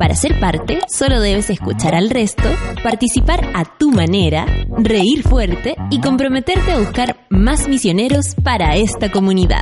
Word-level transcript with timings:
Para 0.00 0.14
ser 0.14 0.40
parte, 0.40 0.78
solo 0.88 1.20
debes 1.20 1.50
escuchar 1.50 1.94
al 1.94 2.08
resto, 2.08 2.48
participar 2.82 3.50
a 3.52 3.66
tu 3.66 3.90
manera, 3.90 4.46
reír 4.78 5.22
fuerte 5.22 5.76
y 5.90 6.00
comprometerte 6.00 6.72
a 6.72 6.78
buscar 6.78 7.26
más 7.28 7.68
misioneros 7.68 8.34
para 8.42 8.76
esta 8.76 9.12
comunidad. 9.12 9.60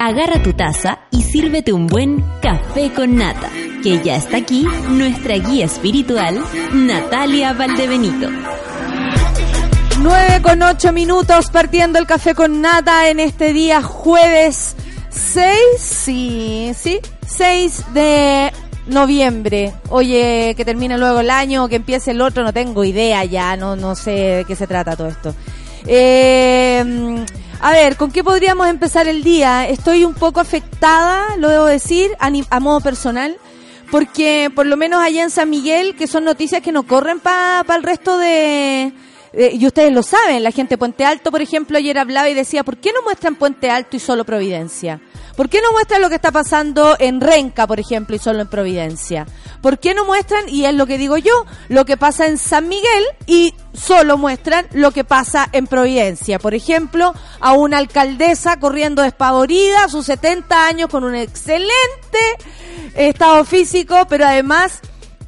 Agarra 0.00 0.42
tu 0.42 0.52
taza 0.52 1.06
y 1.12 1.22
sírvete 1.22 1.72
un 1.72 1.86
buen 1.86 2.24
café 2.42 2.90
con 2.92 3.14
nata, 3.14 3.50
que 3.84 4.02
ya 4.02 4.16
está 4.16 4.38
aquí 4.38 4.66
nuestra 4.88 5.36
guía 5.36 5.66
espiritual, 5.66 6.42
Natalia 6.72 7.52
Valdebenito. 7.52 8.30
9 10.00 10.42
con 10.42 10.60
8 10.60 10.92
minutos 10.92 11.52
partiendo 11.52 12.00
el 12.00 12.06
café 12.08 12.34
con 12.34 12.62
nata 12.62 13.08
en 13.10 13.20
este 13.20 13.52
día 13.52 13.80
jueves 13.80 14.74
6, 15.10 15.54
sí, 15.78 16.72
sí, 16.74 16.98
6 17.28 17.84
de 17.94 18.50
noviembre. 18.86 19.72
Oye, 19.88 20.54
que 20.56 20.64
termine 20.64 20.98
luego 20.98 21.20
el 21.20 21.30
año, 21.30 21.68
que 21.68 21.76
empiece 21.76 22.12
el 22.12 22.20
otro, 22.20 22.42
no 22.42 22.52
tengo 22.52 22.84
idea 22.84 23.24
ya, 23.24 23.56
no, 23.56 23.76
no 23.76 23.94
sé 23.94 24.10
de 24.10 24.44
qué 24.44 24.56
se 24.56 24.66
trata 24.66 24.96
todo 24.96 25.08
esto. 25.08 25.34
Eh, 25.86 27.24
a 27.60 27.70
ver, 27.70 27.96
¿con 27.96 28.10
qué 28.10 28.24
podríamos 28.24 28.68
empezar 28.68 29.06
el 29.06 29.22
día? 29.22 29.68
Estoy 29.68 30.04
un 30.04 30.14
poco 30.14 30.40
afectada, 30.40 31.36
lo 31.36 31.48
debo 31.48 31.66
decir, 31.66 32.10
a, 32.18 32.60
modo 32.60 32.80
personal, 32.80 33.36
porque 33.90 34.50
por 34.52 34.66
lo 34.66 34.76
menos 34.76 35.00
allá 35.00 35.22
en 35.22 35.30
San 35.30 35.48
Miguel, 35.48 35.94
que 35.94 36.08
son 36.08 36.24
noticias 36.24 36.60
que 36.60 36.72
no 36.72 36.82
corren 36.84 37.20
para 37.20 37.76
el 37.76 37.82
resto 37.82 38.18
de... 38.18 38.92
eh, 39.32 39.50
y 39.54 39.66
ustedes 39.66 39.92
lo 39.92 40.02
saben, 40.02 40.42
la 40.42 40.50
gente 40.50 40.74
de 40.74 40.78
Puente 40.78 41.04
Alto, 41.04 41.30
por 41.30 41.40
ejemplo, 41.40 41.78
ayer 41.78 41.98
hablaba 41.98 42.28
y 42.28 42.34
decía, 42.34 42.64
¿por 42.64 42.76
qué 42.76 42.92
no 42.92 43.02
muestran 43.02 43.36
Puente 43.36 43.70
Alto 43.70 43.96
y 43.96 44.00
solo 44.00 44.24
Providencia? 44.24 45.00
¿Por 45.36 45.48
qué 45.48 45.62
no 45.62 45.72
muestran 45.72 46.02
lo 46.02 46.10
que 46.10 46.16
está 46.16 46.30
pasando 46.30 46.96
en 46.98 47.20
Renca, 47.20 47.66
por 47.66 47.80
ejemplo, 47.80 48.14
y 48.14 48.18
solo 48.18 48.42
en 48.42 48.48
Providencia? 48.48 49.26
¿Por 49.62 49.78
qué 49.78 49.94
no 49.94 50.04
muestran, 50.04 50.48
y 50.48 50.66
es 50.66 50.74
lo 50.74 50.86
que 50.86 50.98
digo 50.98 51.16
yo, 51.16 51.46
lo 51.68 51.86
que 51.86 51.96
pasa 51.96 52.26
en 52.26 52.36
San 52.36 52.68
Miguel 52.68 53.04
y 53.26 53.54
solo 53.72 54.18
muestran 54.18 54.66
lo 54.72 54.90
que 54.90 55.04
pasa 55.04 55.48
en 55.52 55.66
Providencia? 55.66 56.38
Por 56.38 56.54
ejemplo, 56.54 57.14
a 57.40 57.54
una 57.54 57.78
alcaldesa 57.78 58.58
corriendo 58.60 59.00
despavorida 59.00 59.84
a 59.84 59.88
sus 59.88 60.04
70 60.06 60.66
años 60.66 60.90
con 60.90 61.04
un 61.04 61.14
excelente 61.14 61.72
estado 62.94 63.44
físico, 63.46 64.06
pero 64.08 64.26
además 64.26 64.80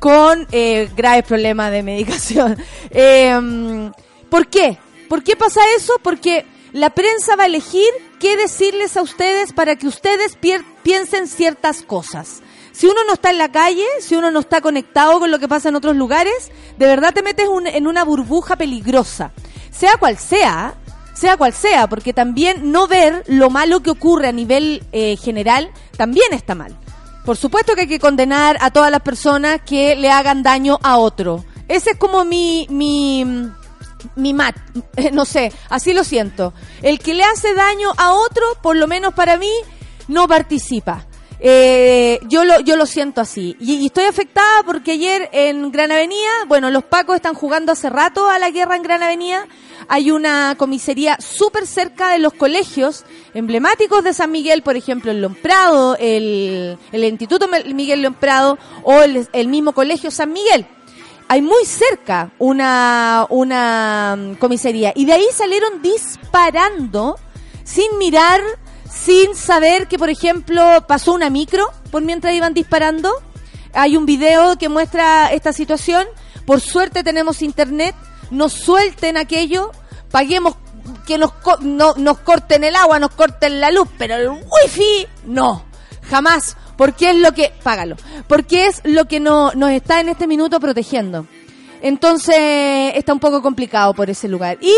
con 0.05 0.47
eh, 0.53 0.91
graves 0.95 1.25
problemas 1.25 1.71
de 1.73 1.83
medicación. 1.83 2.59
Eh, 2.91 3.91
¿Por 4.29 4.49
qué? 4.49 4.77
¿Por 5.09 5.23
qué 5.25 5.35
pasa 5.35 5.61
eso? 5.79 5.95
Porque 6.03 6.45
la 6.73 6.91
prensa 6.91 7.37
va 7.37 7.45
a 7.45 7.47
elegir 7.47 7.89
qué 8.21 8.37
decirles 8.37 8.99
a 8.99 9.03
ustedes 9.03 9.55
para 9.55 9.77
que 9.77 9.87
ustedes 9.87 10.37
piensen 10.83 11.27
ciertas 11.27 11.83
cosas. 11.83 12.43
Si 12.73 12.87
uno 12.87 13.01
no 13.07 13.15
está 13.15 13.31
en 13.31 13.39
la 13.39 13.51
calle, 13.51 13.87
si 14.01 14.15
uno 14.15 14.31
no 14.31 14.41
está 14.41 14.61
conectado 14.61 15.19
con 15.21 15.31
lo 15.31 15.39
que 15.39 15.49
pasa 15.49 15.71
en 15.71 15.77
otros 15.77 15.97
lugares, 15.97 16.51
de 16.77 16.87
verdad 16.87 17.15
te 17.15 17.23
metes 17.23 17.49
un- 17.49 17.67
en 17.67 17.87
una 17.87 18.05
burbuja 18.05 18.57
peligrosa. 18.57 19.33
Sea 19.71 19.97
cual 19.99 20.19
sea, 20.19 20.75
sea 21.15 21.37
cual 21.39 21.55
sea, 21.55 21.87
porque 21.89 22.13
también 22.13 22.71
no 22.73 22.87
ver 22.87 23.25
lo 23.27 23.49
malo 23.49 23.81
que 23.81 23.91
ocurre 23.91 24.29
a 24.29 24.33
nivel 24.33 24.83
eh, 24.93 25.17
general 25.17 25.71
también 25.97 26.33
está 26.35 26.55
mal. 26.55 26.77
Por 27.25 27.37
supuesto 27.37 27.75
que 27.75 27.83
hay 27.83 27.89
que 27.89 27.99
condenar 27.99 28.59
a 28.61 28.71
todas 28.71 28.91
las 28.91 29.01
personas 29.01 29.61
que 29.65 29.97
le 29.97 30.11
hagan 30.11 30.43
daño 30.43 30.79
a 30.83 30.99
otro. 30.99 31.45
Ese 31.69 31.93
es 31.93 31.97
como 31.97 32.25
mi, 32.25 32.67
mi, 32.69 33.25
mi 34.17 34.35
mat, 34.35 34.57
no 35.13 35.25
sé, 35.25 35.53
así 35.71 35.95
lo 35.95 36.05
siento. 36.05 36.53
El 36.83 36.99
que 36.99 37.15
le 37.15 37.25
hace 37.25 37.55
daño 37.55 37.91
a 37.97 38.13
otro, 38.13 38.45
por 38.63 38.77
lo 38.77 38.87
menos 38.87 39.15
para 39.15 39.39
mí, 39.39 39.51
no 40.09 40.29
participa. 40.29 41.07
Eh, 41.47 42.21
yo 42.27 42.43
lo 42.43 42.59
yo 42.61 42.75
lo 42.75 42.87
siento 42.87 43.21
así. 43.21 43.55
Y, 43.61 43.85
estoy 43.85 44.05
afectada 44.05 44.63
porque 44.65 44.93
ayer 44.93 45.29
en 45.33 45.71
Gran 45.71 45.93
Avenida, 45.93 46.31
bueno, 46.49 46.71
los 46.71 46.85
pacos 46.85 47.17
están 47.17 47.35
jugando 47.35 47.71
hace 47.71 47.91
rato 47.91 48.31
a 48.31 48.39
la 48.39 48.49
guerra 48.49 48.77
en 48.77 48.83
Gran 48.83 49.03
Avenida. 49.03 49.47
Hay 49.87 50.11
una 50.11 50.55
comisaría 50.57 51.19
súper 51.21 51.67
cerca 51.67 52.09
de 52.09 52.19
los 52.19 52.33
colegios 52.33 53.05
emblemáticos 53.35 54.03
de 54.03 54.15
San 54.15 54.31
Miguel, 54.31 54.63
por 54.63 54.75
ejemplo, 54.75 55.11
el 55.11 55.21
Lomprado, 55.21 55.99
el, 56.01 56.79
el 56.93 57.05
Instituto 57.05 57.47
Miguel 57.47 58.01
Lomprado 58.01 58.57
o 58.83 59.03
el, 59.03 59.29
el 59.35 59.49
mismo 59.49 59.73
colegio 59.73 60.11
San 60.11 60.33
Miguel. 60.33 60.67
Hay 61.29 61.43
muy 61.43 61.67
cerca 61.67 62.33
una, 62.39 63.27
una 63.29 64.17
mm, 64.17 64.35
comisaría. 64.37 64.95
Y 64.97 65.05
de 65.05 65.13
ahí 65.13 65.27
salieron 65.35 65.83
disparando 65.83 67.17
sin 67.65 67.99
mirar, 67.99 68.41
sin 68.95 69.35
saber 69.35 69.89
que, 69.89 69.99
por 69.99 70.09
ejemplo, 70.11 70.85
pasó 70.87 71.13
una 71.13 71.31
micro 71.31 71.67
por 71.91 72.03
mientras 72.03 72.33
iban 72.35 72.55
disparando. 72.55 73.11
Hay 73.73 73.97
un 73.97 74.07
video 74.07 74.57
que 74.57 74.69
muestra 74.69 75.33
esta 75.33 75.53
situación. 75.53 76.07
Por 76.47 76.61
suerte 76.61 77.03
tenemos 77.03 77.43
internet. 77.43 77.95
No 78.31 78.49
suelten 78.49 79.17
aquello. 79.17 79.71
Paguemos 80.11 80.57
que 81.07 81.19
nos, 81.19 81.33
co- 81.33 81.59
no, 81.61 81.95
nos 81.97 82.19
corten 82.21 82.63
el 82.65 82.77
agua, 82.77 82.99
nos 82.99 83.11
corten 83.11 83.61
la 83.61 83.71
luz, 83.71 83.89
pero 83.99 84.15
el 84.17 84.29
wifi 84.29 85.07
no. 85.27 85.65
Jamás. 86.09 86.57
Porque 86.77 87.11
es 87.11 87.17
lo 87.17 87.33
que, 87.33 87.53
págalo, 87.63 87.95
porque 88.27 88.67
es 88.67 88.81
lo 88.83 89.05
que 89.07 89.21
no, 89.21 89.53
nos 89.53 89.71
está 89.71 90.01
en 90.01 90.09
este 90.09 90.27
minuto 90.27 90.59
protegiendo. 90.59 91.25
Entonces, 91.83 92.93
está 92.97 93.13
un 93.13 93.21
poco 93.21 93.43
complicado 93.43 93.95
por 93.95 94.11
ese 94.11 94.27
lugar. 94.27 94.59
Y 94.61 94.75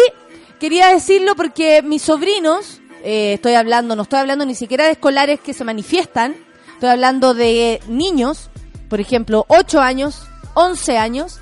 quería 0.61 0.89
decirlo 0.89 1.35
porque 1.37 1.81
mis 1.83 2.03
sobrinos, 2.03 2.83
eh, 3.03 3.35
estoy 3.35 3.55
hablando, 3.55 3.97
no 3.97 4.03
estoy 4.03 4.21
hablando 4.21 4.45
ni 4.45 4.55
siquiera 4.55 4.85
de 4.85 4.93
escolares 4.93 5.41
que 5.41 5.55
se 5.55 5.65
manifiestan, 5.65 6.37
estoy 6.75 6.89
hablando 6.91 7.35
de 7.35 7.81
niños, 7.89 8.51
por 8.89 9.01
ejemplo, 9.01 9.45
8 9.49 9.81
años, 9.81 10.27
11 10.55 10.99
años, 10.99 11.41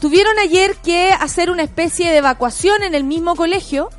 tuvieron 0.00 0.38
ayer 0.38 0.76
que 0.76 1.12
hacer 1.12 1.50
una 1.50 1.62
especie 1.62 2.10
de 2.10 2.18
evacuación 2.18 2.82
en 2.82 2.94
el 2.94 3.04
mismo 3.04 3.36
colegio 3.36 3.90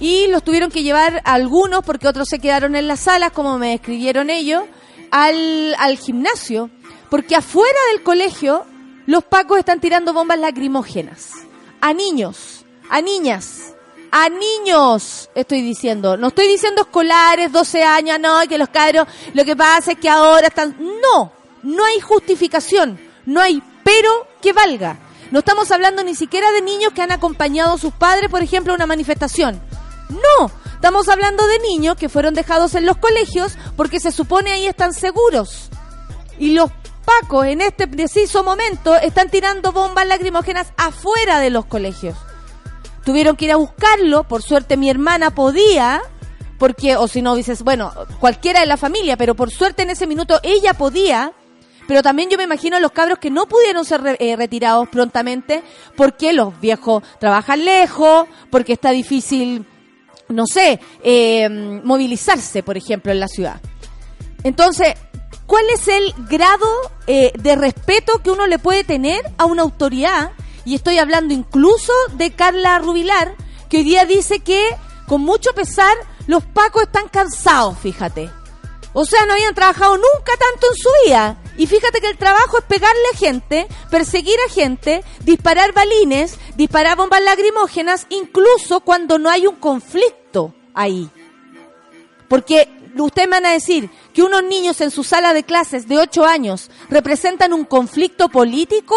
y 0.00 0.28
los 0.28 0.44
tuvieron 0.44 0.70
que 0.70 0.82
llevar 0.82 1.22
algunos, 1.24 1.84
porque 1.84 2.08
otros 2.08 2.28
se 2.28 2.38
quedaron 2.38 2.76
en 2.76 2.86
las 2.86 3.00
salas, 3.00 3.32
como 3.32 3.58
me 3.58 3.70
describieron 3.70 4.30
ellos, 4.30 4.62
al, 5.10 5.74
al 5.78 5.96
gimnasio, 5.98 6.70
porque 7.10 7.34
afuera 7.34 7.78
del 7.92 8.02
colegio 8.02 8.64
los 9.06 9.24
pacos 9.24 9.58
están 9.58 9.80
tirando 9.80 10.12
bombas 10.12 10.38
lacrimógenas 10.38 11.30
a 11.80 11.94
niños, 11.94 12.64
a 12.90 13.00
niñas, 13.00 13.74
a 14.10 14.28
niños, 14.28 15.30
estoy 15.34 15.62
diciendo. 15.62 16.16
No 16.16 16.28
estoy 16.28 16.48
diciendo 16.48 16.82
escolares, 16.82 17.52
12 17.52 17.82
años, 17.84 18.18
no, 18.20 18.40
que 18.48 18.58
los 18.58 18.68
cabros, 18.68 19.06
lo 19.34 19.44
que 19.44 19.56
pasa 19.56 19.92
es 19.92 19.98
que 19.98 20.08
ahora 20.08 20.48
están... 20.48 20.76
No, 20.78 21.32
no 21.62 21.84
hay 21.84 22.00
justificación, 22.00 22.98
no 23.26 23.40
hay 23.40 23.62
pero 23.88 24.26
que 24.42 24.52
valga. 24.52 24.98
No 25.30 25.38
estamos 25.38 25.70
hablando 25.70 26.04
ni 26.04 26.14
siquiera 26.14 26.50
de 26.52 26.60
niños 26.60 26.92
que 26.92 27.00
han 27.00 27.10
acompañado 27.10 27.74
a 27.74 27.78
sus 27.78 27.94
padres, 27.94 28.30
por 28.30 28.42
ejemplo, 28.42 28.72
a 28.72 28.76
una 28.76 28.86
manifestación. 28.86 29.60
No, 30.10 30.50
estamos 30.74 31.08
hablando 31.08 31.46
de 31.46 31.58
niños 31.60 31.96
que 31.96 32.10
fueron 32.10 32.34
dejados 32.34 32.74
en 32.74 32.84
los 32.84 32.98
colegios 32.98 33.56
porque 33.76 33.98
se 33.98 34.12
supone 34.12 34.52
ahí 34.52 34.66
están 34.66 34.92
seguros. 34.92 35.70
Y 36.38 36.52
los 36.52 36.70
pacos 37.04 37.46
en 37.46 37.62
este 37.62 37.88
preciso 37.88 38.44
momento 38.44 38.94
están 38.96 39.30
tirando 39.30 39.72
bombas 39.72 40.06
lacrimógenas 40.06 40.66
afuera 40.76 41.40
de 41.40 41.48
los 41.48 41.64
colegios. 41.64 42.16
Tuvieron 43.08 43.36
que 43.36 43.46
ir 43.46 43.52
a 43.52 43.56
buscarlo, 43.56 44.24
por 44.24 44.42
suerte 44.42 44.76
mi 44.76 44.90
hermana 44.90 45.30
podía, 45.30 46.02
porque, 46.58 46.94
o 46.94 47.08
si 47.08 47.22
no 47.22 47.34
dices, 47.36 47.62
bueno, 47.62 47.90
cualquiera 48.20 48.60
de 48.60 48.66
la 48.66 48.76
familia, 48.76 49.16
pero 49.16 49.34
por 49.34 49.50
suerte 49.50 49.82
en 49.82 49.88
ese 49.88 50.06
minuto 50.06 50.38
ella 50.42 50.74
podía, 50.74 51.32
pero 51.86 52.02
también 52.02 52.28
yo 52.28 52.36
me 52.36 52.44
imagino 52.44 52.76
a 52.76 52.80
los 52.80 52.92
cabros 52.92 53.18
que 53.18 53.30
no 53.30 53.46
pudieron 53.46 53.86
ser 53.86 54.02
re- 54.02 54.16
eh, 54.20 54.36
retirados 54.36 54.90
prontamente 54.90 55.62
porque 55.96 56.34
los 56.34 56.60
viejos 56.60 57.02
trabajan 57.18 57.64
lejos, 57.64 58.26
porque 58.50 58.74
está 58.74 58.90
difícil, 58.90 59.64
no 60.28 60.44
sé, 60.46 60.78
eh, 61.02 61.48
movilizarse, 61.82 62.62
por 62.62 62.76
ejemplo, 62.76 63.10
en 63.10 63.20
la 63.20 63.28
ciudad. 63.28 63.58
Entonces, 64.44 64.92
¿cuál 65.46 65.64
es 65.72 65.88
el 65.88 66.12
grado 66.28 66.66
eh, 67.06 67.32
de 67.38 67.56
respeto 67.56 68.18
que 68.22 68.30
uno 68.32 68.46
le 68.46 68.58
puede 68.58 68.84
tener 68.84 69.22
a 69.38 69.46
una 69.46 69.62
autoridad? 69.62 70.32
Y 70.68 70.74
estoy 70.74 70.98
hablando 70.98 71.32
incluso 71.32 71.94
de 72.18 72.30
Carla 72.30 72.78
Rubilar, 72.78 73.34
que 73.70 73.78
hoy 73.78 73.84
día 73.84 74.04
dice 74.04 74.40
que, 74.40 74.68
con 75.06 75.22
mucho 75.22 75.54
pesar, 75.54 75.96
los 76.26 76.44
pacos 76.44 76.82
están 76.82 77.08
cansados, 77.08 77.78
fíjate. 77.78 78.30
O 78.92 79.06
sea, 79.06 79.24
no 79.24 79.32
habían 79.32 79.54
trabajado 79.54 79.96
nunca 79.96 80.32
tanto 80.38 80.66
en 80.70 80.76
su 80.76 80.88
vida. 81.06 81.38
Y 81.56 81.66
fíjate 81.66 82.02
que 82.02 82.10
el 82.10 82.18
trabajo 82.18 82.58
es 82.58 82.64
pegarle 82.64 83.00
a 83.14 83.16
gente, 83.16 83.66
perseguir 83.90 84.36
a 84.46 84.52
gente, 84.52 85.02
disparar 85.20 85.72
balines, 85.72 86.38
disparar 86.56 86.98
bombas 86.98 87.22
lacrimógenas, 87.22 88.06
incluso 88.10 88.80
cuando 88.80 89.18
no 89.18 89.30
hay 89.30 89.46
un 89.46 89.56
conflicto 89.56 90.52
ahí. 90.74 91.08
Porque 92.28 92.68
ustedes 92.94 93.26
me 93.26 93.36
van 93.36 93.46
a 93.46 93.52
decir 93.52 93.88
que 94.12 94.22
unos 94.22 94.42
niños 94.42 94.82
en 94.82 94.90
su 94.90 95.02
sala 95.02 95.32
de 95.32 95.44
clases 95.44 95.88
de 95.88 95.96
8 95.96 96.26
años 96.26 96.70
representan 96.90 97.54
un 97.54 97.64
conflicto 97.64 98.28
político, 98.28 98.96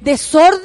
desorden. 0.00 0.62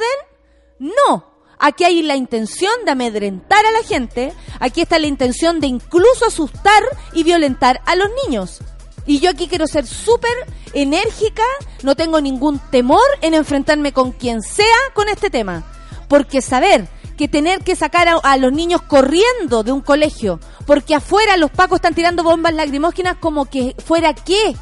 No, 0.80 1.31
aquí 1.60 1.83
hay 1.83 2.01
la 2.01 2.16
intención 2.16 2.72
de 2.86 2.92
amedrentar 2.92 3.66
a 3.66 3.72
la 3.72 3.83
gente, 3.83 4.33
aquí 4.60 4.81
está 4.81 5.00
la 5.00 5.07
intención 5.07 5.60
de 5.60 5.68
incluso 5.68 6.25
asustar 6.25 6.83
y 7.13 7.24
violentar 7.24 7.81
a 7.86 7.95
los 7.95 8.10
niños. 8.25 8.62
Y 9.06 9.19
yo 9.19 9.30
aquí 9.31 9.48
quiero 9.48 9.68
ser 9.68 9.88
súper 9.88 10.31
enérgica, 10.74 11.44
no 11.83 11.95
tengo 11.95 12.22
ningún 12.22 12.60
temor 12.72 13.01
en 13.22 13.33
enfrentarme 13.33 13.94
con 13.94 14.12
quien 14.12 14.42
sea 14.42 14.66
con 14.94 15.07
este 15.10 15.30
tema. 15.30 15.63
Porque 16.07 16.42
saber 16.42 16.88
que 17.18 17.28
tener 17.28 17.60
que 17.60 17.75
sacar 17.75 18.07
a, 18.10 18.38
los 18.38 18.51
niños 18.51 18.81
corriendo 18.81 19.63
de 19.63 19.72
un 19.72 19.81
colegio, 19.81 20.39
porque 20.66 20.95
afuera 20.95 21.38
los 21.38 21.51
pacos 21.51 21.78
están 21.78 21.94
tirando 21.94 22.24
bombas 22.24 22.54
lacrimógenas 22.54 23.18
como 23.18 23.45
que 23.45 23.75
fuera 23.86 24.13
qué. 24.13 24.56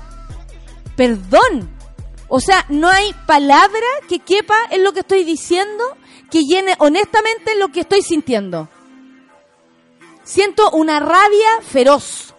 Perdón. 0.95 1.78
O 2.29 2.39
sea, 2.39 2.65
no 2.69 2.87
hay 2.87 3.13
palabra 3.25 3.87
que 4.07 4.19
quepa 4.19 4.55
en 4.69 4.83
lo 4.83 4.93
que 4.93 5.01
estoy 5.01 5.23
diciendo 5.23 5.83
que 6.31 6.43
llene 6.43 6.75
honestamente 6.79 7.55
lo 7.55 7.69
que 7.69 7.81
estoy 7.81 8.01
sintiendo. 8.01 8.69
Siento 10.23 10.69
una 10.71 10.99
rabia 10.99 11.61
feroz 11.61 12.29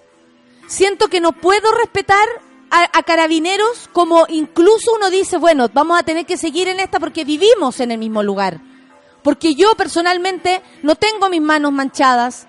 siento 0.71 1.09
que 1.09 1.21
no 1.21 1.33
puedo 1.33 1.73
respetar 1.73 2.27
a, 2.71 3.03
carabineros 3.03 3.91
como 3.93 4.27
incluso 4.29 4.93
uno 4.95 5.11
dice, 5.11 5.37
bueno, 5.37 5.69
vamos 5.75 5.99
a 5.99 6.05
tener 6.05 6.25
que 6.25 6.37
seguir 6.37 6.69
en 6.69 6.79
esta 6.79 7.01
porque 7.01 7.25
vivimos 7.25 7.81
en 7.81 7.91
el 7.91 7.99
mismo 7.99 8.23
lugar. 8.23 8.61
Porque 9.25 9.55
yo 9.57 9.75
personalmente 9.75 10.63
no 10.83 10.95
tengo 10.95 11.29
mis 11.29 11.43
manos 11.43 11.73
manchadas. 11.73 12.47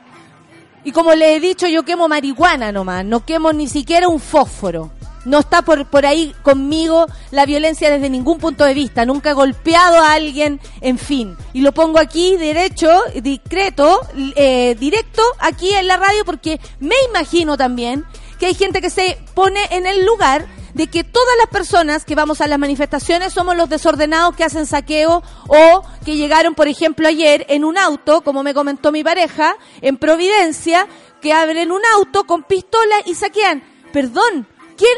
Y 0.83 0.91
como 0.91 1.15
le 1.15 1.35
he 1.35 1.39
dicho, 1.39 1.67
yo 1.67 1.83
quemo 1.83 2.07
marihuana 2.07 2.71
nomás, 2.71 3.03
no 3.03 3.25
quemo 3.25 3.51
ni 3.51 3.67
siquiera 3.67 4.07
un 4.07 4.19
fósforo. 4.19 4.91
No 5.25 5.39
está 5.39 5.61
por, 5.61 5.85
por 5.87 6.05
ahí 6.05 6.33
conmigo 6.41 7.05
la 7.31 7.45
violencia 7.45 7.89
desde 7.89 8.09
ningún 8.09 8.39
punto 8.39 8.65
de 8.65 8.73
vista. 8.73 9.05
Nunca 9.05 9.31
he 9.31 9.33
golpeado 9.33 9.97
a 9.97 10.13
alguien, 10.13 10.59
en 10.81 10.97
fin. 10.97 11.37
Y 11.53 11.61
lo 11.61 11.73
pongo 11.73 11.99
aquí 11.99 12.37
derecho, 12.37 12.89
discreto, 13.21 14.01
eh, 14.35 14.75
directo 14.79 15.21
aquí 15.39 15.69
en 15.73 15.87
la 15.87 15.97
radio 15.97 16.25
porque 16.25 16.59
me 16.79 16.95
imagino 17.09 17.57
también 17.57 18.05
que 18.39 18.47
hay 18.47 18.53
gente 18.55 18.81
que 18.81 18.89
se 18.89 19.19
pone 19.35 19.59
en 19.69 19.85
el 19.85 20.05
lugar 20.05 20.47
de 20.73 20.87
que 20.87 21.03
todas 21.03 21.35
las 21.37 21.47
personas 21.47 22.05
que 22.05 22.15
vamos 22.15 22.41
a 22.41 22.47
las 22.47 22.59
manifestaciones 22.59 23.33
somos 23.33 23.55
los 23.55 23.69
desordenados 23.69 24.35
que 24.35 24.43
hacen 24.43 24.65
saqueo 24.65 25.21
o 25.47 25.83
que 26.05 26.15
llegaron, 26.15 26.55
por 26.55 26.67
ejemplo, 26.67 27.07
ayer 27.07 27.45
en 27.49 27.63
un 27.63 27.77
auto, 27.77 28.21
como 28.21 28.43
me 28.43 28.53
comentó 28.53 28.91
mi 28.91 29.03
pareja, 29.03 29.55
en 29.81 29.97
Providencia, 29.97 30.87
que 31.21 31.33
abren 31.33 31.71
un 31.71 31.81
auto 31.93 32.25
con 32.25 32.43
pistola 32.43 32.95
y 33.05 33.15
saquean. 33.15 33.63
Perdón, 33.93 34.47
¿quién, 34.81 34.97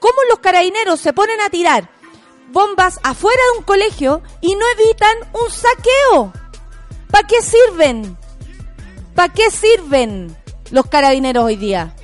cómo 0.00 0.16
los 0.28 0.40
carabineros 0.40 1.00
se 1.00 1.12
ponen 1.12 1.40
a 1.40 1.48
tirar 1.48 1.88
bombas 2.50 2.98
afuera 3.04 3.40
de 3.52 3.58
un 3.58 3.64
colegio 3.64 4.22
y 4.40 4.56
no 4.56 4.64
evitan 4.76 5.16
un 5.32 5.48
saqueo? 5.48 6.32
¿Para 7.08 7.26
qué 7.28 7.40
sirven? 7.40 8.18
¿Para 9.14 9.32
qué 9.32 9.50
sirven 9.50 10.36
los 10.72 10.86
carabineros 10.86 11.44
hoy 11.44 11.56
día? 11.56 11.94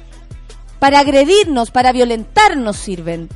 Para 0.79 1.01
agredirnos, 1.01 1.73
para 1.73 1.91
violentarnos 1.91 2.77
sirven. 2.77 3.29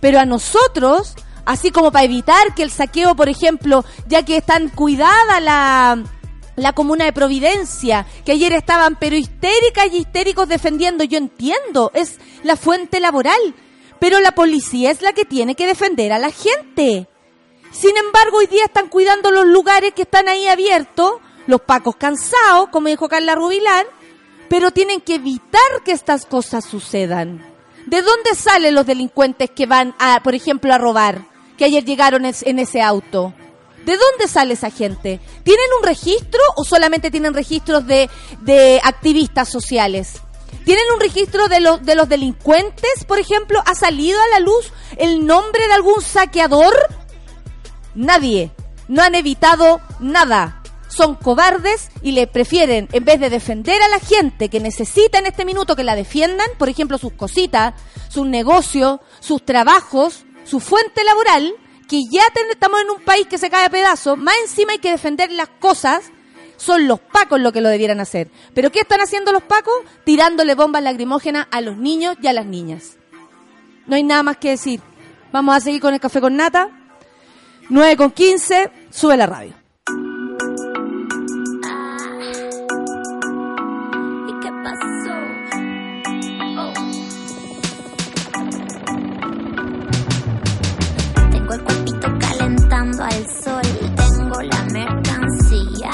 Pero 0.00 0.18
a 0.18 0.24
nosotros, 0.24 1.14
así 1.44 1.70
como 1.70 1.92
para 1.92 2.06
evitar 2.06 2.54
que 2.54 2.62
el 2.62 2.70
saqueo, 2.70 3.14
por 3.16 3.28
ejemplo, 3.28 3.84
ya 4.06 4.24
que 4.24 4.38
están 4.38 4.70
cuidada 4.70 5.40
la, 5.40 6.02
la 6.56 6.72
comuna 6.72 7.04
de 7.04 7.12
Providencia, 7.12 8.06
que 8.24 8.32
ayer 8.32 8.52
estaban 8.52 8.96
pero 8.96 9.16
histéricas 9.16 9.88
y 9.92 9.98
histéricos 9.98 10.48
defendiendo, 10.48 11.04
yo 11.04 11.18
entiendo, 11.18 11.90
es 11.94 12.18
la 12.42 12.56
fuente 12.56 12.98
laboral, 12.98 13.40
pero 14.00 14.20
la 14.20 14.32
policía 14.32 14.90
es 14.90 15.02
la 15.02 15.12
que 15.12 15.24
tiene 15.24 15.54
que 15.54 15.66
defender 15.66 16.12
a 16.12 16.18
la 16.18 16.30
gente. 16.30 17.08
Sin 17.72 17.96
embargo, 17.96 18.38
hoy 18.38 18.46
día 18.46 18.64
están 18.64 18.88
cuidando 18.88 19.30
los 19.30 19.46
lugares 19.46 19.92
que 19.92 20.02
están 20.02 20.28
ahí 20.28 20.48
abiertos, 20.48 21.12
los 21.46 21.60
pacos 21.60 21.96
cansados, 21.96 22.70
como 22.70 22.88
dijo 22.88 23.08
Carla 23.08 23.34
Rubilar, 23.34 23.86
pero 24.48 24.70
tienen 24.70 25.00
que 25.00 25.16
evitar 25.16 25.82
que 25.84 25.92
estas 25.92 26.24
cosas 26.24 26.64
sucedan. 26.64 27.44
¿De 27.86 28.02
dónde 28.02 28.34
salen 28.34 28.74
los 28.74 28.86
delincuentes 28.86 29.50
que 29.50 29.66
van 29.66 29.94
a, 29.98 30.20
por 30.22 30.34
ejemplo, 30.34 30.72
a 30.72 30.78
robar? 30.78 31.24
Que 31.56 31.66
ayer 31.66 31.84
llegaron 31.84 32.24
en 32.24 32.58
ese 32.58 32.82
auto. 32.82 33.32
¿De 33.86 33.96
dónde 33.96 34.26
sale 34.26 34.54
esa 34.54 34.70
gente? 34.70 35.20
¿Tienen 35.44 35.66
un 35.78 35.86
registro 35.86 36.40
o 36.56 36.64
solamente 36.64 37.12
tienen 37.12 37.34
registros 37.34 37.86
de, 37.86 38.10
de 38.40 38.80
activistas 38.82 39.48
sociales? 39.48 40.14
¿Tienen 40.64 40.84
un 40.92 40.98
registro 40.98 41.46
de, 41.46 41.60
los 41.60 41.84
de 41.84 41.94
los 41.94 42.08
delincuentes, 42.08 43.04
por 43.06 43.20
ejemplo? 43.20 43.62
¿Ha 43.64 43.76
salido 43.76 44.20
a 44.20 44.28
la 44.28 44.40
luz 44.40 44.72
el 44.96 45.24
nombre 45.24 45.68
de 45.68 45.72
algún 45.72 46.02
saqueador? 46.02 46.74
Nadie. 47.94 48.50
No 48.88 49.02
han 49.02 49.14
evitado 49.14 49.80
nada. 50.00 50.64
Son 50.88 51.14
cobardes 51.14 51.90
y 52.02 52.10
le 52.10 52.26
prefieren, 52.26 52.88
en 52.90 53.04
vez 53.04 53.20
de 53.20 53.30
defender 53.30 53.80
a 53.80 53.88
la 53.88 54.00
gente 54.00 54.48
que 54.48 54.58
necesita 54.58 55.20
en 55.20 55.26
este 55.26 55.44
minuto 55.44 55.76
que 55.76 55.84
la 55.84 55.94
defiendan, 55.94 56.48
por 56.58 56.68
ejemplo, 56.68 56.98
sus 56.98 57.12
cositas, 57.12 57.74
sus 58.08 58.26
negocios, 58.26 58.98
sus 59.20 59.44
trabajos, 59.44 60.24
su 60.44 60.58
fuente 60.58 61.04
laboral, 61.04 61.54
que 61.88 62.04
ya 62.10 62.22
estamos 62.50 62.80
en 62.80 62.90
un 62.90 63.02
país 63.02 63.26
que 63.26 63.38
se 63.38 63.50
cae 63.50 63.66
a 63.66 63.70
pedazos, 63.70 64.18
más 64.18 64.34
encima 64.42 64.72
hay 64.72 64.78
que 64.78 64.90
defender 64.90 65.30
las 65.30 65.48
cosas, 65.48 66.10
son 66.56 66.88
los 66.88 67.00
pacos 67.00 67.40
lo 67.40 67.52
que 67.52 67.60
lo 67.60 67.68
debieran 67.68 68.00
hacer. 68.00 68.30
Pero 68.54 68.72
¿qué 68.72 68.80
están 68.80 69.00
haciendo 69.00 69.32
los 69.32 69.42
pacos? 69.42 69.74
Tirándole 70.04 70.54
bombas 70.54 70.82
lacrimógenas 70.82 71.46
a 71.50 71.60
los 71.60 71.76
niños 71.76 72.16
y 72.22 72.26
a 72.26 72.32
las 72.32 72.46
niñas. 72.46 72.96
No 73.86 73.96
hay 73.96 74.02
nada 74.02 74.22
más 74.22 74.38
que 74.38 74.50
decir. 74.50 74.80
Vamos 75.32 75.54
a 75.54 75.60
seguir 75.60 75.80
con 75.80 75.94
el 75.94 76.00
café 76.00 76.20
con 76.20 76.36
nata. 76.36 76.70
9 77.68 77.96
con 77.96 78.10
15, 78.10 78.70
sube 78.90 79.16
la 79.16 79.26
radio. 79.26 79.65
Al 92.94 93.26
sol, 93.42 93.62
tengo 93.96 94.42
la 94.42 94.62
mercancía. 94.72 95.90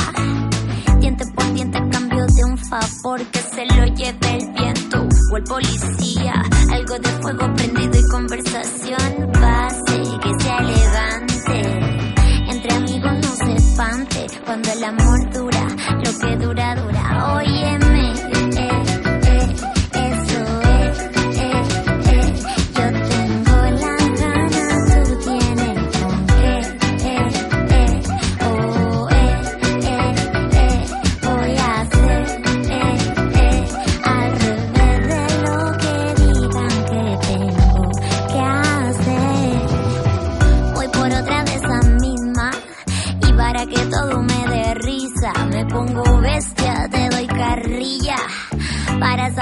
Diente 1.00 1.24
por 1.34 1.52
diente 1.54 1.78
cambio 1.90 2.26
de 2.26 2.44
un 2.44 2.58
favor 2.58 3.20
que 3.30 3.38
se 3.38 3.64
lo 3.74 3.86
lleve 3.86 4.36
el 4.36 4.52
viento 4.52 5.08
o 5.32 5.36
el 5.36 5.44
policía. 5.44 6.34
Algo 6.70 6.98
de 6.98 7.08
fuego 7.22 7.54
prendido 7.54 7.98
y 7.98 8.08
conversación 8.10 9.32
pase, 9.32 10.02
que 10.22 10.44
sea 10.44 10.58
elegante. 10.58 11.62
Entre 12.50 12.74
amigos 12.74 13.12
no 13.14 13.36
se 13.36 13.54
espante, 13.54 14.26
cuando 14.44 14.70
el 14.72 14.84
amor 14.84 15.30
dura, 15.32 15.66
lo 15.96 16.18
que 16.18 16.36
dura, 16.36 16.74
dura. 16.76 17.34
Óyeme. 17.36 17.81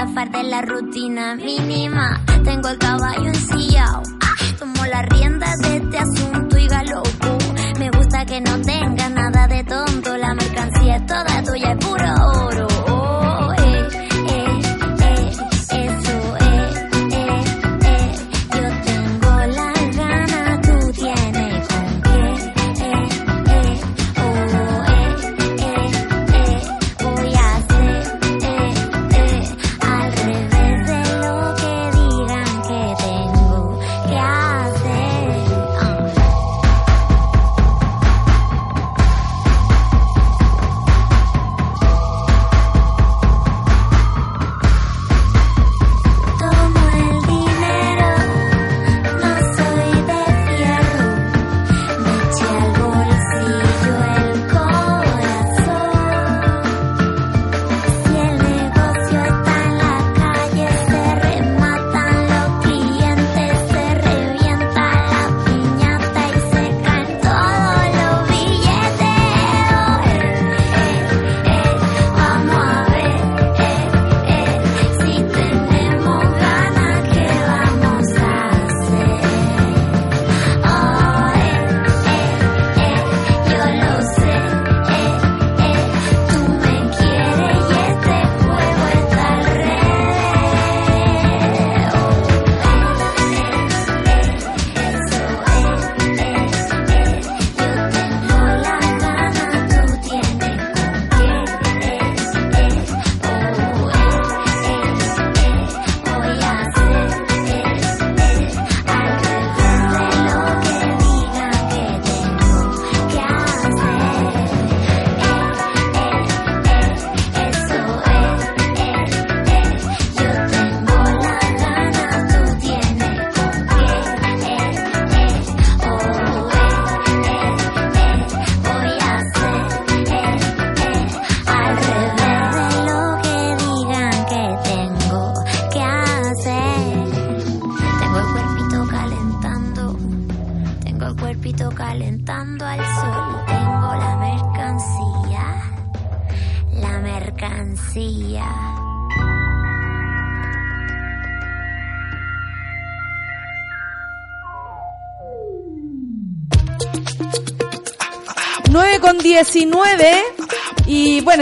Zafar 0.01 0.31
de 0.31 0.43
la 0.45 0.63
rutina 0.63 1.35
mínima. 1.35 2.21
Tengo 2.43 2.69
el 2.69 2.79
caballo 2.79 3.27
ensillado. 3.27 4.03
Tomo 4.59 4.87
la 4.87 5.03
rienda 5.03 5.55
de 5.63 5.77
este 5.77 5.99
asunto 5.99 6.59
y 6.59 6.67
galopo. 6.67 7.39
Me 7.79 7.91
gusta 7.91 8.25
que 8.25 8.41
no 8.41 8.59
tenga 8.63 9.09
nada 9.11 9.47
de 9.47 9.63
tonto. 9.65 10.17
La 10.17 10.35
mercancía 10.35 10.97
es 10.97 11.07
toda 11.07 11.43
tuya, 11.43 11.73
es 11.73 11.87
puro. 11.87 12.50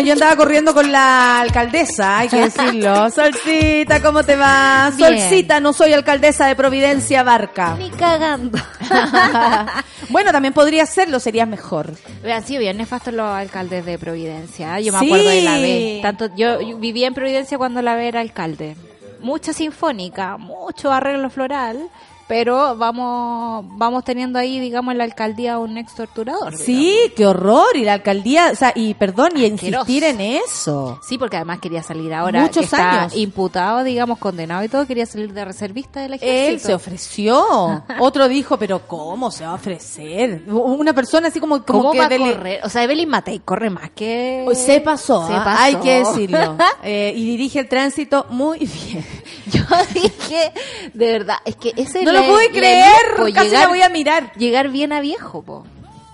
Yo 0.08 0.12
andaba 0.14 0.34
corriendo 0.36 0.74
con 0.74 0.90
la 0.90 1.40
alcaldesa, 1.40 2.18
hay 2.18 2.28
que 2.28 2.40
decirlo. 2.40 3.10
Solcita, 3.14 4.02
¿cómo 4.02 4.22
te 4.24 4.34
va? 4.36 4.90
Bien. 4.96 5.18
Solcita, 5.20 5.60
no 5.60 5.72
soy 5.72 5.92
alcaldesa 5.92 6.46
de 6.46 6.56
Providencia 6.56 7.22
Barca. 7.22 7.76
Ni 7.78 7.90
cagando. 7.90 8.58
bueno, 10.08 10.32
también 10.32 10.52
podría 10.54 10.86
serlo, 10.86 11.20
serías 11.20 11.46
mejor. 11.48 11.92
Han 12.30 12.44
sido 12.46 12.60
bien 12.60 12.76
nefastos 12.76 13.14
los 13.14 13.26
alcaldes 13.28 13.84
de 13.84 13.98
Providencia. 13.98 14.78
¿eh? 14.78 14.84
Yo 14.84 14.92
me 14.92 14.98
Sí. 15.00 15.06
acuerdo 15.06 15.28
de 15.28 15.42
la 15.42 15.58
B. 15.58 15.98
Tanto, 16.02 16.30
yo, 16.36 16.60
yo 16.60 16.78
vivía 16.78 17.06
en 17.06 17.14
Providencia 17.14 17.58
cuando 17.58 17.82
la 17.82 17.94
B 17.94 18.08
era 18.08 18.20
alcalde. 18.20 18.76
Mucha 19.20 19.52
sinfónica, 19.52 20.36
mucho 20.36 20.92
arreglo 20.92 21.28
floral, 21.30 21.88
pero 22.28 22.76
vamos 22.76 23.64
vamos 23.76 24.04
teniendo 24.04 24.38
ahí, 24.38 24.60
digamos, 24.60 24.92
en 24.92 24.98
la 24.98 25.04
alcaldía 25.04 25.58
un 25.58 25.78
ex 25.78 25.94
torturador. 25.94 26.56
Sí, 26.56 26.94
qué 27.16 27.26
horror. 27.26 27.74
Y 27.74 27.84
la 27.84 27.94
alcaldía, 27.94 28.50
o 28.52 28.54
sea, 28.54 28.72
y 28.74 28.94
perdón, 28.94 29.30
y 29.36 29.44
Asqueroso. 29.46 29.66
insistir 29.90 30.04
en 30.04 30.20
eso. 30.20 31.00
Sí, 31.06 31.18
porque 31.18 31.36
además 31.36 31.58
quería 31.60 31.82
salir 31.82 32.12
ahora. 32.14 32.42
Muchos 32.42 32.64
está 32.64 33.02
años. 33.02 33.16
imputado, 33.16 33.82
digamos, 33.84 34.18
condenado 34.18 34.62
y 34.64 34.68
todo, 34.68 34.86
quería 34.86 35.06
salir 35.06 35.32
de 35.32 35.44
reservista 35.44 36.00
del 36.00 36.14
Él 36.14 36.20
ejército. 36.22 36.66
se 36.68 36.74
ofreció. 36.74 37.84
Otro 38.00 38.28
dijo, 38.28 38.58
pero 38.58 38.86
¿cómo 38.86 39.30
se 39.30 39.44
va 39.44 39.52
a 39.52 39.54
ofrecer? 39.54 40.44
Una 40.48 40.92
persona 40.92 41.28
así 41.28 41.40
como, 41.40 41.64
como 41.64 41.80
¿Cómo 41.80 41.92
que 41.92 41.98
va 41.98 42.06
a 42.06 42.08
correr? 42.18 42.60
O 42.64 42.68
sea, 42.68 42.84
Evelyn 42.84 43.08
Matei 43.08 43.38
corre 43.40 43.70
más 43.70 43.90
que... 43.90 44.46
Se 44.54 44.80
pasó, 44.80 45.26
Se 45.26 45.32
¿ah? 45.32 45.42
pasó. 45.44 45.62
hay 45.62 45.74
que 45.76 45.98
decirlo. 46.00 46.56
Eh, 46.82 47.12
y 47.16 47.24
dirige 47.24 47.58
el 47.60 47.68
tránsito 47.68 48.26
muy 48.30 48.58
bien. 48.58 49.04
Yo 49.52 49.62
dije, 49.92 50.52
de 50.94 51.12
verdad, 51.12 51.36
es 51.44 51.56
que 51.56 51.72
ese 51.76 52.04
No 52.04 52.12
lo 52.26 52.32
pude 52.32 52.50
creer, 52.50 52.94
elite, 53.18 53.32
casi 53.32 53.50
la 53.50 53.68
voy 53.68 53.82
a 53.82 53.88
mirar. 53.88 54.32
Llegar 54.34 54.68
bien 54.68 54.92
a 54.92 55.00
viejo, 55.00 55.42
po. 55.42 55.64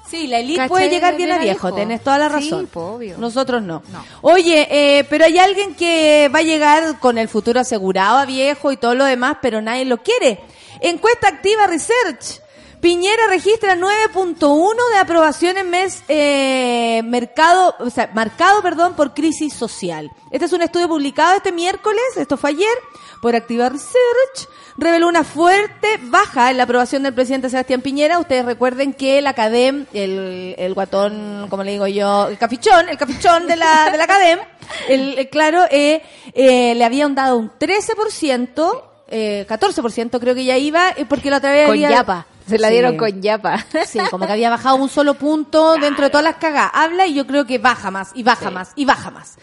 Sí, 0.09 0.27
la 0.29 0.39
elite 0.39 0.69
puede 0.69 0.91
llegar 0.91 1.17
bien 1.17 1.31
a 1.33 1.39
Bien 1.39 1.41
a 1.41 1.53
viejo, 1.53 1.67
viejo. 1.69 1.77
tenés 1.77 2.03
toda 2.05 2.19
la 2.19 2.29
Sí, 2.29 2.35
razón. 2.51 2.67
po, 2.67 2.81
obvio. 2.95 3.17
Nosotros 3.19 3.63
no. 3.63 3.83
No. 3.91 4.05
Oye, 4.21 4.69
eh, 4.71 5.05
pero 5.11 5.25
hay 5.25 5.39
alguien 5.39 5.75
que 5.75 6.31
va 6.33 6.41
a 6.41 6.43
llegar 6.43 6.99
con 7.01 7.19
el 7.19 7.29
futuro 7.29 7.59
asegurado 7.61 8.19
a 8.19 8.25
viejo 8.27 8.71
y 8.71 8.77
todo 8.77 8.95
lo 8.95 9.05
demás, 9.07 9.39
pero 9.43 9.61
nadie 9.61 9.85
lo 9.87 10.03
quiere. 10.03 10.41
Encuesta 10.81 11.29
activa 11.29 11.67
Research. 11.67 12.41
Piñera 12.85 13.29
registra 13.31 13.77
9.1 13.77 14.75
de 14.93 14.99
aprobación 14.99 15.57
en 15.57 15.71
mes 15.71 16.05
eh, 16.07 17.01
mercado, 17.07 17.75
o 17.79 17.89
sea, 17.89 18.11
marcado, 18.13 18.61
perdón, 18.61 18.93
por 18.95 19.15
crisis 19.15 19.55
social. 19.55 20.11
Este 20.31 20.45
es 20.45 20.53
un 20.53 20.61
estudio 20.61 20.87
publicado 20.87 21.35
este 21.35 21.51
miércoles, 21.51 22.03
esto 22.17 22.37
fue 22.37 22.51
ayer, 22.51 22.69
por 23.23 23.35
Activa 23.35 23.71
Research. 23.71 24.51
Reveló 24.77 25.09
una 25.09 25.25
fuerte 25.25 25.99
baja 26.03 26.51
en 26.51 26.59
la 26.59 26.65
aprobación 26.65 27.05
del 27.05 27.15
presidente 27.15 27.49
Sebastián 27.49 27.81
Piñera. 27.81 28.19
Ustedes 28.19 28.45
recuerden 28.45 28.93
que 28.93 29.17
el 29.17 29.27
Academ, 29.29 29.87
el, 29.95 30.55
el 30.59 30.75
guatón, 30.75 31.47
como 31.49 31.65
le 31.65 31.71
digo 31.73 31.87
yo, 31.87 32.29
el 32.29 32.37
cafichón, 32.37 32.91
el 32.91 32.99
cafichón 32.99 33.47
de 33.47 33.57
la, 33.57 33.89
de 33.93 33.97
la 33.97 34.05
Academ, 34.05 34.41
el, 34.91 35.19
el- 35.21 35.31
claro, 35.31 35.63
eh, 35.71 36.03
eh, 36.35 36.75
le 36.75 36.85
habían 36.85 37.15
dado 37.15 37.39
un 37.39 37.51
13%, 37.51 38.83
eh, 39.09 39.47
14% 39.49 40.21
creo 40.21 40.35
que 40.35 40.45
ya 40.45 40.59
iba, 40.59 40.91
eh, 40.91 41.07
porque 41.09 41.31
la 41.31 41.39
otra 41.39 41.51
vez 41.51 41.65
Con 41.65 41.77
había- 41.77 41.89
Yapa. 41.89 42.27
Se 42.49 42.59
la 42.59 42.69
Sí. 42.69 42.73
dieron 42.75 42.97
con 42.97 43.23
Yapa. 43.23 43.65
Sí, 43.87 43.99
como 44.11 44.27
que 44.27 44.33
había 44.33 44.51
bajado 44.51 44.77
un 44.77 44.89
solo 44.89 45.15
punto 45.15 45.77
dentro 45.77 46.05
de 46.05 46.11
todas 46.11 46.25
las 46.25 46.37
cagas. 46.37 46.71
Habla 46.75 47.07
y 47.07 47.15
yo 47.15 47.27
creo 47.27 47.47
que 47.47 47.59
baja 47.59 47.91
más, 47.91 48.11
y 48.15 48.23
baja 48.23 48.51
más, 48.51 48.73
y 48.77 48.85
baja 48.85 49.11
más. 49.11 49.37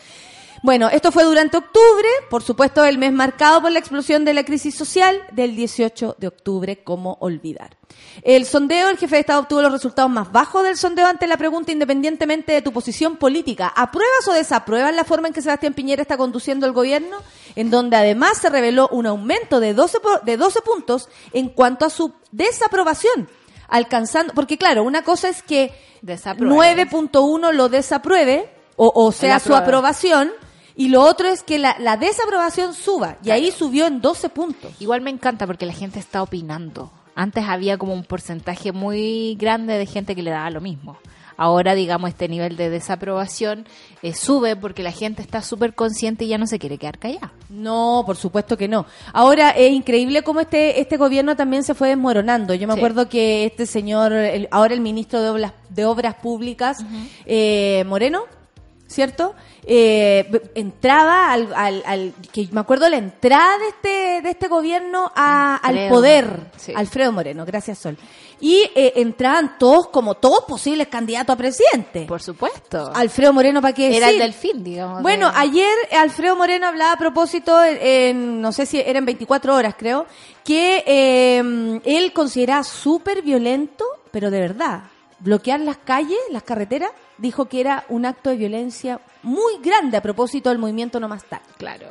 Bueno, 0.64 0.90
esto 0.90 1.12
fue 1.12 1.24
durante 1.24 1.58
octubre, 1.58 2.08
por 2.30 2.44
supuesto 2.44 2.86
el 2.86 3.00
mes 3.00 3.12
marcado 3.12 3.62
por 3.64 3.72
la 3.72 3.80
explosión 3.80 4.24
de 4.26 4.36
la 4.36 4.44
crisis 4.44 4.76
social 4.76 5.20
del 5.32 5.56
18 5.56 6.18
de 6.20 6.28
octubre, 6.28 6.84
como 6.84 7.18
olvidar. 7.20 7.78
El 8.22 8.46
sondeo, 8.46 8.90
el 8.90 8.98
jefe 8.98 9.16
de 9.16 9.22
Estado 9.22 9.40
obtuvo 9.42 9.62
los 9.64 9.72
resultados 9.72 10.12
más 10.12 10.32
bajos 10.32 10.64
del 10.64 10.78
sondeo 10.78 11.08
ante 11.08 11.26
la 11.26 11.38
pregunta 11.38 11.72
independientemente 11.72 12.54
de 12.54 12.62
tu 12.62 12.72
posición 12.72 13.18
política. 13.18 13.74
¿Apruebas 13.76 14.28
o 14.28 14.34
desapruebas 14.34 14.94
la 14.96 15.04
forma 15.04 15.28
en 15.28 15.34
que 15.34 15.42
Sebastián 15.42 15.74
Piñera 15.74 16.04
está 16.04 16.16
conduciendo 16.16 16.68
el 16.68 16.74
gobierno? 16.74 17.18
En 17.56 17.72
donde 17.72 17.98
además 17.98 18.38
se 18.38 18.50
reveló 18.50 18.88
un 18.92 19.08
aumento 19.08 19.60
de 19.60 19.74
12, 19.74 20.00
po- 20.00 20.20
de 20.24 20.38
12 20.38 20.62
puntos 20.62 21.10
en 21.34 21.50
cuanto 21.50 21.86
a 21.86 21.90
su 21.90 22.14
desaprobación 22.32 23.28
alcanzando, 23.68 24.34
porque 24.36 24.58
claro, 24.58 24.84
una 24.84 25.04
cosa 25.04 25.30
es 25.30 25.42
que 25.42 25.74
Desapruebe. 26.02 26.86
9.1 26.88 27.52
lo 27.54 27.70
desapruebe, 27.70 28.50
o, 28.76 28.92
o 28.94 29.12
sea, 29.12 29.40
su 29.40 29.56
aprobación, 29.56 30.32
y 30.76 30.90
lo 30.90 31.02
otro 31.02 31.28
es 31.28 31.44
que 31.44 31.60
la, 31.60 31.76
la 31.80 31.98
desaprobación 31.98 32.74
suba, 32.74 33.18
y 33.24 33.32
ahí 33.32 33.52
subió 33.52 33.88
en 33.88 34.02
12 34.02 34.30
puntos. 34.30 34.72
Igual 34.80 35.02
me 35.02 35.10
encanta 35.10 35.46
porque 35.48 35.66
la 35.66 35.74
gente 35.74 36.00
está 36.00 36.24
opinando. 36.24 36.92
Antes 37.16 37.44
había 37.48 37.78
como 37.78 37.94
un 37.94 38.04
porcentaje 38.06 38.72
muy 38.72 39.36
grande 39.36 39.78
de 39.78 39.86
gente 39.86 40.16
que 40.16 40.24
le 40.24 40.32
daba 40.32 40.50
lo 40.50 40.62
mismo. 40.62 40.98
Ahora, 41.38 41.74
digamos, 41.74 42.10
este 42.10 42.28
nivel 42.30 42.56
de 42.56 42.70
desaprobación 42.70 43.66
eh, 44.04 44.14
sube 44.14 44.56
porque 44.56 44.84
la 44.84 44.92
gente 44.92 45.22
está 45.24 45.42
súper 45.42 45.74
consciente 45.74 46.26
y 46.26 46.28
ya 46.28 46.38
no 46.38 46.46
se 46.46 46.60
quiere 46.60 46.78
quedar 46.78 47.00
callada. 47.00 47.32
No, 47.50 48.04
por 48.06 48.16
supuesto 48.16 48.58
que 48.58 48.68
no. 48.68 48.86
Ahora 49.12 49.50
es 49.50 49.72
increíble 49.72 50.22
cómo 50.22 50.40
este 50.42 50.80
este 50.80 50.98
gobierno 50.98 51.36
también 51.36 51.64
se 51.64 51.74
fue 51.74 51.88
desmoronando. 51.90 52.54
Yo 52.54 52.68
me 52.68 52.74
Sí. 52.76 52.80
acuerdo 52.80 53.10
que 53.10 53.46
este 53.46 53.66
señor, 53.66 54.14
el- 54.14 54.48
ahora 54.52 54.74
el 54.76 54.82
ministro 54.82 55.20
de 55.22 55.30
Obras, 55.32 55.54
de 55.70 55.86
obras 55.86 56.16
Públicas, 56.16 56.78
eh, 57.26 57.84
Moreno, 57.88 58.24
¿cierto? 58.92 59.34
Eh, 59.66 60.30
entraba 60.56 61.32
al, 61.32 61.54
al, 61.54 61.84
al- 61.86 62.14
que 62.32 62.48
me 62.52 62.62
acuerdo 62.62 62.90
la 62.90 62.98
entrada 62.98 63.58
de 63.60 63.68
este 63.68 64.22
de 64.22 64.30
este 64.30 64.48
gobierno 64.48 65.12
a- 65.16 65.56
al 65.58 65.88
poder, 65.90 66.52
sí. 66.58 66.74
Alfredo 66.76 67.12
Moreno, 67.12 67.46
gracias 67.46 67.78
Sol. 67.80 67.98
Y 68.40 68.64
eh, 68.76 68.94
entraban 68.96 69.58
todos 69.60 69.88
como 69.90 70.16
todos 70.16 70.46
posibles 70.46 70.88
candidatos 70.88 71.36
a 71.36 71.38
presidente. 71.38 72.06
Por 72.08 72.22
supuesto. 72.24 72.92
Alfredo 72.96 73.34
Moreno, 73.34 73.62
¿para 73.62 73.74
qué 73.76 73.96
Era 73.96 74.10
el 74.10 74.18
decir? 74.18 74.22
delfín, 74.22 74.64
digamos. 74.64 75.04
Bueno, 75.04 75.30
de- 75.32 75.38
ayer 75.38 75.70
Alfredo 76.00 76.36
Moreno 76.36 76.66
hablaba 76.68 76.94
a 76.94 76.98
propósito, 76.98 77.64
en, 77.64 77.78
en- 77.82 78.42
no 78.42 78.52
sé 78.52 78.66
si 78.66 78.80
eran 78.80 79.06
24 79.06 79.54
horas 79.56 79.76
creo, 79.78 80.08
que 80.44 80.84
eh, 80.88 81.82
él 81.86 82.14
consideraba 82.14 82.64
súper 82.64 83.22
violento, 83.22 83.86
pero 84.10 84.32
de 84.32 84.40
verdad, 84.40 84.82
bloquear 85.22 85.60
las 85.62 85.78
calles, 85.78 86.18
las 86.32 86.44
carreteras, 86.44 86.92
dijo 87.18 87.46
que 87.46 87.62
era 87.62 87.86
un 87.90 88.06
acto 88.06 88.30
de 88.30 88.36
violencia 88.36 89.00
muy 89.24 89.58
grande 89.62 89.98
a 89.98 90.02
propósito 90.02 90.50
del 90.50 90.58
movimiento 90.60 91.00
No 91.00 91.08
Más 91.08 91.24
Tac. 91.24 91.42
Claro. 91.58 91.88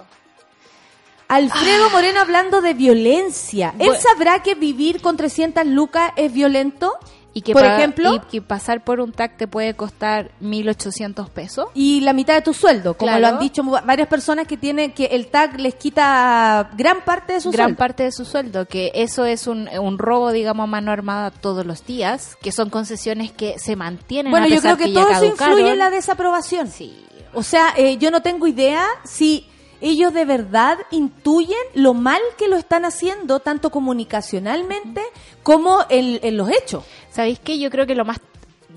Alfredo 1.29 1.91
Moreno 1.91 2.21
hablando 2.21 2.61
de 2.61 2.75
violencia. 2.75 3.73
¿Él 3.79 3.87
Bueno. 3.87 4.03
sabrá 4.03 4.43
que 4.43 4.57
vivir 4.57 5.01
con 5.01 5.17
300 5.17 5.65
lucas 5.65 6.13
es 6.17 6.33
violento? 6.33 6.99
Y 7.33 7.43
que 7.43 7.53
por 7.53 7.65
ejemplo, 7.65 8.15
y 8.15 8.19
que 8.21 8.43
pasar 8.43 8.83
por 8.83 8.99
un 9.01 9.13
TAC 9.13 9.37
te 9.37 9.47
puede 9.47 9.75
costar 9.75 10.33
1.800 10.43 11.29
pesos. 11.31 11.69
y 11.75 12.01
la 12.01 12.13
mitad 12.13 12.35
de 12.35 12.43
tu 12.43 12.53
sueldo, 12.53 12.95
como 12.95 13.13
Claro. 13.13 13.21
lo 13.21 13.27
han 13.29 13.39
dicho 13.39 13.63
varias 13.63 14.09
personas 14.09 14.47
que 14.49 14.57
tienen 14.57 14.93
que 14.93 15.07
el 15.07 15.29
TAC 15.29 15.59
les 15.59 15.75
quita 15.77 16.71
gran 16.77 17.03
parte 17.05 17.35
de 17.35 17.41
su 17.41 17.51
gran 17.53 17.69
sueldo. 17.69 17.79
parte 17.79 18.03
de 18.03 18.13
su 18.13 18.25
sueldo, 18.25 18.67
que 18.67 18.91
eso 18.95 19.25
es 19.25 19.47
un, 19.47 19.69
un 19.69 19.99
robo, 19.99 20.33
digamos, 20.33 20.65
a 20.65 20.67
mano 20.67 20.91
armada 20.91 21.31
todos 21.31 21.65
los 21.65 21.87
días, 21.87 22.37
que 22.43 22.51
son 22.53 22.69
concesiones 22.71 23.31
que 23.33 23.59
se 23.59 23.77
mantienen. 23.77 24.31
Bueno, 24.31 24.47
a 24.47 24.49
yo 24.49 24.57
pesar 24.57 24.77
creo 24.77 24.89
que, 24.89 24.95
todo 24.95 25.09
eso 25.11 25.25
influye 25.25 25.71
en 25.73 25.79
la 25.79 25.91
desaprobación. 25.91 26.69
Sí. 26.69 27.07
O 27.33 27.45
sea, 27.45 27.75
eh, 27.77 27.97
yo 27.99 28.11
no 28.11 28.23
tengo 28.23 28.49
idea 28.49 28.85
si 29.05 29.47
ellos 29.81 30.13
de 30.13 30.25
verdad 30.25 30.79
intuyen 30.91 31.57
lo 31.75 31.95
mal 31.95 32.21
que 32.39 32.49
lo 32.49 32.57
están 32.57 32.85
haciendo, 32.85 33.41
tanto 33.41 33.71
comunicacionalmente 33.71 35.01
como 35.43 35.79
en, 35.89 36.21
en 36.23 36.37
los 36.37 36.49
hechos. 36.51 36.85
¿Sabéis 37.11 37.39
qué? 37.39 37.59
Yo 37.59 37.71
creo 37.71 37.87
que 37.87 37.95
lo 37.95 38.05
más 38.05 38.21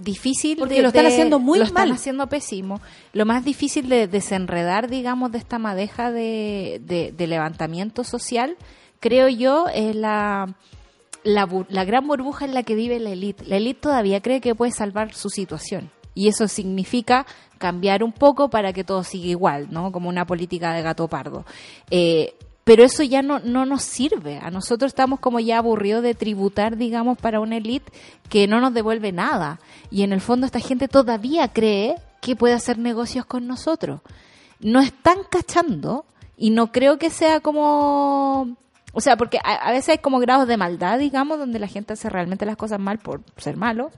difícil 0.02 0.58
Porque 0.58 0.76
de- 0.76 0.82
lo 0.82 0.88
están 0.90 1.06
haciendo 1.06 1.40
muy 1.40 1.60
lo 1.60 1.66
están 1.66 1.88
mal. 1.90 1.98
haciendo 1.98 2.28
pésimo 2.28 2.82
lo 3.14 3.26
más 3.26 3.46
difícil 3.46 3.88
de 3.88 4.08
desenredar 4.08 4.90
digamos 4.90 5.32
de 5.32 5.38
esta 5.38 5.60
madeja 5.60 6.12
de, 6.12 6.82
de- 6.84 7.14
de 7.16 7.28
levantamiento 7.28 8.04
social 8.04 8.58
creo 9.00 9.30
yo 9.30 9.68
es 9.74 9.96
la 9.96 10.56
la 11.24 11.86
gran 11.86 12.06
burbuja 12.06 12.44
en 12.44 12.54
la 12.54 12.64
que 12.64 12.76
vive 12.76 13.00
la 13.00 13.12
élite 13.12 13.46
la 13.46 13.56
élite 13.58 13.80
todavía 13.80 14.20
cree 14.22 14.42
que 14.42 14.56
puede 14.56 14.74
salvar 14.74 15.14
su 15.14 15.30
situación 15.30 15.90
y 16.14 16.28
eso 16.28 16.48
significa 16.48 17.26
cambiar 17.58 18.04
un 18.04 18.12
poco 18.12 18.50
para 18.50 18.74
que 18.74 18.84
todo 18.84 19.04
siga 19.04 19.28
igual, 19.28 19.68
¿no? 19.72 19.92
Como 19.92 20.10
una 20.10 20.26
política 20.26 20.74
de 20.74 20.82
gato 20.82 21.08
pardo. 21.08 21.46
Eh, 21.90 22.36
pero 22.64 22.84
eso 22.84 23.04
ya 23.04 23.22
no, 23.22 23.40
no 23.40 23.66
nos 23.66 23.84
sirve. 23.84 24.40
A 24.42 24.50
nosotros 24.50 24.92
estamos 24.92 25.20
como 25.20 25.40
ya 25.40 25.58
aburridos 25.58 26.04
de 26.04 26.14
tributar, 26.14 26.78
digamos, 26.78 27.18
para 27.18 27.40
una 27.40 27.58
élite 27.58 27.92
que 28.30 28.48
no 28.48 28.62
nos 28.62 28.74
devuelve 28.74 29.12
nada. 29.12 29.60
Y 29.92 30.04
en 30.04 30.14
el 30.14 30.22
fondo 30.22 30.46
esta 30.46 30.60
gente 30.60 30.88
todavía 30.88 31.48
cree 31.50 31.96
que 32.22 32.36
puede 32.36 32.54
hacer 32.54 32.78
negocios 32.78 33.26
con 33.26 33.48
nosotros. 33.48 34.02
No 34.60 34.80
están 34.80 35.18
cachando 35.30 36.06
y 36.38 36.52
no 36.52 36.72
creo 36.72 36.98
que 36.98 37.10
sea 37.10 37.42
como 37.42 38.56
O 38.94 39.02
sea, 39.02 39.18
porque 39.18 39.40
a, 39.44 39.54
a 39.56 39.72
veces 39.72 39.90
hay 39.90 39.98
como 39.98 40.20
grados 40.20 40.48
de 40.48 40.56
maldad, 40.56 41.00
digamos, 41.00 41.38
donde 41.40 41.60
la 41.60 41.68
gente 41.68 41.94
hace 41.94 42.10
realmente 42.10 42.46
las 42.46 42.56
cosas 42.56 42.80
mal 42.80 43.00
por 43.00 43.22
ser 43.38 43.58
malo. 43.58 43.92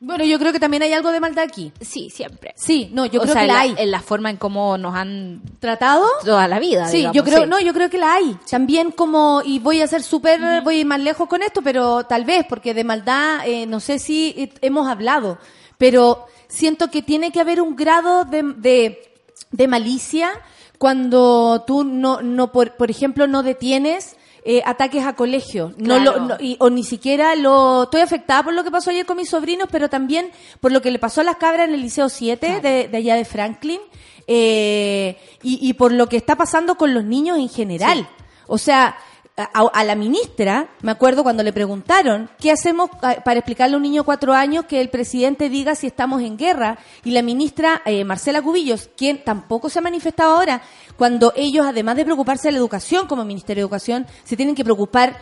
Bueno, 0.00 0.24
yo 0.24 0.38
creo 0.38 0.52
que 0.52 0.60
también 0.60 0.84
hay 0.84 0.92
algo 0.92 1.10
de 1.10 1.18
maldad 1.18 1.44
aquí. 1.44 1.72
Sí, 1.80 2.08
siempre. 2.08 2.54
Sí, 2.56 2.88
no, 2.92 3.04
yo 3.06 3.18
o 3.18 3.22
creo 3.24 3.32
sea, 3.32 3.42
que 3.42 3.48
la, 3.48 3.54
la, 3.54 3.60
hay. 3.60 3.74
en 3.78 3.90
la 3.90 4.00
forma 4.00 4.30
en 4.30 4.36
cómo 4.36 4.78
nos 4.78 4.94
han 4.94 5.42
¿Tratado? 5.58 6.06
toda 6.24 6.46
la 6.46 6.60
vida. 6.60 6.86
Sí, 6.86 6.98
digamos, 6.98 7.16
yo 7.16 7.24
creo, 7.24 7.42
sí. 7.42 7.46
no, 7.48 7.58
yo 7.60 7.74
creo 7.74 7.90
que 7.90 7.98
la 7.98 8.14
hay. 8.14 8.38
También 8.48 8.92
como, 8.92 9.42
y 9.44 9.58
voy 9.58 9.80
a 9.80 9.88
ser 9.88 10.04
súper, 10.04 10.62
voy 10.62 10.76
a 10.76 10.80
ir 10.80 10.86
más 10.86 11.00
lejos 11.00 11.28
con 11.28 11.42
esto, 11.42 11.62
pero 11.62 12.04
tal 12.04 12.24
vez, 12.24 12.46
porque 12.48 12.74
de 12.74 12.84
maldad, 12.84 13.40
eh, 13.44 13.66
no 13.66 13.80
sé 13.80 13.98
si 13.98 14.52
hemos 14.60 14.86
hablado, 14.88 15.38
pero 15.78 16.26
siento 16.46 16.90
que 16.90 17.02
tiene 17.02 17.32
que 17.32 17.40
haber 17.40 17.60
un 17.60 17.74
grado 17.74 18.24
de, 18.24 18.42
de, 18.56 19.12
de 19.50 19.66
malicia 19.68 20.30
cuando 20.78 21.64
tú 21.66 21.82
no, 21.82 22.22
no 22.22 22.52
por, 22.52 22.76
por 22.76 22.88
ejemplo, 22.88 23.26
no 23.26 23.42
detienes 23.42 24.16
eh, 24.50 24.62
ataques 24.64 25.04
a 25.04 25.12
colegio, 25.14 25.74
no 25.76 25.98
lo, 25.98 26.20
no- 26.20 26.36
y- 26.40 26.56
o 26.58 26.70
ni 26.70 26.82
siquiera 26.82 27.34
lo 27.34 27.82
estoy 27.82 28.00
afectada 28.00 28.42
por 28.42 28.54
lo 28.54 28.64
que 28.64 28.70
pasó 28.70 28.88
ayer 28.90 29.04
con 29.04 29.18
mis 29.18 29.28
sobrinos, 29.28 29.68
pero 29.70 29.90
también 29.90 30.30
por 30.60 30.72
lo 30.72 30.80
que 30.80 30.90
le 30.90 30.98
pasó 30.98 31.20
a 31.20 31.24
las 31.24 31.36
cabras 31.36 31.68
en 31.68 31.74
el 31.74 31.82
Liceo 31.82 32.08
7 32.08 32.60
de, 32.62 32.88
de 32.88 32.96
allá 32.96 33.16
de 33.16 33.26
Franklin 33.26 33.78
eh, 34.26 35.18
y, 35.42 35.58
y 35.68 35.72
por 35.74 35.92
lo 35.92 36.08
que 36.08 36.16
está 36.16 36.36
pasando 36.36 36.76
con 36.76 36.94
los 36.94 37.04
niños 37.04 37.38
en 37.38 37.48
general. 37.48 38.08
O 38.46 38.56
sea, 38.58 38.96
a, 39.38 39.60
a 39.72 39.84
la 39.84 39.94
ministra, 39.94 40.68
me 40.82 40.90
acuerdo 40.90 41.22
cuando 41.22 41.42
le 41.42 41.52
preguntaron, 41.52 42.28
¿qué 42.38 42.50
hacemos 42.50 42.90
para 43.00 43.38
explicarle 43.38 43.74
a 43.74 43.76
un 43.76 43.82
niño 43.82 44.02
de 44.02 44.06
cuatro 44.06 44.34
años 44.34 44.64
que 44.64 44.80
el 44.80 44.90
presidente 44.90 45.48
diga 45.48 45.74
si 45.74 45.86
estamos 45.86 46.22
en 46.22 46.36
guerra? 46.36 46.78
Y 47.04 47.12
la 47.12 47.22
ministra 47.22 47.82
eh, 47.84 48.04
Marcela 48.04 48.42
Cubillos, 48.42 48.90
quien 48.96 49.22
tampoco 49.22 49.68
se 49.70 49.78
ha 49.78 49.82
manifestado 49.82 50.36
ahora, 50.36 50.62
cuando 50.96 51.32
ellos, 51.36 51.66
además 51.66 51.96
de 51.96 52.04
preocuparse 52.04 52.48
de 52.48 52.52
la 52.52 52.58
educación 52.58 53.06
como 53.06 53.24
Ministerio 53.24 53.62
de 53.62 53.66
Educación, 53.66 54.06
se 54.24 54.36
tienen 54.36 54.54
que 54.54 54.64
preocupar, 54.64 55.16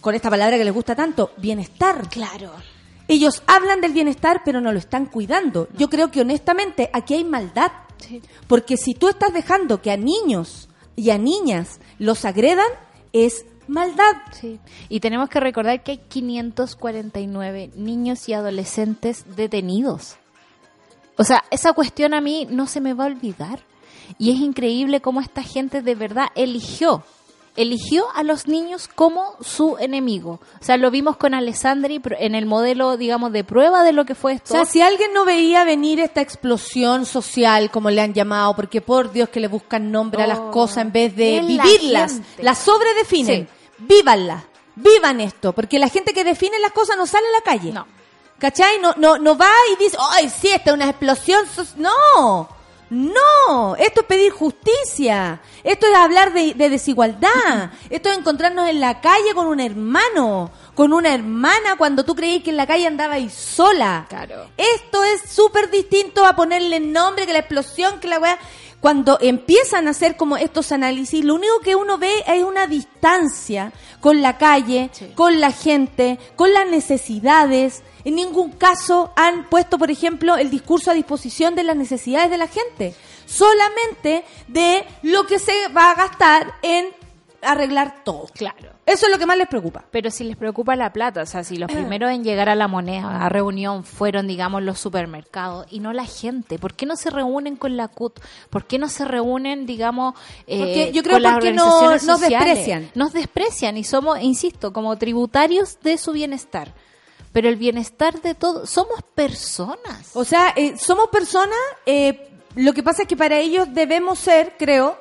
con 0.00 0.14
esta 0.14 0.28
palabra 0.28 0.58
que 0.58 0.64
les 0.64 0.74
gusta 0.74 0.94
tanto, 0.94 1.30
bienestar. 1.38 2.08
Claro. 2.10 2.52
Ellos 3.08 3.42
hablan 3.46 3.80
del 3.80 3.92
bienestar, 3.92 4.42
pero 4.44 4.60
no 4.60 4.72
lo 4.72 4.78
están 4.78 5.06
cuidando. 5.06 5.68
Yo 5.76 5.88
creo 5.88 6.10
que 6.10 6.20
honestamente 6.20 6.90
aquí 6.92 7.14
hay 7.14 7.24
maldad. 7.24 7.72
Porque 8.46 8.76
si 8.76 8.94
tú 8.94 9.08
estás 9.08 9.32
dejando 9.32 9.80
que 9.80 9.90
a 9.90 9.96
niños 9.96 10.68
y 10.96 11.10
a 11.10 11.18
niñas 11.18 11.80
los 11.98 12.24
agredan, 12.24 12.66
es 13.12 13.46
maldad. 13.68 14.14
Sí. 14.32 14.60
Y 14.88 15.00
tenemos 15.00 15.28
que 15.28 15.40
recordar 15.40 15.82
que 15.82 15.92
hay 15.92 15.98
549 15.98 17.70
niños 17.76 18.28
y 18.28 18.32
adolescentes 18.32 19.24
detenidos. 19.36 20.16
O 21.16 21.24
sea, 21.24 21.44
esa 21.50 21.72
cuestión 21.72 22.14
a 22.14 22.20
mí 22.20 22.46
no 22.50 22.66
se 22.66 22.80
me 22.80 22.94
va 22.94 23.04
a 23.04 23.08
olvidar. 23.08 23.60
Y 24.18 24.30
es 24.30 24.40
increíble 24.40 25.00
cómo 25.00 25.20
esta 25.20 25.42
gente 25.42 25.82
de 25.82 25.94
verdad 25.94 26.26
eligió, 26.34 27.02
eligió 27.56 28.06
a 28.14 28.22
los 28.24 28.48
niños 28.48 28.88
como 28.94 29.36
su 29.40 29.76
enemigo. 29.78 30.40
O 30.60 30.64
sea, 30.64 30.76
lo 30.76 30.90
vimos 30.90 31.16
con 31.16 31.34
Alessandri 31.34 32.00
en 32.18 32.34
el 32.34 32.46
modelo, 32.46 32.96
digamos, 32.96 33.30
de 33.32 33.44
prueba 33.44 33.84
de 33.84 33.92
lo 33.92 34.04
que 34.04 34.14
fue 34.14 34.32
O 34.32 34.36
esto. 34.36 34.54
sea, 34.54 34.64
si 34.64 34.82
alguien 34.82 35.12
no 35.12 35.24
veía 35.24 35.62
venir 35.64 36.00
esta 36.00 36.20
explosión 36.20 37.06
social, 37.06 37.70
como 37.70 37.90
le 37.90 38.00
han 38.00 38.12
llamado, 38.12 38.56
porque 38.56 38.80
por 38.80 39.12
Dios 39.12 39.28
que 39.28 39.40
le 39.40 39.48
buscan 39.48 39.92
nombre 39.92 40.22
a 40.22 40.26
las 40.26 40.38
Oh, 40.40 40.50
cosas 40.50 40.78
en 40.78 40.92
vez 40.92 41.14
de 41.14 41.42
la 41.42 41.64
vivirlas, 41.64 42.12
gente. 42.14 42.42
las 42.42 42.58
sobredefinen, 42.58 43.46
Sí. 43.48 43.74
vívanlas, 43.78 44.42
vivan 44.74 45.20
esto, 45.20 45.52
porque 45.52 45.78
la 45.78 45.88
gente 45.88 46.12
que 46.12 46.24
define 46.24 46.58
las 46.58 46.72
cosas 46.72 46.96
no 46.96 47.06
sale 47.06 47.26
a 47.28 47.38
la 47.38 47.40
calle. 47.42 47.72
No. 47.72 47.86
¿Cachai? 48.38 48.80
No, 48.80 48.92
no, 48.96 49.16
no 49.16 49.38
va 49.38 49.48
y 49.72 49.82
dice, 49.82 49.96
¡ay, 50.10 50.28
sí, 50.28 50.48
esta 50.48 50.70
es 50.70 50.74
una 50.74 50.88
explosión! 50.90 51.46
so-". 51.46 51.64
No, 51.76 52.48
no, 52.90 53.76
esto 53.76 54.00
es 54.02 54.06
pedir 54.06 54.32
justicia, 54.32 55.40
esto 55.62 55.86
es 55.86 55.94
hablar 55.94 56.32
de, 56.32 56.54
de 56.54 56.68
desigualdad, 56.68 57.70
esto 57.90 58.10
es 58.10 58.18
encontrarnos 58.18 58.68
en 58.68 58.80
la 58.80 59.00
calle 59.00 59.34
con 59.34 59.46
un 59.46 59.60
hermano, 59.60 60.50
con 60.74 60.92
una 60.92 61.14
hermana 61.14 61.76
cuando 61.76 62.04
tú 62.04 62.14
creías 62.14 62.42
que 62.42 62.50
en 62.50 62.56
la 62.56 62.66
calle 62.66 62.86
andabais 62.86 63.32
sola. 63.32 64.06
Claro. 64.08 64.46
Esto 64.56 65.02
es 65.04 65.22
súper 65.30 65.70
distinto 65.70 66.24
a 66.24 66.36
ponerle 66.36 66.80
nombre, 66.80 67.26
que 67.26 67.32
la 67.32 67.40
explosión, 67.40 68.00
que 68.00 68.08
la 68.08 68.18
weá. 68.18 68.38
Cuando 68.80 69.16
empiezan 69.18 69.88
a 69.88 69.92
hacer 69.92 70.14
como 70.18 70.36
estos 70.36 70.70
análisis, 70.70 71.24
lo 71.24 71.36
único 71.36 71.60
que 71.60 71.74
uno 71.74 71.96
ve 71.96 72.22
es 72.26 72.42
una 72.42 72.66
distancia 72.66 73.72
con 74.00 74.20
la 74.20 74.36
calle, 74.36 74.90
Sí. 74.92 75.10
con 75.14 75.40
la 75.40 75.52
gente, 75.52 76.18
con 76.36 76.52
las 76.52 76.68
necesidades. 76.68 77.82
En 78.04 78.14
ningún 78.16 78.52
caso 78.52 79.12
han 79.16 79.48
puesto, 79.48 79.78
por 79.78 79.90
ejemplo, 79.90 80.36
el 80.36 80.50
discurso 80.50 80.90
a 80.90 80.94
disposición 80.94 81.54
de 81.54 81.62
las 81.64 81.76
necesidades 81.76 82.30
de 82.30 82.36
la 82.38 82.48
gente. 82.48 82.94
Solamente 83.26 84.24
de 84.48 84.84
lo 85.02 85.26
que 85.26 85.38
se 85.38 85.52
va 85.76 85.90
a 85.90 85.94
gastar 85.94 86.54
en 86.62 86.86
arreglar 87.42 88.02
todo. 88.04 88.26
Claro. 88.34 88.70
Eso 88.86 89.06
es 89.06 89.12
lo 89.12 89.18
que 89.18 89.26
más 89.26 89.36
les 89.36 89.48
preocupa. 89.48 89.84
Pero 89.90 90.10
si 90.10 90.24
les 90.24 90.36
preocupa 90.36 90.76
la 90.76 90.92
plata, 90.94 91.22
o 91.22 91.26
sea, 91.26 91.44
si 91.44 91.56
los 91.58 91.70
primeros 91.70 92.10
en 92.10 92.24
llegar 92.24 92.48
a 92.48 92.54
la 92.54 92.68
moneda, 92.68 93.22
a 93.24 93.28
reunión, 93.28 93.84
fueron, 93.84 94.26
digamos, 94.26 94.62
los 94.62 94.78
supermercados 94.78 95.66
y 95.70 95.80
no 95.80 95.92
la 95.92 96.04
gente, 96.06 96.58
¿por 96.58 96.74
qué 96.74 96.86
no 96.86 96.96
se 96.96 97.10
reúnen 97.10 97.56
con 97.56 97.76
la 97.76 97.88
CUT? 97.88 98.18
¿Por 98.50 98.64
qué 98.66 98.78
no 98.78 98.88
se 98.88 99.04
reúnen, 99.04 99.66
digamos, 99.66 100.14
eh, 100.46 100.58
Porque 100.58 100.92
yo 100.92 101.02
creo 101.02 101.14
con 101.16 101.22
las 101.22 101.32
porque 101.34 101.52
no- 101.52 101.64
organizaciones 101.64 102.04
nos 102.04 102.20
sociales? 102.20 102.46
desprecian. 102.48 102.90
Nos 102.94 103.12
desprecian 103.12 103.76
y 103.76 103.84
somos, 103.84 104.20
insisto, 104.22 104.72
como 104.72 104.96
tributarios 104.96 105.78
de 105.82 105.98
su 105.98 106.12
bienestar. 106.12 106.72
Pero 107.34 107.48
el 107.50 107.56
bienestar 107.56 108.22
de 108.22 108.34
todos, 108.34 108.70
somos 108.70 109.02
personas. 109.14 110.10
O 110.14 110.24
sea, 110.24 110.54
eh, 110.56 110.78
somos 110.78 111.08
personas, 111.08 111.58
eh, 111.84 112.30
lo 112.54 112.72
que 112.72 112.82
pasa 112.82 113.02
es 113.02 113.08
que 113.08 113.16
para 113.16 113.38
ellos 113.38 113.68
debemos 113.74 114.18
ser, 114.18 114.54
creo, 114.58 114.96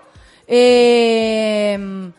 eh, 0.48 2.12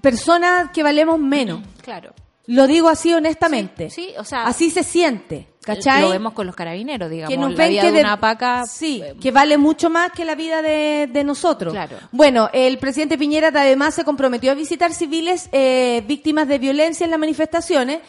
personas 0.00 0.70
que 0.72 0.82
valemos 0.82 1.18
menos. 1.20 1.60
Claro. 1.84 2.14
Lo 2.46 2.66
digo 2.66 2.88
así 2.88 3.12
honestamente. 3.12 3.90
Sí, 3.90 4.08
sí, 4.08 4.14
o 4.18 4.24
sea, 4.24 4.44
así 4.46 4.70
se 4.70 4.82
siente, 4.82 5.48
¿cachai? 5.62 6.00
Lo 6.02 6.08
vemos 6.10 6.32
con 6.32 6.46
los 6.46 6.54
carabineros, 6.56 7.10
digamos. 7.10 7.30
que 7.34 7.38
nos 7.38 7.50
la 7.52 7.56
ven 7.58 7.70
vida 7.70 7.80
que 7.82 7.86
de 7.88 7.92
de- 7.94 8.00
una 8.00 8.18
paca. 8.20 8.64
sí, 8.66 9.02
eh, 9.04 9.14
que 9.20 9.30
vale 9.30 9.56
mucho 9.58 9.88
más 9.90 10.12
que 10.12 10.24
la 10.26 10.34
vida 10.34 10.60
de, 10.62 11.08
de 11.12 11.24
nosotros. 11.24 11.72
Claro. 11.74 11.96
Bueno, 12.10 12.48
el 12.54 12.78
presidente 12.78 13.16
Piñera 13.18 13.48
además 13.48 13.94
se 13.94 14.04
comprometió 14.04 14.50
a 14.50 14.54
visitar 14.54 14.92
civiles 14.94 15.48
eh, 15.52 16.02
víctimas 16.06 16.48
de 16.48 16.58
violencia 16.58 17.04
en 17.04 17.10
las 17.10 17.20
manifestaciones. 17.20 18.00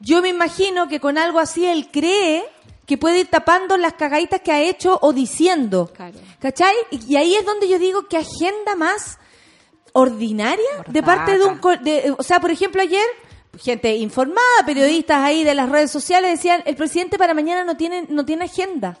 Yo 0.00 0.20
me 0.22 0.28
imagino 0.28 0.88
que 0.88 1.00
con 1.00 1.18
algo 1.18 1.38
así 1.38 1.66
él 1.66 1.88
cree 1.92 2.44
que 2.86 2.98
puede 2.98 3.20
ir 3.20 3.30
tapando 3.30 3.76
las 3.76 3.94
cagaditas 3.94 4.40
que 4.40 4.52
ha 4.52 4.60
hecho 4.60 4.98
o 5.00 5.12
diciendo. 5.12 5.90
Claro. 5.94 6.18
¿Cachai? 6.40 6.74
Y, 6.90 7.16
ahí 7.16 7.34
es 7.34 7.46
donde 7.46 7.68
yo 7.68 7.78
digo 7.78 8.08
que 8.08 8.18
agenda 8.18 8.74
más 8.76 9.18
ordinaria 9.92 10.84
de 10.88 11.02
parte 11.02 11.38
de 11.38 11.44
un... 11.44 11.60
de- 11.82 12.14
o 12.18 12.22
sea, 12.22 12.40
por 12.40 12.50
ejemplo, 12.50 12.82
ayer, 12.82 13.06
gente 13.58 13.94
informada, 13.96 14.42
periodistas 14.66 15.18
ahí 15.18 15.44
de 15.44 15.54
las 15.54 15.68
redes 15.68 15.90
sociales 15.90 16.32
decían, 16.32 16.62
el 16.66 16.76
presidente 16.76 17.16
para 17.16 17.32
mañana 17.34 17.64
no 17.64 17.76
tiene, 17.76 18.06
no 18.08 18.24
tiene 18.24 18.44
agenda. 18.44 18.98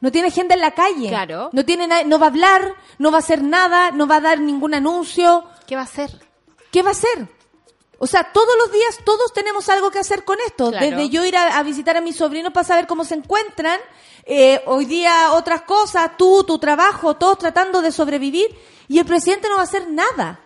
No 0.00 0.10
tiene 0.10 0.28
agenda 0.28 0.54
en 0.54 0.60
la 0.62 0.70
calle. 0.70 1.08
Claro. 1.08 1.50
No, 1.52 1.64
tiene 1.66 1.86
no 2.06 2.18
va 2.18 2.26
a 2.26 2.30
hablar, 2.30 2.74
no 2.98 3.10
va 3.10 3.18
a 3.18 3.20
hacer 3.20 3.42
nada, 3.42 3.90
no 3.90 4.06
va 4.06 4.16
a 4.16 4.20
dar 4.20 4.40
ningún 4.40 4.72
anuncio. 4.72 5.44
¿Qué 5.66 5.74
va 5.74 5.82
a 5.82 5.84
hacer? 5.84 6.10
¿Qué 6.70 6.82
va 6.82 6.88
a 6.88 6.92
hacer? 6.92 7.28
O 8.02 8.06
sea, 8.06 8.32
todos 8.32 8.54
los 8.58 8.72
días 8.72 8.98
todos 9.04 9.32
tenemos 9.34 9.68
algo 9.68 9.90
que 9.90 9.98
hacer 9.98 10.24
con 10.24 10.38
esto. 10.46 10.70
Claro. 10.70 10.86
Desde 10.86 11.10
yo 11.10 11.24
ir 11.26 11.36
a, 11.36 11.58
a 11.58 11.62
visitar 11.62 11.96
a 11.98 12.00
mis 12.00 12.16
sobrinos 12.16 12.50
para 12.52 12.66
saber 12.66 12.86
cómo 12.86 13.04
se 13.04 13.14
encuentran, 13.14 13.78
eh, 14.24 14.62
hoy 14.66 14.86
día 14.86 15.32
otras 15.32 15.62
cosas, 15.62 16.16
tú, 16.16 16.42
tu 16.44 16.58
trabajo, 16.58 17.14
todos 17.16 17.36
tratando 17.38 17.82
de 17.82 17.92
sobrevivir 17.92 18.56
y 18.88 18.98
el 18.98 19.04
presidente 19.04 19.48
no 19.48 19.56
va 19.56 19.60
a 19.60 19.64
hacer 19.64 19.90
nada. 19.90 20.40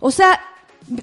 O 0.00 0.10
sea, 0.10 0.38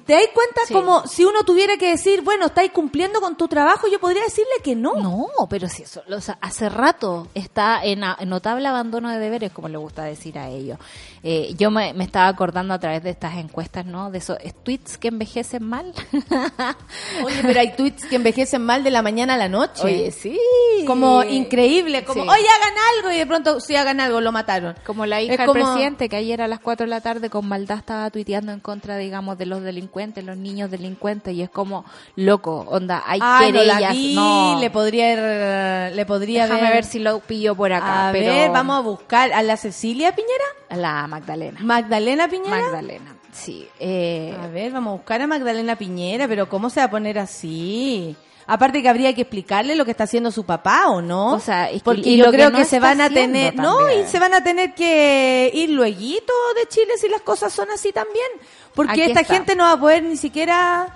¿te 0.04 0.12
das 0.12 0.22
cuenta 0.34 0.60
Sí. 0.66 0.74
como 0.74 1.06
si 1.06 1.24
uno 1.24 1.44
tuviera 1.44 1.76
que 1.76 1.90
decir, 1.90 2.20
bueno, 2.22 2.46
estáis 2.46 2.72
cumpliendo 2.72 3.20
con 3.20 3.36
tu 3.36 3.48
trabajo? 3.48 3.86
Yo 3.88 3.98
podría 4.00 4.22
decirle 4.24 4.50
que 4.62 4.74
no. 4.74 4.94
No, 4.96 5.28
pero 5.48 5.68
si 5.68 5.84
eso, 5.84 6.02
o 6.10 6.20
sea, 6.20 6.36
hace 6.40 6.68
rato 6.68 7.28
está 7.34 7.82
en 7.84 8.00
notable 8.28 8.66
abandono 8.68 9.08
de 9.10 9.18
deberes, 9.18 9.52
como 9.52 9.68
le 9.68 9.78
gusta 9.78 10.02
decir 10.04 10.38
a 10.38 10.48
ellos. 10.48 10.78
Eh, 11.22 11.54
yo 11.58 11.70
me, 11.70 11.92
me 11.94 12.04
estaba 12.04 12.28
acordando 12.28 12.74
a 12.74 12.78
través 12.78 13.02
de 13.02 13.10
estas 13.10 13.36
encuestas, 13.36 13.84
¿no? 13.86 14.10
De 14.10 14.18
esos 14.18 14.38
tweets 14.62 14.98
que 14.98 15.08
envejecen 15.08 15.64
mal. 15.64 15.92
Oye, 17.24 17.36
pero 17.42 17.60
hay 17.60 17.72
tweets 17.72 18.04
que 18.06 18.16
envejecen 18.16 18.62
mal 18.64 18.84
de 18.84 18.90
la 18.90 19.02
mañana 19.02 19.34
a 19.34 19.36
la 19.36 19.48
noche. 19.48 19.82
Oye, 19.84 20.10
sí. 20.10 20.38
Como 20.86 21.22
increíble, 21.24 22.04
como, 22.04 22.22
Sí. 22.22 22.28
oye, 22.28 22.46
hagan 22.48 22.74
algo, 22.96 23.12
y 23.12 23.18
de 23.18 23.26
pronto, 23.26 23.60
si 23.60 23.76
hagan 23.76 24.00
algo, 24.00 24.20
lo 24.20 24.32
mataron. 24.32 24.74
Como 24.86 25.06
la 25.06 25.20
hija 25.20 25.34
Es 25.34 25.38
del 25.40 25.50
presidente, 25.50 26.08
que 26.08 26.16
ayer 26.16 26.40
a 26.42 26.48
las 26.48 26.60
4 26.60 26.86
de 26.86 26.90
la 26.90 27.00
tarde 27.00 27.30
con 27.30 27.46
maldad 27.46 27.78
estaba 27.78 28.10
tuiteando 28.10 28.52
en 28.52 28.60
contra, 28.60 28.96
digamos, 28.96 29.38
de 29.38 29.46
los 29.46 29.62
delincuentes, 29.62 30.24
los 30.24 30.36
niños 30.36 30.70
delincuentes, 30.70 31.34
y 31.34 31.42
es 31.42 31.50
como, 31.50 31.84
loco, 32.16 32.64
onda, 32.68 33.02
hay 33.06 33.18
Ay, 33.22 33.52
no 33.52 33.58
querellas. 33.60 33.80
la 33.80 33.90
vi, 33.92 34.14
no. 34.14 34.58
le 34.60 34.70
podría 34.70 35.12
ir- 35.14 35.94
le 35.94 36.06
podría 36.06 36.46
Déjame 36.46 36.70
ver 36.70 36.84
si 36.84 36.98
lo 36.98 37.20
pillo 37.20 37.54
por 37.54 37.72
acá. 37.72 38.08
a 38.08 38.12
pero 38.12 38.32
ver, 38.32 38.50
vamos 38.50 38.76
a 38.76 38.80
buscar 38.80 39.32
a 39.32 39.42
la 39.42 39.56
Cecilia 39.56 40.14
Piñera, 40.14 40.44
a 40.70 40.76
La 40.76 41.07
Magdalena. 41.08 41.58
Magdalena 41.62 42.28
Piñera. 42.28 42.60
Magdalena, 42.62 43.16
sí. 43.32 43.66
Eh, 43.80 44.36
A 44.40 44.46
ver, 44.46 44.70
vamos 44.72 44.92
a 44.92 44.96
buscar 44.96 45.20
a 45.22 45.26
Magdalena 45.26 45.76
Piñera, 45.76 46.28
pero 46.28 46.48
¿cómo 46.48 46.70
se 46.70 46.80
va 46.80 46.84
a 46.86 46.90
poner 46.90 47.18
así? 47.18 48.14
Aparte 48.50 48.80
que 48.80 48.88
habría 48.88 49.14
que 49.14 49.22
explicarle 49.22 49.74
lo 49.76 49.84
que 49.84 49.90
está 49.90 50.04
haciendo 50.04 50.30
su 50.30 50.44
papá 50.46 50.88
o 50.88 51.02
no. 51.02 51.32
O 51.34 51.40
sea, 51.40 51.68
es 51.68 51.78
que- 51.78 51.84
porque 51.84 52.08
y 52.08 52.16
yo 52.16 52.26
que 52.26 52.30
creo 52.38 52.50
no 52.50 52.56
que 52.58 52.64
se 52.64 52.80
van 52.80 53.00
a 53.02 53.10
tener, 53.10 53.54
no, 53.54 53.76
también. 53.76 54.04
y 54.04 54.08
se 54.08 54.18
van 54.18 54.32
a 54.32 54.42
tener 54.42 54.74
que 54.74 55.50
ir 55.52 55.68
lueguito 55.70 56.32
de 56.58 56.66
Chile 56.68 56.92
si 56.98 57.08
las 57.08 57.20
cosas 57.20 57.52
son 57.52 57.68
así 57.70 57.92
también, 57.92 58.26
porque 58.74 58.92
Aquí 58.92 59.02
esta 59.02 59.20
está. 59.20 59.34
gente 59.34 59.54
no 59.54 59.64
va 59.64 59.72
a 59.72 59.80
poder 59.80 60.02
ni 60.02 60.16
siquiera... 60.16 60.94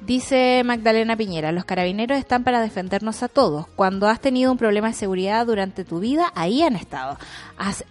Dice 0.00 0.62
Magdalena 0.64 1.16
Piñera, 1.16 1.52
los 1.52 1.64
carabineros 1.64 2.18
están 2.18 2.44
para 2.44 2.60
defendernos 2.60 3.22
a 3.22 3.28
todos. 3.28 3.66
Cuando 3.76 4.06
has 4.08 4.20
tenido 4.20 4.52
un 4.52 4.58
problema 4.58 4.88
de 4.88 4.94
seguridad 4.94 5.46
durante 5.46 5.84
tu 5.84 6.00
vida, 6.00 6.30
ahí 6.34 6.62
han 6.62 6.76
estado. 6.76 7.18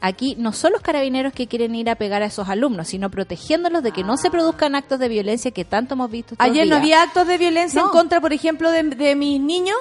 Aquí 0.01 0.35
no 0.37 0.53
son 0.53 0.73
los 0.73 0.81
carabineros 0.81 1.33
que 1.33 1.47
quieren 1.47 1.73
ir 1.73 1.89
a 1.89 1.95
pegar 1.95 2.21
a 2.21 2.27
esos 2.27 2.47
alumnos, 2.47 2.89
sino 2.89 3.09
protegiéndolos 3.09 3.81
de 3.81 3.91
que 3.91 4.03
no 4.03 4.17
se 4.17 4.29
produzcan 4.29 4.75
actos 4.75 4.99
de 4.99 5.09
violencia 5.09 5.49
que 5.51 5.65
tanto 5.65 5.95
hemos 5.95 6.11
visto 6.11 6.35
estos 6.35 6.45
Ayer 6.47 6.67
no 6.67 6.75
había 6.75 7.01
actos 7.01 7.25
de 7.27 7.37
violencia 7.39 7.81
No. 7.81 7.87
en 7.87 7.91
contra, 7.91 8.21
por 8.21 8.33
ejemplo, 8.33 8.69
de, 8.71 8.83
de 8.83 9.15
mis 9.15 9.41
niños 9.41 9.75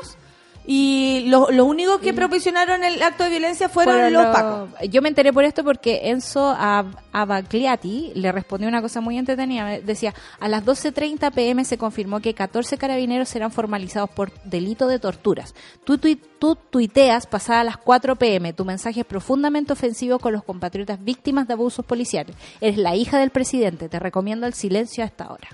y 0.66 1.24
lo, 1.28 1.50
lo 1.50 1.64
único 1.66 1.98
que 1.98 2.14
proporcionaron 2.14 2.84
el 2.84 3.02
acto 3.02 3.24
de 3.24 3.30
violencia 3.30 3.68
fueron, 3.68 3.94
Fueron 3.94 4.12
los 4.14 4.26
pacos. 4.26 4.70
Yo 4.90 5.02
me 5.02 5.08
enteré 5.08 5.32
por 5.32 5.44
esto 5.44 5.62
porque 5.62 6.08
Enzo 6.10 6.54
Ab- 6.54 6.96
Abagliati 7.12 8.12
le 8.14 8.32
respondió 8.32 8.68
una 8.68 8.80
cosa 8.80 9.00
muy 9.00 9.18
entretenida. 9.18 9.78
Decía, 9.80 10.14
a 10.40 10.48
las 10.48 10.64
12.30 10.64 11.32
pm 11.32 11.64
se 11.64 11.76
confirmó 11.78 12.20
que 12.20 12.34
14 12.34 12.78
carabineros 12.78 13.28
serán 13.28 13.50
formalizados 13.50 14.10
por 14.10 14.32
delito 14.44 14.86
de 14.88 14.98
torturas. 14.98 15.54
Tú, 15.84 15.98
tui- 15.98 16.20
tú 16.38 16.56
tuiteas 16.56 17.26
pasada 17.26 17.62
las 17.64 17.76
4 17.76 18.16
pm. 18.16 18.52
Tu 18.52 18.64
mensaje 18.64 19.00
es 19.00 19.06
profundamente 19.06 19.72
ofensivo 19.72 20.18
con 20.18 20.32
los 20.32 20.44
compatriotas 20.44 21.02
víctimas 21.04 21.46
de 21.46 21.54
abusos 21.54 21.84
policiales. 21.84 22.36
Eres 22.60 22.78
la 22.78 22.96
hija 22.96 23.18
del 23.18 23.30
presidente. 23.30 23.88
Te 23.88 23.98
recomiendo 23.98 24.46
el 24.46 24.54
silencio 24.54 25.04
a 25.04 25.06
esta 25.06 25.30
hora. 25.30 25.48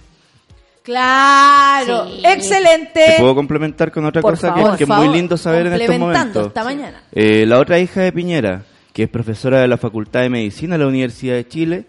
Claro, 0.82 2.06
Sí. 2.08 2.22
excelente. 2.24 3.00
¿Te 3.06 3.18
puedo 3.20 3.34
complementar 3.34 3.90
con 3.92 4.04
otra 4.04 4.22
Por 4.22 4.32
cosa 4.32 4.48
favor, 4.54 4.72
que, 4.72 4.78
que 4.78 4.84
es 4.84 4.88
muy 4.90 5.08
lindo 5.08 5.36
saber 5.36 5.66
en 5.66 5.72
estos 5.74 5.86
complementando 5.88 6.40
momentos? 6.40 6.46
esta 6.48 6.64
mañana. 6.64 7.02
Eh, 7.12 7.44
la 7.46 7.58
otra 7.58 7.78
hija 7.78 8.00
de 8.02 8.12
Piñera, 8.12 8.62
que 8.92 9.04
es 9.04 9.08
profesora 9.08 9.60
de 9.60 9.68
la 9.68 9.76
Facultad 9.76 10.20
de 10.22 10.30
Medicina 10.30 10.76
de 10.76 10.84
la 10.84 10.88
Universidad 10.88 11.34
de 11.34 11.46
Chile, 11.46 11.84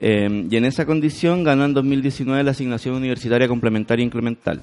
eh, 0.00 0.46
y 0.50 0.56
en 0.56 0.64
esa 0.64 0.86
condición 0.86 1.44
ganó 1.44 1.64
en 1.64 1.74
2019 1.74 2.42
la 2.44 2.52
asignación 2.52 2.94
universitaria 2.94 3.48
complementaria 3.48 4.04
incremental, 4.04 4.62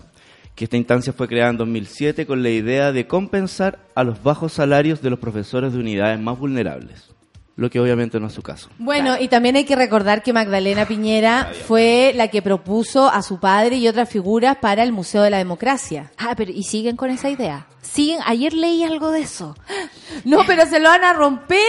que 0.55 0.63
esta 0.63 0.77
instancia 0.77 1.11
fue 1.13 1.27
creada 1.27 1.51
en 1.51 1.57
2007 1.57 2.25
con 2.25 2.41
la 2.43 2.49
idea 2.49 2.91
de 2.93 3.07
compensar 3.07 3.79
a 3.93 4.03
los 4.03 4.23
bajos 4.23 4.53
salarios 4.53 5.01
de 5.01 5.09
los 5.09 5.19
profesores 5.19 5.73
de 5.73 5.79
unidades 5.79 6.19
más 6.19 6.39
vulnerables, 6.39 7.13
lo 7.57 7.69
que 7.69 7.79
obviamente 7.79 8.19
no 8.19 8.27
es 8.27 8.33
su 8.33 8.41
caso. 8.41 8.69
Bueno, 8.79 9.15
y 9.19 9.29
también 9.29 9.55
hay 9.55 9.63
que 9.63 9.75
recordar 9.77 10.21
que 10.23 10.33
Magdalena 10.33 10.85
Piñera 10.87 11.51
fue 11.67 12.11
la 12.15 12.27
que 12.27 12.41
propuso 12.41 13.07
a 13.07 13.21
su 13.21 13.39
padre 13.39 13.77
y 13.77 13.87
otras 13.87 14.09
figuras 14.09 14.57
para 14.57 14.83
el 14.83 14.91
Museo 14.91 15.21
de 15.21 15.29
la 15.29 15.37
Democracia. 15.37 16.11
Ah, 16.17 16.33
pero 16.35 16.51
¿y 16.51 16.63
siguen 16.63 16.97
con 16.97 17.09
esa 17.11 17.29
idea? 17.29 17.67
Siguen, 17.81 18.19
ayer 18.25 18.53
leí 18.53 18.83
algo 18.83 19.11
de 19.11 19.21
eso. 19.21 19.55
No, 20.23 20.39
pero 20.47 20.65
se 20.65 20.79
lo 20.79 20.89
van 20.89 21.03
a 21.03 21.13
romper. 21.13 21.59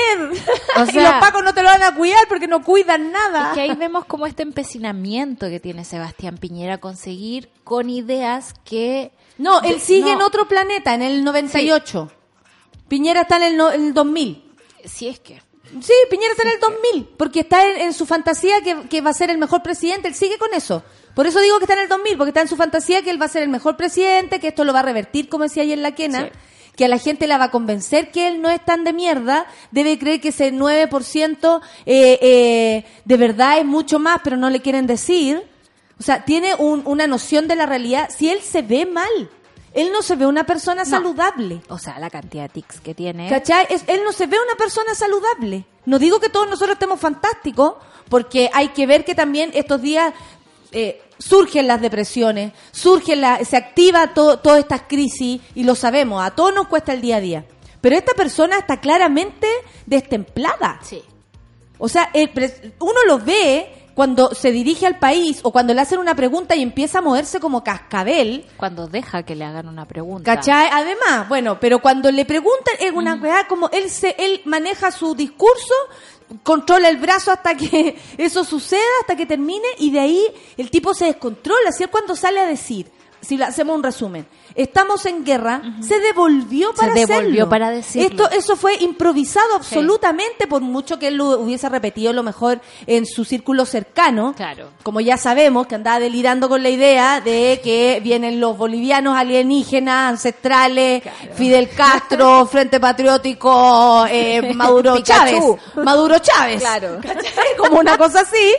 O 0.77 0.85
y 0.89 0.91
sea- 0.93 1.03
los 1.03 1.21
pacos 1.21 1.43
no 1.45 1.53
te 1.53 1.63
lo 1.63 1.69
van 1.69 1.83
a 1.83 1.95
cuidar 1.95 2.27
porque 2.29 2.47
no 2.47 2.63
cuidan 2.63 3.11
nada. 3.13 3.49
Es 3.49 3.55
que 3.55 3.61
ahí 3.63 3.75
vemos 3.77 4.05
como 4.05 4.27
este 4.27 4.43
empecinamiento 4.45 5.49
que 5.49 5.59
tiene 5.61 5.85
Sebastián 5.85 6.37
Piñera 6.39 6.75
a 6.75 6.79
conseguir 6.79 7.51
con 7.65 7.91
ideas 7.91 8.55
que... 8.65 9.11
No, 9.39 9.61
él 9.63 9.81
sigue 9.81 10.13
No. 10.13 10.21
en 10.21 10.23
otro 10.23 10.47
planeta, 10.49 10.95
en 10.95 11.03
el 11.03 11.25
98. 11.25 12.11
Piñera 12.89 13.23
está 13.23 13.37
en 13.37 13.43
el, 13.43 13.57
no- 13.57 13.73
en 13.73 13.87
el 13.89 13.95
2000. 13.95 14.45
Si 14.85 15.09
es 15.09 15.19
que... 15.21 15.43
Sí, 15.81 15.93
Piñera 16.11 16.31
está 16.33 16.45
en 16.45 16.55
el 16.55 16.61
2000, 16.61 17.09
porque 17.17 17.41
está 17.41 17.69
en, 17.69 17.81
en 17.83 17.93
su 17.93 18.07
fantasía 18.07 18.61
que, 18.63 18.89
que 18.89 19.01
va 19.01 19.11
a 19.11 19.15
ser 19.15 19.31
el 19.31 19.39
mejor 19.39 19.63
presidente, 19.63 20.09
él 20.09 20.15
sigue 20.15 20.39
con 20.39 20.55
eso. 20.55 20.83
Por 21.15 21.27
eso 21.27 21.41
digo 21.41 21.59
que 21.59 21.65
está 21.65 21.75
en 21.75 21.81
el 21.81 21.89
2000, 21.89 22.17
porque 22.17 22.31
está 22.31 22.43
en 22.43 22.49
su 22.49 22.57
fantasía 22.57 23.03
que 23.03 23.11
él 23.11 23.21
va 23.21 23.27
a 23.27 23.29
ser 23.31 23.43
el 23.43 23.49
mejor 23.49 23.77
presidente, 23.77 24.39
que 24.41 24.49
esto 24.49 24.65
lo 24.65 24.73
va 24.73 24.81
a 24.81 24.83
revertir, 24.83 25.29
como 25.29 25.45
decía 25.45 25.63
ayer 25.65 25.79
la 25.79 25.95
Quena, 25.95 26.25
Sí. 26.25 26.31
que 26.77 26.85
a 26.85 26.89
la 26.89 26.99
gente 26.99 27.27
la 27.27 27.39
va 27.39 27.45
a 27.47 27.51
convencer 27.51 28.11
que 28.11 28.29
él 28.29 28.41
no 28.43 28.51
es 28.51 28.65
tan 28.65 28.85
de 28.85 28.93
mierda, 28.93 29.47
debe 29.71 29.99
creer 29.99 30.21
que 30.21 30.29
ese 30.29 30.53
9% 30.53 31.61
eh, 31.87 32.19
eh, 32.23 32.85
de 33.05 33.17
verdad 33.17 33.59
es 33.59 33.65
mucho 33.65 33.99
más, 33.99 34.21
pero 34.23 34.37
no 34.37 34.51
le 34.51 34.61
quieren 34.61 34.87
decir. 34.87 35.43
O 35.99 36.03
sea, 36.03 36.25
tiene 36.27 36.55
un- 36.57 36.83
una 36.85 37.07
noción 37.07 37.49
de 37.49 37.57
la 37.57 37.65
realidad. 37.65 38.11
Si 38.15 38.29
él 38.29 38.41
se 38.43 38.61
ve 38.61 38.85
mal, 38.85 39.31
él 39.77 39.93
no 39.93 40.03
se 40.03 40.17
ve 40.17 40.27
una 40.27 40.45
persona 40.45 40.85
saludable. 40.85 41.61
O 41.69 41.79
sea, 41.79 41.99
la 42.01 42.11
cantidad 42.11 42.43
de 42.45 42.49
tics 42.49 42.81
que 42.81 42.95
tiene... 42.95 43.29
¿Cachai? 43.29 43.67
Es- 43.71 43.85
él 43.87 44.01
no 44.05 44.13
se 44.13 44.27
ve 44.27 44.37
una 44.45 44.57
persona 44.57 44.95
saludable. 44.95 45.65
No 45.85 45.99
digo 46.01 46.19
que 46.19 46.29
todos 46.29 46.49
nosotros 46.49 46.73
estemos 46.75 46.99
fantásticos, 46.99 47.75
porque 48.09 48.51
hay 48.53 48.71
que 48.71 48.87
ver 48.87 49.05
que 49.05 49.15
también 49.15 49.51
estos 49.55 49.81
días 49.81 50.13
eh, 50.73 51.01
surgen 51.19 51.67
las 51.69 51.81
depresiones, 51.81 52.53
surgen 52.73 53.21
la, 53.21 53.45
se 53.45 53.57
activa 53.57 54.13
to- 54.15 54.39
todas 54.41 54.59
estas 54.61 54.83
crisis 54.89 55.41
y 55.55 55.63
lo 55.65 55.75
sabemos, 55.77 56.25
a 56.25 56.33
todos 56.33 56.53
nos 56.55 56.67
cuesta 56.67 56.93
el 56.93 57.01
día 57.01 57.17
a 57.17 57.21
día. 57.21 57.45
Pero 57.81 57.95
esta 57.97 58.15
persona 58.15 58.59
está 58.59 58.81
claramente 58.81 59.47
destemplada. 59.87 60.81
Sí. 60.83 61.03
O 61.79 61.89
sea, 61.89 62.11
el 62.15 62.31
uno 62.81 63.01
lo 63.07 63.19
ve 63.19 63.86
cuando 63.97 64.35
se 64.35 64.53
dirige 64.53 64.87
al 64.87 64.99
país 64.99 65.41
o 65.43 65.51
cuando 65.51 65.73
le 65.73 65.81
hacen 65.81 65.99
una 65.99 66.15
pregunta 66.15 66.55
y 66.55 66.61
empieza 66.61 66.99
a 66.99 67.01
moverse 67.01 67.41
como 67.41 67.65
cascabel. 67.65 68.45
Cuando 68.59 68.87
deja 68.87 69.23
que 69.23 69.35
le 69.35 69.47
hagan 69.47 69.69
una 69.69 69.87
pregunta. 69.87 70.35
¿Cachai? 70.35 70.69
Además, 70.71 71.27
bueno, 71.31 71.59
pero 71.59 71.81
cuando 71.81 72.13
le 72.13 72.27
preguntan, 72.27 72.75
es 72.79 72.93
una 72.93 73.15
weá 73.15 73.49
como 73.49 73.71
él 73.71 73.89
se, 73.89 74.15
él 74.19 74.43
maneja 74.45 74.91
su 74.91 75.15
discurso, 75.15 75.73
controla 76.43 76.91
el 76.91 76.99
brazo 76.99 77.33
hasta 77.33 77.57
que 77.57 77.97
eso 78.19 78.45
suceda, 78.45 78.83
hasta 79.01 79.17
que 79.17 79.25
termine, 79.25 79.67
y 79.79 79.91
de 79.91 80.01
ahí 80.01 80.27
el 80.59 80.71
tipo 80.71 80.93
se 80.93 81.07
descontrola. 81.07 81.71
Así 81.71 81.83
es 81.83 81.89
cuando 81.89 82.15
sale 82.15 82.41
a 82.41 82.47
decir, 82.47 82.91
si 83.27 83.37
le 83.37 83.45
hacemos 83.45 83.75
un 83.75 83.83
resumen, 83.83 84.25
estamos 84.55 85.05
en 85.07 85.25
guerra, 85.25 85.61
se 85.81 85.99
devolvió 85.99 86.71
Se 86.71 86.77
para 86.77 86.95
devolvió 86.95 87.23
hacerlo. 87.23 87.49
para 87.49 87.71
decirlo. 87.71 88.09
Esto, 88.09 88.31
eso 88.31 88.55
fue 88.55 88.77
improvisado 88.77 89.57
absolutamente, 89.57 90.47
por 90.47 90.63
mucho 90.63 90.99
que 91.01 91.09
él 91.09 91.17
lo 91.17 91.41
hubiese 91.41 91.69
repetido 91.69 92.13
lo 92.13 92.23
mejor 92.23 92.61
en 92.87 93.05
su 93.05 93.25
círculo 93.25 93.67
cercano. 93.67 94.33
Claro. 94.37 94.69
Como 94.85 95.01
ya 95.01 95.17
sabemos, 95.17 95.67
que 95.67 95.75
andaba 95.75 95.99
delirando 95.99 96.49
con 96.49 96.63
la 96.63 96.71
idea 96.71 97.21
de 97.21 97.61
que 97.65 98.01
vienen 98.01 98.39
los 98.39 98.57
bolivianos 98.57 99.17
alienígenas, 99.17 100.11
ancestrales, 100.11 101.03
Fidel 101.35 101.69
Castro, 101.71 102.47
Frente 102.51 102.79
Patriótico, 102.79 104.07
eh, 104.09 104.53
Maduro. 104.55 105.01
Chávez. 105.01 105.43
Maduro 105.75 106.21
Chávez. 106.21 106.61
Claro. 106.61 107.01
Como 107.59 107.81
una 107.81 107.99
cosa 107.99 108.21
así. 108.21 108.55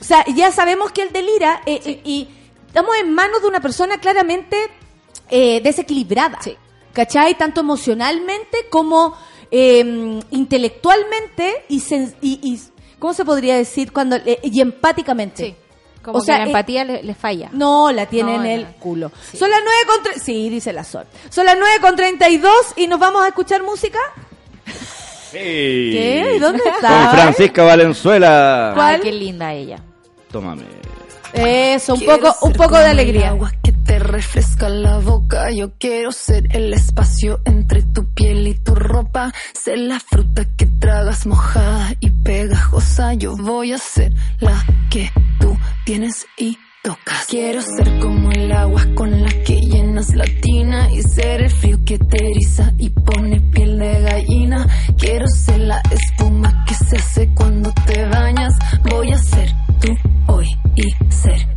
O 0.00 0.04
sea, 0.04 0.24
ya 0.34 0.52
sabemos 0.52 0.92
que 0.92 1.02
él 1.02 1.08
delira 1.12 1.62
eh, 1.66 1.80
eh, 1.84 2.00
y 2.04 2.28
estamos 2.76 2.94
en 2.98 3.14
manos 3.14 3.40
de 3.40 3.48
una 3.48 3.60
persona 3.60 3.98
claramente 3.98 4.58
eh, 5.30 5.62
desequilibrada. 5.62 6.38
Sí. 6.42 6.54
¿Cachai? 6.92 7.36
Tanto 7.38 7.60
emocionalmente 7.62 8.66
como 8.70 9.16
eh, 9.50 10.20
intelectualmente 10.30 11.64
y, 11.70 11.80
sen- 11.80 12.14
y, 12.20 12.38
y- 12.42 12.60
¿cómo 12.98 13.14
se 13.14 13.24
podría 13.24 13.56
decir? 13.56 13.92
cuando 13.94 14.16
eh, 14.16 14.40
Y 14.42 14.60
empáticamente. 14.60 15.44
Sí. 15.46 15.56
Como 16.02 16.18
O 16.18 16.20
sea, 16.20 16.34
que 16.36 16.40
la 16.40 16.44
eh, 16.44 16.48
empatía 16.50 16.84
le, 16.84 17.02
le 17.02 17.14
falla. 17.14 17.48
No, 17.52 17.90
la 17.92 18.04
tiene 18.06 18.36
No, 18.36 18.44
en 18.44 18.50
el 18.50 18.62
no. 18.64 18.72
culo. 18.78 19.10
Sí. 19.30 19.38
Son 19.38 19.48
las 19.50 19.60
nueve 19.64 19.80
con... 19.86 20.04
tre- 20.12 20.20
Sí, 20.22 20.50
dice 20.50 20.72
la 20.74 20.84
Sol. 20.84 21.06
Son 21.30 21.46
las 21.46 21.56
nueve 21.58 21.76
con 21.80 21.96
32 21.96 22.52
y 22.76 22.86
nos 22.88 23.00
vamos 23.00 23.22
a 23.24 23.28
escuchar 23.28 23.62
música. 23.62 23.98
¿Qué? 25.32 26.34
¿Y 26.36 26.38
¿Dónde 26.38 26.62
está? 26.74 26.88
Con 27.08 27.10
Francisca 27.20 27.62
Valenzuela. 27.64 28.72
¿Cuál? 28.74 28.94
Ay, 28.96 29.00
qué 29.00 29.12
linda 29.12 29.52
ella. 29.54 29.78
Tómame. 30.30 30.64
Eso, 31.32 31.94
un 31.94 32.00
Quiero 32.00 32.16
poco, 32.20 32.46
un 32.46 32.52
poco 32.52 32.76
de 32.78 32.84
el 32.84 32.90
alegría. 32.90 33.28
agua 33.28 33.52
que 33.62 33.72
te 33.72 33.98
refresca 33.98 34.68
la 34.68 34.98
boca. 34.98 35.50
Yo 35.50 35.72
quiero 35.78 36.12
ser 36.12 36.48
el 36.54 36.72
espacio 36.72 37.40
entre 37.44 37.82
tu 37.82 38.12
piel 38.14 38.46
y 38.48 38.54
tu 38.54 38.74
ropa. 38.74 39.32
Ser 39.52 39.78
la 39.78 40.00
fruta 40.00 40.44
que 40.56 40.66
tragas 40.66 41.26
mojada 41.26 41.94
y 42.00 42.10
pegajosa. 42.10 43.14
Yo 43.14 43.36
voy 43.36 43.72
a 43.72 43.78
ser 43.78 44.12
la 44.40 44.64
que 44.90 45.10
tú 45.40 45.56
tienes 45.84 46.26
y 46.38 46.56
tocas. 46.82 47.26
Quiero 47.28 47.60
ser 47.62 47.98
como 48.00 48.30
el 48.30 48.50
agua 48.52 48.86
con 48.94 49.22
la 49.22 49.28
que 49.44 49.60
llenas 49.60 50.14
la 50.14 50.24
tina 50.40 50.90
y 50.92 51.02
ser 51.02 51.42
el 51.42 51.50
frío 51.50 51.78
que 51.84 51.98
te 51.98 52.30
eriza 52.30 52.72
y 52.78 52.90
pone 52.90 53.40
piel 53.52 53.78
de 53.78 54.00
gallina. 54.00 54.66
Quiero 54.96 55.26
ser 55.28 55.60
la 55.60 55.82
espuma 55.90 56.64
que 56.66 56.74
se 56.74 56.96
hace 56.96 57.28
cuando 57.34 57.72
te 57.86 58.06
bañas. 58.06 58.54
Voy 58.88 59.12
a 59.12 59.18
ser 59.18 59.52
y 60.76 60.94
ser 61.10 61.55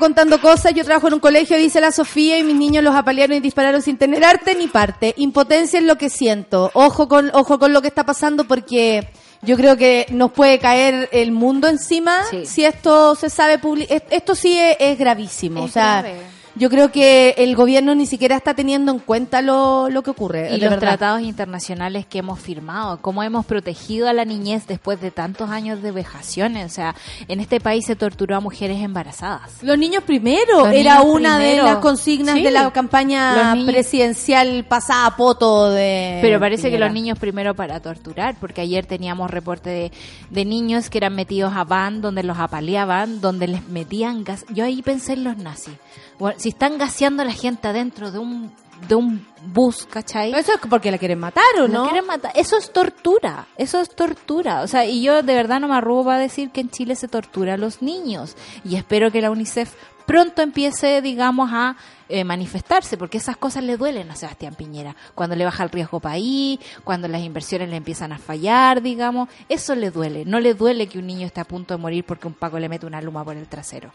contando 0.00 0.40
cosas. 0.40 0.74
Yo 0.74 0.84
trabajo 0.84 1.06
en 1.06 1.14
un 1.14 1.20
colegio, 1.20 1.56
dice 1.56 1.80
la 1.80 1.92
Sofía, 1.92 2.38
y 2.38 2.42
mis 2.42 2.56
niños 2.56 2.82
los 2.82 2.94
apalearon 2.96 3.36
y 3.36 3.40
dispararon 3.40 3.80
sin 3.82 3.96
tener 3.96 4.24
arte 4.24 4.56
ni 4.56 4.66
parte. 4.66 5.14
Impotencia 5.18 5.78
es 5.78 5.84
lo 5.84 5.96
que 5.96 6.10
siento. 6.10 6.72
Ojo 6.74 7.06
con, 7.06 7.30
ojo 7.34 7.58
con 7.60 7.72
lo 7.72 7.80
que 7.82 7.88
está 7.88 8.04
pasando 8.04 8.44
porque 8.44 9.06
yo 9.42 9.56
creo 9.56 9.76
que 9.76 10.06
nos 10.10 10.32
puede 10.32 10.58
caer 10.58 11.08
el 11.12 11.30
mundo 11.30 11.68
encima 11.68 12.24
Sí. 12.28 12.44
si 12.46 12.64
esto 12.64 13.14
se 13.14 13.30
sabe 13.30 13.58
publicar. 13.58 14.02
Esto 14.10 14.34
sí 14.34 14.58
es, 14.58 14.76
es 14.80 14.98
gravísimo. 14.98 15.60
Es 15.64 15.70
o 15.70 15.72
sea, 15.72 16.02
grave. 16.02 16.20
Yo 16.56 16.68
creo 16.70 16.90
que 16.90 17.34
el 17.38 17.54
gobierno 17.56 17.94
ni 17.94 18.06
siquiera 18.06 18.36
está 18.36 18.54
teniendo 18.54 18.90
en 18.92 18.98
cuenta 18.98 19.40
lo, 19.42 19.88
lo 19.88 20.02
que 20.02 20.10
ocurre. 20.10 20.48
Y 20.48 20.52
de 20.52 20.58
los 20.58 20.70
verdad. 20.70 20.78
tratados 20.80 21.22
internacionales 21.22 22.06
que 22.06 22.18
hemos 22.18 22.38
firmado, 22.40 22.98
cómo 23.00 23.22
hemos 23.22 23.46
protegido 23.46 24.08
a 24.08 24.12
la 24.12 24.24
niñez 24.24 24.66
después 24.66 25.00
de 25.00 25.10
tantos 25.10 25.50
años 25.50 25.80
de 25.82 25.92
vejaciones. 25.92 26.66
O 26.70 26.74
sea, 26.74 26.94
en 27.28 27.40
este 27.40 27.60
país 27.60 27.86
se 27.86 27.96
torturó 27.96 28.36
a 28.36 28.40
mujeres 28.40 28.80
embarazadas. 28.82 29.62
Los 29.62 29.78
niños 29.78 30.02
primero 30.04 30.64
Los 30.64 30.72
era 30.74 30.98
niños 31.00 31.14
una 31.14 31.36
primero. 31.38 31.64
de 31.64 31.70
las 31.72 31.78
consignas 31.80 32.34
Sí. 32.34 32.42
de 32.42 32.50
la 32.50 32.70
campaña 32.72 33.54
presidencial 33.66 34.64
pasada 34.64 35.06
a 35.06 35.16
poto 35.16 35.70
de 35.70 36.18
Pero 36.22 36.38
parece 36.40 36.70
que 36.70 36.78
los 36.78 36.92
niños 36.92 37.18
primero 37.18 37.54
para 37.54 37.80
torturar, 37.80 38.34
porque 38.40 38.60
ayer 38.60 38.86
teníamos 38.86 39.30
reporte 39.30 39.70
de, 39.70 39.92
de 40.30 40.44
niños 40.44 40.90
que 40.90 40.98
eran 40.98 41.14
metidos 41.14 41.52
a 41.54 41.64
van, 41.64 42.00
donde 42.00 42.22
los 42.22 42.38
apaleaban, 42.38 43.20
donde 43.20 43.48
les 43.48 43.66
metían 43.68 44.24
gas. 44.24 44.44
Yo 44.52 44.64
ahí 44.64 44.82
pensé 44.82 45.14
en 45.14 45.24
los 45.24 45.36
nazis. 45.36 45.74
Bueno, 46.18 46.38
si 46.40 46.48
están 46.48 46.78
gaseando 46.78 47.22
a 47.22 47.26
la 47.26 47.32
gente 47.32 47.68
adentro 47.68 48.10
de 48.10 48.18
un, 48.18 48.50
de 48.88 48.94
un 48.94 49.26
bus, 49.52 49.84
¿cachai? 49.84 50.32
Eso 50.32 50.54
es 50.54 50.60
porque 50.70 50.90
la 50.90 50.96
quieren 50.96 51.18
matar 51.18 51.44
o 51.60 51.68
No 51.68 51.84
quieren 51.84 52.06
matar. 52.06 52.32
Eso 52.34 52.56
es 52.56 52.72
tortura. 52.72 53.46
Eso 53.58 53.78
es 53.78 53.90
tortura. 53.90 54.62
O 54.62 54.66
sea, 54.66 54.86
y 54.86 55.02
yo 55.02 55.22
de 55.22 55.34
verdad 55.34 55.60
no 55.60 55.68
me 55.68 55.74
arrugo 55.74 56.06
para 56.06 56.18
decir 56.18 56.48
que 56.50 56.62
en 56.62 56.70
Chile 56.70 56.96
se 56.96 57.08
tortura 57.08 57.54
a 57.54 57.56
los 57.58 57.82
niños. 57.82 58.36
Y 58.64 58.76
espero 58.76 59.12
que 59.12 59.20
la 59.20 59.30
UNICEF 59.30 59.74
pronto 60.10 60.42
empiece, 60.42 61.00
digamos, 61.02 61.50
a 61.52 61.76
eh, 62.08 62.24
manifestarse, 62.24 62.96
porque 62.96 63.18
esas 63.18 63.36
cosas 63.36 63.62
le 63.62 63.76
duelen 63.76 64.10
a 64.10 64.16
Sebastián 64.16 64.56
Piñera. 64.56 64.96
Cuando 65.14 65.36
le 65.36 65.44
baja 65.44 65.62
el 65.62 65.70
riesgo 65.70 66.00
país, 66.00 66.58
cuando 66.82 67.06
las 67.06 67.22
inversiones 67.22 67.68
le 67.68 67.76
empiezan 67.76 68.10
a 68.10 68.18
fallar, 68.18 68.82
digamos, 68.82 69.28
eso 69.48 69.76
le 69.76 69.92
duele. 69.92 70.24
No 70.24 70.40
le 70.40 70.54
duele 70.54 70.88
que 70.88 70.98
un 70.98 71.06
niño 71.06 71.28
esté 71.28 71.40
a 71.40 71.44
punto 71.44 71.74
de 71.74 71.78
morir 71.78 72.02
porque 72.02 72.26
un 72.26 72.34
paco 72.34 72.58
le 72.58 72.68
mete 72.68 72.86
una 72.86 73.00
luma 73.00 73.24
por 73.24 73.36
el 73.36 73.46
trasero. 73.46 73.92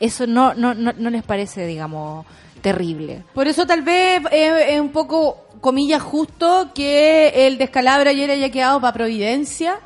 Eso 0.00 0.26
no, 0.26 0.54
no, 0.54 0.72
no, 0.72 0.94
no 0.96 1.10
les 1.10 1.22
parece, 1.22 1.66
digamos, 1.66 2.24
terrible. 2.62 3.24
Por 3.34 3.46
eso 3.46 3.66
tal 3.66 3.82
vez 3.82 4.22
es, 4.32 4.70
es 4.70 4.80
un 4.80 4.88
poco, 4.88 5.48
comillas, 5.60 6.00
justo 6.00 6.70
que 6.74 7.46
el 7.46 7.58
descalabro 7.58 8.08
ayer 8.08 8.30
haya 8.30 8.50
quedado 8.50 8.80
para 8.80 8.94
Providencia 8.94 9.80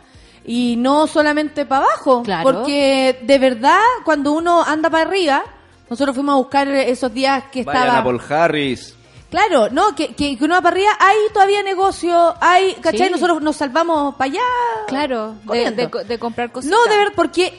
y 0.44 0.76
no 0.76 1.08
solamente 1.08 1.66
para 1.66 1.86
abajo. 1.86 2.22
Claro. 2.22 2.44
Porque 2.44 3.18
de 3.22 3.38
verdad, 3.40 3.80
cuando 4.04 4.30
uno 4.30 4.62
anda 4.62 4.88
para 4.88 5.08
arriba, 5.08 5.42
nosotros 5.92 6.16
fuimos 6.16 6.32
a 6.34 6.36
buscar 6.38 6.68
esos 6.68 7.12
días 7.12 7.44
que 7.52 7.64
Vayan 7.64 7.82
estaba... 7.82 7.98
a 7.98 8.04
Paul 8.04 8.20
Harris. 8.28 8.96
Claro, 9.30 9.68
no, 9.70 9.94
que, 9.94 10.14
que, 10.14 10.36
que 10.36 10.44
uno 10.44 10.54
va 10.54 10.60
para 10.62 10.74
arriba, 10.76 10.90
hay 10.98 11.16
todavía 11.32 11.62
negocio, 11.62 12.34
hay, 12.40 12.74
¿cachai? 12.82 13.06
Sí. 13.06 13.12
Nosotros 13.12 13.40
nos 13.40 13.56
salvamos 13.56 14.14
para 14.16 14.30
allá. 14.30 14.40
Claro, 14.88 15.36
de, 15.44 15.90
de 16.06 16.18
comprar 16.18 16.50
cosas. 16.52 16.70
No, 16.70 16.82
de 16.84 16.96
ver, 16.96 17.12
porque 17.14 17.52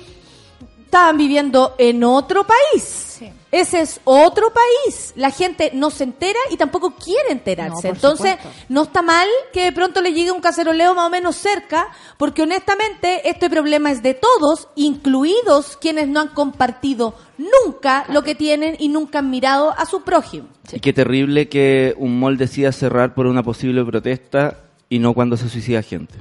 estaban 0.93 1.17
viviendo 1.17 1.73
en 1.79 2.03
otro 2.03 2.45
país. 2.45 3.19
Ese 3.51 3.81
es 3.81 3.99
otro 4.03 4.53
país. 4.53 5.13
La 5.15 5.31
gente 5.31 5.71
no 5.73 5.89
se 5.89 6.03
entera 6.03 6.37
y 6.51 6.57
tampoco 6.57 6.93
quiere 6.95 7.31
enterarse. 7.31 7.87
Entonces, 7.87 8.35
supuesto. 8.35 8.63
no 8.69 8.83
está 8.83 9.01
mal 9.01 9.27
que 9.51 9.63
de 9.63 9.71
pronto 9.71 10.01
le 10.01 10.13
llegue 10.13 10.31
un 10.31 10.39
caceroleo 10.39 10.93
más 10.93 11.07
o 11.07 11.09
menos 11.09 11.35
cerca, 11.35 11.87
porque 12.17 12.43
honestamente 12.43 13.27
este 13.27 13.49
problema 13.49 13.89
es 13.89 14.03
de 14.03 14.13
todos, 14.13 14.67
incluidos 14.75 15.77
quienes 15.77 16.07
no 16.09 16.19
han 16.19 16.27
compartido 16.27 17.15
nunca 17.39 18.05
lo 18.09 18.21
que 18.21 18.35
tienen 18.35 18.75
y 18.77 18.89
nunca 18.89 19.19
han 19.19 19.31
mirado 19.31 19.71
a 19.71 19.87
su 19.87 20.01
prójimo. 20.01 20.47
Y 20.71 20.79
qué 20.79 20.93
terrible 20.93 21.49
que 21.49 21.95
un 21.97 22.19
mall 22.19 22.37
decida 22.37 22.71
cerrar 22.71 23.15
por 23.15 23.25
una 23.25 23.41
posible 23.41 23.83
protesta 23.83 24.59
y 24.89 24.99
no 24.99 25.15
cuando 25.15 25.37
se 25.37 25.49
suicida 25.49 25.81
gente 25.81 26.15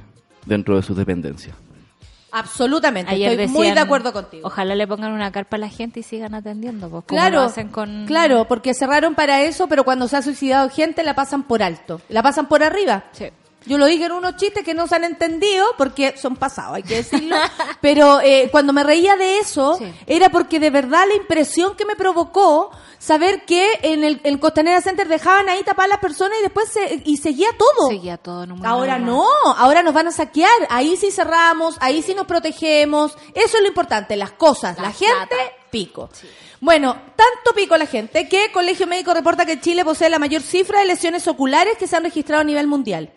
dentro 0.47 0.75
de 0.75 0.81
sus 0.81 0.97
dependencias. 0.97 1.55
Absolutamente, 2.33 3.11
Ayer 3.13 3.39
estoy 3.39 3.47
muy 3.47 3.71
de 3.71 3.79
acuerdo 3.79 4.11
contigo. 4.11 4.47
Ojalá 4.47 4.73
le 4.75 4.87
pongan 4.87 5.11
una 5.11 5.31
carpa 5.31 5.55
a 5.57 5.59
la 5.59 5.69
gente 5.69 5.99
y 5.99 6.03
sigan 6.03 6.33
atendiendo. 6.33 6.89
Pues, 6.89 7.03
Claro, 7.05 7.35
lo 7.37 7.41
hacen 7.43 7.69
con... 7.69 8.05
claro, 8.07 8.45
porque 8.47 8.73
cerraron 8.73 9.13
para 9.15 9.41
eso, 9.43 9.67
pero 9.67 9.83
cuando 9.83 10.07
se 10.07 10.17
ha 10.17 10.21
suicidado 10.23 10.69
gente 10.69 11.03
la 11.03 11.13
pasan 11.15 11.43
por 11.43 11.61
alto, 11.63 12.01
la 12.09 12.23
pasan 12.23 12.47
por 12.47 12.63
arriba. 12.63 13.03
Sí. 13.11 13.25
Yo 13.65 13.77
lo 13.77 13.85
dije 13.85 14.05
en 14.05 14.11
unos 14.11 14.35
chistes 14.35 14.63
que 14.65 14.73
no 14.73 14.87
se 14.87 14.95
han 14.95 15.05
entendido 15.05 15.65
porque 15.77 16.17
son 16.17 16.35
pasados, 16.35 16.75
hay 16.75 16.83
que 16.83 16.95
decirlo. 16.95 17.37
Pero 17.81 18.19
eh, 18.21 18.49
cuando 18.51 18.73
me 18.73 18.83
reía 18.83 19.15
de 19.15 19.37
eso, 19.37 19.75
Sí. 19.77 19.85
era 20.05 20.27
porque 20.29 20.59
de 20.59 20.69
verdad 20.69 21.05
la 21.07 21.15
impresión 21.15 21.75
que 21.77 21.85
me 21.85 21.95
provocó 21.95 22.71
saber 23.03 23.43
que 23.43 23.79
en 23.81 24.05
el, 24.05 24.21
el 24.23 24.39
Costanera 24.39 24.79
Center 24.79 25.09
dejaban 25.09 25.49
ahí 25.49 25.61
tapar 25.63 25.85
a 25.85 25.89
las 25.89 25.99
personas 25.99 26.37
y 26.39 26.43
después 26.43 26.69
se, 26.69 27.01
y 27.03 27.17
seguía 27.17 27.49
todo. 27.57 27.89
Seguía 27.89 28.17
todo 28.17 28.43
un 28.43 28.65
Ahora 28.65 28.97
no, 28.97 29.27
ahora 29.57 29.83
nos 29.83 29.93
van 29.93 30.07
a 30.07 30.11
saquear. 30.13 30.49
Ahí 30.69 30.95
sí 30.95 31.11
cerramos, 31.11 31.75
ahí 31.81 32.01
sí 32.01 32.13
nos 32.13 32.25
protegemos. 32.25 33.17
Eso 33.33 33.57
es 33.57 33.61
lo 33.61 33.67
importante, 33.67 34.15
las 34.15 34.31
cosas. 34.31 34.77
La, 34.77 34.83
La 34.83 34.91
gente, 34.91 35.35
pico. 35.69 36.09
Bueno, 36.61 36.93
tanto 36.93 37.53
pico 37.53 37.75
la 37.75 37.87
gente 37.87 38.29
que 38.29 38.45
el 38.45 38.51
Colegio 38.53 38.87
Médico 38.87 39.13
reporta 39.13 39.45
que 39.45 39.59
Chile 39.59 39.83
posee 39.83 40.09
la 40.09 40.17
mayor 40.17 40.41
cifra 40.41 40.79
de 40.79 40.85
lesiones 40.85 41.27
oculares 41.27 41.77
que 41.77 41.87
se 41.87 41.97
han 41.97 42.05
registrado 42.05 42.39
a 42.39 42.45
nivel 42.45 42.67
mundial. 42.67 43.11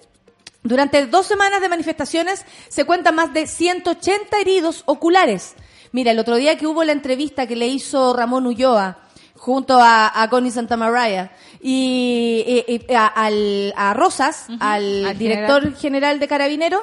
Durante 0.64 1.06
dos 1.06 1.26
semanas 1.26 1.60
de 1.60 1.68
manifestaciones 1.68 2.44
se 2.68 2.84
cuentan 2.84 3.14
más 3.14 3.32
de 3.32 3.46
180 3.46 4.40
heridos 4.40 4.82
oculares. 4.86 5.54
Mira, 5.92 6.10
el 6.10 6.18
otro 6.18 6.34
día 6.34 6.58
que 6.58 6.66
hubo 6.66 6.82
la 6.82 6.90
entrevista 6.90 7.46
que 7.46 7.54
le 7.54 7.68
hizo 7.68 8.12
Ramón 8.14 8.48
Ulloa 8.48 9.05
junto 9.36 9.78
a, 9.80 10.22
a 10.22 10.28
Connie 10.30 10.50
Santamaria 10.50 11.32
y, 11.60 12.64
y- 12.66 12.86
y 12.88 12.94
a, 12.94 13.06
al- 13.06 13.72
a 13.76 13.94
Rosas, 13.94 14.46
al, 14.60 15.06
Al 15.06 15.18
director 15.18 15.74
general. 15.76 16.18
de 16.20 16.28
Carabineros, 16.28 16.82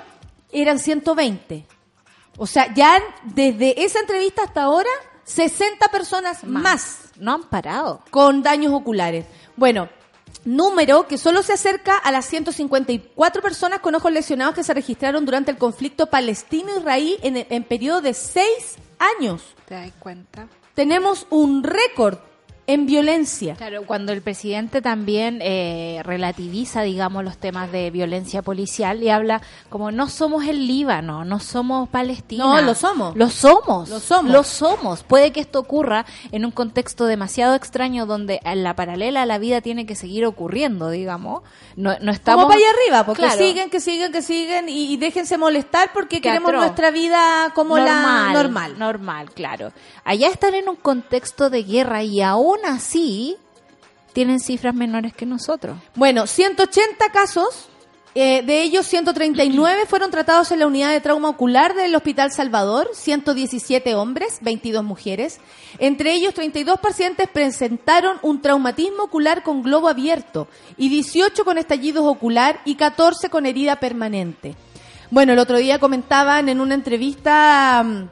eran 0.51 0.79
120. 0.79 1.65
O 2.37 2.47
sea, 2.47 2.73
ya 2.73 2.99
desde 3.23 3.83
esa 3.83 3.99
entrevista 3.99 4.43
hasta 4.43 4.63
ahora, 4.63 4.89
60 5.25 5.87
personas 5.89 6.43
más 6.43 6.97
No 7.17 7.33
han 7.33 7.43
parado. 7.43 8.01
con 8.09 8.41
daños 8.43 8.73
oculares. 8.73 9.25
Bueno, 9.55 9.87
número 10.45 11.07
que 11.07 11.17
solo 11.17 11.43
se 11.43 11.53
acerca 11.53 11.95
a 11.95 12.11
las 12.11 12.25
154 12.25 13.41
personas 13.41 13.79
con 13.79 13.95
ojos 13.95 14.11
lesionados 14.11 14.55
que 14.55 14.63
se 14.63 14.73
registraron 14.73 15.25
durante 15.25 15.51
el 15.51 15.57
conflicto 15.57 16.07
palestino-israelí 16.07 17.17
en, 17.21 17.45
en 17.49 17.63
periodo 17.63 18.01
de 18.01 18.13
seis 18.13 18.75
años. 18.99 19.41
¿Te 19.67 19.75
das 19.75 19.91
cuenta? 19.99 20.47
Tenemos 20.73 21.27
un 21.29 21.63
récord 21.63 22.17
en 22.65 22.85
violencia. 22.85 23.55
Claro, 23.55 23.85
cuando 23.85 24.13
el 24.13 24.21
presidente 24.21 24.81
también 24.81 25.39
eh, 25.41 26.01
relativiza, 26.03 26.81
digamos, 26.81 27.23
los 27.23 27.37
temas 27.37 27.71
de 27.71 27.91
violencia 27.91 28.41
policial 28.41 29.03
y 29.03 29.09
habla 29.09 29.41
como 29.69 29.91
no 29.91 30.07
somos 30.07 30.45
el 30.45 30.65
Líbano, 30.65 31.25
no 31.25 31.39
somos 31.39 31.89
Palestina. 31.89 32.45
No, 32.45 32.61
lo 32.61 32.73
somos. 32.73 33.15
Lo 33.17 33.29
somos. 33.29 33.89
Lo 33.89 33.99
somos. 33.99 34.31
Lo 34.31 34.43
somos. 34.43 35.03
Puede 35.03 35.31
que 35.31 35.41
esto 35.41 35.59
ocurra 35.59 36.05
en 36.31 36.45
un 36.45 36.51
contexto 36.51 37.05
demasiado 37.05 37.55
extraño 37.55 38.05
donde 38.05 38.39
en 38.45 38.63
la 38.63 38.75
paralela 38.75 39.25
la 39.25 39.37
vida 39.39 39.59
tiene 39.61 39.85
que 39.85 39.95
seguir 39.95 40.25
ocurriendo, 40.25 40.89
digamos. 40.89 41.43
No, 41.75 41.97
no 41.99 42.11
estamos... 42.11 42.43
Como 42.45 42.53
para 42.53 42.59
allá 42.59 42.69
arriba, 42.81 43.05
porque 43.05 43.23
Claro. 43.23 43.37
siguen, 43.37 43.69
que 43.69 43.79
siguen, 43.79 44.11
que 44.11 44.21
siguen 44.21 44.69
y, 44.69 44.93
y 44.93 44.97
déjense 44.97 45.37
molestar 45.37 45.91
porque 45.93 46.21
queremos 46.21 46.53
nuestra 46.53 46.91
vida 46.91 47.51
como 47.55 47.77
la 47.77 48.31
normal. 48.31 48.79
Normal, 48.79 49.31
claro. 49.31 49.73
Allá 50.05 50.29
están 50.29 50.53
en 50.53 50.69
un 50.69 50.75
contexto 50.75 51.49
de 51.49 51.63
guerra 51.63 52.03
y 52.03 52.21
aún 52.21 52.52
así 52.65 53.37
tienen 54.13 54.39
cifras 54.39 54.75
menores 54.75 55.13
que 55.13 55.25
nosotros. 55.25 55.77
Bueno, 55.95 56.27
180 56.27 57.09
casos, 57.11 57.67
eh, 58.15 58.43
de 58.43 58.61
ellos 58.61 58.85
139 58.85 59.85
fueron 59.87 60.11
tratados 60.11 60.51
en 60.51 60.59
la 60.59 60.67
unidad 60.67 60.91
de 60.91 61.01
trauma 61.01 61.29
ocular 61.29 61.73
del 61.73 61.95
Hospital 61.95 62.31
Salvador, 62.31 62.89
117 62.93 63.95
hombres, 63.95 64.37
22 64.41 64.83
mujeres. 64.83 65.39
Entre 65.79 66.13
ellos 66.13 66.35
32 66.35 66.79
pacientes 66.79 67.27
presentaron 67.27 68.17
un 68.21 68.39
traumatismo 68.39 69.03
ocular 69.03 69.41
con 69.41 69.63
globo 69.63 69.89
abierto 69.89 70.47
y 70.77 70.89
18 70.89 71.43
con 71.43 71.57
estallidos 71.57 72.05
ocular 72.05 72.61
y 72.65 72.75
14 72.75 73.29
con 73.29 73.47
herida 73.47 73.79
permanente. 73.79 74.55
Bueno, 75.09 75.33
el 75.33 75.39
otro 75.39 75.57
día 75.57 75.79
comentaban 75.79 76.49
en 76.49 76.61
una 76.61 76.75
entrevista 76.75 77.83
mm, 77.83 78.09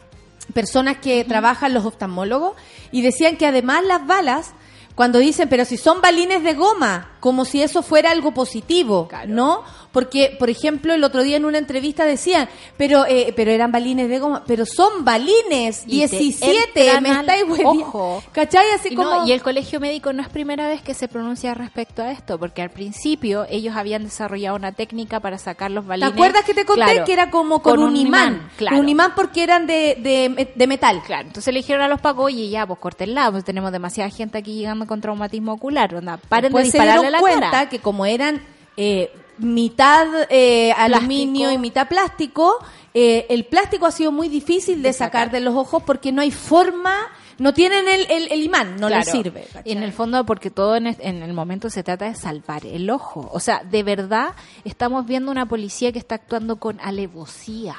personas 0.54 0.98
que 0.98 1.24
trabajan 1.26 1.74
los 1.76 1.86
oftalmólogos 1.86 2.56
y 2.92 3.02
decían 3.02 3.38
que 3.38 3.46
además 3.46 3.84
las 3.86 4.06
balas 4.06 4.54
cuando 4.96 5.20
dicen, 5.20 5.50
pero 5.50 5.66
si 5.66 5.78
son 5.78 6.02
balines 6.02 6.44
de 6.44 6.54
goma, 6.54 7.12
como 7.20 7.46
si 7.46 7.62
eso 7.62 7.82
fuera 7.82 8.12
algo 8.12 8.34
positivo, 8.34 9.08
¿no? 9.28 9.64
Porque, 9.92 10.36
por 10.40 10.50
ejemplo, 10.50 10.94
el 10.94 11.04
otro 11.04 11.22
día 11.24 11.36
en 11.38 11.46
una 11.46 11.58
entrevista 11.58 12.06
decían, 12.06 12.48
pero 12.78 13.06
eh, 13.08 13.34
pero 13.36 13.52
eran 13.52 13.72
balines 13.72 14.08
de 14.08 14.20
goma, 14.20 14.44
pero 14.48 14.66
son 14.66 15.04
balines, 15.04 15.84
Y 15.86 16.08
te 16.08 16.18
17, 16.18 16.70
entran 16.76 17.04
me 17.04 17.12
estáis 17.12 17.44
ojo. 17.66 18.24
¿Cachai? 18.32 18.66
Así 18.72 18.90
Y, 18.92 18.96
no, 18.96 19.04
como... 19.04 19.28
y 19.28 19.32
el 19.34 19.42
colegio 19.42 19.80
médico 19.80 20.14
no 20.14 20.22
es 20.22 20.30
primera 20.30 20.68
vez 20.68 20.82
que 20.82 20.94
se 20.94 21.08
pronuncia 21.08 21.54
respecto 21.54 22.02
a 22.02 22.12
esto, 22.12 22.40
porque 22.40 22.62
al 22.62 22.70
principio 22.70 23.46
ellos 23.50 23.76
habían 23.76 24.04
desarrollado 24.04 24.56
una 24.56 24.72
técnica 24.72 25.20
para 25.20 25.38
sacar 25.38 25.72
los 25.72 25.84
¿Te 25.84 25.90
balines. 25.90 26.14
acuerdas 26.14 26.44
que 26.46 26.54
te 26.54 26.66
conté 26.66 26.84
Claro, 26.86 27.06
que 27.06 27.14
era 27.14 27.30
como 27.30 27.62
con, 27.62 27.80
un, 27.84 27.96
imán? 27.96 28.50
claro. 28.58 28.78
Un 28.80 28.88
imán 28.90 29.14
porque 29.16 29.44
eran 29.44 29.68
de, 29.68 29.98
de, 30.00 30.52
de 30.56 30.68
metal. 30.68 31.02
Claro, 31.06 31.28
entonces 31.28 31.54
le 31.54 31.60
dijeron 31.60 31.82
a 31.84 31.88
los 31.88 32.00
pacos, 32.00 32.26
oye, 32.26 32.50
ya, 32.50 32.66
pues 32.66 32.80
cortenla, 32.80 33.30
pues 33.32 33.44
tenemos 33.44 33.72
demasiada 33.72 34.10
gente 34.10 34.38
aquí 34.38 34.54
llegando 34.56 34.88
con 34.88 35.02
traumatismo 35.02 35.54
ocular, 35.54 35.94
onda, 35.96 36.18
paren 36.18 36.44
Después 36.52 36.66
de 36.68 36.72
se 36.72 36.78
dispararle 36.78 37.02
dieron 37.02 37.16
a 37.16 37.18
la 37.18 37.20
cuenta 37.22 37.52
cara. 37.52 37.70
que 37.70 37.80
como 37.80 38.06
eran 38.06 38.42
eh, 38.78 39.12
mitad 39.42 40.08
eh, 40.30 40.72
aluminio 40.74 41.52
y 41.52 41.58
mitad 41.58 41.88
plástico, 41.88 42.58
eh, 42.94 43.26
el 43.30 43.46
plástico 43.46 43.86
ha 43.86 43.92
sido 43.92 44.12
muy 44.12 44.30
difícil 44.30 44.82
de, 44.82 44.90
De 44.90 44.94
sacar. 44.94 45.26
sacar. 45.28 45.32
de 45.32 45.40
los 45.42 45.56
ojos 45.56 45.84
porque 45.86 46.12
no 46.12 46.22
hay 46.22 46.32
forma, 46.32 46.96
no 47.38 47.54
tienen 47.54 47.88
el, 47.88 48.06
el, 48.12 48.32
el 48.32 48.44
imán, 48.44 48.78
no 48.80 48.90
les 48.90 49.08
sirve. 49.10 49.44
¿cachai? 49.46 49.64
Y 49.66 49.72
en 49.72 49.84
el 49.84 49.94
fondo, 49.94 50.26
porque 50.26 50.52
todo 50.52 50.76
en, 50.76 50.88
el 50.88 51.34
momento 51.34 51.70
se 51.70 51.84
trata 51.84 52.06
de 52.06 52.16
salvar 52.16 52.66
el 52.66 52.90
ojo. 52.90 53.30
O 53.34 53.40
sea, 53.40 53.64
de 53.64 53.84
verdad 53.84 54.34
estamos 54.66 55.06
viendo 55.06 55.32
una 55.32 55.48
policía 55.48 55.92
que 55.92 56.00
está 56.00 56.16
actuando 56.16 56.58
con 56.58 56.80
alevosía. 56.82 57.76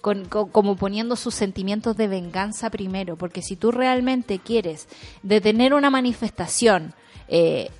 Con, 0.00 0.24
co- 0.24 0.48
como 0.48 0.74
poniendo 0.74 1.14
sus 1.14 1.32
sentimientos 1.32 1.96
de 1.96 2.08
venganza 2.08 2.70
primero, 2.70 3.14
porque 3.16 3.40
si 3.40 3.54
tú 3.54 3.70
realmente 3.70 4.40
quieres 4.40 4.88
detener 5.22 5.74
una 5.74 5.90
manifestación 5.90 6.92
eh, 7.28 7.70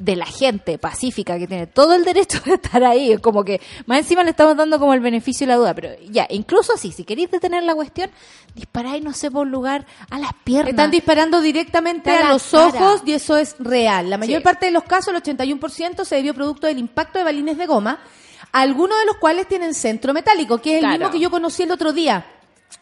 de 0.00 0.16
la 0.16 0.26
gente 0.26 0.78
pacífica 0.78 1.38
que 1.38 1.46
tiene 1.46 1.66
todo 1.66 1.94
el 1.94 2.04
derecho 2.04 2.40
de 2.44 2.54
estar 2.54 2.82
ahí, 2.84 3.12
es 3.12 3.20
como 3.20 3.44
que 3.44 3.60
más 3.86 3.98
encima 3.98 4.24
le 4.24 4.30
estamos 4.30 4.56
dando 4.56 4.78
como 4.78 4.94
el 4.94 5.00
beneficio 5.00 5.46
de 5.46 5.52
la 5.52 5.56
duda, 5.58 5.74
pero 5.74 5.90
ya, 6.10 6.26
incluso 6.30 6.72
así, 6.74 6.90
si 6.92 7.04
queréis 7.04 7.30
detener 7.30 7.62
la 7.62 7.74
cuestión, 7.74 8.10
disparáis, 8.54 9.04
no 9.04 9.12
sé, 9.12 9.30
por 9.30 9.46
lugar 9.46 9.86
a 10.10 10.18
las 10.18 10.32
piernas. 10.44 10.70
Están 10.70 10.90
disparando 10.90 11.40
directamente 11.40 12.10
a 12.10 12.30
los 12.32 12.42
cara. 12.50 12.66
ojos 12.66 13.02
y 13.04 13.12
eso 13.12 13.36
es 13.36 13.56
real. 13.58 14.08
La 14.10 14.16
mayor 14.18 14.40
Sí. 14.40 14.44
parte 14.44 14.66
de 14.66 14.72
los 14.72 14.84
casos, 14.84 15.08
el 15.08 15.16
81%, 15.16 16.04
se 16.04 16.16
debió 16.16 16.34
producto 16.34 16.66
del 16.66 16.78
impacto 16.78 17.18
de 17.18 17.24
balines 17.24 17.58
de 17.58 17.66
goma, 17.66 18.00
algunos 18.52 18.98
de 18.98 19.04
los 19.06 19.16
cuales 19.18 19.46
tienen 19.46 19.74
centro 19.74 20.12
metálico, 20.12 20.58
que 20.58 20.78
es 20.78 20.82
el 20.84 20.90
mismo 20.90 21.10
que 21.10 21.20
yo 21.20 21.30
conocí 21.30 21.62
el 21.62 21.70
otro 21.72 21.92
día. 21.92 22.24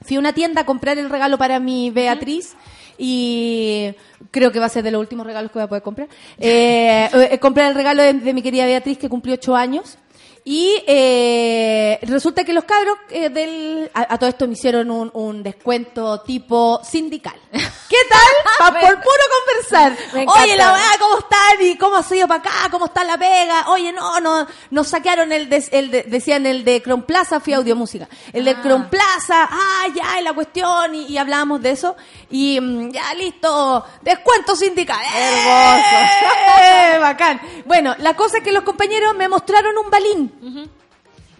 Fui 0.02 0.16
a 0.16 0.20
una 0.20 0.32
tienda 0.32 0.60
a 0.62 0.66
comprar 0.66 0.98
el 0.98 1.10
regalo 1.10 1.36
para 1.38 1.58
mi 1.58 1.90
Beatriz 1.90 2.54
y 2.98 3.94
creo 4.30 4.50
que 4.50 4.58
va 4.58 4.66
a 4.66 4.70
ser 4.70 4.82
de 4.82 4.90
los 4.90 5.00
últimos 5.00 5.26
regalos 5.26 5.50
que 5.50 5.58
voy 5.58 5.64
a 5.64 5.68
poder 5.68 5.82
comprar. 5.82 6.08
Eh, 6.38 7.08
eh, 7.30 7.38
compré 7.38 7.66
el 7.66 7.74
regalo 7.74 8.02
de, 8.02 8.34
mi 8.34 8.42
querida 8.42 8.66
Beatriz 8.66 8.98
que 8.98 9.08
cumplió 9.08 9.34
ocho 9.34 9.54
años. 9.54 9.96
Y 10.44 10.82
eh, 10.86 11.98
resulta 12.02 12.42
que 12.42 12.54
los 12.54 12.64
cabros 12.64 12.96
eh, 13.10 13.28
del... 13.28 13.90
A, 13.92 14.14
a 14.14 14.18
todo 14.18 14.30
esto 14.30 14.46
me 14.46 14.54
hicieron 14.54 14.90
un, 14.90 15.10
un 15.12 15.42
descuento 15.42 16.22
tipo 16.22 16.80
sindical. 16.82 17.38
¿Qué 17.50 17.96
tal? 18.10 18.18
Pa- 18.58 18.80
por 18.80 18.94
puro 18.96 19.22
conversar. 19.38 19.96
Oye, 20.42 20.56
la 20.56 20.76
¿cómo 20.98 21.18
están? 21.18 21.60
¿Y 21.66 21.76
cómo 21.78 21.96
ha 21.96 22.02
sido 22.02 22.28
para 22.28 22.40
acá? 22.40 22.50
¿Cómo 22.70 22.86
está 22.86 23.02
la 23.04 23.16
pega? 23.16 23.70
Oye, 23.70 23.92
no, 23.92 24.20
no, 24.20 24.46
nos 24.70 24.88
saquearon 24.88 25.32
el, 25.32 25.48
de, 25.48 25.64
el 25.72 25.90
de- 25.90 26.02
decían 26.02 26.44
el 26.44 26.64
de 26.64 26.82
Cron 26.82 27.02
Plaza, 27.02 27.40
fui 27.40 27.54
a 27.54 27.56
Audiomúsica. 27.56 28.06
El 28.32 28.44
de 28.44 28.50
Ah. 28.50 28.60
Cron 28.62 28.90
Plaza, 28.90 29.48
ah, 29.50 29.86
ya, 29.94 30.20
la 30.20 30.34
cuestión, 30.34 30.94
y, 30.94 31.06
y 31.06 31.16
hablábamos 31.18 31.62
de 31.62 31.70
eso. 31.70 31.96
Y 32.30 32.60
mm, 32.60 32.90
ya, 32.90 33.14
listo, 33.14 33.84
descuento 34.02 34.54
sindical. 34.54 35.00
¡Eh! 35.16 36.98
Bacán. 37.00 37.40
Bueno, 37.64 37.94
la 37.98 38.14
cosa 38.14 38.38
es 38.38 38.44
que 38.44 38.52
los 38.52 38.64
compañeros 38.64 39.14
me 39.16 39.28
mostraron 39.28 39.76
un 39.78 39.90
balín. 39.90 40.68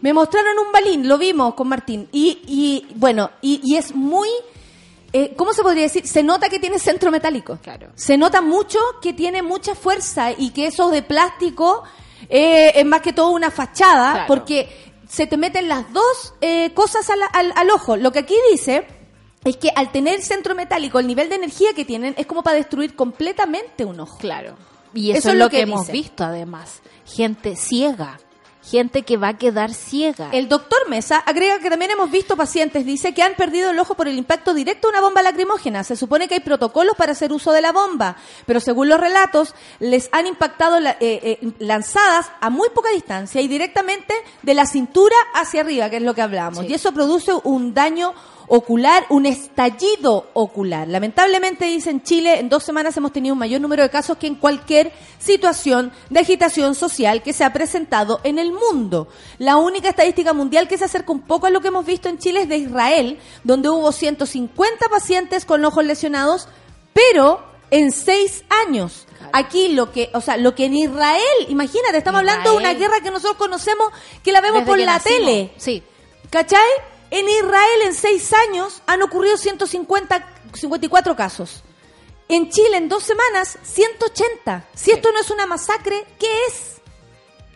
Me 0.01 0.13
mostraron 0.13 0.59
un 0.65 0.73
balín, 0.73 1.09
lo 1.09 1.19
vimos 1.19 1.55
con 1.55 1.69
Martín. 1.69 2.09
Y, 2.13 2.41
y 2.47 2.87
bueno, 2.95 3.31
y, 3.43 3.61
y 3.65 3.77
es 3.77 3.95
muy... 3.95 4.29
eh, 5.13 5.35
¿Cómo 5.37 5.53
se 5.53 5.63
podría 5.63 5.85
decir? 5.85 6.07
Se 6.07 6.23
nota 6.23 6.49
que 6.49 6.59
tiene 6.59 6.79
centro 6.79 7.11
metálico. 7.11 7.59
Claro. 7.63 7.89
Se 7.95 8.17
nota 8.19 8.41
mucho 8.43 8.79
que 9.01 9.13
tiene 9.13 9.43
mucha 9.43 9.75
fuerza 9.75 10.33
y 10.33 10.51
que 10.51 10.67
eso 10.67 10.91
de 10.91 11.03
plástico 11.03 11.83
eh, 12.29 12.73
es 12.75 12.85
más 12.85 13.01
que 13.01 13.13
todo 13.13 13.31
una 13.31 13.51
fachada, 13.51 14.13
Claro. 14.13 14.27
porque 14.29 14.69
se 15.09 15.27
te 15.27 15.37
meten 15.39 15.69
las 15.69 15.91
dos 15.93 16.35
eh, 16.43 16.73
cosas 16.75 17.09
al, 17.11 17.21
al- 17.33 17.53
al 17.57 17.71
ojo. 17.71 17.97
Lo 17.97 18.13
que 18.13 18.19
aquí 18.19 18.35
dice 18.53 18.87
es 19.45 19.57
que 19.57 19.71
al 19.75 19.91
tener 19.93 20.21
centro 20.21 20.55
metálico, 20.55 20.99
el 20.99 21.07
nivel 21.07 21.29
de 21.31 21.37
energía 21.37 21.73
que 21.75 21.85
tienen 21.87 22.15
es 22.19 22.27
como 22.27 22.43
para 22.43 22.57
destruir 22.57 22.95
completamente 22.95 23.85
un 23.87 24.01
ojo. 24.01 24.19
Claro. 24.19 24.57
Y 24.93 25.13
eso, 25.13 25.31
es 25.31 25.37
lo 25.37 25.49
que, 25.49 25.61
hemos 25.61 25.89
visto 25.89 26.25
además. 26.25 26.81
Gente 27.07 27.57
ciega. 27.57 28.19
Gente 28.71 29.03
que 29.03 29.17
va 29.17 29.29
a 29.29 29.39
quedar 29.39 29.73
ciega. 29.73 30.29
El 30.33 30.49
doctor 30.49 30.89
Mesa 30.89 31.17
agrega 31.19 31.59
que 31.59 31.71
también 31.71 31.91
hemos 31.91 32.11
visto 32.11 32.37
pacientes, 32.37 32.85
dice, 32.85 33.15
que 33.15 33.23
han 33.23 33.35
perdido 33.35 33.71
el 33.71 33.79
ojo 33.79 33.95
por 33.95 34.09
el 34.09 34.19
impacto 34.19 34.53
directo 34.53 34.89
de 34.89 34.93
una 34.93 35.01
bomba 35.01 35.23
lacrimógena. 35.23 35.85
Se 35.85 35.97
supone 35.97 36.29
que 36.29 36.35
hay 36.35 36.41
protocolos 36.41 36.95
para 36.97 37.13
hacer 37.13 37.33
uso 37.33 37.53
de 37.53 37.63
la 37.63 37.73
bomba, 37.73 38.17
pero 38.47 38.61
según 38.61 38.89
los 38.89 39.01
relatos, 39.01 39.55
les 39.81 40.09
han 40.13 40.27
impactado 40.27 40.81
la- 40.81 40.97
eh, 41.01 41.39
eh, 41.41 41.53
lanzadas 41.61 42.31
a 42.41 42.51
muy 42.51 42.69
poca 42.71 42.91
distancia 42.91 43.41
y 43.41 43.49
directamente 43.49 44.13
de 44.43 44.55
la 44.55 44.67
cintura 44.67 45.17
hacia 45.35 45.63
arriba, 45.63 45.89
que 45.89 45.97
es 45.97 46.03
lo 46.03 46.15
que 46.15 46.23
hablamos. 46.23 46.59
Sí. 46.61 46.67
Y 46.69 46.75
eso 46.75 46.93
produce 46.93 47.33
un 47.45 47.73
daño 47.73 48.13
ocular, 48.49 49.07
un 49.11 49.27
estallido 49.27 50.31
ocular. 50.33 50.89
Lamentablemente, 50.89 51.67
dice 51.67 51.91
en 51.91 52.03
Chile, 52.03 52.39
en 52.39 52.49
dos 52.49 52.65
semanas 52.65 52.97
hemos 52.97 53.13
tenido 53.13 53.35
un 53.35 53.39
mayor 53.39 53.61
número 53.61 53.83
de 53.83 53.91
casos 53.91 54.17
que 54.17 54.27
en 54.27 54.35
cualquier 54.35 54.93
situación 55.19 55.93
de 56.11 56.21
agitación 56.21 56.75
social 56.75 57.23
que 57.23 57.33
se 57.33 57.45
ha 57.45 57.53
presentado 57.53 58.21
en 58.25 58.39
el 58.39 58.53
mundo. 58.53 59.09
La 59.39 59.57
única 59.57 59.91
estadística 59.91 60.33
mundial 60.33 60.69
que 60.69 60.79
se 60.79 60.85
acerca 60.87 61.13
un 61.13 61.23
poco 61.23 61.47
a 61.47 61.51
lo 61.51 61.61
que 61.61 61.69
hemos 61.69 61.87
visto 61.87 62.09
en 62.09 62.19
Chile 62.19 62.43
es 62.43 62.49
de 62.49 62.57
Israel, 62.57 63.19
donde 63.45 63.69
hubo 63.69 63.93
150 63.93 64.89
pacientes 64.89 65.45
con 65.45 65.65
ojos 65.65 65.85
lesionados, 65.85 66.49
pero 66.93 67.43
en 67.71 67.93
seis 67.93 68.45
años. 68.67 69.07
Aquí 69.33 69.69
lo 69.69 69.93
que, 69.93 70.11
o 70.15 70.21
sea, 70.21 70.37
lo 70.37 70.55
que 70.55 70.65
en 70.65 70.75
Israel, 70.75 71.21
imagínate, 71.49 71.99
estamos 71.99 72.21
hablando 72.21 72.53
de 72.53 72.57
una 72.57 72.73
guerra 72.73 73.01
que 73.03 73.11
nosotros 73.11 73.37
conocemos, 73.37 73.89
que 74.23 74.33
la 74.33 74.41
vemos 74.41 74.61
Desde 74.61 74.71
por 74.71 74.79
la 74.79 74.87
nacimos. 74.87 75.19
tele. 75.19 75.53
Sí. 75.59 75.83
¿Cachai? 76.31 76.59
En 77.11 77.27
Israel 77.29 77.83
en 77.87 77.95
seis 77.95 78.33
años 78.49 78.83
han 78.87 79.03
ocurrido 79.03 79.37
150, 79.37 80.27
54 80.53 81.17
casos. 81.17 81.63
En 82.29 82.51
Chile, 82.51 82.77
en 82.77 82.89
dos 82.89 83.05
semanas, 83.05 83.59
180. 83.63 84.67
Si 84.75 84.91
esto 84.91 85.11
no 85.13 85.21
es 85.21 85.31
una 85.31 85.47
masacre, 85.47 86.05
¿qué 86.19 86.27
es? 86.49 86.75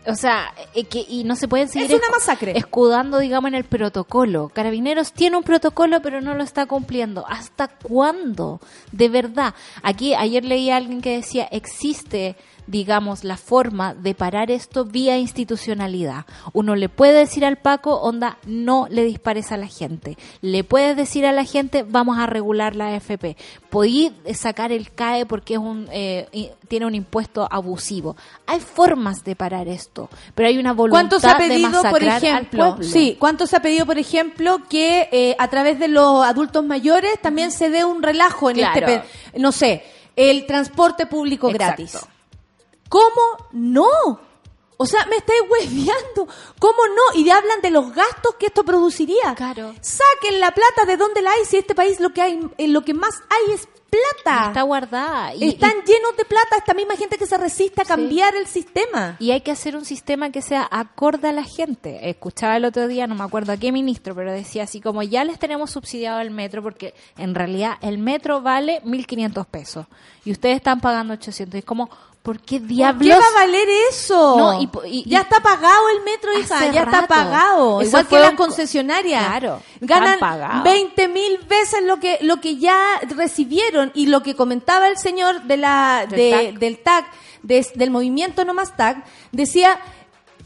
O 0.05 0.15
sea, 0.15 0.53
eh, 0.73 0.83
que, 0.85 1.05
y 1.07 1.23
no 1.23 1.35
se 1.37 1.47
pueden 1.47 1.69
seguir 1.69 1.89
Es 1.91 1.97
una 1.97 2.07
escu- 2.07 2.11
masacre. 2.11 2.57
escudando, 2.57 3.19
digamos, 3.19 3.47
en 3.49 3.55
el 3.55 3.63
protocolo. 3.63 4.49
Carabineros 4.53 5.13
tiene 5.13 5.37
un 5.37 5.43
protocolo, 5.43 6.01
pero 6.01 6.19
no 6.19 6.33
lo 6.33 6.43
está 6.43 6.65
cumpliendo. 6.65 7.23
¿Hasta 7.29 7.67
cuándo? 7.69 8.59
De 8.91 9.07
verdad. 9.07 9.53
Aquí, 9.81 10.13
ayer 10.15 10.43
leí 10.43 10.71
a 10.71 10.77
alguien 10.77 11.01
que 11.01 11.17
decía, 11.17 11.45
existe, 11.51 12.35
digamos, 12.67 13.23
la 13.23 13.37
forma 13.37 13.93
de 13.93 14.15
parar 14.15 14.51
esto 14.51 14.85
vía 14.85 15.17
institucionalidad. 15.17 16.25
Uno 16.53 16.75
le 16.75 16.89
puede 16.89 17.13
decir 17.19 17.45
al 17.45 17.57
Paco, 17.57 17.95
onda, 18.01 18.37
no 18.45 18.87
le 18.89 19.03
dispares 19.03 19.51
a 19.51 19.57
la 19.57 19.67
gente. 19.67 20.17
Le 20.41 20.63
puedes 20.63 20.95
decir 20.95 21.25
a 21.25 21.31
la 21.31 21.43
gente, 21.45 21.83
vamos 21.83 22.17
a 22.17 22.25
regular 22.25 22.75
la 22.75 22.95
AFP. 22.95 23.35
Podí 23.69 24.11
sacar 24.33 24.71
el 24.71 24.91
CAE 24.91 25.25
porque 25.25 25.55
es 25.55 25.59
un, 25.59 25.87
eh, 25.91 26.53
tiene 26.67 26.85
un 26.85 26.95
impuesto 26.95 27.47
abusivo. 27.51 28.15
Hay 28.47 28.59
formas 28.59 29.23
de 29.23 29.35
parar 29.35 29.67
esto, 29.67 30.09
pero 30.35 30.47
hay 30.47 30.57
una 30.57 30.73
voluntad 30.73 30.99
¿Cuánto 31.01 31.19
se 31.19 31.27
ha 31.27 31.33
de 31.37 31.47
pedido, 31.47 31.69
por 31.69 31.83
masacrar 31.83 32.11
al 32.11 32.23
ejemplo? 32.23 32.65
pueblo. 32.75 32.83
Sí, 32.85 33.17
¿cuánto 33.19 33.47
se 33.47 33.55
ha 33.55 33.61
pedido, 33.61 33.85
por 33.85 33.97
ejemplo, 33.97 34.59
que 34.69 35.09
eh, 35.11 35.35
a 35.39 35.47
través 35.49 35.79
de 35.79 35.87
los 35.87 36.23
adultos 36.25 36.63
mayores 36.65 37.19
también 37.21 37.51
se 37.51 37.69
dé 37.69 37.83
un 37.83 38.01
relajo 38.03 38.49
en 38.49 38.57
Claro. 38.57 38.87
este, 38.87 39.39
no 39.39 39.51
sé, 39.51 39.83
el 40.15 40.45
transporte 40.45 41.05
público 41.05 41.49
Exacto. 41.49 41.83
gratis? 41.83 42.07
¿Cómo 42.93 43.49
no? 43.53 43.89
O 44.77 44.85
sea, 44.85 45.03
me 45.07 45.15
estáis 45.15 45.41
hueveando. 45.49 46.27
¿Cómo 46.59 46.77
no? 46.87 47.19
Y 47.19 47.27
hablan 47.27 47.59
de 47.63 47.71
los 47.71 47.91
gastos 47.91 48.35
que 48.35 48.45
esto 48.45 48.63
produciría. 48.63 49.33
Claro. 49.33 49.73
Saquen 49.81 50.39
la 50.39 50.51
plata 50.51 50.85
de 50.85 50.95
donde 50.95 51.23
la 51.23 51.31
hay. 51.31 51.43
Si 51.45 51.57
este 51.57 51.73
país 51.73 51.99
lo 51.99 52.11
que 52.11 52.21
hay, 52.21 52.39
eh, 52.59 52.67
lo 52.67 52.85
que 52.85 52.93
más 52.93 53.15
hay 53.31 53.55
es 53.55 53.67
plata. 53.89 54.49
Está 54.49 54.61
guardada. 54.61 55.33
Y, 55.33 55.49
Están 55.49 55.71
llenos 55.87 56.15
de 56.17 56.25
plata 56.25 56.57
esta 56.57 56.75
misma 56.75 56.95
gente 56.95 57.17
que 57.17 57.25
se 57.25 57.35
resiste 57.35 57.81
a 57.81 57.85
cambiar 57.85 58.35
el 58.35 58.45
sistema. 58.45 59.17
y, 59.19 59.31
hay 59.31 59.41
que 59.41 59.49
hacer 59.49 59.75
un 59.75 59.85
sistema 59.85 60.29
que 60.29 60.43
sea 60.43 60.67
acorde 60.69 61.29
a 61.29 61.33
la 61.33 61.45
gente. 61.45 62.11
Escuchaba 62.11 62.57
el 62.57 62.65
otro 62.65 62.87
día, 62.87 63.07
no 63.07 63.15
me 63.15 63.23
acuerdo 63.23 63.53
a 63.53 63.57
qué 63.57 63.71
ministro, 63.71 64.13
pero 64.13 64.31
decía 64.31 64.63
así 64.63 64.81
como 64.81 65.01
ya 65.01 65.23
les 65.23 65.39
tenemos 65.39 65.71
subsidiado 65.71 66.19
el 66.21 66.29
metro 66.29 66.61
porque 66.61 66.93
en 67.17 67.33
realidad 67.33 67.79
el 67.81 67.97
metro 67.97 68.41
vale 68.41 68.83
1.500 68.83 69.47
pesos 69.47 69.87
y 70.25 70.31
ustedes 70.31 70.57
están 70.57 70.79
pagando 70.79 71.15
800. 71.15 71.55
Y 71.55 71.57
es 71.59 71.65
como, 71.65 71.89
¿por 72.23 72.39
qué 72.39 72.57
¿Por 72.59 72.67
diablos? 72.69 73.03
qué 73.07 73.13
va 73.15 73.25
a 73.27 73.45
valer 73.45 73.67
eso? 73.91 74.35
No, 74.37 74.61
y 74.61 74.69
y- 74.89 75.09
ya 75.09 75.19
está 75.21 75.41
pagado 75.41 75.89
el 75.95 76.03
metro, 76.03 76.31
hija, 76.39 76.71
ya 76.71 76.81
está 76.83 77.05
pagado. 77.05 77.81
Eso 77.81 77.89
Igual 77.89 78.07
que 78.07 78.19
las 78.19 78.31
concesionarias. 78.33 79.23
Claro, 79.27 79.61
Ganan 79.81 80.13
están 80.15 80.19
pagados. 80.19 80.63
20 80.63 81.07
mil 81.09 81.37
veces 81.49 81.83
lo 81.83 81.99
que, 81.99 82.17
lo 82.21 82.37
que 82.41 82.57
ya 82.57 82.99
recibieron. 83.15 83.91
Y 83.93 84.07
lo 84.07 84.23
que 84.23 84.35
comentaba 84.35 84.87
el 84.87 84.97
señor 84.97 85.43
de 85.43 85.57
la, 85.57 86.05
Del 86.09 86.17
de- 86.17 86.31
TAC. 86.31 86.59
del 86.59 86.77
TAC, 86.79 87.05
de- 87.43 87.71
del 87.75 87.91
movimiento 87.91 88.45
No 88.45 88.53
Más 88.53 88.75
TAC, 88.75 89.03
decía, 89.31 89.79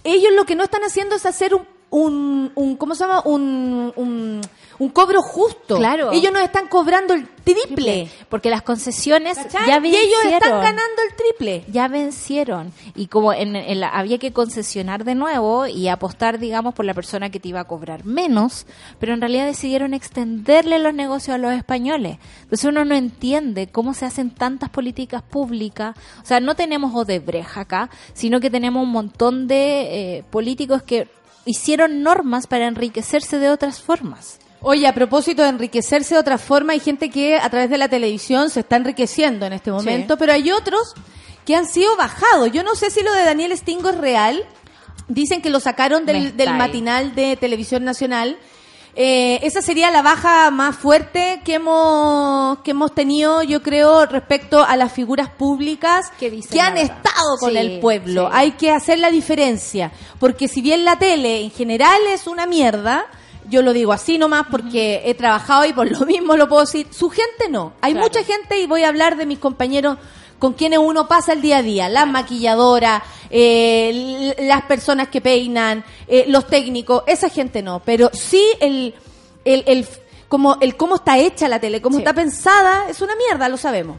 ellos 0.03 0.31
lo 0.35 0.45
que 0.45 0.55
no 0.55 0.63
están 0.63 0.83
haciendo 0.83 1.15
es 1.15 1.25
hacer 1.27 1.53
un, 1.53 1.65
un, 1.89 2.51
un 2.55 2.75
¿cómo 2.75 2.95
se 2.95 3.03
llama? 3.03 3.21
Un, 3.23 3.93
un, 3.95 4.41
un 4.79 4.89
cobro 4.89 5.21
justo. 5.21 5.77
Claro. 5.77 6.11
Ellos 6.11 6.31
nos 6.31 6.43
están 6.43 6.67
cobrando 6.67 7.13
el 7.13 7.27
triple. 7.27 8.09
Porque 8.29 8.49
las 8.49 8.61
concesiones 8.61 9.37
¿cachai? 9.37 9.67
ya 9.67 9.79
y 9.85 9.95
ellos 9.95 10.19
están 10.25 10.31
vencieron. 10.31 10.61
ganando 10.61 11.01
el 11.09 11.15
triple. 11.15 11.63
ya 11.71 11.87
vencieron 11.87 12.73
y 12.95 13.07
como 13.07 13.31
en, 13.33 13.55
en 13.55 13.79
la- 13.79 13.89
había 13.89 14.17
que 14.17 14.33
concesionar 14.33 15.03
de 15.05 15.15
nuevo 15.15 15.65
y 15.65 15.87
apostar 15.87 16.39
digamos 16.39 16.73
por 16.73 16.85
la 16.85 16.93
persona 16.93 17.29
que 17.29 17.39
te 17.39 17.47
iba 17.49 17.61
a 17.61 17.63
cobrar 17.63 18.03
menos 18.05 18.65
pero 18.99 19.13
en 19.13 19.21
realidad 19.21 19.45
decidieron 19.45 19.93
extenderle 19.93 20.77
los 20.79 20.93
negocios 20.93 21.35
a 21.35 21.37
los 21.37 21.53
españoles 21.53 22.17
entonces 22.43 22.65
uno 22.65 22.83
no 22.83 22.95
entiende 22.95 23.67
cómo 23.67 23.93
se 23.93 24.05
hacen 24.05 24.29
tantas 24.29 24.69
políticas 24.69 25.21
públicas 25.23 25.95
o 26.21 26.25
sea 26.25 26.39
no 26.41 26.55
tenemos 26.55 26.93
Odebrecht 26.93 27.57
acá 27.57 27.89
sino 28.13 28.39
que 28.41 28.49
tenemos 28.49 28.83
un 28.83 28.89
montón 28.91 29.47
de 29.47 30.17
eh, 30.17 30.23
políticos 30.29 30.83
que 30.83 31.07
hicieron 31.45 32.03
normas 32.03 32.45
para 32.45 32.67
enriquecerse 32.67 33.39
de 33.39 33.49
otras 33.49 33.81
formas 33.81 34.39
Oye, 34.69 34.85
a 34.85 34.93
propósito 34.93 35.43
de 35.43 35.47
enriquecerse 35.47 36.15
de 36.15 36.19
otra 36.19 36.37
forma, 36.37 36.73
hay 36.73 36.81
gente 36.81 37.09
que 37.09 37.37
a 37.37 37.49
través 37.49 37.69
de 37.69 37.77
la 37.77 37.87
televisión 37.87 38.49
se 38.49 38.59
está 38.59 38.75
enriqueciendo 38.75 39.45
en 39.45 39.53
este 39.53 39.71
momento, 39.71 40.17
pero 40.17 40.33
hay 40.33 40.51
otros 40.51 40.93
que 41.45 41.55
han 41.55 41.65
sido 41.65 41.95
bajados. 41.95 42.51
Yo 42.51 42.63
no 42.63 42.75
sé 42.75 42.91
si 42.91 43.01
lo 43.01 43.13
de 43.13 43.23
Daniel 43.23 43.57
Stingo 43.57 43.87
es 43.91 43.97
real. 43.97 44.43
Dicen 45.07 45.41
que 45.41 45.49
lo 45.49 45.61
sacaron 45.61 46.05
del, 46.05 46.35
del 46.35 46.53
matinal 46.55 47.15
de 47.15 47.37
Televisión 47.37 47.85
Nacional. 47.85 48.37
Eh, 48.93 49.39
esa 49.43 49.61
sería 49.61 49.89
la 49.89 50.01
baja 50.01 50.51
más 50.51 50.75
fuerte 50.75 51.39
que 51.45 51.53
hemos, 51.53 52.57
que 52.59 52.71
hemos 52.71 52.93
tenido, 52.93 53.43
yo 53.43 53.63
creo, 53.63 54.05
respecto 54.05 54.65
a 54.65 54.75
las 54.75 54.91
figuras 54.91 55.29
públicas 55.29 56.11
Que 56.19 56.29
dicen 56.29 56.51
que 56.51 56.57
la 56.57 56.65
han 56.65 56.77
estado 56.77 57.37
con 57.39 57.51
Sí, 57.51 57.57
el 57.57 57.79
pueblo. 57.79 58.25
sí. 58.25 58.31
Hay 58.33 58.51
que 58.53 58.71
hacer 58.71 58.99
la 58.99 59.11
diferencia. 59.11 59.93
Porque 60.19 60.49
si 60.49 60.61
bien 60.61 60.83
la 60.83 60.97
tele 60.99 61.39
en 61.41 61.51
general 61.51 62.01
es 62.09 62.27
una 62.27 62.47
mierda, 62.47 63.05
yo 63.49 63.61
lo 63.61 63.73
digo 63.73 63.93
así 63.93 64.17
nomás 64.17 64.45
porque 64.51 65.01
he 65.05 65.13
trabajado 65.13 65.65
y 65.65 65.73
por 65.73 65.89
lo 65.89 66.05
mismo 66.05 66.35
lo 66.35 66.47
puedo 66.49 66.61
decir. 66.61 66.87
Su 66.91 67.09
gente 67.09 67.49
no. 67.49 67.73
Hay 67.81 67.93
Claro. 67.93 68.07
mucha 68.07 68.23
gente 68.23 68.59
y 68.59 68.67
voy 68.67 68.83
a 68.83 68.89
hablar 68.89 69.15
de 69.17 69.25
mis 69.25 69.39
compañeros 69.39 69.97
con 70.39 70.53
quienes 70.53 70.79
uno 70.79 71.07
pasa 71.07 71.33
el 71.33 71.41
día 71.41 71.57
a 71.57 71.63
día. 71.63 71.89
Las 71.89 72.07
maquilladoras, 72.07 73.01
eh, 73.29 74.35
las 74.39 74.63
personas 74.63 75.07
que 75.09 75.21
peinan, 75.21 75.83
eh, 76.07 76.25
los 76.27 76.45
técnicos, 76.47 77.03
esa 77.07 77.29
gente 77.29 77.61
no. 77.61 77.81
Pero 77.83 78.09
sí 78.13 78.43
el, 78.59 78.93
el, 79.45 79.63
el, 79.67 79.87
como 80.27 80.57
el 80.61 80.75
cómo 80.75 80.95
está 80.95 81.17
hecha 81.17 81.47
la 81.47 81.59
tele, 81.59 81.81
cómo 81.81 81.95
Sí. 81.97 82.01
está 82.01 82.13
pensada, 82.13 82.89
es 82.89 83.01
una 83.01 83.15
mierda, 83.15 83.49
lo 83.49 83.57
sabemos. 83.57 83.97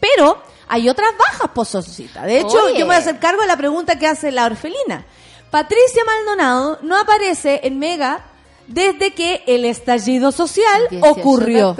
Pero 0.00 0.40
hay 0.68 0.88
otras 0.88 1.10
bajas, 1.18 1.50
pozosita. 1.54 2.22
De 2.24 2.38
hecho, 2.40 2.62
Oye. 2.64 2.74
yo 2.74 2.80
me 2.80 2.84
voy 2.86 2.94
a 2.94 2.98
hacer 2.98 3.18
cargo 3.18 3.40
de 3.42 3.48
la 3.48 3.56
pregunta 3.56 3.98
que 3.98 4.06
hace 4.06 4.30
la 4.30 4.46
orfelina. 4.46 5.04
Patricia 5.50 6.02
Maldonado 6.04 6.78
no 6.82 6.96
aparece 6.98 7.60
en 7.64 7.78
Mega 7.78 8.24
desde 8.68 9.12
que 9.12 9.42
el 9.46 9.64
estallido 9.64 10.30
social 10.32 10.82
18 10.90 11.14
de 11.14 11.20
ocurrió. 11.20 11.76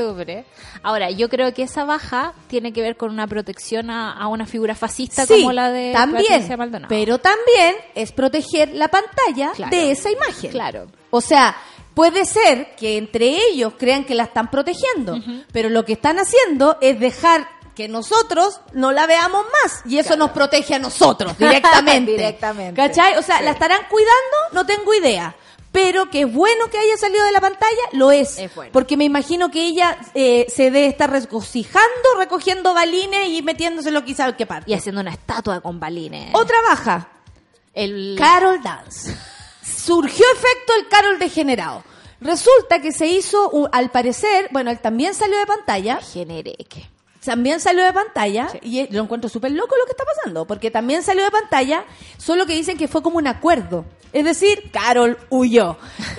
Ahora, 0.83 1.11
yo 1.11 1.29
creo 1.29 1.53
que 1.55 1.65
esa 1.65 1.85
baja 1.85 2.35
tiene 2.47 2.73
que 2.73 2.81
ver 2.83 2.97
con 2.97 3.11
una 3.11 3.27
protección 3.27 3.91
a, 3.91 4.13
a 4.13 4.29
una 4.29 4.47
figura 4.47 4.75
fascista 4.75 5.27
Sí, 5.27 5.41
como 5.41 5.53
la 5.53 5.71
de 5.71 5.93
también, 5.93 6.47
Maldonado. 6.57 6.89
pero 6.89 7.19
también 7.19 7.75
es 7.95 8.13
proteger 8.13 8.71
la 8.75 8.89
pantalla 8.89 9.53
Claro. 9.55 9.71
de 9.77 9.91
esa 9.91 10.11
imagen. 10.11 10.51
Claro. 10.51 10.87
O 11.11 11.21
sea, 11.21 11.57
puede 11.95 12.25
ser 12.25 12.77
que 12.77 12.97
entre 12.97 13.37
ellos 13.51 13.73
crean 13.77 14.05
que 14.05 14.15
la 14.15 14.25
están 14.25 14.51
protegiendo, 14.51 15.19
pero 15.53 15.69
lo 15.69 15.85
que 15.85 15.95
están 15.95 16.19
haciendo 16.19 16.79
es 16.81 16.99
dejar 17.01 17.49
que 17.75 17.89
nosotros 17.89 18.61
no 18.73 18.91
la 18.93 19.07
veamos 19.07 19.45
más 19.63 19.83
y 19.85 19.99
eso 19.99 20.17
nos 20.17 20.31
protege 20.31 20.75
a 20.77 20.79
nosotros 20.79 21.37
directamente. 21.39 22.11
Directamente. 22.17 22.75
¿Cachai? 22.75 23.17
O 23.17 23.23
sea, 23.23 23.41
¿la 23.41 23.51
estarán 23.53 23.83
cuidando? 23.91 24.37
No 24.53 24.65
tengo 24.67 24.95
idea. 24.95 25.35
Pero 25.73 26.11
que 26.11 26.23
es 26.23 26.33
bueno 26.33 26.69
que 26.71 26.79
haya 26.79 26.97
salido 26.97 27.25
de 27.25 27.33
la 27.33 27.41
pantalla, 27.41 27.83
lo 27.93 28.11
es. 28.11 28.39
Es 28.39 28.55
bueno. 28.55 28.73
Porque 28.73 28.97
me 28.97 29.05
imagino 29.05 29.51
que 29.51 29.67
ella 29.67 29.99
eh, 30.15 30.47
se 30.49 30.65
debe 30.65 30.87
estar 30.87 31.11
regocijando, 31.11 32.15
recogiendo 32.19 32.75
balines 32.75 33.29
y 33.29 33.43
metiéndoselo 33.43 34.05
quizá 34.05 34.35
qué 34.37 34.47
parte. 34.47 34.71
Y 34.71 34.75
haciendo 34.75 35.01
una 35.01 35.11
estatua 35.11 35.61
con 35.61 35.79
balines. 35.79 36.35
Otra 36.35 36.57
baja, 36.69 37.09
El... 37.75 38.17
Carol 38.19 38.63
Dance. 38.63 39.17
Surgió 39.63 40.25
efecto 40.33 40.73
el 40.79 40.89
Carol 40.89 41.19
degenerado. 41.19 41.85
Resulta 42.21 42.81
que 42.81 42.93
se 42.93 43.07
hizo, 43.07 43.69
al 43.71 43.91
parecer, 43.91 44.49
bueno, 44.51 44.71
él 44.71 44.81
también 44.81 45.15
salió 45.15 45.39
de 45.39 45.47
pantalla, 45.47 46.01
Genereque. 46.01 46.89
También 47.25 47.61
salió 47.61 47.85
de 47.85 47.93
pantalla, 47.93 48.49
y 48.63 48.87
lo 48.93 49.03
encuentro 49.03 49.29
súper 49.29 49.53
loco 49.53 49.75
lo 49.77 49.85
que 49.85 49.93
está 49.93 50.05
pasando, 50.05 50.47
porque 50.47 50.71
también 50.71 51.03
salió 51.03 51.25
de 51.25 51.31
pantalla, 51.31 51.85
solo 52.17 52.47
que 52.47 52.55
dicen 52.55 52.79
que 52.79 52.89
fue 52.89 53.03
como 53.03 53.19
un 53.19 53.27
acuerdo. 53.27 53.85
Es 54.11 54.25
decir, 54.25 54.71
Carol 54.73 55.19
huyó. 55.29 55.77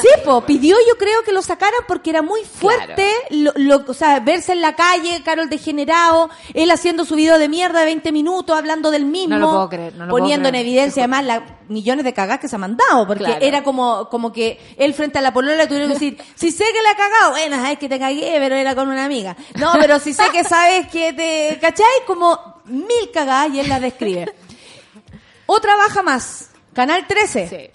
sí, 0.00 0.08
po, 0.24 0.40
pidió 0.42 0.76
yo 0.88 0.96
creo 0.96 1.22
que 1.24 1.32
lo 1.32 1.42
sacaran 1.42 1.80
porque 1.86 2.10
era 2.10 2.22
muy 2.22 2.40
fuerte, 2.42 3.06
lo, 3.30 3.52
lo- 3.56 3.84
o 3.86 3.94
sea, 3.94 4.20
verse 4.20 4.52
en 4.52 4.60
la 4.60 4.74
calle, 4.74 5.22
Carol 5.24 5.48
degenerado, 5.48 6.30
él 6.54 6.70
haciendo 6.70 7.04
su 7.04 7.14
video 7.14 7.38
de 7.38 7.48
mierda 7.48 7.80
de 7.80 7.86
20 7.86 8.12
minutos, 8.12 8.56
hablando 8.56 8.90
del 8.90 9.04
mismo, 9.04 9.34
No 9.34 9.40
lo 9.40 9.50
puedo 9.50 9.68
creer, 9.68 9.94
no 9.94 10.06
lo 10.06 10.10
poniendo 10.10 10.48
puedo 10.48 10.56
en 10.58 10.66
evidencia 10.66 11.02
además 11.02 11.24
las 11.24 11.42
millones 11.68 12.04
de 12.04 12.14
cagadas 12.14 12.40
que 12.40 12.48
se 12.48 12.56
ha 12.56 12.58
mandado, 12.60 13.06
porque 13.06 13.24
Claro. 13.24 13.44
era 13.44 13.62
como, 13.64 14.08
como 14.08 14.32
que 14.32 14.58
él 14.78 14.94
frente 14.94 15.18
a 15.18 15.22
la 15.22 15.32
polola 15.32 15.56
le 15.56 15.66
tuvieron 15.66 15.88
que 15.88 15.94
decir, 15.94 16.18
si 16.34 16.50
sé 16.52 16.64
que 16.72 16.82
la 16.82 16.90
ha 16.92 16.96
cagado, 16.96 17.30
bueno, 17.32 17.56
sabes 17.56 17.78
que 17.78 17.88
te 17.88 17.98
cagué, 17.98 18.36
pero 18.38 18.54
era 18.54 18.74
con 18.74 18.88
una 18.88 19.04
amiga. 19.04 19.36
No, 19.56 19.72
pero 19.98 20.04
si 20.04 20.12
sé 20.14 20.24
que 20.30 20.44
sabes 20.48 20.88
que 20.88 21.12
te, 21.12 21.58
¿cachai? 21.60 21.86
Como 22.06 22.60
mil 22.66 23.10
cagadas 23.12 23.50
y 23.54 23.60
él 23.60 23.68
las 23.68 23.80
describe. 23.80 24.32
Otra 25.46 25.76
baja 25.76 26.02
más, 26.02 26.50
Canal 26.72 27.06
13. 27.06 27.72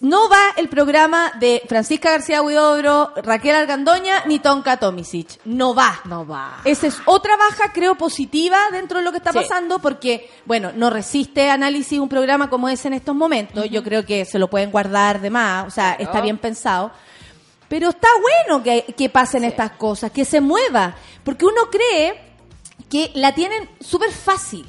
No 0.00 0.28
va 0.28 0.40
el 0.56 0.68
programa 0.68 1.32
de 1.38 1.62
Francisca 1.68 2.10
García 2.10 2.42
Huidobro, 2.42 3.12
Raquel 3.22 3.54
Argandoña, 3.54 4.24
ni 4.26 4.40
Tonka 4.40 4.76
Tomisic. 4.76 5.38
No 5.44 5.72
va. 5.72 6.00
No 6.04 6.26
va. 6.26 6.60
Esa 6.64 6.88
es 6.88 6.96
otra 7.04 7.36
baja, 7.36 7.72
creo, 7.72 7.94
positiva 7.94 8.58
dentro 8.72 8.98
de 8.98 9.04
lo 9.04 9.12
que 9.12 9.18
está 9.18 9.30
Sí. 9.30 9.38
pasando, 9.38 9.78
porque, 9.78 10.28
bueno, 10.46 10.72
no 10.74 10.90
resiste 10.90 11.48
análisis 11.48 12.00
un 12.00 12.08
programa 12.08 12.50
como 12.50 12.68
ese 12.68 12.88
en 12.88 12.94
estos 12.94 13.14
momentos. 13.14 13.70
Yo 13.70 13.84
creo 13.84 14.04
que 14.04 14.24
se 14.24 14.40
lo 14.40 14.50
pueden 14.50 14.72
guardar 14.72 15.20
de 15.20 15.30
más, 15.30 15.68
o 15.68 15.70
sea, 15.70 15.92
está 15.92 16.20
bien 16.20 16.38
pensado. 16.38 16.90
Pero 17.72 17.88
está 17.88 18.08
bueno 18.20 18.62
que, 18.62 18.84
que 18.94 19.08
pasen 19.08 19.44
estas 19.44 19.70
cosas, 19.78 20.10
que 20.10 20.26
se 20.26 20.42
mueva, 20.42 20.94
porque 21.24 21.46
uno 21.46 21.70
cree 21.70 22.20
que 22.90 23.10
la 23.14 23.34
tienen 23.34 23.66
súper 23.80 24.12
fácil, 24.12 24.66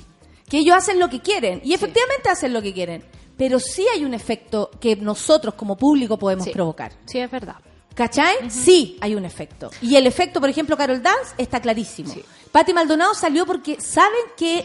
que 0.50 0.60
ellos 0.60 0.74
hacen 0.78 1.00
lo 1.00 1.10
que 1.10 1.20
quieren, 1.20 1.60
y 1.66 1.74
efectivamente 1.74 2.30
hacen 2.30 2.54
lo 2.54 2.62
que 2.62 2.74
quieren, 2.74 3.04
pero 3.36 3.60
sí 3.60 3.86
hay 3.94 4.06
un 4.06 4.14
efecto 4.14 4.72
que 4.80 4.96
nosotros 4.96 5.56
como 5.56 5.76
público 5.76 6.18
podemos 6.18 6.46
Sí. 6.46 6.52
provocar. 6.52 6.94
Sí, 7.06 7.20
es 7.20 7.30
verdad. 7.30 7.56
¿Cachai? 7.94 8.50
Sí, 8.50 8.98
hay 9.02 9.16
un 9.16 9.26
efecto. 9.26 9.70
Y 9.82 9.98
el 9.98 10.08
efecto, 10.08 10.40
por 10.40 10.50
ejemplo, 10.50 10.78
Carol 10.78 11.04
Dance 11.04 11.34
está 11.38 11.60
clarísimo. 11.60 12.14
Patti 12.54 12.72
Maldonado 12.74 13.14
salió 13.16 13.46
porque 13.46 13.82
saben 13.82 14.22
que 14.38 14.64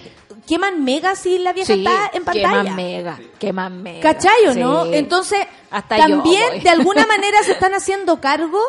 queman 0.48 0.82
mega 0.82 1.14
si 1.14 1.38
la 1.38 1.52
vieja 1.52 1.74
Sí, 1.74 1.84
está 1.84 2.10
en 2.12 2.24
pantalla. 2.24 2.62
Queman 2.62 2.76
mega, 2.76 3.20
queman 3.38 3.82
mega. 3.82 4.00
¿Cachai 4.00 4.46
o 4.48 4.54
no? 4.54 4.86
Entonces, 4.86 5.40
Hasta 5.70 5.96
también 5.98 6.62
de 6.62 6.70
alguna 6.70 7.06
manera 7.14 7.42
se 7.44 7.52
están 7.52 7.74
haciendo 7.74 8.20
cargo, 8.20 8.60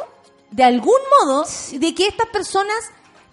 de 0.51 0.63
algún 0.63 0.99
modo, 1.21 1.45
de 1.71 1.95
que 1.95 2.07
estas 2.07 2.27
personas 2.27 2.91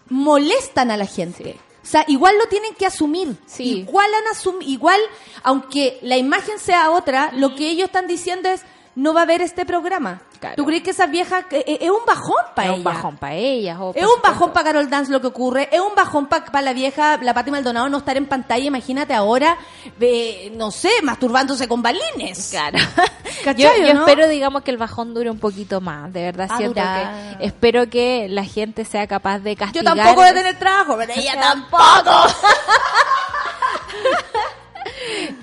molestan 0.08 0.90
a 0.90 0.96
la 0.96 1.06
gente. 1.06 1.58
O 1.82 1.88
sea, 1.88 2.04
igual 2.08 2.36
lo 2.38 2.46
tienen 2.46 2.74
que 2.74 2.86
asumir. 2.86 3.36
Igual 3.58 4.10
han 4.14 4.26
asum 4.28 4.56
igual, 4.60 5.00
aunque 5.42 5.98
la 6.02 6.16
imagen 6.16 6.58
sea 6.58 6.90
otra, 6.90 7.30
lo 7.32 7.54
que 7.54 7.68
ellos 7.68 7.86
están 7.86 8.06
diciendo 8.06 8.48
es 8.48 8.62
no 8.96 9.14
va 9.14 9.20
a 9.20 9.22
haber 9.24 9.42
este 9.42 9.64
programa. 9.64 10.20
Claro. 10.40 10.56
¿Tú 10.56 10.64
crees 10.66 10.82
que 10.82 10.90
esas 10.90 11.10
viejas 11.10 11.44
eh, 11.50 11.78
es 11.80 11.88
un 11.90 12.04
bajón 12.06 12.34
para 12.54 12.68
es 12.68 12.74
ellas? 12.74 12.78
un 12.78 12.84
bajón 12.84 13.16
para 13.16 13.34
ellas. 13.34 13.78
Es 13.94 14.04
un 14.04 14.22
bajón 14.22 14.52
para 14.52 14.64
Carol 14.64 14.90
Dance 14.90 15.10
lo 15.12 15.20
que 15.20 15.28
ocurre, 15.28 15.68
es 15.72 15.80
un 15.80 15.94
bajón 15.94 16.26
para 16.26 16.62
la 16.62 16.72
vieja, 16.72 17.16
la 17.22 17.32
Pati 17.32 17.50
Maldonado 17.50 17.88
no 17.88 17.98
estar 17.98 18.16
en 18.16 18.26
pantalla, 18.26 18.64
imagínate 18.64 19.14
ahora, 19.14 19.56
eh, 20.00 20.52
no 20.56 20.70
sé, 20.70 20.90
masturbándose 21.02 21.68
con 21.68 21.82
balines. 21.82 22.48
Claro. 22.50 22.78
¿Cachai 23.44 23.80
yo 23.80 23.86
yo 23.86 23.94
no? 23.94 24.06
espero, 24.06 24.28
digamos, 24.28 24.62
que 24.62 24.70
el 24.72 24.76
bajón 24.78 25.14
dure 25.14 25.30
un 25.30 25.38
poquito 25.38 25.80
más. 25.80 26.12
De 26.12 26.22
verdad, 26.22 26.48
Va 26.50 26.54
a 26.54 26.58
siento 26.58 26.80
durar. 26.80 27.38
que 27.38 27.46
espero 27.46 27.88
que 27.88 28.26
la 28.28 28.44
gente 28.44 28.84
sea 28.84 29.06
capaz 29.06 29.38
de 29.40 29.54
Yo 29.54 29.58
castigar. 29.58 29.84
tampoco 29.94 30.16
voy 30.16 30.28
a 30.28 30.34
tener 30.34 30.58
trabajo, 30.58 30.96
pero 30.98 31.12
ella 31.14 31.34
tampoco. 31.40 32.10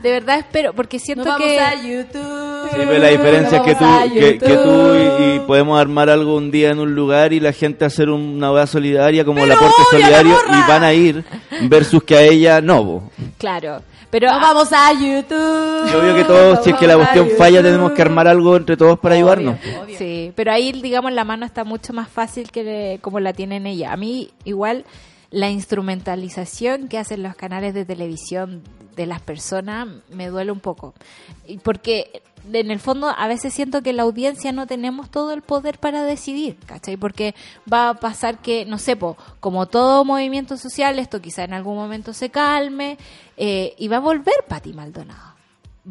De 0.01 0.11
verdad 0.11 0.39
espero, 0.39 0.74
porque 0.74 0.99
siento 0.99 1.24
Nos 1.26 1.34
vamos 1.34 1.47
que 1.47 1.59
a 1.59 1.76
YouTube. 1.76 2.70
Sí, 2.70 2.76
pero 2.78 2.97
la 2.97 3.07
diferencia 3.09 3.57
es 3.59 3.64
que 3.64 3.76
tú, 3.76 3.86
que, 4.14 4.38
que 4.39 4.55
tú 4.57 4.95
y, 5.36 5.39
podemos 5.47 5.80
armar 5.80 6.09
algo 6.09 6.36
un 6.36 6.51
día 6.51 6.72
en 6.72 6.80
un 6.80 6.93
lugar 6.95 7.34
y 7.34 7.39
la 7.39 7.53
gente 7.53 7.86
hacer 7.86 8.09
una 8.09 8.49
boda 8.49 8.68
solidaria 8.68 9.24
como 9.26 9.39
el 9.43 9.49
Pero 9.49 9.55
aporte 9.59 9.76
obvio, 9.89 9.99
la 9.99 10.05
solidario 10.07 10.38
y 10.47 10.70
van 10.70 10.84
a 10.84 10.93
ir 10.93 11.24
versus 11.70 12.03
que 12.03 12.16
a 12.18 12.22
ella 12.24 12.61
no. 12.61 12.84
bo. 12.84 13.11
Claro. 13.38 13.82
Pero 14.09 14.30
Nos 14.32 14.41
vamos 14.41 14.70
a 14.72 14.93
YouTube. 14.93 15.91
Yo 15.91 16.01
veo 16.01 16.16
que 16.16 16.24
todos, 16.24 16.64
si 16.64 16.70
es 16.70 16.76
que 16.78 16.86
la 16.86 16.95
cuestión 16.97 17.30
falla, 17.36 17.64
tenemos 17.64 17.93
que 17.93 18.01
armar 18.03 18.28
algo 18.28 18.55
entre 18.55 18.78
todos 18.78 18.99
para 18.99 19.16
ayudarnos. 19.16 19.55
Obvio. 19.84 19.97
Sí, 19.97 20.32
pero 20.36 20.51
ahí, 20.51 20.72
digamos, 20.72 21.11
la 21.14 21.24
mano 21.26 21.47
está 21.47 21.64
mucho 21.64 21.93
más 21.93 22.09
fácil 22.09 22.51
que 22.51 22.64
de- 22.64 22.99
como 23.01 23.20
la 23.20 23.34
tienen 23.34 23.66
ella. 23.66 23.91
A 23.91 23.97
mí, 23.97 24.30
igual, 24.45 24.86
la 25.32 25.49
instrumentalización 25.49 26.89
que 26.89 26.99
hacen 26.99 27.24
los 27.24 27.36
canales 27.36 27.74
de 27.74 27.86
televisión 27.86 28.61
de 28.95 29.05
las 29.05 29.21
personas 29.21 29.87
me 30.09 30.27
duele 30.27 30.51
un 30.51 30.59
poco. 30.59 30.93
Porque, 31.63 32.21
en 32.51 32.71
el 32.71 32.79
fondo, 32.79 33.09
a 33.09 33.27
veces 33.27 33.53
siento 33.53 33.81
que 33.81 33.93
la 33.93 34.03
audiencia 34.03 34.51
no 34.51 34.67
tenemos 34.67 35.09
todo 35.09 35.33
el 35.33 35.41
poder 35.41 35.79
para 35.79 36.03
decidir, 36.03 36.57
¿cachai? 36.65 36.97
Porque 36.97 37.35
va 37.71 37.89
a 37.89 37.93
pasar 37.95 38.39
que, 38.39 38.65
no 38.65 38.77
sé, 38.77 38.97
como 39.39 39.65
todo 39.67 40.05
movimiento 40.05 40.57
social, 40.57 40.99
esto 40.99 41.21
quizá 41.21 41.43
en 41.43 41.53
algún 41.53 41.75
momento 41.75 42.13
se 42.13 42.29
calme 42.29 42.97
eh, 43.37 43.73
y 43.77 43.87
va 43.87 43.97
a 43.97 44.01
volver 44.01 44.45
Pati 44.47 44.73
Maldonado. 44.73 45.32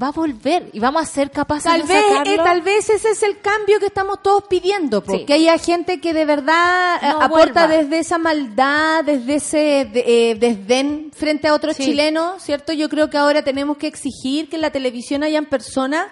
Va 0.01 0.07
a 0.09 0.11
volver 0.13 0.71
y 0.73 0.81
vamos 0.81 1.03
a 1.03 1.05
ser 1.05 1.31
capaces 1.31 1.65
Tal 1.71 1.83
de 1.87 1.93
vez, 1.93 2.07
sacarlo. 2.09 2.33
eh, 2.33 2.37
tal 2.39 2.63
vez 2.63 2.89
ese 2.89 3.11
es 3.11 3.23
el 3.23 3.41
cambio 3.43 3.79
que 3.79 3.85
estamos 3.87 4.23
todos 4.23 4.45
pidiendo, 4.49 5.05
porque 5.05 5.27
Sí. 5.27 5.33
haya 5.35 5.59
gente 5.59 6.01
que 6.01 6.15
de 6.15 6.25
verdad 6.25 6.97
eh, 7.03 7.09
No 7.11 7.21
aporta 7.21 7.67
vuelva. 7.67 7.69
desde 7.69 7.99
esa 7.99 8.17
maldad, 8.17 9.05
desde 9.05 9.35
ese 9.35 9.59
de- 9.93 10.31
eh, 10.31 10.35
desdén 10.37 11.11
frente 11.15 11.47
a 11.47 11.53
otros 11.53 11.77
Sí. 11.77 11.85
chilenos, 11.85 12.43
¿cierto? 12.43 12.73
Yo 12.73 12.89
creo 12.89 13.11
que 13.11 13.19
ahora 13.19 13.43
tenemos 13.45 13.77
que 13.77 13.87
exigir 13.87 14.49
que 14.49 14.57
en 14.57 14.63
la 14.63 14.71
televisión 14.71 15.25
hayan 15.25 15.45
personas, 15.45 16.07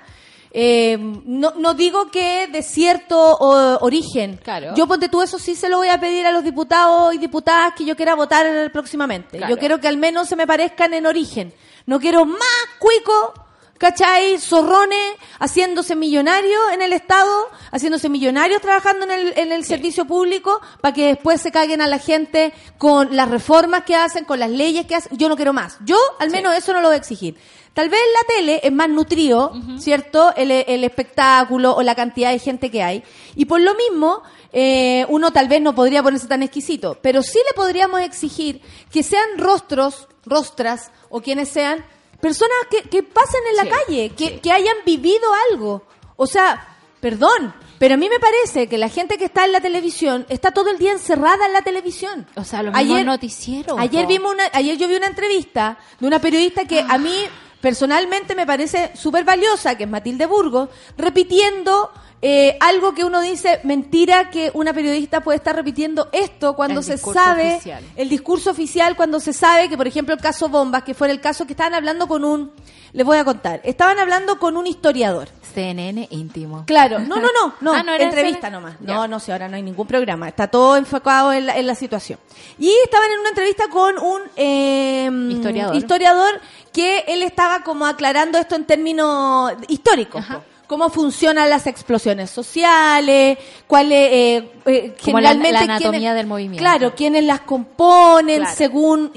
eh, 0.52 0.98
no, 1.24 1.52
no 1.56 1.72
digo 1.72 2.10
que 2.10 2.48
de 2.48 2.62
cierto 2.62 3.18
o- 3.18 3.78
origen. 3.82 4.38
Claro. 4.42 4.74
Yo 4.76 4.86
ponte 4.86 5.08
tú 5.08 5.22
eso 5.22 5.38
sí 5.38 5.54
se 5.54 5.70
lo 5.70 5.78
voy 5.78 5.88
a 5.88 5.98
pedir 5.98 6.26
a 6.26 6.32
los 6.32 6.44
diputados 6.44 7.14
y 7.14 7.18
diputadas 7.18 7.72
que 7.74 7.86
yo 7.86 7.96
quiera 7.96 8.14
votar 8.14 8.70
próximamente. 8.72 9.38
Claro. 9.38 9.54
Yo 9.54 9.58
quiero 9.58 9.80
que 9.80 9.88
al 9.88 9.96
menos 9.96 10.28
se 10.28 10.36
me 10.36 10.46
parezcan 10.46 10.92
en 10.92 11.06
origen. 11.06 11.54
No 11.86 11.98
quiero 11.98 12.26
más 12.26 12.40
cuico 12.78 13.32
¿cachai? 13.80 14.38
Zorrones 14.38 15.16
haciéndose 15.38 15.96
millonarios 15.96 16.60
en 16.74 16.82
el 16.82 16.92
Estado, 16.92 17.48
haciéndose 17.72 18.10
millonarios 18.10 18.60
trabajando 18.60 19.06
en 19.06 19.10
el, 19.10 19.32
en 19.38 19.52
el 19.52 19.64
servicio 19.64 20.04
público, 20.04 20.60
para 20.82 20.92
que 20.92 21.06
después 21.06 21.40
se 21.40 21.50
caguen 21.50 21.80
a 21.80 21.86
la 21.86 21.98
gente 21.98 22.52
con 22.76 23.16
las 23.16 23.30
reformas 23.30 23.84
que 23.84 23.96
hacen, 23.96 24.26
con 24.26 24.38
las 24.38 24.50
leyes 24.50 24.84
que 24.84 24.96
hacen. 24.96 25.16
Yo 25.16 25.30
no 25.30 25.36
quiero 25.36 25.54
más. 25.54 25.78
Yo, 25.86 25.96
al 26.18 26.28
menos, 26.28 26.54
eso 26.54 26.74
no 26.74 26.82
lo 26.82 26.88
voy 26.88 26.96
a 26.96 26.98
exigir. 26.98 27.36
Tal 27.72 27.88
vez 27.88 28.00
la 28.20 28.34
tele 28.34 28.60
es 28.62 28.72
más 28.72 28.90
nutrido, 28.90 29.52
¿cierto? 29.78 30.34
El, 30.36 30.50
el 30.50 30.84
espectáculo 30.84 31.74
o 31.74 31.82
la 31.82 31.94
cantidad 31.94 32.32
de 32.32 32.38
gente 32.38 32.70
que 32.70 32.82
hay. 32.82 33.02
Y 33.34 33.46
por 33.46 33.60
lo 33.60 33.74
mismo, 33.76 34.22
eh, 34.52 35.06
uno 35.08 35.32
tal 35.32 35.48
vez 35.48 35.62
no 35.62 35.74
podría 35.74 36.02
ponerse 36.02 36.26
tan 36.26 36.42
exquisito, 36.42 36.98
pero 37.00 37.22
sí 37.22 37.38
le 37.46 37.54
podríamos 37.54 38.00
exigir 38.00 38.60
que 38.92 39.02
sean 39.02 39.38
rostros, 39.38 40.08
rostras 40.26 40.90
o 41.08 41.22
quienes 41.22 41.48
sean, 41.48 41.86
personas 42.20 42.58
que, 42.70 42.82
que 42.88 43.02
pasen 43.02 43.40
en 43.50 43.56
la 43.56 43.62
Sí, 43.64 43.68
calle, 43.70 44.10
que, 44.10 44.40
que 44.40 44.52
hayan 44.52 44.76
vivido 44.84 45.28
algo. 45.50 45.82
O 46.16 46.26
sea, 46.26 46.76
perdón, 47.00 47.54
pero 47.78 47.94
a 47.94 47.96
mí 47.96 48.08
me 48.10 48.20
parece 48.20 48.68
que 48.68 48.76
la 48.76 48.90
gente 48.90 49.16
que 49.16 49.24
está 49.24 49.46
en 49.46 49.52
la 49.52 49.60
televisión 49.62 50.26
está 50.28 50.50
todo 50.50 50.70
el 50.70 50.76
día 50.78 50.92
encerrada 50.92 51.46
en 51.46 51.54
la 51.54 51.62
televisión. 51.62 52.26
O 52.36 52.44
sea, 52.44 52.62
los 52.62 52.74
mismos 52.74 53.04
noticieros, 53.06 53.78
Ayer 53.78 54.06
vimos 54.06 54.32
una, 54.34 54.44
ayer 54.52 54.76
yo 54.76 54.86
vi 54.86 54.96
una 54.96 55.06
entrevista 55.06 55.78
de 55.98 56.06
una 56.06 56.18
periodista 56.18 56.66
que 56.66 56.84
a 56.86 56.98
mí 56.98 57.14
personalmente 57.60 58.34
me 58.34 58.46
parece 58.46 58.90
súper 58.94 59.24
valiosa, 59.24 59.76
que 59.76 59.84
es 59.84 59.90
Matilde 59.90 60.26
Burgos, 60.26 60.68
repitiendo 60.98 61.90
eh, 62.22 62.56
algo 62.60 62.92
que 62.94 63.04
uno 63.04 63.20
dice, 63.20 63.60
mentira 63.64 64.28
que 64.30 64.50
una 64.54 64.72
periodista 64.74 65.22
puede 65.22 65.36
estar 65.36 65.56
repitiendo 65.56 66.08
esto 66.12 66.54
cuando 66.54 66.80
El 66.80 66.84
se 66.84 66.98
sabe, 66.98 67.54
oficial. 67.54 67.82
el 67.96 68.08
discurso 68.08 68.50
oficial, 68.50 68.94
cuando 68.96 69.20
se 69.20 69.32
sabe 69.32 69.68
que, 69.68 69.76
por 69.76 69.86
ejemplo, 69.86 70.14
el 70.14 70.20
caso 70.20 70.48
Bombas, 70.48 70.82
que 70.82 70.92
fue 70.94 71.10
el 71.10 71.20
caso 71.20 71.46
que 71.46 71.54
estaban 71.54 71.72
hablando 71.74 72.06
con 72.08 72.24
un, 72.24 72.52
les 72.92 73.06
voy 73.06 73.16
a 73.18 73.24
contar, 73.24 73.60
estaban 73.64 73.98
hablando 73.98 74.38
con 74.38 74.56
un 74.58 74.66
historiador. 74.66 75.28
CNN 75.54 76.06
íntimo. 76.10 76.64
Claro, 76.66 76.98
no, 77.00 77.16
no, 77.16 77.28
no, 77.32 77.54
no, 77.60 77.72
Ah, 77.74 77.82
¿no 77.82 77.92
era 77.92 78.04
entrevista 78.04 78.50
nomás. 78.50 78.80
No, 78.80 79.08
no 79.08 79.18
sé, 79.18 79.32
ahora 79.32 79.48
no 79.48 79.56
hay 79.56 79.62
ningún 79.62 79.86
programa, 79.86 80.28
está 80.28 80.46
todo 80.46 80.76
enfocado 80.76 81.32
en 81.32 81.46
la, 81.46 81.56
en 81.56 81.66
la 81.66 81.74
situación. 81.74 82.18
Y 82.58 82.70
estaban 82.84 83.10
en 83.12 83.18
una 83.20 83.30
entrevista 83.30 83.64
con 83.68 83.98
un 83.98 84.20
eh, 84.36 85.08
Historiador. 85.30 85.74
historiador 85.74 86.40
que 86.72 87.04
él 87.08 87.22
estaba 87.22 87.62
como 87.64 87.86
aclarando 87.86 88.38
esto 88.38 88.54
en 88.56 88.64
términos 88.66 89.52
históricos. 89.68 90.20
Ajá. 90.20 90.42
Cómo 90.70 90.88
funcionan 90.88 91.50
las 91.50 91.66
explosiones 91.66 92.30
sociales, 92.30 93.38
cuáles, 93.66 94.12
eh, 94.12 94.50
eh, 94.66 94.94
la- 94.96 95.02
generalmente 95.04 95.50
la 95.52 95.60
anatomía 95.62 95.90
quiénes- 95.98 96.14
del 96.14 96.26
movimiento. 96.28 96.58
Claro, 96.62 96.94
quienes 96.94 97.24
las 97.24 97.40
componen 97.40 98.38
Claro. 98.42 98.54
según, 98.56 99.12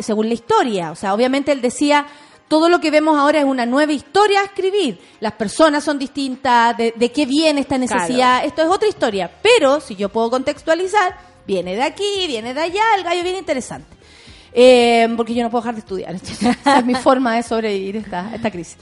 según 0.00 0.26
la 0.26 0.34
historia. 0.34 0.90
O 0.90 0.96
sea, 0.96 1.14
obviamente 1.14 1.52
él 1.52 1.60
decía, 1.60 2.04
todo 2.48 2.68
lo 2.68 2.80
que 2.80 2.90
vemos 2.90 3.16
ahora 3.16 3.38
es 3.38 3.44
una 3.44 3.64
nueva 3.64 3.92
historia 3.92 4.40
a 4.40 4.44
escribir. 4.46 4.98
Las 5.20 5.34
personas 5.34 5.84
son 5.84 6.00
distintas, 6.00 6.76
de, 6.76 6.92
de 6.96 7.12
qué 7.12 7.26
viene 7.26 7.60
esta 7.60 7.78
necesidad, 7.78 8.44
esto 8.44 8.62
es 8.62 8.68
otra 8.68 8.88
historia. 8.88 9.30
Pero, 9.40 9.80
si 9.80 9.94
yo 9.94 10.08
puedo 10.08 10.28
contextualizar, 10.30 11.16
viene 11.46 11.76
de 11.76 11.82
aquí, 11.84 12.26
viene 12.26 12.54
de 12.54 12.60
allá, 12.60 12.82
el 12.96 13.04
gallo 13.04 13.22
viene 13.22 13.38
interesante. 13.38 13.96
Eh, 14.52 15.06
porque 15.16 15.32
yo 15.34 15.44
no 15.44 15.50
puedo 15.50 15.62
dejar 15.62 15.74
de 15.74 15.80
estudiar. 15.80 16.14
Esa 16.64 16.78
es 16.80 16.84
mi 16.84 16.94
forma 16.96 17.36
de 17.36 17.44
sobrevivir 17.44 17.96
esta, 17.98 18.34
esta 18.34 18.50
crisis. 18.50 18.78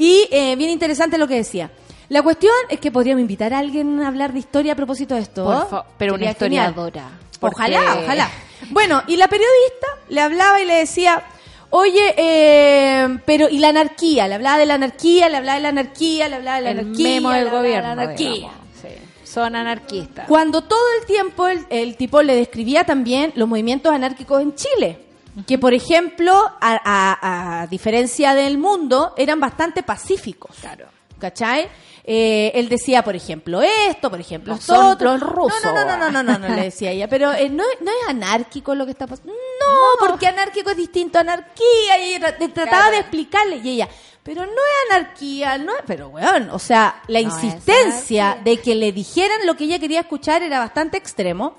Y 0.00 0.26
eh, 0.30 0.56
bien 0.56 0.70
interesante 0.70 1.18
lo 1.18 1.28
que 1.28 1.34
decía. 1.34 1.70
La 2.08 2.22
cuestión 2.22 2.52
es 2.70 2.80
que 2.80 2.90
podríamos 2.90 3.20
invitar 3.20 3.52
a 3.52 3.58
alguien 3.58 4.00
a 4.00 4.08
hablar 4.08 4.32
de 4.32 4.38
historia 4.38 4.72
a 4.72 4.76
propósito 4.76 5.14
de 5.14 5.20
esto. 5.20 5.44
Por 5.44 5.84
pero 5.98 6.14
una 6.14 6.20
Sería 6.20 6.30
historiadora. 6.32 7.10
porque- 7.38 7.54
Ojalá, 7.56 7.98
ojalá. 8.02 8.30
Bueno, 8.70 9.02
y 9.06 9.16
la 9.16 9.28
periodista 9.28 9.86
le 10.08 10.20
hablaba 10.22 10.58
y 10.60 10.64
le 10.64 10.74
decía, 10.74 11.22
oye, 11.68 12.14
eh, 12.16 13.18
pero 13.26 13.48
y 13.50 13.58
la 13.58 13.68
anarquía, 13.68 14.26
le 14.26 14.36
hablaba 14.36 14.56
de 14.58 14.66
la 14.66 14.74
anarquía, 14.74 15.28
le 15.28 15.36
hablaba 15.36 15.56
de 15.56 15.62
la 15.62 15.68
anarquía, 15.68 16.28
le 16.30 16.36
hablaba 16.36 16.56
de 16.56 16.62
la 16.62 16.70
el 16.70 16.78
anarquía, 16.80 17.08
memo 17.08 17.30
le 17.32 17.38
del 17.38 17.50
gobierno. 17.50 17.82
la 17.94 18.02
anarquía. 18.02 18.30
digamos. 18.32 18.56
Sí. 18.80 18.88
Son 19.24 19.54
anarquistas. 19.54 20.26
Cuando 20.26 20.62
todo 20.62 20.80
el 20.98 21.06
tiempo 21.06 21.46
el, 21.46 21.64
el 21.70 21.96
tipo 21.96 22.22
le 22.22 22.34
describía 22.34 22.84
también 22.84 23.32
los 23.36 23.46
movimientos 23.46 23.92
anárquicos 23.92 24.40
en 24.42 24.54
Chile, 24.54 24.98
que 25.46 25.58
por 25.58 25.74
ejemplo, 25.74 26.32
a, 26.60 26.80
a- 26.84 27.62
a 27.62 27.66
diferencia 27.66 28.34
del 28.34 28.58
mundo, 28.58 29.14
eran 29.16 29.40
bastante 29.40 29.82
pacíficos. 29.82 30.56
Claro. 30.60 30.86
¿Cachai? 31.18 31.68
Eh, 32.02 32.50
él 32.54 32.68
decía, 32.70 33.02
por 33.04 33.14
ejemplo, 33.14 33.60
esto, 33.60 34.08
por 34.10 34.18
ejemplo, 34.18 34.54
esto 34.54 34.88
otro. 34.88 35.12
los 35.12 35.20
rusos. 35.20 35.60
No, 35.62 35.72
no, 35.74 35.84
no, 35.84 35.96
no, 35.98 36.10
no, 36.10 36.22
no, 36.22 36.38
no, 36.38 36.54
le 36.56 36.62
decía 36.62 36.90
ella. 36.92 37.08
Pero 37.08 37.30
eh, 37.32 37.50
no, 37.50 37.62
no 37.80 37.90
es 37.90 38.08
anárquico 38.08 38.74
lo 38.74 38.86
que 38.86 38.92
está 38.92 39.06
pasando. 39.06 39.32
No, 39.32 40.06
porque 40.08 40.26
anárquico 40.26 40.70
es 40.70 40.78
distinto 40.78 41.18
a 41.18 41.20
anarquía. 41.20 41.98
Y 42.06 42.14
ella 42.14 42.36
trataba 42.38 42.68
Claro. 42.70 42.90
de 42.92 42.98
explicarle. 43.00 43.56
Y 43.62 43.68
ella, 43.68 43.88
Pero 44.22 44.46
no 44.46 44.50
es 44.52 44.94
anarquía, 44.96 45.58
no 45.58 45.72
es, 45.76 45.82
pero 45.86 46.08
weón, 46.08 46.48
o 46.50 46.58
sea, 46.58 47.02
la 47.06 47.20
insistencia 47.20 48.38
de 48.42 48.56
que 48.56 48.74
le 48.74 48.92
dijeran 48.92 49.46
lo 49.46 49.54
que 49.56 49.64
ella 49.64 49.78
quería 49.78 50.00
escuchar 50.00 50.42
era 50.42 50.58
bastante 50.58 50.96
extremo. 50.96 51.56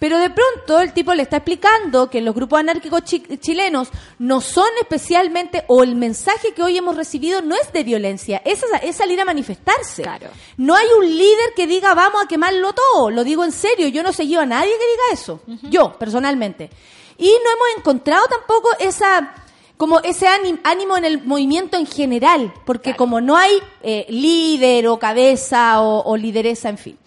Pero 0.00 0.18
de 0.18 0.30
pronto 0.30 0.80
el 0.80 0.92
tipo 0.94 1.14
le 1.14 1.22
está 1.22 1.36
explicando 1.36 2.10
que 2.10 2.20
los 2.22 2.34
grupos 2.34 2.58
anárquicos 2.58 3.04
chi- 3.04 3.22
chilenos 3.38 3.88
no 4.18 4.40
son 4.40 4.66
especialmente, 4.80 5.62
o 5.68 5.82
el 5.84 5.94
mensaje 5.94 6.52
que 6.54 6.62
hoy 6.62 6.76
hemos 6.78 6.96
recibido 6.96 7.42
no 7.42 7.54
es 7.54 7.70
de 7.72 7.84
violencia, 7.84 8.40
es, 8.44 8.64
es 8.82 8.96
salir 8.96 9.20
a 9.20 9.24
manifestarse. 9.26 10.02
Claro. 10.02 10.28
No 10.56 10.74
hay 10.74 10.86
un 10.98 11.06
líder 11.06 11.52
que 11.54 11.66
diga 11.66 11.94
vamos 11.94 12.22
a 12.24 12.26
quemarlo 12.26 12.72
todo, 12.72 13.10
lo 13.10 13.22
digo 13.24 13.44
en 13.44 13.52
serio, 13.52 13.88
yo 13.88 14.02
no 14.02 14.08
he 14.08 14.14
seguido 14.14 14.40
a 14.40 14.46
nadie 14.46 14.70
que 14.72 14.90
diga 14.90 15.12
eso, 15.12 15.40
yo 15.70 15.92
personalmente. 15.98 16.70
Y 17.18 17.26
no 17.26 17.50
hemos 17.52 17.76
encontrado 17.78 18.24
tampoco 18.26 18.70
esa 18.80 19.34
como 19.76 20.00
ese 20.00 20.26
ánim- 20.26 20.60
ánimo 20.64 20.96
en 20.96 21.04
el 21.06 21.22
movimiento 21.24 21.76
en 21.78 21.86
general, 21.86 22.52
porque 22.66 22.96
como 22.96 23.20
no 23.20 23.36
hay 23.36 23.52
eh, 23.82 24.06
líder 24.08 24.86
o 24.88 24.98
cabeza 24.98 25.80
o, 25.82 26.02
o 26.04 26.16
lideresa, 26.16 26.68
en 26.70 26.76
fin. 26.78 26.98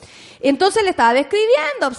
Entonces 0.43 0.83
le 0.83 0.89
estaba 0.89 1.13
describiendo, 1.13 1.89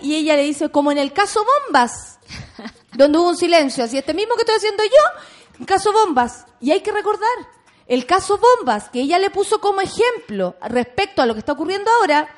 y 0.00 0.14
ella 0.14 0.36
le 0.36 0.42
dice, 0.44 0.70
como 0.70 0.92
en 0.92 0.98
el 0.98 1.12
caso 1.12 1.44
Bombas, 1.66 2.20
donde 2.92 3.18
hubo 3.18 3.30
un 3.30 3.36
silencio, 3.36 3.82
así 3.82 3.98
este 3.98 4.14
mismo 4.14 4.36
que 4.36 4.42
estoy 4.42 4.56
haciendo 4.56 4.84
yo, 4.84 5.60
el 5.60 5.66
caso 5.66 5.92
Bombas. 5.92 6.46
Y 6.60 6.70
hay 6.70 6.80
que 6.80 6.92
recordar, 6.92 7.28
el 7.88 8.06
caso 8.06 8.38
Bombas, 8.38 8.88
que 8.88 9.00
ella 9.00 9.18
le 9.18 9.30
puso 9.30 9.60
como 9.60 9.80
ejemplo 9.80 10.54
respecto 10.62 11.22
a 11.22 11.26
lo 11.26 11.34
que 11.34 11.40
está 11.40 11.52
ocurriendo 11.52 11.90
ahora, 11.90 12.28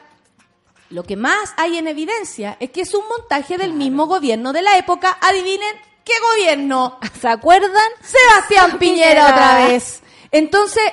lo 0.88 1.02
que 1.02 1.16
más 1.16 1.52
hay 1.58 1.76
en 1.76 1.88
evidencia 1.88 2.56
es 2.58 2.70
que 2.70 2.80
es 2.80 2.94
un 2.94 3.06
montaje 3.06 3.58
del 3.58 3.74
mismo 3.74 4.06
gobierno 4.06 4.54
de 4.54 4.62
la 4.62 4.78
época. 4.78 5.18
Adivinen 5.20 5.76
qué 6.04 6.12
gobierno. 6.32 6.98
¿Se 7.20 7.28
acuerdan? 7.28 7.90
Sebastián 8.00 8.78
Piñera 8.78 9.26
Piñera. 9.26 9.28
otra 9.28 9.66
vez. 9.66 10.00
Entonces, 10.30 10.84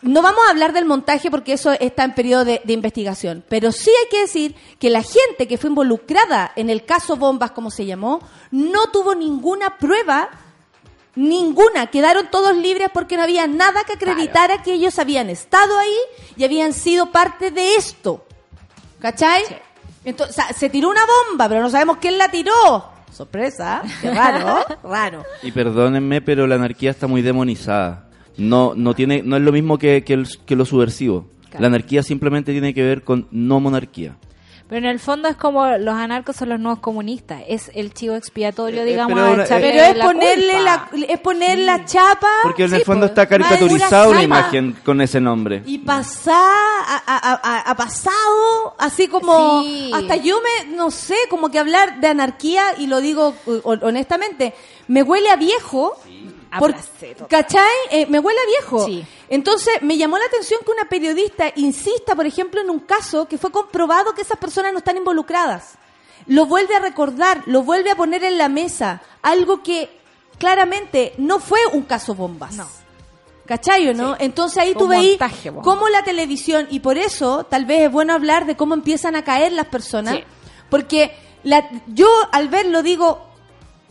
no 0.00 0.22
vamos 0.22 0.40
a 0.46 0.50
hablar 0.50 0.72
del 0.72 0.84
montaje 0.84 1.30
porque 1.30 1.54
eso 1.54 1.72
está 1.72 2.04
en 2.04 2.14
periodo 2.14 2.44
de, 2.44 2.60
de 2.64 2.72
investigación, 2.72 3.44
pero 3.48 3.72
sí 3.72 3.90
hay 3.90 4.08
que 4.10 4.20
decir 4.20 4.54
que 4.78 4.90
la 4.90 5.02
gente 5.02 5.48
que 5.48 5.58
fue 5.58 5.70
involucrada 5.70 6.52
en 6.56 6.70
el 6.70 6.84
caso 6.84 7.16
Bombas, 7.16 7.50
como 7.50 7.70
se 7.70 7.86
llamó, 7.86 8.20
no 8.50 8.90
tuvo 8.92 9.14
ninguna 9.14 9.76
prueba, 9.78 10.28
ninguna. 11.18 11.88
Quedaron 11.88 12.28
todos 12.30 12.56
libres 12.56 12.88
porque 12.94 13.16
no 13.16 13.24
había 13.24 13.46
nada 13.46 13.84
que 13.84 13.94
acreditara 13.94 14.62
que 14.62 14.72
ellos 14.72 14.98
habían 14.98 15.30
estado 15.30 15.78
ahí 15.78 15.96
y 16.36 16.44
habían 16.44 16.72
sido 16.72 17.10
parte 17.10 17.50
de 17.50 17.74
esto. 17.74 18.24
¿Cachai? 19.00 19.42
Entonces, 20.04 20.38
o 20.38 20.42
sea, 20.42 20.52
se 20.52 20.70
tiró 20.70 20.88
una 20.88 21.02
bomba, 21.28 21.48
pero 21.48 21.60
no 21.60 21.70
sabemos 21.70 21.98
quién 21.98 22.18
la 22.18 22.30
tiró. 22.30 22.90
Sorpresa, 23.12 23.82
qué 24.00 24.10
raro, 24.10 24.64
raro. 24.84 25.24
Y 25.42 25.50
perdónenme, 25.50 26.20
pero 26.20 26.46
la 26.46 26.54
anarquía 26.54 26.90
está 26.90 27.06
muy 27.06 27.20
demonizada. 27.20 28.07
No, 28.38 28.72
no 28.74 28.94
tiene, 28.94 29.22
no 29.22 29.36
es 29.36 29.42
lo 29.42 29.52
mismo 29.52 29.76
que, 29.78 30.02
que, 30.04 30.14
el- 30.14 30.28
que 30.46 30.56
lo 30.56 30.64
subversivo. 30.64 31.26
Claro. 31.50 31.60
La 31.62 31.66
anarquía 31.68 32.02
simplemente 32.02 32.52
tiene 32.52 32.72
que 32.74 32.82
ver 32.82 33.02
con 33.04 33.26
no 33.30 33.60
monarquía. 33.60 34.16
Pero 34.68 34.80
en 34.84 34.92
el 34.92 34.98
fondo 34.98 35.28
es 35.28 35.36
como 35.36 35.66
los 35.78 35.94
anarcos 35.94 36.36
son 36.36 36.50
los 36.50 36.60
nuevos 36.60 36.80
comunistas. 36.80 37.40
Es 37.48 37.70
el 37.74 37.94
chivo 37.94 38.16
expiatorio, 38.16 38.82
Eh, 38.82 38.84
digamos, 38.84 39.18
pero 39.18 39.42
echarle 39.42 39.70
Pero 39.70 39.82
es 39.82 39.96
la 39.96 40.04
ponerle 40.04 40.52
culpa. 40.52 40.88
la, 40.92 41.06
es 41.08 41.20
poner 41.20 41.58
la 41.60 41.84
chapa. 41.86 42.26
Porque 42.42 42.64
en 42.64 42.68
sí, 42.68 42.76
el 42.76 42.82
fondo 42.82 43.00
pues, 43.06 43.10
está 43.12 43.26
caricaturizada 43.26 44.08
una 44.10 44.22
imagen 44.22 44.76
con 44.84 45.00
ese 45.00 45.22
nombre. 45.22 45.62
Y 45.64 45.78
pasar 45.78 46.34
a, 46.36 47.02
a- 47.06 47.40
a- 47.42 47.70
a 47.70 47.74
pasado, 47.76 48.74
así 48.78 49.08
como, 49.08 49.62
Sí. 49.62 49.90
hasta 49.94 50.16
yo 50.16 50.38
me, 50.42 50.76
no 50.76 50.90
sé, 50.90 51.16
como 51.30 51.50
que 51.50 51.58
hablar 51.58 52.00
de 52.00 52.08
anarquía, 52.08 52.62
y 52.78 52.88
lo 52.88 53.00
digo 53.00 53.34
eh, 53.46 53.60
hon- 53.64 53.80
honestamente, 53.82 54.52
me 54.86 55.02
huele 55.02 55.30
a 55.30 55.36
viejo. 55.36 55.98
Por-. 56.58 56.74
¿Cachai? 57.28 57.62
Eh, 57.90 58.06
me 58.06 58.18
huele 58.18 58.38
a 58.40 58.46
viejo. 58.46 58.84
Sí. 58.86 59.04
Entonces, 59.28 59.82
me 59.82 59.96
llamó 59.96 60.16
la 60.18 60.24
atención 60.26 60.60
que 60.64 60.70
una 60.70 60.88
periodista 60.88 61.52
insista, 61.56 62.14
por 62.14 62.26
ejemplo, 62.26 62.60
en 62.60 62.70
un 62.70 62.80
caso 62.80 63.26
que 63.28 63.38
fue 63.38 63.50
comprobado 63.50 64.14
que 64.14 64.22
esas 64.22 64.38
personas 64.38 64.72
no 64.72 64.78
están 64.78 64.96
involucradas. 64.96 65.74
Lo 66.26 66.46
vuelve 66.46 66.74
a 66.76 66.80
recordar, 66.80 67.42
lo 67.46 67.62
vuelve 67.62 67.90
a 67.90 67.96
poner 67.96 68.24
en 68.24 68.38
la 68.38 68.48
mesa. 68.48 69.02
Algo 69.22 69.62
que 69.62 69.90
claramente 70.38 71.14
no 71.18 71.38
fue 71.40 71.60
un 71.72 71.82
caso 71.82 72.14
bombas. 72.14 72.54
No. 72.54 72.68
¿Cachai 73.46 73.88
o 73.88 73.94
no? 73.94 74.14
Entonces 74.18 74.58
ahí 74.58 74.74
tú 74.74 74.88
veís 74.88 75.18
cómo 75.62 75.88
la 75.88 76.04
televisión, 76.04 76.66
y 76.70 76.80
por 76.80 76.98
eso 76.98 77.44
tal 77.44 77.64
vez 77.64 77.80
es 77.86 77.90
bueno 77.92 78.12
hablar 78.12 78.44
de 78.44 78.56
cómo 78.56 78.74
empiezan 78.74 79.16
a 79.16 79.24
caer 79.24 79.52
las 79.52 79.66
personas, 79.66 80.16
Sí. 80.16 80.24
porque 80.68 81.16
la, 81.44 81.66
yo 81.86 82.08
al 82.30 82.48
verlo 82.48 82.82
digo, 82.82 83.22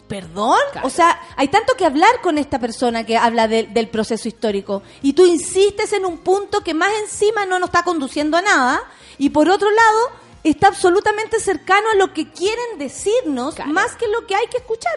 ¿perdón? 0.08 0.58
Claro. 0.72 0.88
O 0.88 0.90
sea, 0.90 1.20
hay 1.36 1.48
tanto 1.50 1.74
que 1.76 1.86
hablar 1.86 2.22
con 2.22 2.38
esta 2.38 2.60
persona 2.60 3.06
que 3.06 3.18
habla 3.18 3.48
de- 3.48 3.64
del 3.68 3.90
proceso 3.90 4.28
histórico, 4.28 4.84
y 5.02 5.14
tú 5.14 5.26
insistes 5.26 5.94
en 5.94 6.06
un 6.06 6.20
punto 6.20 6.62
que 6.62 6.74
más 6.74 6.92
encima 7.04 7.46
no 7.46 7.60
nos 7.60 7.70
está 7.70 7.84
conduciendo 7.84 8.38
a 8.38 8.42
nada, 8.42 8.82
y 9.18 9.30
por 9.30 9.50
otro 9.50 9.70
lado 9.70 10.00
está 10.44 10.68
absolutamente 10.68 11.40
cercano 11.40 11.90
a 11.92 11.96
lo 11.96 12.14
que 12.14 12.30
quieren 12.32 12.78
decirnos, 12.78 13.56
Claro. 13.56 13.72
más 13.72 13.96
que 13.96 14.08
lo 14.08 14.26
que 14.26 14.36
hay 14.36 14.48
que 14.48 14.58
escuchar. 14.58 14.94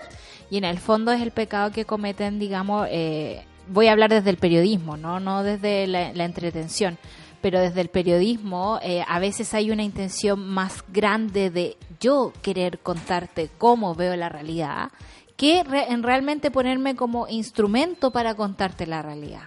Y 0.51 0.59
en 0.59 0.65
el 0.65 0.79
fondo 0.79 1.13
es 1.13 1.21
el 1.23 1.31
pecado 1.33 1.71
que 1.73 1.85
cometen, 1.85 2.39
digamos, 2.39 2.87
eh, 2.91 3.45
voy 3.69 3.87
a 3.89 3.93
hablar 3.93 4.11
desde 4.11 4.31
el 4.31 4.37
periodismo, 4.37 4.97
no, 4.97 5.21
no 5.21 5.43
desde 5.43 5.87
la, 5.87 6.13
la 6.13 6.25
entretención, 6.25 6.99
pero 7.41 7.61
desde 7.61 7.81
el 7.81 7.89
periodismo 7.89 8.79
eh, 8.83 9.05
a 9.07 9.19
veces 9.19 9.55
hay 9.55 9.71
una 9.71 9.83
intención 9.83 10.41
más 10.47 10.85
grande 10.93 11.51
de 11.51 11.77
yo 12.01 12.33
querer 12.43 12.79
contarte 12.81 13.51
cómo 13.59 13.95
veo 13.95 14.15
la 14.17 14.29
realidad 14.29 14.91
que 15.37 15.63
re- 15.65 15.91
en 15.91 16.03
realmente 16.03 16.51
ponerme 16.51 16.95
como 16.97 17.27
instrumento 17.29 18.11
para 18.11 18.35
contarte 18.35 18.87
la 18.87 19.01
realidad. 19.03 19.45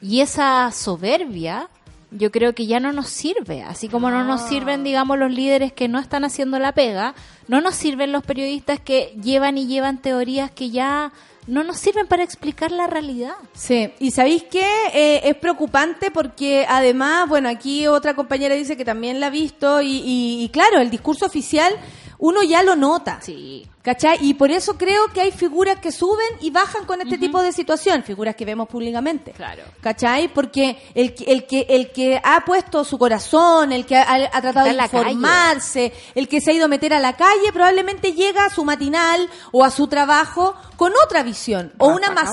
Y 0.00 0.20
esa 0.20 0.70
soberbia 0.72 1.68
yo 2.10 2.30
creo 2.30 2.54
que 2.54 2.66
ya 2.66 2.80
no 2.80 2.92
nos 2.92 3.08
sirve, 3.08 3.62
así 3.62 3.88
como 3.88 4.10
no 4.10 4.24
nos 4.24 4.42
sirven, 4.42 4.84
digamos, 4.84 5.18
los 5.18 5.30
líderes 5.30 5.72
que 5.72 5.88
no 5.88 5.98
están 5.98 6.24
haciendo 6.24 6.58
la 6.58 6.72
pega, 6.72 7.14
no 7.48 7.60
nos 7.60 7.74
sirven 7.74 8.12
los 8.12 8.22
periodistas 8.24 8.78
que 8.80 9.14
llevan 9.22 9.58
y 9.58 9.66
llevan 9.66 9.98
teorías 10.00 10.50
que 10.50 10.70
ya 10.70 11.12
no 11.46 11.62
nos 11.64 11.78
sirven 11.78 12.06
para 12.06 12.22
explicar 12.24 12.70
la 12.72 12.86
realidad. 12.86 13.34
Sí, 13.54 13.90
y 14.00 14.10
¿sabéis 14.10 14.44
qué? 14.50 14.66
Eh, 14.92 15.20
es 15.24 15.36
preocupante 15.36 16.10
porque 16.10 16.66
además, 16.68 17.28
bueno, 17.28 17.48
aquí 17.48 17.86
otra 17.86 18.14
compañera 18.14 18.54
dice 18.54 18.76
que 18.76 18.84
también 18.84 19.20
la 19.20 19.26
ha 19.28 19.30
visto 19.30 19.80
y, 19.80 19.88
y- 19.98 20.44
y 20.44 20.48
claro, 20.48 20.80
el 20.80 20.90
discurso 20.90 21.26
oficial 21.26 21.72
uno 22.18 22.42
ya 22.42 22.62
lo 22.62 22.74
nota. 22.76 23.20
Sí. 23.20 23.66
¿Cachai? 23.86 24.18
Y 24.20 24.34
por 24.34 24.50
eso 24.50 24.76
creo 24.76 25.06
que 25.14 25.20
hay 25.20 25.30
figuras 25.30 25.78
que 25.78 25.92
suben 25.92 26.26
y 26.40 26.50
bajan 26.50 26.86
con 26.86 27.00
este 27.00 27.18
tipo 27.18 27.40
de 27.40 27.52
situación, 27.52 28.02
figuras 28.02 28.34
que 28.34 28.44
vemos 28.44 28.66
públicamente. 28.68 29.30
Claro. 29.30 29.62
¿Cachai? 29.80 30.26
Porque 30.26 30.76
el, 30.92 31.14
que- 31.14 31.30
el, 31.30 31.46
que, 31.46 31.66
el 31.68 31.92
que 31.92 32.20
ha 32.20 32.44
puesto 32.44 32.82
su 32.82 32.98
corazón, 32.98 33.70
el 33.70 33.86
que 33.86 33.94
ha, 33.96 34.12
ha 34.32 34.40
tratado 34.42 34.66
Está 34.66 34.82
de 34.82 34.88
calle. 34.90 35.12
informarse, 35.12 35.92
el 36.16 36.26
que 36.26 36.40
se 36.40 36.50
ha 36.50 36.54
ido 36.54 36.64
a 36.64 36.68
meter 36.68 36.94
a 36.94 36.98
la 36.98 37.12
calle, 37.16 37.52
probablemente 37.52 38.12
llega 38.12 38.46
a 38.46 38.50
su 38.50 38.64
matinal 38.64 39.30
o 39.52 39.62
a 39.64 39.70
su 39.70 39.86
trabajo 39.86 40.56
con 40.76 40.92
otra 41.04 41.22
visión 41.22 41.72
o 41.78 41.86
una 41.86 42.10
más 42.10 42.28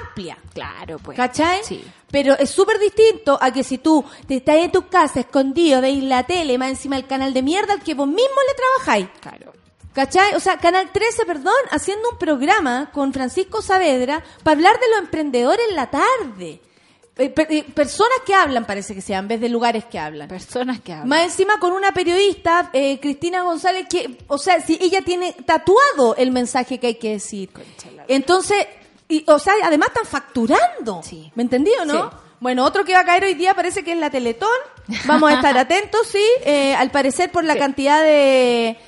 amplia. 0.00 0.36
Claro, 0.52 0.98
pues. 0.98 1.16
¿Cachai? 1.16 1.60
Sí. 1.64 1.82
Pero 2.10 2.34
es 2.38 2.50
súper 2.50 2.78
distinto 2.78 3.38
a 3.40 3.50
que 3.50 3.64
si 3.64 3.78
tú 3.78 4.04
te 4.26 4.36
estás 4.36 4.56
en 4.56 4.72
tu 4.72 4.88
casa 4.88 5.20
escondido, 5.20 5.80
veis 5.80 6.02
la 6.04 6.24
tele, 6.24 6.58
más 6.58 6.68
encima 6.68 6.96
del 6.96 7.06
canal 7.06 7.32
de 7.32 7.40
mierda 7.42 7.72
al 7.72 7.82
que 7.82 7.94
vos 7.94 8.06
mismo 8.06 8.20
le 8.46 8.54
trabajáis. 8.54 9.08
Claro. 9.22 9.52
¿Cachai? 9.92 10.34
O 10.34 10.40
sea, 10.40 10.58
Canal 10.58 10.90
13, 10.92 11.24
perdón, 11.26 11.54
haciendo 11.70 12.10
un 12.10 12.18
programa 12.18 12.90
con 12.92 13.12
Francisco 13.12 13.62
Saavedra 13.62 14.22
para 14.44 14.54
hablar 14.56 14.78
de 14.78 14.88
los 14.90 14.98
emprendedores 15.00 15.66
en 15.70 15.76
la 15.76 15.90
tarde. 15.90 16.60
Eh, 17.16 17.30
per- 17.30 17.48
eh, 17.50 17.64
personas 17.74 18.18
que 18.24 18.32
hablan, 18.32 18.64
parece 18.64 18.94
que 18.94 19.00
sean, 19.00 19.24
en 19.24 19.28
vez 19.28 19.40
de 19.40 19.48
lugares 19.48 19.84
que 19.86 19.98
hablan. 19.98 20.28
Personas 20.28 20.80
que 20.80 20.92
hablan. 20.92 21.08
Más 21.08 21.22
encima 21.24 21.58
con 21.58 21.72
una 21.72 21.90
periodista, 21.90 22.70
eh, 22.72 23.00
Cristina 23.00 23.42
González, 23.42 23.86
que, 23.90 24.18
o 24.28 24.38
sea, 24.38 24.60
si 24.60 24.78
ella 24.80 25.02
tiene 25.02 25.32
tatuado 25.44 26.14
el 26.16 26.30
mensaje 26.30 26.78
que 26.78 26.86
hay 26.88 26.94
que 26.94 27.10
decir. 27.12 27.50
Entonces, 28.06 28.68
y, 29.08 29.24
o 29.26 29.38
sea, 29.40 29.54
además 29.64 29.88
están 29.88 30.06
facturando. 30.06 31.02
Sí. 31.02 31.32
¿Me 31.34 31.42
entendí 31.42 31.72
o 31.80 31.84
no? 31.84 32.10
Sí. 32.10 32.16
Bueno, 32.40 32.64
otro 32.64 32.84
que 32.84 32.92
va 32.92 33.00
a 33.00 33.04
caer 33.04 33.24
hoy 33.24 33.34
día 33.34 33.52
parece 33.54 33.82
que 33.82 33.90
es 33.92 33.98
la 33.98 34.10
Teletón. 34.10 34.48
Vamos 35.06 35.32
a 35.32 35.34
estar 35.34 35.58
atentos, 35.58 36.06
sí. 36.06 36.22
Eh, 36.44 36.72
al 36.76 36.92
parecer 36.92 37.32
por 37.32 37.42
la 37.42 37.56
cantidad 37.58 38.00
de... 38.00 38.78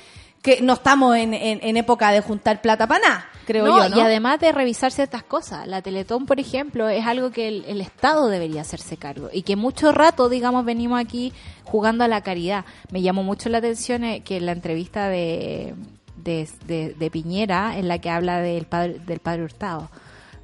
que 0.41 0.61
no 0.61 0.73
estamos 0.73 1.15
en, 1.17 1.33
en- 1.33 1.59
en 1.61 1.77
época 1.77 2.11
de 2.11 2.21
juntar 2.21 2.61
plata 2.61 2.87
para 2.87 2.99
nada, 3.07 3.25
creo 3.45 3.65
No, 3.67 3.77
yo, 3.83 3.89
¿no? 3.89 3.97
Y 3.97 3.99
además 4.01 4.39
de 4.39 4.51
revisar 4.51 4.91
ciertas 4.91 5.21
cosas. 5.23 5.67
La 5.67 5.81
Teletón, 5.83 6.25
por 6.25 6.39
ejemplo, 6.39 6.89
es 6.89 7.05
algo 7.05 7.29
que 7.31 7.47
el, 7.47 7.63
el 7.67 7.79
Estado 7.79 8.27
debería 8.27 8.61
hacerse 8.61 8.97
cargo. 8.97 9.29
Y 9.31 9.43
que 9.43 9.55
mucho 9.55 9.91
rato, 9.91 10.29
digamos, 10.29 10.65
venimos 10.65 10.99
aquí 10.99 11.31
jugando 11.63 12.03
a 12.03 12.07
la 12.07 12.21
caridad. 12.21 12.65
Me 12.91 13.01
llamó 13.03 13.21
mucho 13.23 13.49
la 13.49 13.59
atención 13.59 14.03
eh, 14.03 14.21
que 14.23 14.37
en 14.37 14.47
la 14.47 14.53
entrevista 14.53 15.09
de, 15.09 15.75
de, 16.15 16.49
de- 16.65 16.95
de 16.95 17.11
Piñera, 17.11 17.77
en 17.77 17.87
la 17.87 17.99
que 17.99 18.09
habla 18.09 18.39
del 18.39 18.65
padre, 18.65 18.97
del 19.05 19.19
padre 19.19 19.43
Hurtado, 19.43 19.91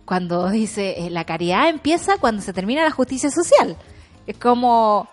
cuando 0.05 0.49
dice, 0.49 1.05
eh, 1.05 1.09
la 1.09 1.23
caridad 1.25 1.69
empieza 1.69 2.17
cuando 2.19 2.41
se 2.43 2.53
termina 2.53 2.83
la 2.83 2.91
justicia 2.91 3.31
social. 3.31 3.75
Es 4.27 4.37
como, 4.37 5.07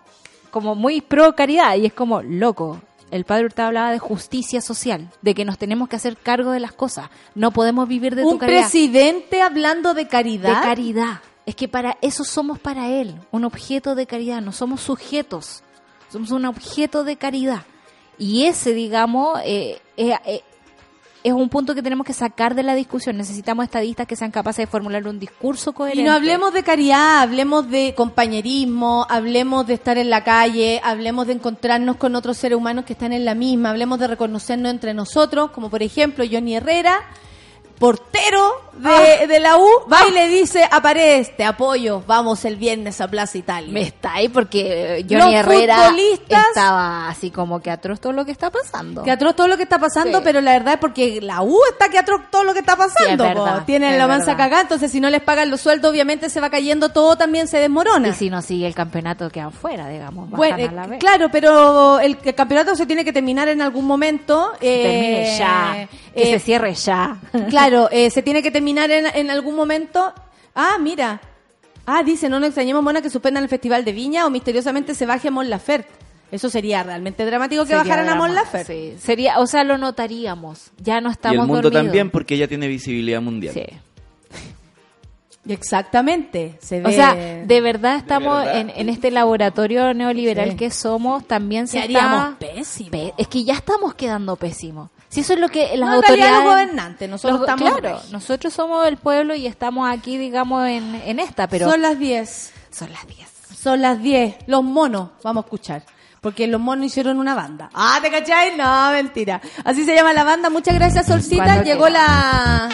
como 0.50 0.74
muy 0.74 1.00
pro 1.00 1.34
caridad 1.34 1.74
y 1.76 1.86
es 1.86 1.92
como, 1.94 2.20
loco. 2.22 2.80
El 3.10 3.24
padre 3.24 3.46
Hurtado 3.46 3.68
hablaba 3.68 3.92
de 3.92 3.98
justicia 3.98 4.60
social, 4.60 5.08
de 5.22 5.34
que 5.34 5.44
nos 5.44 5.58
tenemos 5.58 5.88
que 5.88 5.96
hacer 5.96 6.16
cargo 6.16 6.50
de 6.50 6.60
las 6.60 6.72
cosas. 6.72 7.10
No 7.34 7.52
podemos 7.52 7.86
vivir 7.86 8.14
de 8.14 8.22
tu 8.22 8.30
Un 8.30 8.38
caridad. 8.38 8.62
presidente 8.62 9.40
hablando 9.42 9.94
de 9.94 10.08
caridad. 10.08 10.56
De 10.60 10.66
caridad. 10.66 11.20
es 11.46 11.54
que 11.54 11.68
para 11.68 11.96
eso 12.00 12.24
somos 12.24 12.58
para 12.58 12.88
Él, 12.88 13.14
un 13.30 13.44
objeto 13.44 13.94
de 13.94 14.06
caridad, 14.06 14.40
no 14.40 14.52
somos 14.52 14.80
sujetos, 14.80 15.62
somos 16.10 16.30
un 16.30 16.46
objeto 16.46 17.04
de 17.04 17.16
caridad. 17.16 17.62
Y 18.18 18.44
ese, 18.46 18.72
digamos, 18.72 19.38
eh, 19.44 19.80
eh, 19.96 20.16
eh, 20.24 20.42
es 21.24 21.32
un 21.32 21.48
punto 21.48 21.74
que 21.74 21.82
tenemos 21.82 22.06
que 22.06 22.12
sacar 22.12 22.54
de 22.54 22.62
la 22.62 22.74
discusión. 22.74 23.16
Necesitamos 23.16 23.64
estadistas 23.64 24.06
que 24.06 24.14
sean 24.14 24.30
capaces 24.30 24.64
de 24.64 24.66
formular 24.66 25.08
un 25.08 25.18
discurso 25.18 25.72
coherente. 25.72 26.02
Y 26.02 26.04
no 26.04 26.12
hablemos 26.12 26.52
de 26.52 26.62
caridad, 26.62 27.22
hablemos 27.22 27.70
de 27.70 27.94
compañerismo, 27.96 29.06
hablemos 29.08 29.66
de 29.66 29.72
estar 29.72 29.96
en 29.96 30.10
la 30.10 30.22
calle, 30.22 30.82
hablemos 30.84 31.26
de 31.26 31.32
encontrarnos 31.32 31.96
con 31.96 32.14
otros 32.14 32.36
seres 32.36 32.58
humanos 32.58 32.84
que 32.84 32.92
están 32.92 33.14
en 33.14 33.24
la 33.24 33.34
misma, 33.34 33.70
hablemos 33.70 33.98
de 34.00 34.06
reconocernos 34.06 34.70
entre 34.70 34.92
nosotros, 34.92 35.50
como 35.50 35.70
por 35.70 35.82
ejemplo 35.82 36.26
Johnny 36.30 36.56
Herrera, 36.56 37.00
portero 37.78 38.62
de, 38.74 38.88
Ah. 38.90 39.26
de 39.26 39.40
la 39.40 39.56
U, 39.56 39.68
va 39.92 40.00
y 40.08 40.10
le 40.12 40.28
dice 40.28 40.66
a 40.68 40.80
Paredes, 40.82 41.36
te 41.36 41.44
apoyo, 41.44 42.02
vamos 42.06 42.44
el 42.44 42.56
viernes 42.56 43.00
a 43.00 43.08
Plaza 43.08 43.38
Italia. 43.38 43.72
Me 43.72 43.82
está 43.82 44.14
ahí 44.14 44.28
porque 44.28 44.98
eh, 44.98 45.06
Johnny 45.08 45.32
Los 45.32 45.34
Herrera 45.34 45.90
estaba 46.28 47.08
así 47.08 47.30
como 47.30 47.60
que 47.60 47.70
atroz 47.70 48.00
todo 48.00 48.12
lo 48.12 48.24
que 48.24 48.32
está 48.32 48.50
pasando. 48.50 49.02
Que 49.02 49.10
atroz 49.12 49.36
todo 49.36 49.46
lo 49.48 49.56
que 49.56 49.62
está 49.64 49.78
pasando, 49.78 50.18
Sí. 50.18 50.24
pero 50.24 50.40
la 50.40 50.52
verdad 50.52 50.74
es 50.74 50.80
porque 50.80 51.20
la 51.20 51.42
U 51.42 51.58
está 51.70 51.88
que 51.88 51.98
atroz 51.98 52.22
todo 52.30 52.42
lo 52.44 52.52
que 52.52 52.60
está 52.60 52.76
pasando. 52.76 53.24
Sí, 53.24 53.30
es 53.30 53.36
po. 53.36 53.44
verdad, 53.44 53.64
Tienen 53.64 53.92
es 53.92 53.98
la 53.98 54.06
mansa 54.08 54.36
cagada, 54.36 54.62
entonces 54.62 54.90
si 54.90 55.00
no 55.00 55.08
les 55.10 55.22
pagan 55.22 55.50
los 55.50 55.60
sueldos, 55.60 55.90
obviamente 55.90 56.28
se 56.30 56.40
va 56.40 56.50
cayendo 56.50 56.88
todo, 56.90 57.16
también 57.16 57.46
se 57.48 57.58
desmorona. 57.58 58.08
Y 58.08 58.12
si 58.14 58.28
no 58.30 58.42
sigue 58.42 58.66
el 58.66 58.74
campeonato 58.74 59.30
quedan 59.30 59.52
fuera, 59.52 59.88
digamos. 59.88 60.30
Bueno, 60.30 60.56
la 60.72 60.84
eh, 60.86 60.98
claro, 60.98 61.28
pero 61.30 62.00
el, 62.00 62.18
el 62.24 62.34
campeonato 62.34 62.74
se 62.74 62.86
tiene 62.86 63.04
que 63.04 63.12
terminar 63.12 63.48
en 63.48 63.62
algún 63.62 63.84
momento. 63.86 64.52
eh, 64.60 64.82
Termine 64.82 65.38
ya. 65.38 65.88
Que 66.14 66.22
eh, 66.22 66.32
se 66.32 66.38
cierre 66.38 66.74
ya. 66.74 67.16
Claro, 67.50 67.63
eh, 67.90 68.10
se 68.10 68.22
tiene 68.22 68.42
que 68.42 68.50
terminar 68.50 68.90
en, 68.90 69.06
en 69.06 69.30
algún 69.30 69.54
momento. 69.56 70.12
Ah, 70.54 70.76
mira. 70.80 71.20
Ah, 71.86 72.02
dice, 72.02 72.28
no 72.28 72.40
nos 72.40 72.48
extrañemos, 72.48 72.82
Mona, 72.82 73.02
que 73.02 73.10
suspendan 73.10 73.42
el 73.42 73.48
Festival 73.50 73.84
de 73.84 73.92
Viña 73.92 74.26
o 74.26 74.30
misteriosamente 74.30 74.94
se 74.94 75.04
baje 75.06 75.28
a 75.28 75.30
Mon 75.30 75.50
Laferte. 75.50 75.90
Eso 76.32 76.48
sería 76.48 76.82
realmente 76.82 77.24
dramático 77.26 77.62
que 77.62 77.68
Sería 77.68 77.82
bajaran 77.84 78.08
a 78.08 78.14
Mon 78.16 78.34
Laferte. 78.34 78.94
Sí, 78.94 78.98
sería, 78.98 79.38
o 79.38 79.46
sea, 79.46 79.62
lo 79.64 79.76
notaríamos. 79.78 80.72
Ya 80.78 81.00
no 81.00 81.10
Y 81.10 81.12
estamos 81.12 81.42
el 81.42 81.46
mundo 81.46 81.62
dormidos. 81.62 81.84
también 81.84 82.10
porque 82.10 82.34
ella 82.34 82.48
tiene 82.48 82.66
visibilidad 82.68 83.20
mundial. 83.20 83.52
Sí. 83.54 83.64
Exactamente. 85.46 86.58
Se 86.60 86.80
ve... 86.80 86.88
O 86.88 86.92
sea, 86.92 87.14
de 87.14 87.60
verdad 87.60 87.96
estamos 87.96 88.38
verdad. 88.44 88.60
En, 88.60 88.70
en 88.70 88.88
este 88.88 89.10
laboratorio 89.10 89.92
neoliberal 89.94 90.50
Sí. 90.50 90.56
que 90.56 90.70
somos, 90.70 91.26
también 91.26 91.66
se 91.68 91.78
está... 91.80 92.36
pésimo. 92.38 92.90
Pe- 92.90 93.14
es 93.18 93.28
que 93.28 93.44
ya 93.44 93.54
estamos 93.54 93.94
quedando 93.94 94.36
pésimos. 94.36 94.90
Si 95.08 95.20
eso 95.20 95.34
es 95.34 95.38
lo 95.38 95.48
que 95.48 95.76
las 95.76 95.88
No, 95.90 95.96
autoridades... 95.96 96.34
los 96.34 96.44
gobernantes, 96.44 97.08
nosotros 97.08 97.40
Los 97.40 97.48
estamos 97.48 97.78
Claro, 97.80 98.00
nosotros 98.10 98.52
somos 98.52 98.86
el 98.86 98.96
pueblo 98.96 99.34
y 99.34 99.46
estamos 99.46 99.88
aquí, 99.88 100.18
digamos, 100.18 100.66
en, 100.66 100.94
en 101.04 101.20
esta, 101.20 101.46
pero... 101.48 101.70
Son 101.70 101.80
las 101.82 101.98
10. 101.98 102.52
son 102.70 102.90
las 102.92 103.06
10. 103.06 103.28
Son 103.56 103.80
las 103.80 104.02
10. 104.02 104.34
Los 104.46 104.64
monos, 104.64 105.10
vamos 105.22 105.44
a 105.44 105.46
escuchar. 105.46 105.84
Porque 106.24 106.46
los 106.46 106.58
monos 106.58 106.86
hicieron 106.86 107.18
una 107.18 107.34
banda. 107.34 107.68
Ah, 107.74 107.98
¿te 108.00 108.10
cachai? 108.10 108.56
No, 108.56 108.90
mentira. 108.92 109.42
Así 109.62 109.84
se 109.84 109.94
llama 109.94 110.14
la 110.14 110.24
banda. 110.24 110.48
Muchas 110.48 110.74
gracias, 110.74 111.04
Solcita. 111.04 111.44
Cuando 111.44 111.64
Llegó 111.64 111.86
la, 111.90 112.70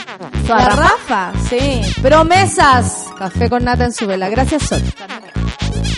¿Su 0.47 0.55
la 0.55 0.69
Rafa? 0.69 0.83
Rafa. 0.83 1.33
Sí. 1.49 1.81
Promesas. 2.01 3.07
Café 3.19 3.51
con 3.51 3.65
nata 3.65 3.87
en 3.87 3.93
su 3.93 4.07
vela. 4.07 4.29
Gracias, 4.29 4.63
Sol. 4.63 4.81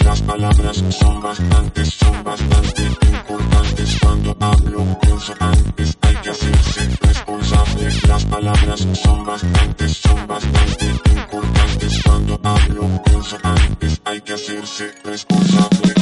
Las 0.03 0.23
palabras 0.23 0.83
son 0.99 1.21
bastantes, 1.21 1.93
son 1.93 2.25
bastante 2.25 2.83
importantes 3.13 3.99
cuando 4.01 4.37
hablo. 4.41 4.99
Pienso 5.03 5.35
antes, 5.39 5.99
hay 6.01 6.17
que 6.23 6.31
hacerse 6.31 6.89
responsable. 7.03 7.89
Las 8.09 8.25
palabras 8.25 8.87
son 8.95 9.27
bastantes, 9.27 9.93
son 9.99 10.27
bastante 10.27 10.87
importantes 10.87 12.03
cuando 12.03 12.41
hablo. 12.43 13.03
Pienso 13.05 13.37
antes, 13.43 14.01
hay 14.07 14.21
que 14.23 14.33
hacerse 14.33 14.95
responsable. 15.05 15.93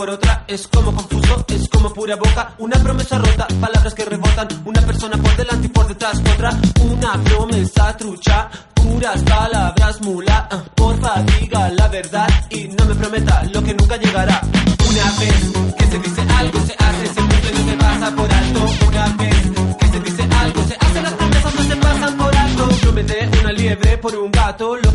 Por 0.00 0.08
otra 0.08 0.44
Es 0.46 0.66
como 0.66 0.94
confuso, 0.94 1.44
es 1.48 1.68
como 1.68 1.92
pura 1.92 2.16
boca 2.16 2.54
Una 2.56 2.78
promesa 2.78 3.18
rota, 3.18 3.46
palabras 3.60 3.92
que 3.92 4.06
rebotan 4.06 4.48
Una 4.64 4.80
persona 4.80 5.18
por 5.18 5.36
delante 5.36 5.66
y 5.66 5.68
por 5.68 5.86
detrás 5.88 6.18
otra 6.20 6.50
Una 6.90 7.12
promesa 7.22 7.94
trucha 7.98 8.48
Puras 8.72 9.22
palabras 9.24 10.00
mula 10.00 10.48
Ah, 10.50 10.62
Porfa 10.74 11.22
diga 11.38 11.68
la 11.68 11.86
verdad 11.88 12.28
Y 12.48 12.68
no 12.68 12.86
me 12.86 12.94
prometa 12.94 13.44
lo 13.52 13.62
que 13.62 13.74
nunca 13.74 13.98
llegará. 13.98 14.40
Una 14.88 15.04
vez 15.20 15.52
que 15.76 15.84
se 15.84 15.98
dice 15.98 16.22
algo 16.38 16.60
se 16.60 16.74
hace 16.78 17.06
Se 17.06 17.20
cumple, 17.20 17.52
no 17.52 17.70
se 17.70 17.76
pasa 17.76 18.16
por 18.16 18.32
alto. 18.32 18.60
Una 18.88 19.06
vez 19.18 19.50
que 19.80 19.86
se 19.86 20.00
dice 20.00 20.22
algo 20.40 20.64
se 20.64 20.76
hace 20.80 21.02
Las 21.02 21.12
promesas 21.12 21.54
no 21.54 21.62
se 21.62 21.76
pasan 21.76 22.16
por 22.16 22.34
alto. 22.34 22.68
Prometé 22.80 23.30
una 23.42 23.52
liebre 23.52 23.98
por 23.98 24.16
un 24.16 24.30
gato 24.32 24.76
Lo 24.76 24.89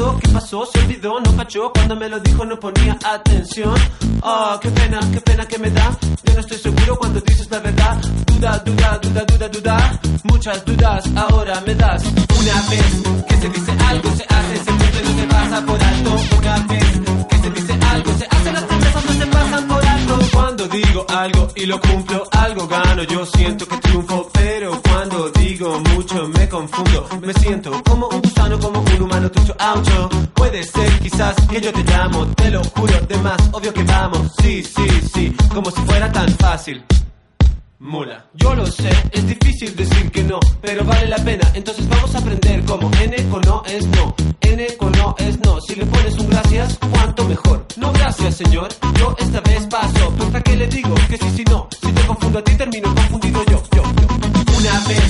¿Qué 0.00 0.28
pasó? 0.32 0.64
Se 0.64 0.78
olvidó, 0.80 1.20
no 1.20 1.36
cachó. 1.36 1.70
Cuando 1.74 1.94
me 1.94 2.08
lo 2.08 2.18
dijo 2.20 2.44
no 2.46 2.58
ponía 2.58 2.96
atención. 3.04 3.74
Oh, 4.22 4.58
qué 4.60 4.70
pena, 4.70 4.98
qué 5.12 5.20
pena 5.20 5.46
que 5.46 5.58
me 5.58 5.70
da. 5.70 5.96
Yo 6.24 6.34
no 6.34 6.40
estoy 6.40 6.56
seguro 6.58 6.96
cuando 6.96 7.20
dices 7.20 7.50
la 7.50 7.58
verdad. 7.58 8.00
Duda, 8.26 8.58
duda, 8.64 8.98
duda, 9.02 9.24
duda, 9.24 9.48
duda. 9.48 10.00
Muchas 10.24 10.64
dudas 10.64 11.04
ahora 11.16 11.60
me 11.66 11.74
das. 11.74 12.02
Una 12.40 12.56
vez 12.70 13.02
que 13.28 13.36
se 13.36 13.48
dice 13.50 13.72
algo 13.88 14.10
se 14.16 14.24
hace 14.24 14.56
Se 14.64 14.70
cumple, 14.70 15.02
no 15.02 15.20
se 15.20 15.26
pasa 15.26 15.66
por 15.66 15.82
alto. 15.82 16.10
Una 16.38 16.58
vez 16.66 17.00
que 17.28 17.36
se 17.36 17.50
dice 17.50 17.72
algo 17.92 18.12
se 18.18 18.26
hace 18.30 18.52
Las 18.52 18.64
promesas 18.64 19.04
no 19.04 19.12
se 19.12 19.26
pasan 19.26 19.68
por 19.68 19.84
alto. 19.84 20.18
Cuando 20.32 20.68
digo 20.68 21.06
algo 21.08 21.48
y 21.56 21.66
lo 21.66 21.80
cumplo 21.80 22.28
Algo 22.32 22.66
gano, 22.66 23.02
yo 23.02 23.26
siento 23.26 23.68
que 23.68 23.76
triunfo 23.76 24.30
Pero 24.32 24.80
mucho 25.68 26.28
me 26.28 26.48
confundo 26.48 27.06
Me 27.20 27.34
siento 27.34 27.70
como 27.84 28.08
un 28.08 28.22
gusano, 28.22 28.58
como 28.58 28.80
un 28.80 29.02
humano 29.02 29.30
tucho 29.30 29.54
aucho 29.58 30.08
Puede 30.34 30.62
ser 30.64 30.98
quizás 31.00 31.34
que 31.48 31.60
yo 31.60 31.72
te 31.72 31.82
llamo 31.84 32.26
Te 32.28 32.50
lo 32.50 32.64
juro, 32.64 33.00
de 33.06 33.18
más 33.18 33.38
obvio 33.52 33.72
que 33.72 33.84
vamos 33.84 34.32
Sí, 34.40 34.62
sí, 34.62 34.88
sí, 35.12 35.36
como 35.52 35.70
si 35.70 35.80
fuera 35.82 36.10
tan 36.10 36.28
fácil 36.36 36.82
Mula. 37.82 38.26
Yo 38.34 38.54
lo 38.54 38.66
sé, 38.66 38.90
es 39.10 39.26
difícil 39.26 39.74
decir 39.74 40.10
que 40.10 40.22
no, 40.22 40.38
pero 40.60 40.84
vale 40.84 41.06
la 41.06 41.16
pena. 41.16 41.50
Entonces 41.54 41.88
vamos 41.88 42.14
a 42.14 42.18
aprender 42.18 42.62
cómo 42.66 42.90
N 43.00 43.28
con 43.30 43.40
no 43.40 43.62
es 43.64 43.86
no, 43.86 44.14
N 44.42 44.66
con 44.76 44.92
no 44.92 45.14
es 45.16 45.40
no. 45.40 45.58
Si 45.62 45.76
le 45.76 45.86
pones 45.86 46.14
un 46.18 46.28
gracias, 46.28 46.78
cuánto 46.92 47.24
mejor. 47.24 47.64
No 47.78 47.90
gracias, 47.94 48.36
señor, 48.36 48.68
yo 48.98 49.16
esta 49.18 49.40
vez 49.40 49.66
paso. 49.68 50.12
Pues 50.18 50.42
qué 50.42 50.56
le 50.56 50.66
digo 50.66 50.94
que 51.08 51.16
sí, 51.16 51.30
si 51.36 51.44
no. 51.44 51.68
Si 51.80 51.90
te 51.90 52.06
confundo 52.06 52.40
a 52.40 52.44
ti, 52.44 52.54
termino 52.54 52.94
confundido 52.94 53.42
yo, 53.46 53.62
yo, 53.74 53.82
yo. 53.82 54.58
Una 54.58 54.80
vez 54.86 55.09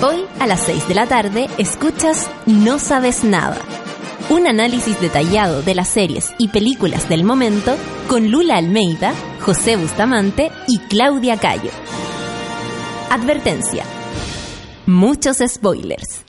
Hoy 0.00 0.26
a 0.38 0.46
las 0.46 0.60
6 0.60 0.86
de 0.86 0.94
la 0.94 1.06
tarde 1.06 1.48
escuchas 1.58 2.30
No 2.46 2.78
Sabes 2.78 3.24
Nada, 3.24 3.58
un 4.30 4.46
análisis 4.46 5.00
detallado 5.00 5.60
de 5.60 5.74
las 5.74 5.88
series 5.88 6.32
y 6.38 6.48
películas 6.48 7.08
del 7.08 7.24
momento 7.24 7.76
con 8.08 8.30
Lula 8.30 8.58
Almeida, 8.58 9.12
José 9.40 9.74
Bustamante 9.74 10.52
y 10.68 10.78
Claudia 10.78 11.36
Cayo. 11.36 11.70
Advertencia. 13.10 13.82
Muchos 14.86 15.38
spoilers. 15.44 16.24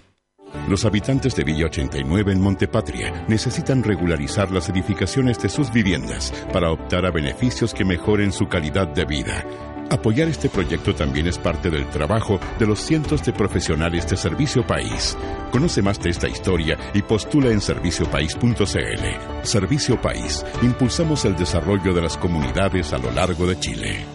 Los 0.68 0.86
habitantes 0.86 1.36
de 1.36 1.44
Villa 1.44 1.66
89 1.66 2.32
en 2.32 2.42
Montepatria 2.42 3.26
necesitan 3.28 3.84
regularizar 3.84 4.52
las 4.52 4.68
edificaciones 4.70 5.38
de 5.38 5.50
sus 5.50 5.72
viviendas 5.72 6.34
para 6.52 6.72
optar 6.72 7.06
a 7.06 7.12
beneficios 7.12 7.74
que 7.76 7.86
mejoren 7.86 8.32
su 8.32 8.48
calidad 8.48 8.88
de 8.88 9.06
vida. 9.06 9.46
Apoyar 9.92 10.28
este 10.28 10.50
proyecto 10.50 10.94
también 10.94 11.28
es 11.28 11.40
parte 11.40 11.72
del 11.72 11.90
trabajo 11.90 12.40
de 12.60 12.68
los 12.68 12.80
cientos 12.80 13.24
de 13.26 13.34
profesionales 13.34 14.08
de 14.08 14.18
Servicio 14.18 14.66
País. 14.66 15.18
Conoce 15.52 15.82
más 15.82 16.00
de 16.00 16.12
esta 16.12 16.28
historia 16.28 16.78
y 16.94 17.02
postula 17.02 17.50
en 17.50 17.60
serviciopaís.cl. 17.60 19.44
Servicio 19.44 20.00
País. 20.00 20.46
Impulsamos 20.62 21.26
el 21.26 21.36
desarrollo 21.36 21.92
de 21.94 22.02
las 22.02 22.18
comunidades 22.18 22.94
a 22.94 23.00
lo 23.00 23.10
largo 23.12 23.48
de 23.48 23.60
Chile. 23.60 24.06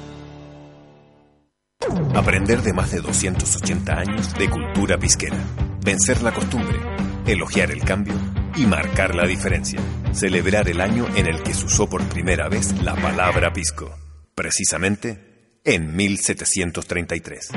Aprender 2.14 2.62
de 2.62 2.72
más 2.72 2.92
de 2.92 3.00
280 3.00 3.98
años 3.98 4.32
de 4.34 4.48
cultura 4.48 4.96
pisquera. 4.96 5.38
Vencer 5.84 6.22
la 6.22 6.32
costumbre, 6.32 6.78
elogiar 7.26 7.72
el 7.72 7.80
cambio 7.80 8.14
y 8.54 8.64
marcar 8.66 9.16
la 9.16 9.26
diferencia. 9.26 9.80
Celebrar 10.12 10.68
el 10.68 10.80
año 10.80 11.08
en 11.16 11.26
el 11.26 11.42
que 11.42 11.52
se 11.52 11.66
usó 11.66 11.88
por 11.88 12.04
primera 12.04 12.48
vez 12.48 12.80
la 12.82 12.94
palabra 12.94 13.52
pisco. 13.52 13.92
Precisamente 14.36 15.33
en 15.64 15.96
1733. 15.96 17.48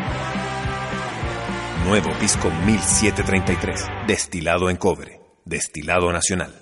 Nuevo 1.85 2.09
pisco 2.19 2.49
1733, 2.65 3.85
destilado 4.07 4.69
en 4.69 4.77
cobre, 4.77 5.19
destilado 5.45 6.11
nacional. 6.11 6.53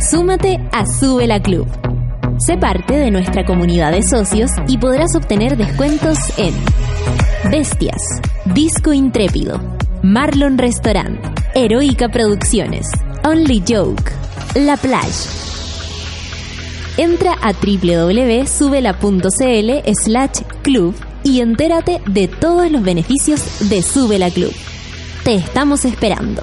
Súmate 0.00 0.56
a 0.72 0.84
Sube 0.86 1.26
la 1.26 1.40
Club. 1.40 1.68
Sé 2.38 2.56
parte 2.56 2.94
de 2.94 3.10
nuestra 3.10 3.44
comunidad 3.44 3.92
de 3.92 4.02
socios 4.02 4.50
y 4.66 4.78
podrás 4.78 5.14
obtener 5.14 5.58
descuentos 5.58 6.18
en 6.38 6.54
Bestias, 7.50 8.00
Disco 8.46 8.94
Intrépido, 8.94 9.60
Marlon 10.02 10.56
Restaurant, 10.56 11.20
Heroica 11.54 12.08
Producciones, 12.08 12.86
Only 13.24 13.62
Joke, 13.68 14.10
La 14.54 14.78
Plage. 14.78 15.49
Entra 16.96 17.34
a 17.40 17.52
www.subela.cl 17.52 18.50
slash 19.94 20.42
club 20.62 20.94
y 21.22 21.40
entérate 21.40 22.00
de 22.06 22.28
todos 22.28 22.70
los 22.70 22.82
beneficios 22.82 23.68
de 23.68 23.82
Subela 23.82 24.30
Club. 24.30 24.52
Te 25.24 25.34
estamos 25.34 25.84
esperando. 25.84 26.42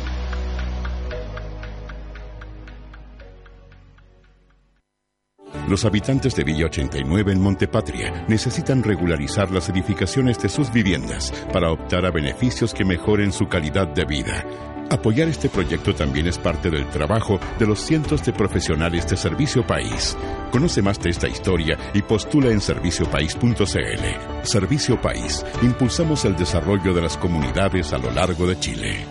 Los 5.68 5.84
habitantes 5.84 6.34
de 6.34 6.45
Villa 6.45 6.68
89 6.68 7.34
en 7.34 7.41
Montepatria 7.41 8.26
necesitan 8.30 8.84
regularizar 8.84 9.52
las 9.52 9.68
edificaciones 9.68 10.39
de 10.39 10.48
sus 10.48 10.72
viviendas 10.72 11.34
para 11.52 11.72
optar 11.72 12.06
a 12.06 12.12
beneficios 12.12 12.74
que 12.74 12.86
mejoren 12.86 13.34
su 13.34 13.48
calidad 13.50 13.88
de 13.88 14.06
vida. 14.06 14.45
Apoyar 14.90 15.28
este 15.28 15.50
proyecto 15.50 15.94
también 15.94 16.28
es 16.28 16.38
parte 16.38 16.70
del 16.70 16.90
trabajo 16.90 17.40
de 17.60 17.68
los 17.68 17.80
cientos 17.80 18.24
de 18.24 18.32
profesionales 18.32 19.06
de 19.08 19.18
Servicio 19.18 19.68
País. 19.68 20.16
Conoce 20.52 20.82
más 20.82 21.00
de 21.02 21.10
esta 21.10 21.28
historia 21.28 21.78
y 21.94 22.02
postula 22.02 22.52
en 22.52 22.62
serviciopaís.cl. 22.62 24.44
Servicio 24.44 25.02
País. 25.02 25.46
Impulsamos 25.62 26.24
el 26.24 26.38
desarrollo 26.38 26.94
de 26.94 27.02
las 27.02 27.18
comunidades 27.18 27.92
a 27.92 27.98
lo 27.98 28.12
largo 28.12 28.48
de 28.48 28.60
Chile. 28.60 29.06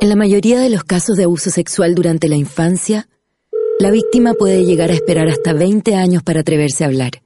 En 0.00 0.08
la 0.08 0.16
mayoría 0.16 0.58
de 0.58 0.70
los 0.70 0.82
casos 0.82 1.16
de 1.16 1.24
abuso 1.24 1.50
sexual 1.50 1.94
durante 1.94 2.26
la 2.26 2.34
infancia, 2.34 3.06
la 3.80 3.90
víctima 3.90 4.34
puede 4.34 4.64
llegar 4.66 4.90
a 4.90 4.92
esperar 4.92 5.28
hasta 5.28 5.54
20 5.54 5.94
años 5.94 6.22
para 6.22 6.40
atreverse 6.40 6.84
a 6.84 6.88
hablar. 6.88 7.22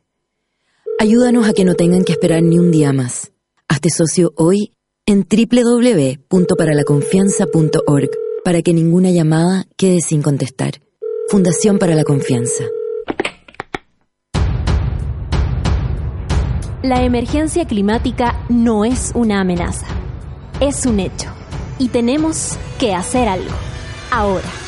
Ayúdanos 1.01 1.49
a 1.49 1.53
que 1.53 1.65
no 1.65 1.75
tengan 1.75 2.05
que 2.05 2.13
esperar 2.13 2.45
ni 2.45 2.61
un 2.61 2.71
día 2.71 2.93
más. 2.93 3.33
Hazte 3.67 3.91
socio 3.91 4.33
hoy 4.37 4.71
en 5.05 5.27
www.paralaconfianza.org 5.29 8.11
para 8.45 8.63
que 8.63 8.73
ninguna 8.73 9.11
llamada 9.11 9.67
quede 9.77 10.01
sin 10.01 10.23
contestar. 10.23 10.75
Fundación 11.29 11.81
para 11.81 11.97
la 11.97 12.05
Confianza. 12.05 12.63
La 16.85 17.03
emergencia 17.03 17.67
climática 17.67 18.45
no 18.49 18.85
es 18.85 19.11
una 19.17 19.41
amenaza, 19.41 19.87
es 20.61 20.87
un 20.87 21.01
hecho. 21.01 21.31
Y 21.81 21.89
tenemos 21.89 22.57
que 22.79 22.95
hacer 22.95 23.27
algo. 23.27 23.51
Ahora. 24.13 24.64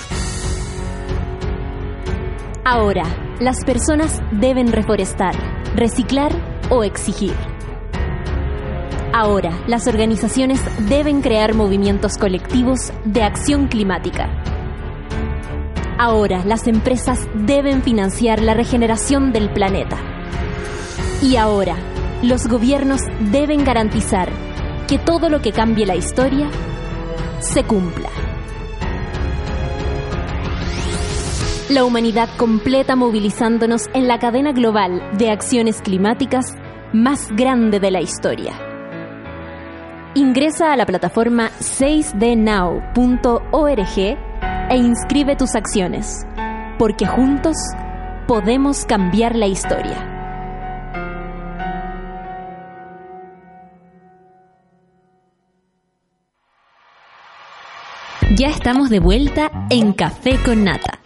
Ahora, 2.69 3.05
las 3.39 3.65
personas 3.65 4.21
deben 4.33 4.73
reforestar, 4.73 5.37
reciclar 5.77 6.33
o 6.69 6.83
exigir. 6.83 7.33
Ahora, 9.13 9.57
las 9.69 9.87
organizaciones 9.87 10.61
deben 10.89 11.23
crear 11.23 11.55
movimientos 11.55 12.19
colectivos 12.19 12.93
de 13.05 13.23
acción 13.23 13.69
climática. 13.69 14.43
Ahora, 15.97 16.45
las 16.45 16.67
empresas 16.67 17.29
deben 17.35 17.83
financiar 17.83 18.43
la 18.43 18.55
regeneración 18.55 19.31
del 19.31 19.49
planeta. 19.49 19.99
Y 21.23 21.37
ahora, 21.37 21.77
los 22.25 22.49
gobiernos 22.49 23.03
deben 23.31 23.63
garantizar 23.63 24.29
que 24.89 24.99
todo 24.99 25.29
lo 25.29 25.41
que 25.41 25.53
cambie 25.53 25.87
la 25.87 25.95
historia 25.95 26.49
se 27.39 27.63
cumpla. 27.63 28.11
La 31.69 31.85
humanidad 31.85 32.29
completa 32.37 32.95
movilizándonos 32.95 33.89
en 33.93 34.07
la 34.07 34.21
cadena 34.21 34.53
global 34.53 35.03
de 35.19 35.33
acciones 35.33 35.83
climáticas 35.83 36.55
más 36.93 37.33
grande 37.33 37.81
de 37.81 37.91
la 37.91 38.01
historia. 38.01 38.53
Ingresa 40.15 40.73
a 40.73 40.77
la 40.77 40.87
plataforma 40.87 41.51
6dnow.org 41.59 43.99
e 44.71 44.77
inscribe 44.77 45.35
tus 45.35 45.57
acciones, 45.57 46.25
porque 46.79 47.05
juntos 47.05 47.57
podemos 48.29 48.85
cambiar 48.85 49.35
la 49.35 49.49
historia. 49.49 50.13
Ya 58.37 58.51
estamos 58.51 58.89
de 58.89 59.01
vuelta 59.01 59.51
en 59.69 59.93
Café 59.93 60.39
con 60.45 60.63
Nata. 60.63 61.01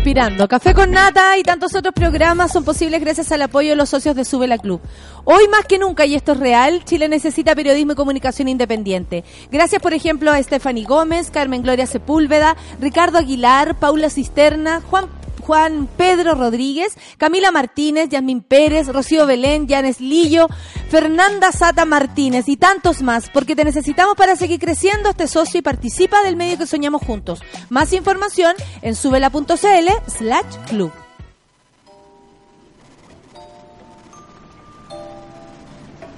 Respirando. 0.00 0.48
Café 0.48 0.72
con 0.72 0.92
Nata 0.92 1.36
y 1.36 1.42
tantos 1.42 1.74
otros 1.74 1.92
programas 1.92 2.50
son 2.50 2.64
posibles 2.64 3.02
gracias 3.02 3.32
al 3.32 3.42
apoyo 3.42 3.68
de 3.68 3.76
los 3.76 3.90
socios 3.90 4.16
de 4.16 4.24
Sube 4.24 4.46
la 4.46 4.56
Club. 4.56 4.80
Hoy 5.24 5.46
más 5.48 5.66
que 5.66 5.78
nunca, 5.78 6.06
y 6.06 6.14
esto 6.14 6.32
es 6.32 6.38
real, 6.38 6.82
Chile 6.86 7.06
necesita 7.06 7.54
periodismo 7.54 7.92
y 7.92 7.96
comunicación 7.96 8.48
independiente. 8.48 9.24
Gracias, 9.52 9.82
por 9.82 9.92
ejemplo, 9.92 10.32
a 10.32 10.42
Stephanie 10.42 10.86
Gómez, 10.86 11.30
Carmen 11.30 11.60
Gloria 11.60 11.86
Sepúlveda, 11.86 12.56
Ricardo 12.80 13.18
Aguilar, 13.18 13.78
Paula 13.78 14.08
Cisterna, 14.08 14.80
Juan 14.80 15.06
Juan 15.40 15.88
Pedro 15.96 16.34
Rodríguez, 16.34 16.96
Camila 17.18 17.50
Martínez, 17.50 18.08
Yasmín 18.08 18.42
Pérez, 18.42 18.88
Rocío 18.88 19.26
Belén, 19.26 19.66
Yanes 19.66 20.00
Lillo, 20.00 20.48
Fernanda 20.88 21.52
Sata 21.52 21.84
Martínez 21.84 22.48
y 22.48 22.56
tantos 22.56 23.02
más, 23.02 23.30
porque 23.30 23.56
te 23.56 23.64
necesitamos 23.64 24.16
para 24.16 24.36
seguir 24.36 24.60
creciendo 24.60 25.10
este 25.10 25.26
socio 25.26 25.58
y 25.58 25.62
participa 25.62 26.22
del 26.22 26.36
medio 26.36 26.58
que 26.58 26.66
soñamos 26.66 27.02
juntos. 27.02 27.40
Más 27.68 27.92
información 27.92 28.54
en 28.82 28.94
subela.cl 28.94 29.88
slash 30.06 30.56
club. 30.68 30.92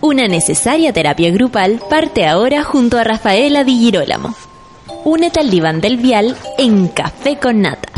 Una 0.01 0.27
necesaria 0.27 0.93
terapia 0.93 1.31
grupal 1.31 1.81
parte 1.89 2.27
ahora 2.27 2.65
junto 2.65 2.99
a 2.99 3.05
Rafaela 3.05 3.63
Di 3.63 3.79
Girolamo. 3.79 4.35
Únete 5.05 5.39
al 5.39 5.49
diván 5.49 5.81
del 5.81 5.97
vial 5.97 6.37
en 6.59 6.89
Café 6.89 7.39
con 7.39 7.63
Nata. 7.63 7.92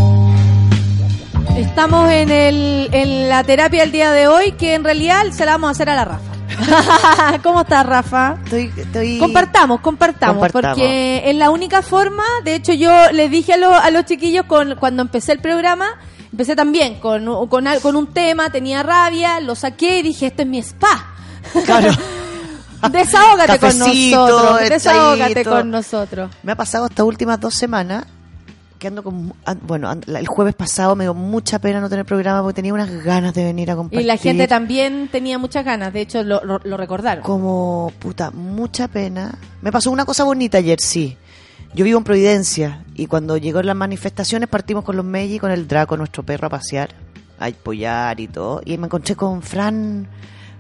Estamos 1.57 2.11
en, 2.11 2.31
el, 2.31 2.89
en 2.93 3.29
la 3.29 3.45
terapia 3.45 3.83
del 3.83 3.93
día 3.93 4.11
de 4.11 4.27
hoy, 4.27 4.53
que 4.53 4.75
en 4.75 4.83
realidad 4.85 5.23
se 5.33 5.45
la 5.45 5.53
vamos 5.53 5.69
a 5.69 5.71
hacer 5.73 5.89
a 5.89 5.95
la 5.95 6.05
Rafa. 6.05 7.39
¿Cómo 7.43 7.61
estás, 7.63 7.87
Rafa? 7.87 8.37
Estoy, 8.45 8.73
estoy... 8.77 9.19
Compartamos, 9.19 9.81
compartamos, 9.81 10.35
Compartamos. 10.37 10.77
porque 10.79 11.23
es 11.25 11.37
la 11.37 11.51
única 11.51 11.83
forma, 11.83 12.25
de 12.45 12.57
hecho 12.57 12.73
yo 12.73 12.91
les 13.13 13.31
dije 13.31 13.55
a, 13.55 13.57
lo- 13.57 13.75
a 13.75 13.91
los 13.91 14.05
chiquillos 14.05 14.47
con, 14.47 14.77
cuando 14.77 15.03
empecé 15.03 15.33
el 15.33 15.41
programa, 15.41 15.87
empecé 16.33 16.55
también 16.57 16.99
con, 17.01 17.25
con, 17.49 17.65
con 17.83 17.97
un 17.97 18.07
tema, 18.13 18.51
tenía 18.51 18.83
rabia, 18.83 19.41
lo 19.41 19.55
saqué 19.55 19.99
y 19.99 20.03
dije, 20.03 20.27
esto 20.27 20.43
es 20.43 20.49
mi 20.49 20.59
spa. 20.59 21.07
Claro. 21.65 21.93
Desahógate 22.91 23.59
con 23.59 23.79
nosotros, 23.79 24.61
desahógate 24.69 25.45
con 25.45 25.71
nosotros. 25.71 26.31
Me 26.43 26.53
ha 26.53 26.57
pasado 26.57 26.87
estas 26.87 27.07
últimas 27.07 27.41
dos 27.41 27.55
semanas 27.55 28.05
que 28.85 28.89
ando 28.89 29.03
con... 29.03 29.33
Bueno, 29.67 29.91
el 30.07 30.27
jueves 30.27 30.55
pasado 30.55 30.95
me 30.95 31.05
dio 31.05 31.15
mucha 31.15 31.59
pena 31.59 31.81
no 31.81 31.89
tener 31.89 32.05
programa 32.05 32.43
porque 32.43 32.55
tenía 32.57 32.75
unas 32.75 32.91
ganas 33.03 33.33
de 33.33 33.43
venir 33.45 33.71
a 33.71 33.77
compartir. 33.77 34.03
Y 34.03 34.05
la 34.05 34.17
gente 34.19 34.47
también 34.47 35.09
tenía 35.11 35.39
muchas 35.39 35.65
ganas, 35.65 35.93
de 35.93 36.03
hecho 36.03 36.23
lo, 36.23 36.45
lo- 36.45 36.61
lo 36.63 36.77
recordaron. 36.77 37.25
Como, 37.25 37.91
puta, 37.99 38.31
mucha 38.31 38.89
pena. 38.89 39.39
Me 39.63 39.73
pasó 39.73 39.91
una 39.91 40.05
cosa 40.05 40.25
bonita 40.25 40.59
ayer, 40.59 40.79
sí. 40.81 41.17
Yo 41.75 41.85
vivo 41.85 41.99
en 41.99 42.05
Providencia 42.05 42.85
y 42.95 43.07
cuando 43.07 43.37
llegó 43.39 43.63
las 43.63 43.75
manifestaciones 43.75 44.49
partimos 44.49 44.85
con 44.85 44.97
los 44.97 45.05
Meji, 45.05 45.39
con 45.39 45.51
el 45.51 45.67
Draco, 45.67 45.97
nuestro 45.97 46.23
perro, 46.23 46.47
a 46.47 46.51
pasear, 46.51 46.91
a 47.41 47.47
apoyar 47.47 48.21
y 48.21 48.29
todo. 48.29 48.61
Y 48.65 48.77
me 48.79 48.87
encontré 48.87 49.17
con 49.17 49.43
Fran, 49.43 50.07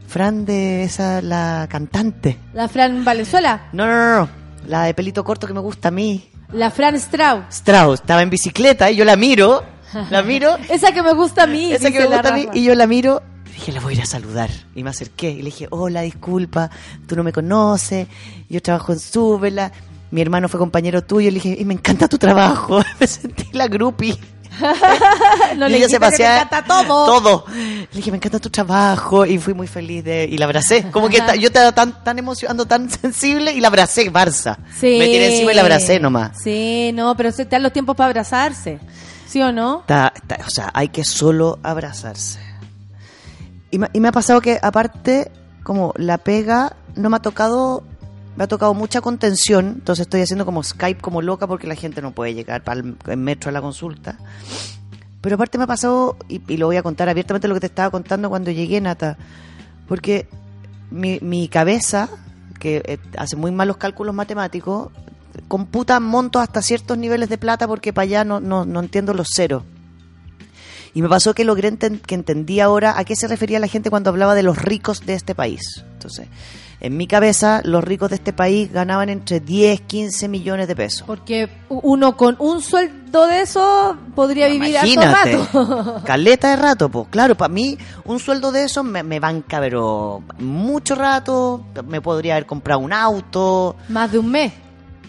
Fran 0.08 0.44
de 0.44 0.82
esa, 0.84 1.22
la 1.22 1.66
cantante. 1.70 2.38
La 2.52 2.68
Fran 2.68 3.04
Valenzuela, 3.04 3.68
No, 3.72 3.86
no, 3.86 3.92
no, 3.94 4.16
no. 4.20 4.28
La 4.66 4.84
de 4.84 4.94
pelito 4.94 5.22
corto 5.24 5.46
que 5.46 5.52
me 5.54 5.60
gusta 5.60 5.88
a 5.88 5.90
mí. 5.90 6.30
La 6.52 6.70
Fran 6.70 6.94
Strauss. 6.96 7.44
Strauss 7.50 8.00
estaba 8.00 8.22
en 8.22 8.30
bicicleta 8.30 8.90
y 8.90 8.96
yo 8.96 9.04
la 9.04 9.16
miro, 9.16 9.64
la 10.10 10.22
miro, 10.22 10.56
Esa 10.68 10.92
que 10.92 11.02
me 11.02 11.12
gusta 11.14 11.44
a 11.44 11.46
mí. 11.46 11.72
esa 11.72 11.90
que 11.90 12.00
me 12.00 12.06
gusta 12.06 12.28
a 12.28 12.36
mí, 12.36 12.48
y 12.54 12.64
yo 12.64 12.74
la 12.74 12.86
miro. 12.86 13.22
y 13.46 13.50
Dije, 13.54 13.72
la 13.72 13.80
voy 13.80 13.94
a 13.94 13.96
ir 13.96 14.02
a 14.02 14.06
saludar. 14.06 14.50
Y 14.74 14.82
me 14.82 14.90
acerqué 14.90 15.30
y 15.30 15.38
le 15.38 15.44
dije, 15.44 15.68
hola, 15.70 16.02
disculpa, 16.02 16.70
tú 17.06 17.14
no 17.16 17.22
me 17.22 17.32
conoces, 17.32 18.08
yo 18.48 18.60
trabajo 18.60 18.92
en 18.92 18.98
Súbela, 18.98 19.70
mi 20.10 20.20
hermano 20.20 20.48
fue 20.48 20.58
compañero 20.58 21.02
tuyo. 21.02 21.28
Y 21.28 21.30
le 21.32 21.40
dije, 21.40 21.56
y 21.60 21.64
me 21.64 21.74
encanta 21.74 22.08
tu 22.08 22.18
trabajo. 22.18 22.82
me 23.00 23.06
sentí 23.06 23.46
la 23.52 23.68
groupie. 23.68 24.16
No 25.56 25.66
y 25.68 25.70
le 25.70 25.76
ella 25.78 25.88
se 25.88 26.00
pasea 26.00 26.42
encanta 26.42 26.64
todo. 26.64 27.06
todo. 27.06 27.44
Le 27.48 27.86
dije, 27.92 28.10
me 28.10 28.16
encanta 28.18 28.38
tu 28.38 28.50
trabajo. 28.50 29.24
Y 29.26 29.38
fui 29.38 29.54
muy 29.54 29.66
feliz 29.66 30.04
de. 30.04 30.24
Y 30.30 30.38
la 30.38 30.44
abracé. 30.46 30.90
Como 30.90 31.08
que 31.08 31.18
yo 31.38 31.48
estaba 31.48 31.72
tan, 31.72 32.02
tan 32.04 32.18
emocionando, 32.18 32.66
tan 32.66 32.88
sensible. 32.90 33.52
Y 33.52 33.60
la 33.60 33.68
abracé, 33.68 34.10
Barça. 34.12 34.56
Sí. 34.78 34.96
Me 34.98 35.06
tiré 35.06 35.32
encima 35.32 35.52
y 35.52 35.54
la 35.54 35.62
abracé 35.62 35.98
nomás. 36.00 36.38
Sí, 36.42 36.90
no, 36.94 37.16
pero 37.16 37.32
se 37.32 37.44
te 37.44 37.52
dan 37.56 37.62
los 37.62 37.72
tiempos 37.72 37.96
para 37.96 38.08
abrazarse. 38.10 38.78
¿Sí 39.26 39.42
o 39.42 39.50
no? 39.52 39.80
Está- 39.80 40.12
está- 40.14 40.38
o 40.46 40.50
sea, 40.50 40.70
hay 40.74 40.88
que 40.88 41.04
solo 41.04 41.58
abrazarse. 41.62 42.38
Y 43.70 43.78
me, 43.78 43.88
y 43.92 44.00
me 44.00 44.08
ha 44.08 44.12
pasado 44.12 44.40
que, 44.40 44.58
aparte, 44.62 45.32
como 45.64 45.92
la 45.96 46.18
pega, 46.18 46.76
no 46.94 47.10
me 47.10 47.16
ha 47.16 47.20
tocado, 47.20 47.82
me 48.36 48.44
ha 48.44 48.48
tocado 48.48 48.74
mucha 48.74 49.00
contención. 49.00 49.66
Entonces 49.76 50.02
estoy 50.06 50.20
haciendo 50.22 50.44
como 50.44 50.62
Skype 50.62 51.00
como 51.00 51.22
loca 51.22 51.46
porque 51.46 51.66
la 51.66 51.74
gente 51.74 52.02
no 52.02 52.12
puede 52.12 52.34
llegar 52.34 52.62
para 52.64 52.80
el 52.80 53.16
metro 53.16 53.50
a 53.50 53.52
la 53.52 53.60
consulta. 53.60 54.18
Pero 55.20 55.36
aparte 55.36 55.56
me 55.58 55.64
ha 55.64 55.66
pasado, 55.66 56.16
y, 56.28 56.40
y 56.52 56.56
lo 56.58 56.66
voy 56.66 56.76
a 56.76 56.82
contar 56.82 57.08
abiertamente 57.08 57.48
lo 57.48 57.54
que 57.54 57.60
te 57.60 57.66
estaba 57.66 57.90
contando 57.90 58.28
cuando 58.28 58.50
llegué, 58.50 58.80
Nata, 58.80 59.16
porque 59.88 60.28
mi, 60.90 61.18
mi 61.20 61.48
cabeza, 61.48 62.10
que 62.60 62.82
eh, 62.84 62.98
hace 63.16 63.34
muy 63.36 63.50
malos 63.50 63.78
cálculos 63.78 64.14
matemáticos, 64.14 64.90
computa 65.48 65.98
montos 65.98 66.42
hasta 66.42 66.60
ciertos 66.62 66.98
niveles 66.98 67.28
de 67.28 67.38
plata 67.38 67.66
porque 67.66 67.92
para 67.92 68.04
allá 68.04 68.24
no, 68.24 68.38
no, 68.40 68.64
no 68.66 68.80
entiendo 68.80 69.14
los 69.14 69.28
ceros. 69.34 69.62
Y 70.92 71.02
me 71.02 71.08
pasó 71.08 71.34
que 71.34 71.44
logré 71.44 71.72
enten- 71.72 72.00
que 72.00 72.14
entendí 72.14 72.60
ahora 72.60 72.96
a 72.98 73.04
qué 73.04 73.16
se 73.16 73.26
refería 73.26 73.58
la 73.58 73.66
gente 73.66 73.90
cuando 73.90 74.10
hablaba 74.10 74.34
de 74.34 74.42
los 74.44 74.58
ricos 74.58 75.04
de 75.06 75.14
este 75.14 75.34
país. 75.34 75.62
Entonces, 75.94 76.28
en 76.80 76.96
mi 76.96 77.06
cabeza, 77.06 77.60
los 77.64 77.82
ricos 77.82 78.10
de 78.10 78.16
este 78.16 78.32
país 78.32 78.70
ganaban 78.72 79.08
entre 79.08 79.40
10, 79.40 79.80
15 79.82 80.28
millones 80.28 80.68
de 80.68 80.76
pesos. 80.76 81.04
Porque 81.06 81.48
uno 81.68 82.16
con 82.16 82.36
un 82.38 82.60
sueldo 82.60 83.26
de 83.26 83.40
eso 83.42 83.96
podría 84.14 84.48
vivir 84.48 84.76
harto 84.76 84.90
Imagínate, 84.90 85.36
rato. 85.36 86.02
caleta 86.04 86.50
de 86.50 86.56
rato, 86.56 86.88
pues 86.88 87.08
claro, 87.10 87.36
para 87.36 87.52
mí 87.52 87.78
un 88.04 88.18
sueldo 88.18 88.52
de 88.52 88.64
eso 88.64 88.82
me, 88.84 89.02
me 89.02 89.20
banca, 89.20 89.60
pero 89.60 90.22
mucho 90.38 90.94
rato, 90.94 91.64
me 91.86 92.00
podría 92.00 92.34
haber 92.34 92.46
comprado 92.46 92.80
un 92.80 92.92
auto, 92.92 93.76
Más 93.88 94.10
de 94.12 94.18
un 94.18 94.30
mes. 94.30 94.52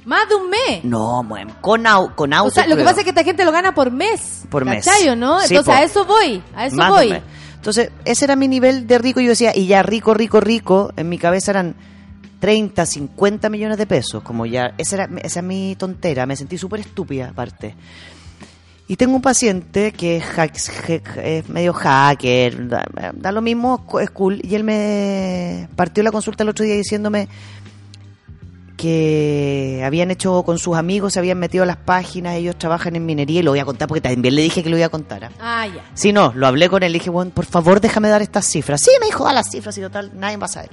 Más 0.05 0.29
de 0.29 0.35
un 0.35 0.49
mes. 0.51 0.83
no, 0.83 1.27
con, 1.61 1.83
au- 1.85 2.13
con 2.13 2.31
auto. 2.31 2.47
O 2.49 2.51
sea, 2.51 2.67
lo 2.67 2.77
que 2.77 2.83
pasa 2.83 2.99
es 2.99 3.03
que 3.05 3.09
esta 3.09 3.23
gente 3.23 3.43
lo 3.43 3.51
gana 3.51 3.73
por 3.73 3.89
mes. 3.89 4.43
Por 4.51 4.63
mes. 4.63 4.85
¿Cachai 4.85 5.09
o 5.09 5.15
no? 5.15 5.39
Sí, 5.39 5.55
Entonces 5.55 5.73
a 5.73 5.83
eso 5.83 6.05
voy. 6.05 6.43
A 6.55 6.67
eso 6.67 6.75
Más 6.75 6.89
de 6.89 6.93
voy. 6.93 7.07
un 7.07 7.13
mes. 7.13 7.21
Entonces, 7.65 7.89
ese 8.05 8.25
era 8.25 8.35
mi 8.35 8.47
nivel 8.47 8.85
de 8.85 8.99
rico. 8.99 9.19
y 9.19 9.23
Yo 9.23 9.31
decía, 9.31 9.51
y 9.55 9.65
ya 9.65 9.81
rico, 9.81 10.13
rico, 10.13 10.39
rico, 10.39 10.93
en 10.95 11.09
mi 11.09 11.17
cabeza 11.17 11.49
eran 11.49 11.73
30, 12.39 12.85
50 12.85 13.49
millones 13.49 13.79
de 13.79 13.87
pesos. 13.87 14.21
Como 14.21 14.45
ya, 14.45 14.75
esa 14.77 14.97
era, 14.97 15.09
esa 15.23 15.39
es 15.39 15.45
mi 15.45 15.75
tontera. 15.75 16.27
Me 16.27 16.35
sentí 16.35 16.59
súper 16.59 16.81
estúpida, 16.81 17.29
aparte. 17.29 17.73
Y 18.87 18.97
tengo 18.97 19.15
un 19.15 19.23
paciente 19.23 19.93
que 19.93 20.17
es, 20.17 21.49
medio 21.49 21.73
hacker, 21.73 22.67
da, 22.67 22.85
da 23.15 23.31
lo 23.31 23.41
mismo, 23.41 23.83
es 23.99 24.11
cool. 24.11 24.41
Y 24.43 24.53
él 24.53 24.63
me 24.63 25.67
partió 25.75 26.03
la 26.03 26.11
consulta 26.11 26.43
el 26.43 26.49
otro 26.49 26.65
día 26.65 26.75
diciéndome 26.75 27.27
que 28.77 29.81
habían 29.85 30.11
hecho 30.11 30.43
con 30.43 30.59
sus 30.59 30.75
amigos, 30.75 31.13
se 31.13 31.19
habían 31.19 31.39
metido 31.39 31.63
a 31.63 31.67
las 31.67 31.77
páginas, 31.77 32.35
ellos 32.35 32.57
trabajan 32.57 32.95
en 32.95 33.05
minería 33.05 33.39
y 33.39 33.43
lo 33.43 33.51
voy 33.51 33.59
a 33.59 33.65
contar 33.65 33.87
porque 33.87 34.01
también 34.01 34.35
le 34.35 34.41
dije 34.41 34.63
que 34.63 34.69
lo 34.69 34.77
iba 34.77 34.87
a 34.87 34.89
contar. 34.89 35.25
¿ah? 35.25 35.31
Ah, 35.39 35.67
ya. 35.67 35.83
Sí, 35.93 36.11
no, 36.11 36.33
lo 36.35 36.47
hablé 36.47 36.69
con 36.69 36.83
él, 36.83 36.91
le 36.91 36.99
dije, 36.99 37.09
bueno, 37.09 37.31
por 37.31 37.45
favor 37.45 37.79
déjame 37.79 38.09
dar 38.09 38.21
estas 38.21 38.45
cifras. 38.45 38.81
Sí, 38.81 38.91
me 38.99 39.07
dijo, 39.07 39.23
da 39.23 39.33
las 39.33 39.49
cifras 39.49 39.77
y 39.77 39.81
total, 39.81 40.11
nadie 40.15 40.37
va 40.37 40.45
a 40.45 40.49
saber. 40.49 40.71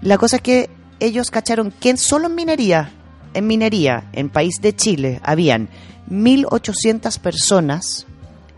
La 0.00 0.18
cosa 0.18 0.36
es 0.36 0.42
que 0.42 0.70
ellos 1.00 1.30
cacharon 1.30 1.72
que 1.72 1.96
solo 1.96 2.26
en 2.26 2.34
minería, 2.34 2.90
en 3.34 3.46
minería, 3.46 4.04
en 4.12 4.30
país 4.30 4.60
de 4.60 4.74
Chile, 4.74 5.20
habían 5.22 5.68
1.800 6.10 7.18
personas 7.18 8.06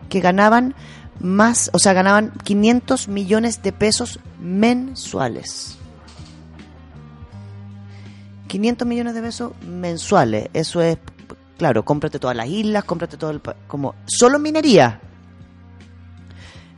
que 0.08 0.20
ganaban 0.20 0.74
más, 1.20 1.70
o 1.72 1.78
sea, 1.78 1.92
ganaban 1.92 2.32
500 2.44 3.08
millones 3.08 3.62
de 3.62 3.72
pesos 3.72 4.20
mensuales. 4.40 5.78
500 8.46 8.86
millones 8.86 9.14
de 9.14 9.22
pesos 9.22 9.52
mensuales, 9.66 10.48
eso 10.52 10.80
es, 10.82 10.98
claro, 11.58 11.84
cómprate 11.84 12.18
todas 12.18 12.36
las 12.36 12.48
islas, 12.48 12.84
cómprate 12.84 13.16
todo 13.16 13.30
el... 13.30 13.40
como 13.66 13.94
Solo 14.06 14.38
minería, 14.38 15.00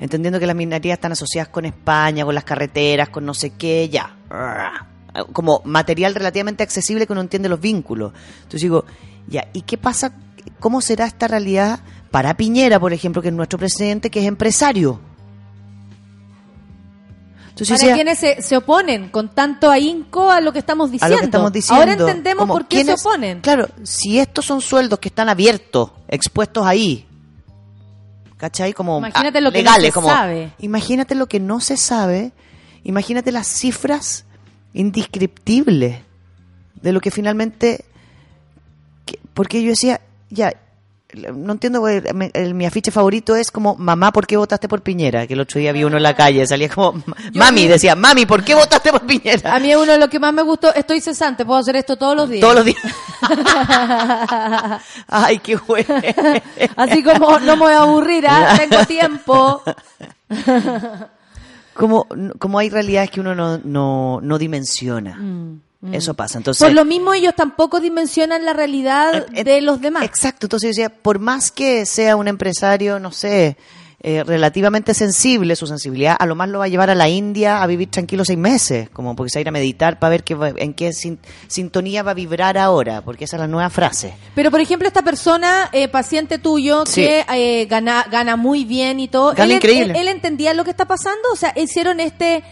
entendiendo 0.00 0.38
que 0.38 0.46
las 0.46 0.56
minerías 0.56 0.96
están 0.96 1.12
asociadas 1.12 1.48
con 1.48 1.64
España, 1.64 2.24
con 2.24 2.34
las 2.34 2.44
carreteras, 2.44 3.08
con 3.08 3.24
no 3.24 3.34
sé 3.34 3.50
qué, 3.50 3.88
ya. 3.88 4.16
Como 5.32 5.62
material 5.64 6.14
relativamente 6.14 6.62
accesible 6.62 7.06
que 7.06 7.12
uno 7.12 7.22
entiende 7.22 7.48
los 7.48 7.60
vínculos. 7.60 8.12
Entonces 8.36 8.62
digo, 8.62 8.84
ya, 9.26 9.48
¿y 9.52 9.62
qué 9.62 9.78
pasa? 9.78 10.12
¿Cómo 10.60 10.80
será 10.80 11.06
esta 11.06 11.28
realidad 11.28 11.80
para 12.10 12.34
Piñera, 12.34 12.80
por 12.80 12.92
ejemplo, 12.92 13.20
que 13.20 13.28
es 13.28 13.34
nuestro 13.34 13.58
presidente, 13.58 14.10
que 14.10 14.20
es 14.20 14.26
empresario. 14.26 15.00
Entonces, 17.60 17.80
Para 17.80 17.94
quienes 17.94 18.18
se, 18.18 18.40
se 18.42 18.56
oponen 18.56 19.08
con 19.08 19.30
tanto 19.34 19.70
ahínco 19.70 20.30
a 20.30 20.40
lo 20.40 20.52
que 20.52 20.60
estamos 20.60 20.90
a 20.90 20.92
diciendo. 20.92 21.14
lo 21.16 21.20
que 21.20 21.24
estamos 21.26 21.52
diciendo. 21.52 21.80
Ahora 21.80 21.92
entendemos 21.92 22.42
como, 22.42 22.54
por 22.54 22.66
qué 22.68 22.78
se 22.78 22.84
¿quiénes- 22.84 23.00
oponen. 23.06 23.40
Claro, 23.40 23.68
si 23.82 24.18
estos 24.20 24.44
son 24.46 24.60
sueldos 24.60 24.98
que 25.00 25.08
están 25.08 25.28
abiertos, 25.28 25.90
expuestos 26.08 26.64
ahí, 26.66 27.04
¿cachai? 28.36 28.72
Como 28.72 28.98
Imagínate 28.98 29.38
ah, 29.38 29.40
lo 29.40 29.50
que 29.52 29.58
no 29.58 29.64
legales, 29.64 29.86
se 29.86 29.92
como, 29.92 30.08
sabe. 30.08 30.52
Imagínate 30.60 31.14
lo 31.16 31.26
que 31.26 31.40
no 31.40 31.60
se 31.60 31.76
sabe, 31.76 32.32
imagínate 32.84 33.32
las 33.32 33.46
cifras 33.48 34.24
indescriptibles 34.72 35.98
de 36.80 36.92
lo 36.92 37.00
que 37.00 37.10
finalmente... 37.10 37.84
que- 39.04 39.18
porque 39.34 39.62
yo 39.62 39.70
decía, 39.70 40.00
ya, 40.30 40.52
no 41.34 41.52
entiendo, 41.52 41.82
me- 42.14 42.30
el- 42.34 42.52
mi 42.54 42.66
afiche 42.66 42.90
favorito 42.90 43.34
es 43.34 43.50
como, 43.50 43.74
mamá, 43.76 44.12
¿por 44.12 44.26
qué 44.26 44.36
votaste 44.36 44.68
por 44.68 44.82
Piñera? 44.82 45.26
Que 45.26 45.32
el 45.34 45.40
otro 45.40 45.58
día 45.58 45.72
vi 45.72 45.82
uno 45.84 45.96
en 45.96 46.02
la 46.02 46.14
calle, 46.14 46.46
salía 46.46 46.68
como, 46.68 47.02
mami, 47.34 47.66
decía, 47.66 47.94
mami, 47.94 48.26
¿por 48.26 48.44
qué 48.44 48.54
votaste 48.54 48.90
por 48.92 49.06
Piñera? 49.06 49.54
A 49.54 49.58
mí 49.58 49.74
uno 49.74 49.92
de 49.92 49.98
lo 49.98 50.08
que 50.08 50.18
más 50.20 50.34
me 50.34 50.42
gustó, 50.42 50.74
estoy 50.74 51.00
cesante, 51.00 51.46
puedo 51.46 51.58
hacer 51.60 51.76
esto 51.76 51.96
todos 51.96 52.14
los 52.14 52.28
días. 52.28 52.42
Todos 52.42 52.56
los 52.56 52.64
días. 52.66 52.78
Ay, 55.08 55.38
qué 55.38 55.56
bueno. 55.56 55.94
Así 56.76 57.02
como 57.02 57.38
no 57.40 57.56
me 57.56 57.62
voy 57.62 57.72
a 57.72 57.82
aburrir, 57.82 58.26
¿ah? 58.28 58.58
tengo 58.68 58.84
tiempo. 58.84 59.62
como, 61.74 62.06
como 62.38 62.58
hay 62.58 62.68
realidades 62.70 63.10
que 63.10 63.20
uno 63.20 63.34
no, 63.34 63.58
no, 63.58 64.20
no 64.22 64.38
dimensiona. 64.38 65.18
Eso 65.92 66.14
pasa. 66.14 66.38
Entonces, 66.38 66.60
Mm, 66.60 66.64
Por 66.66 66.74
lo 66.74 66.84
mismo 66.84 67.14
ellos 67.14 67.34
tampoco 67.36 67.78
dimensionan 67.80 68.44
la 68.44 68.52
realidad 68.52 69.14
Eh, 69.14 69.26
eh, 69.40 69.44
de 69.44 69.60
los 69.60 69.80
demás. 69.80 70.02
Exacto, 70.04 70.46
entonces 70.46 70.76
yo 70.76 70.82
decía, 70.82 71.02
por 71.02 71.18
más 71.20 71.52
que 71.52 71.86
sea 71.86 72.16
un 72.16 72.26
empresario, 72.26 72.98
no 72.98 73.12
sé, 73.12 73.56
eh, 74.00 74.22
relativamente 74.24 74.94
sensible, 74.94 75.56
su 75.56 75.66
sensibilidad 75.66 76.16
a 76.18 76.24
lo 76.26 76.34
más 76.36 76.48
lo 76.48 76.60
va 76.60 76.66
a 76.66 76.68
llevar 76.68 76.88
a 76.90 76.94
la 76.94 77.08
India 77.08 77.62
a 77.62 77.66
vivir 77.66 77.90
tranquilo 77.90 78.24
seis 78.24 78.38
meses, 78.38 78.88
como 78.90 79.14
porque 79.16 79.30
se 79.30 79.38
va 79.38 79.40
a 79.40 79.42
ir 79.42 79.48
a 79.48 79.52
meditar 79.52 79.98
para 79.98 80.10
ver 80.10 80.22
qué 80.24 80.34
va- 80.36 80.50
en 80.56 80.72
qué 80.74 80.92
sin- 80.92 81.18
sintonía 81.48 82.02
va 82.04 82.12
a 82.12 82.14
vibrar 82.14 82.58
ahora, 82.58 83.02
porque 83.02 83.24
esa 83.24 83.36
es 83.36 83.40
la 83.40 83.46
nueva 83.48 83.70
frase. 83.70 84.14
Pero, 84.36 84.50
por 84.52 84.60
ejemplo, 84.60 84.86
esta 84.86 85.02
persona, 85.02 85.68
eh, 85.72 85.88
paciente 85.88 86.38
tuyo, 86.38 86.86
Sí. 86.86 87.02
que 87.02 87.24
eh, 87.34 87.66
gana, 87.66 88.04
gana 88.10 88.36
muy 88.36 88.64
bien 88.64 89.00
y 89.00 89.08
todo, 89.08 89.32
Gana 89.32 89.44
él, 89.44 89.52
increíble. 89.52 89.92
Él, 89.94 90.02
él 90.02 90.08
entendía 90.08 90.54
lo 90.54 90.62
que 90.64 90.70
está 90.70 90.86
pasando, 90.86 91.22
o 91.32 91.36
sea, 91.36 91.52
hicieron 91.56 91.98
este 92.00 92.42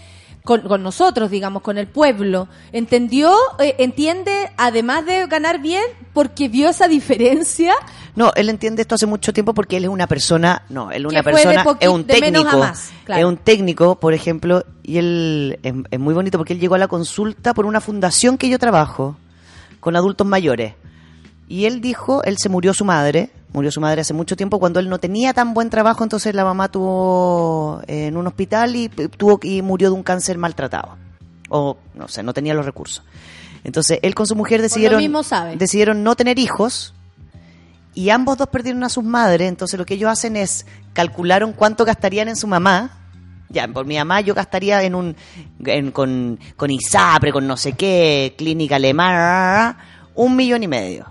con, 0.46 0.60
con 0.60 0.82
nosotros, 0.84 1.28
digamos, 1.28 1.60
con 1.60 1.76
el 1.76 1.88
pueblo. 1.88 2.46
Entendió, 2.70 3.34
eh, 3.58 3.74
entiende, 3.78 4.52
además 4.56 5.04
de 5.04 5.26
ganar 5.26 5.60
bien, 5.60 5.82
porque 6.12 6.48
vio 6.48 6.68
esa 6.68 6.86
diferencia. 6.86 7.74
No, 8.14 8.32
él 8.36 8.48
entiende 8.48 8.82
esto 8.82 8.94
hace 8.94 9.06
mucho 9.06 9.32
tiempo 9.32 9.52
porque 9.54 9.76
él 9.76 9.84
es 9.84 9.90
una 9.90 10.06
persona, 10.06 10.62
no, 10.68 10.92
él 10.92 11.04
es 11.04 11.12
una 11.12 11.22
persona, 11.24 11.64
es 11.80 11.88
un 11.88 12.04
técnico, 12.04 12.58
más, 12.58 12.90
claro. 13.04 13.20
es 13.20 13.26
un 13.26 13.36
técnico, 13.38 13.96
por 13.96 14.14
ejemplo, 14.14 14.64
y 14.84 14.98
él 14.98 15.58
es, 15.64 15.74
es 15.90 15.98
muy 15.98 16.14
bonito 16.14 16.38
porque 16.38 16.52
él 16.52 16.60
llegó 16.60 16.76
a 16.76 16.78
la 16.78 16.88
consulta 16.88 17.52
por 17.52 17.66
una 17.66 17.80
fundación 17.80 18.38
que 18.38 18.48
yo 18.48 18.60
trabajo 18.60 19.16
con 19.80 19.96
adultos 19.96 20.26
mayores. 20.26 20.74
Y 21.48 21.66
él 21.66 21.80
dijo, 21.80 22.24
él 22.24 22.36
se 22.38 22.48
murió 22.48 22.74
su 22.74 22.84
madre, 22.84 23.30
murió 23.52 23.70
su 23.70 23.80
madre 23.80 24.00
hace 24.00 24.12
mucho 24.14 24.36
tiempo 24.36 24.58
cuando 24.58 24.80
él 24.80 24.88
no 24.88 24.98
tenía 24.98 25.32
tan 25.32 25.54
buen 25.54 25.70
trabajo, 25.70 26.02
entonces 26.02 26.34
la 26.34 26.44
mamá 26.44 26.68
tuvo 26.68 27.80
eh, 27.86 28.06
en 28.06 28.16
un 28.16 28.26
hospital 28.26 28.74
y 28.74 28.88
tuvo 28.88 29.38
y 29.42 29.62
murió 29.62 29.90
de 29.90 29.94
un 29.94 30.02
cáncer 30.02 30.38
maltratado. 30.38 30.96
O 31.48 31.76
no 31.94 32.08
sé, 32.08 32.22
no 32.24 32.34
tenía 32.34 32.52
los 32.54 32.66
recursos. 32.66 33.04
Entonces, 33.62 33.98
él 34.02 34.14
con 34.14 34.26
su 34.26 34.34
mujer 34.36 34.60
decidieron 34.62 34.98
mismo 35.00 35.22
sabe. 35.22 35.56
decidieron 35.56 36.02
no 36.02 36.14
tener 36.16 36.38
hijos 36.38 36.94
y 37.94 38.10
ambos 38.10 38.36
dos 38.38 38.48
perdieron 38.48 38.82
a 38.84 38.88
sus 38.88 39.04
madres, 39.04 39.48
entonces 39.48 39.78
lo 39.78 39.86
que 39.86 39.94
ellos 39.94 40.10
hacen 40.10 40.36
es 40.36 40.66
calcularon 40.92 41.52
cuánto 41.52 41.84
gastarían 41.84 42.28
en 42.28 42.36
su 42.36 42.46
mamá. 42.46 42.98
Ya, 43.48 43.66
por 43.68 43.86
mi 43.86 43.96
mamá 43.96 44.20
yo 44.20 44.34
gastaría 44.34 44.82
en 44.82 44.94
un 44.96 45.16
en- 45.64 45.92
con, 45.92 46.38
con 46.56 46.70
ISAPRE, 46.70 47.32
con 47.32 47.46
no 47.46 47.56
sé 47.56 47.72
qué, 47.74 48.34
clínica 48.36 48.76
alemana, 48.76 49.78
un 50.14 50.34
millón 50.36 50.62
y 50.64 50.68
medio, 50.68 51.06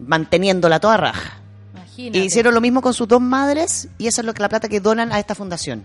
manteniéndola 0.00 0.80
toda 0.80 0.96
raja. 0.96 1.38
Imagínate. 1.74 2.18
Y 2.18 2.22
hicieron 2.22 2.54
lo 2.54 2.60
mismo 2.60 2.82
con 2.82 2.94
sus 2.94 3.06
dos 3.06 3.20
madres 3.20 3.88
y 3.98 4.06
esa 4.06 4.22
es 4.22 4.26
lo 4.26 4.34
que 4.34 4.42
la 4.42 4.48
plata 4.48 4.68
que 4.68 4.80
donan 4.80 5.12
a 5.12 5.18
esta 5.18 5.34
fundación. 5.34 5.84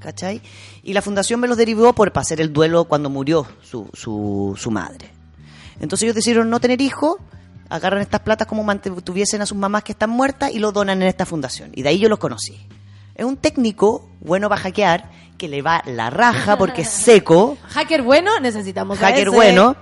¿Cachai? 0.00 0.40
Y 0.82 0.94
la 0.94 1.02
fundación 1.02 1.40
me 1.40 1.48
los 1.48 1.56
derivó 1.56 1.92
por 1.92 2.10
hacer 2.14 2.40
el 2.40 2.52
duelo 2.52 2.84
cuando 2.84 3.10
murió 3.10 3.46
su, 3.62 3.88
su, 3.92 4.54
su 4.58 4.70
madre. 4.70 5.10
Entonces 5.78 6.04
ellos 6.04 6.14
decidieron 6.14 6.48
no 6.48 6.58
tener 6.58 6.80
hijos, 6.80 7.16
agarran 7.68 8.00
estas 8.00 8.20
platas 8.20 8.46
como 8.46 8.64
mantuviesen 8.64 9.42
a 9.42 9.46
sus 9.46 9.56
mamás 9.56 9.84
que 9.84 9.92
están 9.92 10.10
muertas 10.10 10.52
y 10.52 10.58
lo 10.58 10.72
donan 10.72 11.02
en 11.02 11.08
esta 11.08 11.26
fundación. 11.26 11.70
Y 11.74 11.82
de 11.82 11.90
ahí 11.90 11.98
yo 11.98 12.08
los 12.08 12.18
conocí. 12.18 12.58
Es 13.14 13.24
un 13.24 13.36
técnico 13.36 14.08
bueno 14.20 14.48
para 14.48 14.62
hackear, 14.62 15.10
que 15.36 15.48
le 15.48 15.62
va 15.62 15.82
la 15.86 16.10
raja 16.10 16.56
porque 16.58 16.82
es 16.82 16.90
seco, 16.90 17.56
Hacker 17.68 18.02
bueno, 18.02 18.38
necesitamos 18.40 18.98
a 18.98 19.06
hacker 19.06 19.28
ese. 19.28 19.30
bueno, 19.30 19.76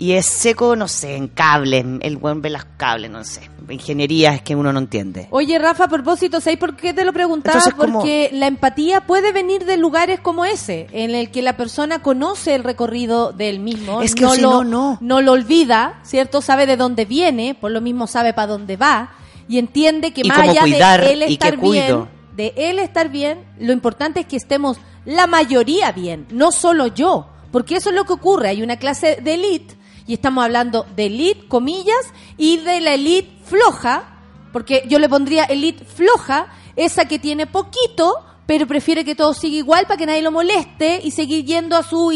y 0.00 0.12
es 0.12 0.26
seco, 0.26 0.76
no 0.76 0.86
sé, 0.86 1.16
en 1.16 1.26
cables, 1.26 1.84
el 2.02 2.16
buen 2.16 2.40
ve 2.40 2.50
las 2.50 2.64
cables, 2.64 3.10
no 3.10 3.24
sé, 3.24 3.40
ingenierías 3.68 4.40
que 4.42 4.54
uno 4.54 4.72
no 4.72 4.78
entiende. 4.78 5.26
Oye, 5.30 5.58
Rafa, 5.58 5.84
a 5.84 5.88
propósito, 5.88 6.40
¿sabes 6.40 6.58
por 6.58 6.76
qué 6.76 6.94
te 6.94 7.04
lo 7.04 7.12
preguntaba? 7.12 7.58
Entonces, 7.58 7.74
Porque 7.92 8.30
la 8.32 8.46
empatía 8.46 9.06
puede 9.06 9.32
venir 9.32 9.64
de 9.64 9.76
lugares 9.76 10.20
como 10.20 10.44
ese, 10.44 10.86
en 10.92 11.16
el 11.16 11.30
que 11.32 11.42
la 11.42 11.56
persona 11.56 12.00
conoce 12.00 12.54
el 12.54 12.62
recorrido 12.62 13.32
del 13.32 13.58
mismo, 13.58 14.00
Es 14.00 14.14
que 14.14 14.22
no, 14.22 14.34
si 14.34 14.40
lo, 14.40 14.62
no, 14.62 14.98
no. 15.00 15.20
lo 15.20 15.32
olvida, 15.32 15.98
¿cierto? 16.04 16.42
Sabe 16.42 16.66
de 16.66 16.76
dónde 16.76 17.04
viene, 17.04 17.56
por 17.60 17.72
lo 17.72 17.80
mismo 17.80 18.06
sabe 18.06 18.32
para 18.32 18.46
dónde 18.46 18.76
va, 18.76 19.10
y 19.48 19.58
entiende 19.58 20.12
que 20.12 20.22
Y 20.24 20.28
más 20.28 20.38
allá 20.38 20.60
cuidar 20.60 21.00
de 21.00 21.12
él 21.12 21.22
estar 21.22 21.56
bien, 21.56 22.08
de 22.36 22.52
él 22.56 22.78
estar 22.78 23.08
bien, 23.08 23.40
lo 23.58 23.72
importante 23.72 24.20
es 24.20 24.26
que 24.26 24.36
estemos 24.36 24.78
la 25.04 25.26
mayoría 25.26 25.90
bien, 25.90 26.26
no 26.30 26.52
solo 26.52 26.86
yo, 26.86 27.26
porque 27.50 27.76
eso 27.76 27.88
es 27.90 27.96
lo 27.96 28.04
que 28.04 28.12
ocurre, 28.12 28.48
hay 28.48 28.62
una 28.62 28.76
clase 28.76 29.18
de 29.22 29.34
elite, 29.34 29.77
y 30.08 30.14
estamos 30.14 30.42
hablando 30.42 30.86
de 30.96 31.06
elite, 31.06 31.46
comillas, 31.46 32.12
y 32.36 32.56
de 32.56 32.80
la 32.80 32.94
elite 32.94 33.30
floja, 33.44 34.18
porque 34.52 34.84
yo 34.88 34.98
le 34.98 35.08
pondría 35.08 35.44
elite 35.44 35.84
floja, 35.84 36.48
esa 36.74 37.04
que 37.04 37.18
tiene 37.18 37.46
poquito, 37.46 38.24
pero 38.46 38.66
prefiere 38.66 39.04
que 39.04 39.14
todo 39.14 39.34
siga 39.34 39.58
igual 39.58 39.84
para 39.86 39.98
que 39.98 40.06
nadie 40.06 40.22
lo 40.22 40.32
moleste 40.32 41.02
y 41.04 41.10
seguir 41.10 41.44
yendo 41.44 41.76
a 41.76 41.82
su 41.82 42.10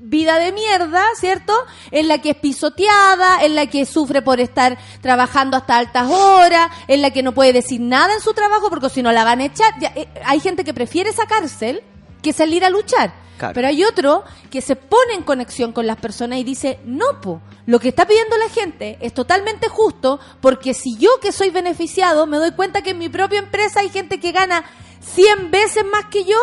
vida 0.00 0.38
de 0.38 0.52
mierda, 0.52 1.02
¿cierto? 1.20 1.52
En 1.90 2.08
la 2.08 2.18
que 2.22 2.30
es 2.30 2.36
pisoteada, 2.36 3.44
en 3.44 3.54
la 3.54 3.66
que 3.66 3.84
sufre 3.84 4.22
por 4.22 4.40
estar 4.40 4.78
trabajando 5.02 5.58
hasta 5.58 5.76
altas 5.76 6.08
horas, 6.08 6.70
en 6.88 7.02
la 7.02 7.10
que 7.10 7.22
no 7.22 7.32
puede 7.32 7.52
decir 7.52 7.82
nada 7.82 8.14
en 8.14 8.20
su 8.20 8.32
trabajo 8.32 8.70
porque 8.70 8.88
si 8.88 9.02
no 9.02 9.12
la 9.12 9.24
van 9.24 9.40
a 9.40 9.44
echar. 9.44 9.74
Eh, 9.94 10.08
hay 10.24 10.40
gente 10.40 10.64
que 10.64 10.72
prefiere 10.72 11.10
esa 11.10 11.26
cárcel 11.26 11.82
que 12.22 12.32
salir 12.32 12.64
a 12.64 12.70
luchar. 12.70 13.23
Claro. 13.38 13.54
Pero 13.54 13.68
hay 13.68 13.82
otro 13.84 14.22
que 14.50 14.60
se 14.60 14.76
pone 14.76 15.14
en 15.14 15.22
conexión 15.22 15.72
con 15.72 15.86
las 15.86 15.96
personas 15.96 16.38
y 16.38 16.44
dice, 16.44 16.78
no, 16.84 17.20
po, 17.20 17.40
lo 17.66 17.80
que 17.80 17.88
está 17.88 18.06
pidiendo 18.06 18.36
la 18.38 18.48
gente 18.48 18.96
es 19.00 19.12
totalmente 19.12 19.68
justo 19.68 20.20
porque 20.40 20.72
si 20.74 20.96
yo 20.96 21.08
que 21.20 21.32
soy 21.32 21.50
beneficiado 21.50 22.26
me 22.26 22.36
doy 22.38 22.52
cuenta 22.52 22.82
que 22.82 22.90
en 22.90 22.98
mi 22.98 23.08
propia 23.08 23.40
empresa 23.40 23.80
hay 23.80 23.88
gente 23.88 24.20
que 24.20 24.32
gana 24.32 24.64
100 25.00 25.50
veces 25.50 25.84
más 25.90 26.06
que 26.06 26.24
yo 26.24 26.36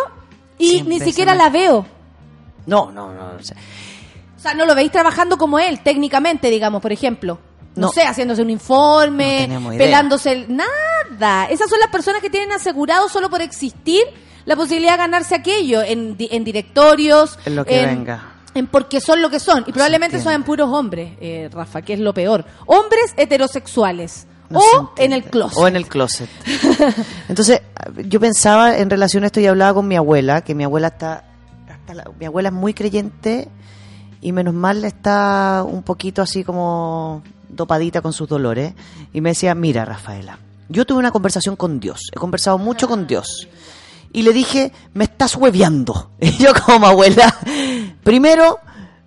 y 0.57 0.71
100 0.71 0.89
ni 0.89 0.99
siquiera 0.99 1.33
más. 1.33 1.43
la 1.45 1.49
veo. 1.49 1.85
No, 2.65 2.91
no, 2.91 3.13
no. 3.13 3.35
o 3.39 3.43
sea, 3.43 3.57
O 4.37 4.39
sea, 4.39 4.53
no 4.53 4.65
lo 4.65 4.75
veis 4.75 4.91
trabajando 4.91 5.37
como 5.37 5.59
él, 5.59 5.79
técnicamente, 5.81 6.49
digamos, 6.49 6.81
por 6.81 6.91
ejemplo. 6.91 7.39
No, 7.75 7.87
No. 7.87 7.91
sé, 7.93 8.03
haciéndose 8.03 8.41
un 8.41 8.49
informe, 8.49 9.47
No 9.47 9.69
pelándose 9.69 10.31
el... 10.33 10.55
Nada. 10.55 11.45
Esas 11.45 11.69
son 11.69 11.79
las 11.79 11.89
personas 11.89 12.21
que 12.21 12.29
tienen 12.29 12.51
asegurado 12.51 13.07
solo 13.07 13.29
por 13.29 13.41
existir 13.41 14.03
la 14.45 14.55
posibilidad 14.55 14.93
de 14.93 14.97
ganarse 14.97 15.35
aquello 15.35 15.81
en, 15.81 16.15
en 16.19 16.43
directorios. 16.43 17.37
En 17.45 17.55
lo 17.55 17.65
que 17.65 17.81
en- 17.81 17.89
venga. 17.97 18.27
En 18.53 18.67
porque 18.67 18.99
son 18.99 19.21
lo 19.21 19.29
que 19.29 19.39
son. 19.39 19.63
Y 19.67 19.71
probablemente 19.71 20.21
son 20.21 20.43
puros 20.43 20.69
hombres, 20.69 21.13
eh, 21.21 21.49
Rafa, 21.53 21.81
que 21.83 21.93
es 21.93 21.99
lo 21.99 22.13
peor. 22.13 22.43
Hombres 22.65 23.13
heterosexuales. 23.15 24.27
No 24.49 24.59
o 24.59 24.91
en 24.97 25.13
el 25.13 25.23
closet. 25.23 25.57
O 25.57 25.67
en 25.67 25.77
el 25.77 25.87
closet. 25.87 26.29
Entonces, 27.29 27.61
yo 28.07 28.19
pensaba 28.19 28.77
en 28.77 28.89
relación 28.89 29.23
a 29.23 29.27
esto 29.27 29.39
y 29.39 29.45
hablaba 29.47 29.75
con 29.75 29.87
mi 29.87 29.95
abuela, 29.95 30.41
que 30.41 30.53
mi 30.55 30.65
abuela 30.65 30.87
está, 30.89 31.23
hasta 31.69 31.93
la- 31.93 32.05
mi 32.19 32.25
abuela 32.25 32.49
es 32.49 32.53
muy 32.55 32.73
creyente 32.73 33.47
y 34.19 34.33
menos 34.33 34.53
mal 34.53 34.83
está 34.83 35.63
un 35.65 35.83
poquito 35.83 36.21
así 36.21 36.43
como 36.43 37.23
dopadita 37.47 38.01
con 38.01 38.11
sus 38.11 38.27
dolores. 38.27 38.73
Y 39.13 39.21
me 39.21 39.29
decía, 39.29 39.55
mira 39.55 39.85
Rafaela, 39.85 40.37
yo 40.67 40.85
tuve 40.85 40.99
una 40.99 41.11
conversación 41.11 41.55
con 41.55 41.79
Dios, 41.79 42.01
he 42.13 42.17
conversado 42.19 42.57
mucho 42.57 42.87
con 42.89 43.07
Dios. 43.07 43.47
Y 44.13 44.23
le 44.23 44.33
dije, 44.33 44.71
me 44.93 45.05
estás 45.05 45.35
hueveando. 45.35 46.11
Y 46.19 46.37
yo 46.37 46.53
como 46.65 46.87
abuela, 46.87 47.35
primero 48.03 48.59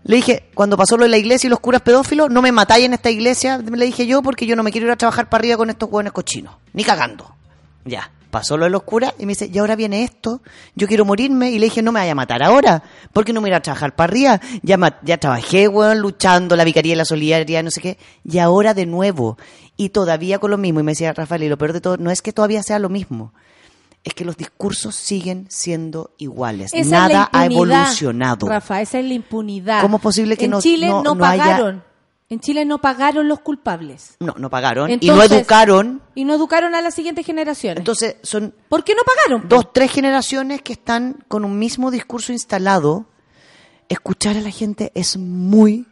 le 0.04 0.16
dije, 0.16 0.50
cuando 0.54 0.76
pasó 0.76 0.98
lo 0.98 1.04
de 1.04 1.08
la 1.08 1.16
iglesia 1.16 1.46
y 1.46 1.50
los 1.50 1.60
curas 1.60 1.80
pedófilos, 1.80 2.30
no 2.30 2.42
me 2.42 2.52
matáis 2.52 2.84
en 2.84 2.92
esta 2.92 3.10
iglesia, 3.10 3.58
le 3.58 3.86
dije 3.86 4.06
yo, 4.06 4.22
porque 4.22 4.46
yo 4.46 4.54
no 4.54 4.62
me 4.62 4.70
quiero 4.70 4.86
ir 4.86 4.92
a 4.92 4.96
trabajar 4.96 5.30
para 5.30 5.40
arriba 5.40 5.56
con 5.56 5.70
estos 5.70 5.88
hueones 5.90 6.12
cochinos, 6.12 6.56
ni 6.74 6.84
cagando. 6.84 7.34
Ya, 7.86 8.10
pasó 8.30 8.58
lo 8.58 8.64
de 8.64 8.70
los 8.70 8.82
curas 8.82 9.14
y 9.18 9.24
me 9.24 9.30
dice, 9.30 9.48
y 9.50 9.56
ahora 9.58 9.76
viene 9.76 10.04
esto, 10.04 10.42
yo 10.74 10.86
quiero 10.88 11.06
morirme. 11.06 11.52
Y 11.52 11.58
le 11.58 11.66
dije, 11.66 11.80
no 11.80 11.90
me 11.90 12.00
vaya 12.00 12.12
a 12.12 12.16
matar 12.16 12.42
ahora, 12.42 12.82
porque 13.12 13.32
no 13.32 13.40
me 13.40 13.48
voy 13.48 13.56
a 13.56 13.62
trabajar 13.62 13.94
para 13.94 14.10
arriba. 14.10 14.40
Ya, 14.62 14.76
ya 15.02 15.16
trabajé, 15.16 15.68
weón, 15.68 16.00
luchando, 16.00 16.54
la 16.54 16.64
vicaría, 16.64 16.96
la 16.96 17.04
solidaridad, 17.06 17.62
no 17.62 17.70
sé 17.70 17.80
qué. 17.80 17.98
Y 18.24 18.38
ahora 18.38 18.74
de 18.74 18.84
nuevo. 18.84 19.38
Y 19.76 19.88
todavía 19.90 20.38
con 20.38 20.50
lo 20.50 20.58
mismo. 20.58 20.80
Y 20.80 20.82
me 20.82 20.92
decía 20.92 21.12
Rafael, 21.12 21.44
y 21.44 21.48
lo 21.48 21.56
peor 21.56 21.72
de 21.72 21.80
todo, 21.80 21.96
no 21.96 22.10
es 22.10 22.20
que 22.20 22.32
todavía 22.32 22.62
sea 22.62 22.78
lo 22.78 22.88
mismo. 22.88 23.32
Es 24.04 24.12
que 24.14 24.24
los 24.24 24.36
discursos 24.36 24.94
siguen 24.94 25.46
siendo 25.48 26.10
iguales. 26.18 26.70
Esa 26.74 26.90
Nada 27.08 27.30
ha 27.32 27.46
evolucionado. 27.46 28.46
Rafa, 28.46 28.82
esa 28.82 28.98
es 28.98 29.06
la 29.06 29.14
impunidad. 29.14 29.80
¿Cómo 29.80 29.96
es 29.96 30.02
posible 30.02 30.36
que 30.36 30.44
en 30.44 30.50
no- 30.52 30.60
Chile 30.60 30.88
no- 30.88 31.02
no, 31.02 31.14
no 31.14 31.24
haya- 31.24 31.42
pagaron. 31.42 31.84
En 32.30 32.40
Chile 32.40 32.64
no 32.64 32.78
pagaron 32.80 33.28
los 33.28 33.40
culpables. 33.40 34.16
No, 34.20 34.34
no 34.38 34.50
pagaron. 34.50 34.90
y 34.90 34.96
no 35.06 35.22
educaron. 35.22 36.02
Y 36.14 36.24
no 36.24 36.34
educaron 36.34 36.74
a 36.74 36.80
las 36.82 36.94
siguientes 36.94 37.24
generaciones. 37.24 37.78
Entonces, 37.78 38.16
son 38.22 38.54
¿Por 38.68 38.82
qué 38.84 38.94
no 38.94 39.02
pagaron? 39.04 39.48
dos, 39.48 39.72
tres 39.72 39.90
generaciones 39.92 40.60
que 40.62 40.72
están 40.74 41.24
con 41.28 41.44
un 41.44 41.58
mismo 41.58 41.90
discurso 41.90 42.32
instalado. 42.32 43.06
Escuchar 43.88 44.36
a 44.36 44.40
la 44.40 44.50
gente 44.50 44.90
es 44.94 45.16
muy 45.16 45.86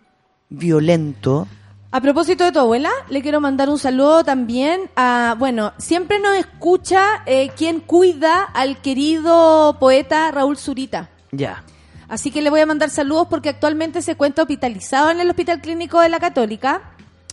violento. 0.49 1.47
A 1.95 2.01
propósito 2.01 2.45
de 2.45 2.53
tu 2.53 2.59
abuela, 2.59 2.91
le 3.11 3.21
quiero 3.21 3.39
mandar 3.39 3.69
un 3.69 3.79
saludo 3.79 4.25
también 4.25 4.89
a, 4.97 5.37
bueno, 5.39 5.75
siempre 5.77 6.19
nos 6.19 6.35
escucha 6.39 7.23
eh, 7.27 7.51
quien 7.55 7.81
cuida 7.81 8.45
al 8.45 8.81
querido 8.81 9.77
poeta 9.79 10.31
Raúl 10.31 10.57
Zurita. 10.57 11.11
Ya. 11.33 11.63
Así 12.09 12.31
que 12.31 12.41
le 12.41 12.49
voy 12.49 12.61
a 12.61 12.67
mandar 12.67 12.89
saludos 12.89 13.27
porque 13.29 13.51
actualmente 13.51 14.01
se 14.01 14.13
encuentra 14.13 14.45
hospitalizado 14.45 15.11
en 15.11 15.21
el 15.21 15.29
Hospital 15.29 15.61
Clínico 15.61 16.01
de 16.01 16.09
la 16.09 16.19
Católica. 16.19 16.92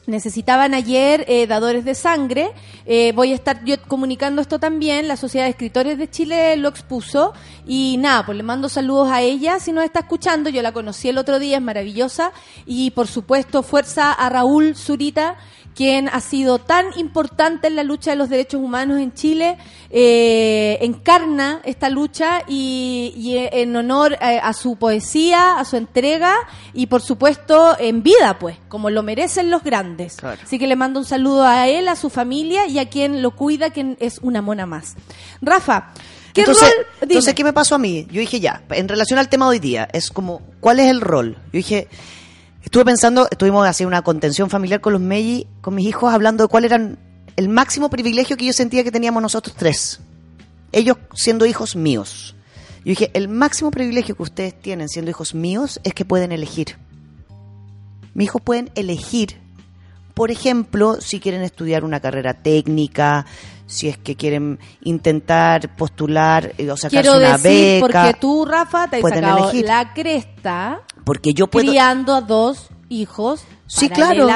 Necesitaban 0.09 0.73
ayer 0.73 1.23
eh, 1.27 1.45
dadores 1.45 1.85
de 1.85 1.93
sangre. 1.93 2.51
Eh, 2.85 3.13
voy 3.15 3.31
a 3.31 3.35
estar 3.35 3.63
yo 3.63 3.75
comunicando 3.87 4.41
esto 4.41 4.59
también. 4.59 5.07
La 5.07 5.17
Sociedad 5.17 5.45
de 5.45 5.51
Escritores 5.51 5.97
de 5.97 6.09
Chile 6.09 6.57
lo 6.57 6.67
expuso. 6.69 7.33
Y 7.67 7.97
nada, 7.99 8.25
pues 8.25 8.35
le 8.35 8.43
mando 8.43 8.67
saludos 8.69 9.09
a 9.11 9.21
ella 9.21 9.59
si 9.59 9.71
nos 9.71 9.83
está 9.83 9.99
escuchando. 9.99 10.49
Yo 10.49 10.61
la 10.61 10.71
conocí 10.71 11.09
el 11.09 11.17
otro 11.17 11.37
día, 11.37 11.57
es 11.57 11.63
maravillosa. 11.63 12.31
Y 12.65 12.91
por 12.91 13.07
supuesto, 13.07 13.61
fuerza 13.61 14.11
a 14.11 14.29
Raúl 14.29 14.75
Zurita, 14.75 15.37
quien 15.79 16.09
ha 16.09 16.19
sido 16.19 16.59
tan 16.59 16.87
importante 16.97 17.67
en 17.67 17.77
la 17.77 17.83
lucha 17.83 18.11
de 18.11 18.17
los 18.17 18.27
derechos 18.27 18.61
humanos 18.61 18.99
en 18.99 19.13
Chile, 19.13 19.57
eh, 19.89 20.77
encarna 20.81 21.61
esta 21.63 21.87
lucha 21.89 22.41
y, 22.49 23.13
y 23.15 23.37
en 23.37 23.73
honor 23.77 24.17
eh, 24.19 24.41
a 24.43 24.51
su 24.51 24.75
poesía, 24.75 25.57
a 25.57 25.63
su 25.63 25.77
entrega 25.77 26.35
y 26.73 26.87
por 26.87 27.01
supuesto 27.01 27.77
en 27.79 28.03
vida, 28.03 28.39
pues, 28.39 28.57
como 28.67 28.89
lo 28.89 29.03
merecen 29.03 29.49
los 29.49 29.63
grandes. 29.63 30.17
Claro. 30.17 30.41
Así 30.43 30.59
que 30.59 30.67
le 30.67 30.75
mando 30.75 30.99
un 30.99 31.05
saludo 31.05 31.45
a 31.45 31.69
él, 31.69 31.87
a 31.87 31.95
su 31.95 32.09
familia 32.09 32.67
y 32.67 32.77
a 32.77 32.89
quien 32.89 33.21
lo 33.21 33.31
cuida, 33.31 33.69
quien 33.69 33.95
es 34.01 34.19
una 34.21 34.41
mona 34.41 34.65
más. 34.65 34.97
Rafa, 35.41 35.93
¿qué 36.33 36.41
entonces, 36.41 36.73
rol? 36.75 36.87
Entonces, 37.03 37.33
¿qué 37.33 37.45
me 37.45 37.53
pasó 37.53 37.75
a 37.75 37.77
mí? 37.77 38.05
Yo 38.11 38.19
dije, 38.19 38.41
ya, 38.41 38.63
en 38.71 38.89
relación 38.89 39.17
al 39.17 39.29
tema 39.29 39.45
de 39.45 39.51
hoy 39.51 39.59
día, 39.59 39.87
es 39.93 40.11
como, 40.11 40.41
¿cuál 40.59 40.81
es 40.81 40.87
el 40.87 40.99
rol? 40.99 41.35
Yo 41.35 41.51
dije, 41.53 41.87
estuve 42.63 42.85
pensando, 42.85 43.27
estuvimos 43.29 43.67
haciendo 43.67 43.89
una 43.89 44.01
contención 44.01 44.49
familiar 44.49 44.81
con 44.81 44.93
los 44.93 45.01
Meiji, 45.01 45.47
con 45.61 45.75
mis 45.75 45.87
hijos, 45.87 46.13
hablando 46.13 46.43
de 46.43 46.47
cuál 46.47 46.65
era 46.65 46.79
el 47.35 47.49
máximo 47.49 47.89
privilegio 47.89 48.37
que 48.37 48.45
yo 48.45 48.53
sentía 48.53 48.83
que 48.83 48.91
teníamos 48.91 49.21
nosotros 49.21 49.55
tres. 49.57 49.99
Ellos 50.71 50.97
siendo 51.13 51.45
hijos 51.45 51.75
míos. 51.75 52.35
Yo 52.79 52.91
dije, 52.91 53.11
el 53.13 53.27
máximo 53.27 53.71
privilegio 53.71 54.15
que 54.15 54.23
ustedes 54.23 54.59
tienen 54.59 54.89
siendo 54.89 55.11
hijos 55.11 55.33
míos 55.33 55.79
es 55.83 55.93
que 55.93 56.05
pueden 56.05 56.31
elegir. 56.31 56.77
Mis 58.13 58.25
hijos 58.25 58.41
pueden 58.41 58.71
elegir 58.75 59.39
por 60.19 60.31
ejemplo, 60.31 60.99
si 60.99 61.21
quieren 61.21 61.43
estudiar 61.43 61.85
una 61.85 62.01
carrera 62.01 62.33
técnica, 62.33 63.25
si 63.67 63.87
es 63.87 63.97
que 63.97 64.17
quieren 64.17 64.59
intentar 64.81 65.73
postular 65.77 66.51
eh, 66.57 66.69
o 66.69 66.75
sacarse 66.75 67.09
Quiero 67.09 67.17
una 67.17 67.37
decir, 67.37 67.75
beca. 67.75 68.01
porque 68.03 68.19
tú, 68.19 68.43
Rafa, 68.43 68.89
te 68.89 68.97
has 68.97 69.01
sacado 69.01 69.43
elegir. 69.49 69.65
la 69.65 69.93
cresta 69.93 70.81
Porque 71.09 71.33
yo 71.33 71.47
puedo. 71.47 71.65
criando 71.71 72.13
a 72.13 72.21
dos 72.21 72.69
hijos 72.87 73.41
Sí, 73.65 73.89
claro. 73.89 74.27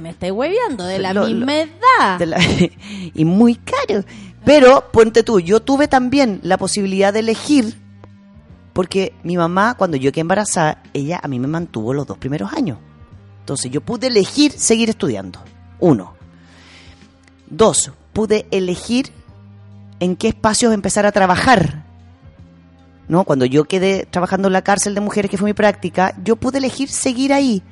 Me 0.00 0.10
estáis 0.10 0.30
hueveando 0.32 0.84
de 0.84 1.00
la 1.00 1.12
Lo- 1.12 1.22
lo- 1.22 1.26
misma 1.34 1.56
edad. 1.56 2.18
de 2.20 2.26
la- 2.26 2.38
y 3.14 3.24
muy 3.24 3.56
caro. 3.56 4.04
Pero, 4.44 4.92
ponte 4.92 5.24
tú, 5.24 5.40
yo 5.40 5.58
tuve 5.58 5.88
también 5.88 6.38
la 6.44 6.56
posibilidad 6.56 7.12
de 7.12 7.18
elegir, 7.18 7.76
porque 8.72 9.12
mi 9.24 9.36
mamá, 9.36 9.74
cuando 9.74 9.96
yo 9.96 10.12
quedé 10.12 10.20
embarazada, 10.20 10.84
ella 10.92 11.18
a 11.20 11.26
mí 11.26 11.40
me 11.40 11.48
mantuvo 11.48 11.92
los 11.92 12.06
dos 12.06 12.16
primeros 12.18 12.52
años. 12.52 12.78
Entonces 13.40 13.72
yo 13.72 13.80
pude 13.80 14.06
elegir 14.06 14.52
seguir 14.52 14.90
estudiando. 14.90 15.40
Uno. 15.80 16.14
Dos, 17.50 17.90
pude 18.12 18.46
elegir 18.52 19.10
en 19.98 20.14
qué 20.14 20.28
espacios 20.28 20.72
empezar 20.72 21.06
a 21.06 21.12
trabajar. 21.12 21.84
¿No? 23.08 23.24
Cuando 23.24 23.44
yo 23.44 23.64
quedé 23.64 24.06
trabajando 24.10 24.48
en 24.48 24.52
la 24.54 24.62
cárcel 24.62 24.94
de 24.94 25.00
mujeres, 25.00 25.30
que 25.30 25.36
fue 25.36 25.46
mi 25.50 25.54
práctica, 25.54 26.14
yo 26.24 26.36
pude 26.36 26.58
elegir 26.58 26.88
seguir 26.88 27.32
ahí. 27.32 27.62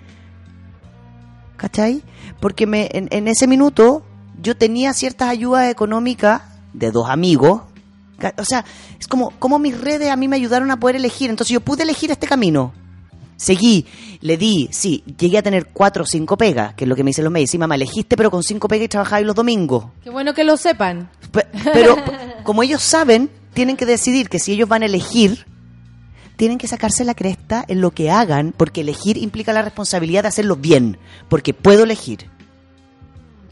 ¿Cachai? 1.56 2.02
Porque 2.40 2.66
me, 2.66 2.88
en, 2.92 3.08
en 3.10 3.28
ese 3.28 3.46
minuto 3.46 4.04
yo 4.40 4.56
tenía 4.56 4.92
ciertas 4.92 5.28
ayudas 5.28 5.70
económicas 5.70 6.42
de 6.72 6.90
dos 6.90 7.08
amigos. 7.08 7.62
O 8.36 8.44
sea, 8.44 8.64
es 8.98 9.06
como, 9.08 9.30
como 9.38 9.58
mis 9.58 9.80
redes 9.80 10.10
a 10.10 10.16
mí 10.16 10.28
me 10.28 10.36
ayudaron 10.36 10.70
a 10.70 10.78
poder 10.78 10.96
elegir. 10.96 11.30
Entonces 11.30 11.52
yo 11.54 11.60
pude 11.60 11.82
elegir 11.84 12.10
este 12.10 12.26
camino. 12.26 12.72
Seguí, 13.36 13.86
le 14.20 14.36
di, 14.36 14.68
sí, 14.70 15.02
llegué 15.18 15.38
a 15.38 15.42
tener 15.42 15.68
cuatro 15.72 16.04
o 16.04 16.06
cinco 16.06 16.36
pegas, 16.36 16.74
que 16.74 16.84
es 16.84 16.88
lo 16.88 16.94
que 16.94 17.02
me 17.02 17.08
dicen 17.10 17.24
los 17.24 17.32
medios. 17.32 17.50
Sí, 17.50 17.58
mamá, 17.58 17.74
elegiste, 17.74 18.16
pero 18.16 18.30
con 18.30 18.42
cinco 18.44 18.68
pegas 18.68 18.84
y 18.84 18.88
trabajabas 18.88 19.24
los 19.24 19.34
domingos. 19.34 19.86
Qué 20.04 20.10
bueno 20.10 20.32
que 20.34 20.44
lo 20.44 20.56
sepan. 20.56 21.10
Pe- 21.32 21.46
Pero 21.72 21.96
como 22.44 22.62
ellos 22.62 22.82
saben, 22.82 23.30
tienen 23.54 23.76
que 23.76 23.86
decidir 23.86 24.28
que 24.28 24.38
si 24.38 24.52
ellos 24.52 24.68
van 24.68 24.82
a 24.82 24.86
elegir, 24.86 25.46
tienen 26.36 26.58
que 26.58 26.66
sacarse 26.66 27.04
la 27.04 27.14
cresta 27.14 27.64
en 27.68 27.80
lo 27.80 27.90
que 27.90 28.10
hagan, 28.10 28.54
porque 28.56 28.80
elegir 28.80 29.16
implica 29.16 29.52
la 29.52 29.62
responsabilidad 29.62 30.22
de 30.22 30.28
hacerlo 30.28 30.56
bien, 30.56 30.98
porque 31.28 31.54
puedo 31.54 31.84
elegir. 31.84 32.30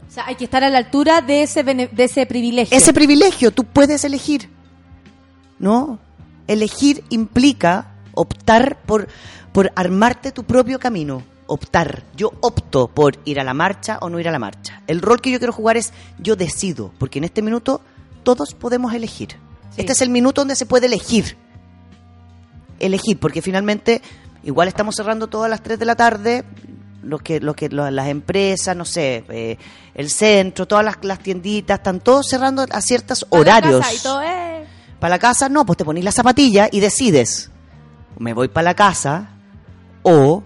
O 0.09 0.13
sea, 0.13 0.25
hay 0.27 0.35
que 0.35 0.43
estar 0.43 0.63
a 0.63 0.69
la 0.69 0.79
altura 0.79 1.21
de 1.21 1.43
ese, 1.43 1.63
de 1.63 1.89
ese 2.03 2.25
privilegio. 2.25 2.77
Ese 2.77 2.91
privilegio, 2.91 3.51
tú 3.51 3.63
puedes 3.63 4.03
elegir. 4.03 4.49
¿No? 5.57 5.99
Elegir 6.47 7.03
implica 7.09 7.93
optar 8.13 8.81
por, 8.81 9.07
por 9.53 9.71
armarte 9.75 10.31
tu 10.31 10.43
propio 10.43 10.79
camino. 10.79 11.23
Optar. 11.47 12.03
Yo 12.17 12.33
opto 12.41 12.89
por 12.89 13.19
ir 13.23 13.39
a 13.39 13.43
la 13.43 13.53
marcha 13.53 13.99
o 14.01 14.09
no 14.09 14.19
ir 14.19 14.27
a 14.27 14.31
la 14.31 14.39
marcha. 14.39 14.81
El 14.87 15.01
rol 15.01 15.21
que 15.21 15.31
yo 15.31 15.37
quiero 15.37 15.53
jugar 15.53 15.77
es 15.77 15.93
yo 16.19 16.35
decido, 16.35 16.91
porque 16.97 17.19
en 17.19 17.25
este 17.25 17.41
minuto 17.41 17.81
todos 18.23 18.53
podemos 18.53 18.93
elegir. 18.93 19.37
Sí. 19.71 19.81
Este 19.81 19.93
es 19.93 20.01
el 20.01 20.09
minuto 20.09 20.41
donde 20.41 20.55
se 20.55 20.65
puede 20.65 20.87
elegir. 20.87 21.37
Elegir, 22.79 23.19
porque 23.19 23.41
finalmente 23.41 24.01
igual 24.43 24.67
estamos 24.67 24.95
cerrando 24.95 25.27
todas 25.27 25.49
las 25.49 25.61
3 25.61 25.79
de 25.79 25.85
la 25.85 25.95
tarde, 25.95 26.43
los 27.03 27.21
que, 27.21 27.39
los 27.39 27.55
que, 27.55 27.69
las 27.69 28.07
empresas, 28.07 28.75
no 28.75 28.85
sé, 28.85 29.23
eh, 29.29 29.57
el 29.93 30.09
centro, 30.09 30.67
todas 30.67 30.83
las, 30.85 30.97
las 31.03 31.19
tienditas, 31.19 31.79
están 31.79 31.99
todos 31.99 32.27
cerrando 32.27 32.65
a 32.69 32.81
ciertos 32.81 33.25
Para 33.25 33.43
la 33.43 33.57
horarios. 33.57 33.81
casa 33.81 33.93
y 33.93 33.99
todo, 33.99 34.21
eh. 34.23 34.65
Para 34.99 35.15
la 35.15 35.19
casa, 35.19 35.49
no, 35.49 35.65
pues 35.65 35.77
te 35.77 35.85
ponís 35.85 36.03
la 36.03 36.11
zapatilla 36.11 36.69
y 36.71 36.79
decides. 36.79 37.49
Me 38.19 38.33
voy 38.33 38.49
para 38.49 38.65
la 38.65 38.75
casa 38.75 39.29
o 40.03 40.43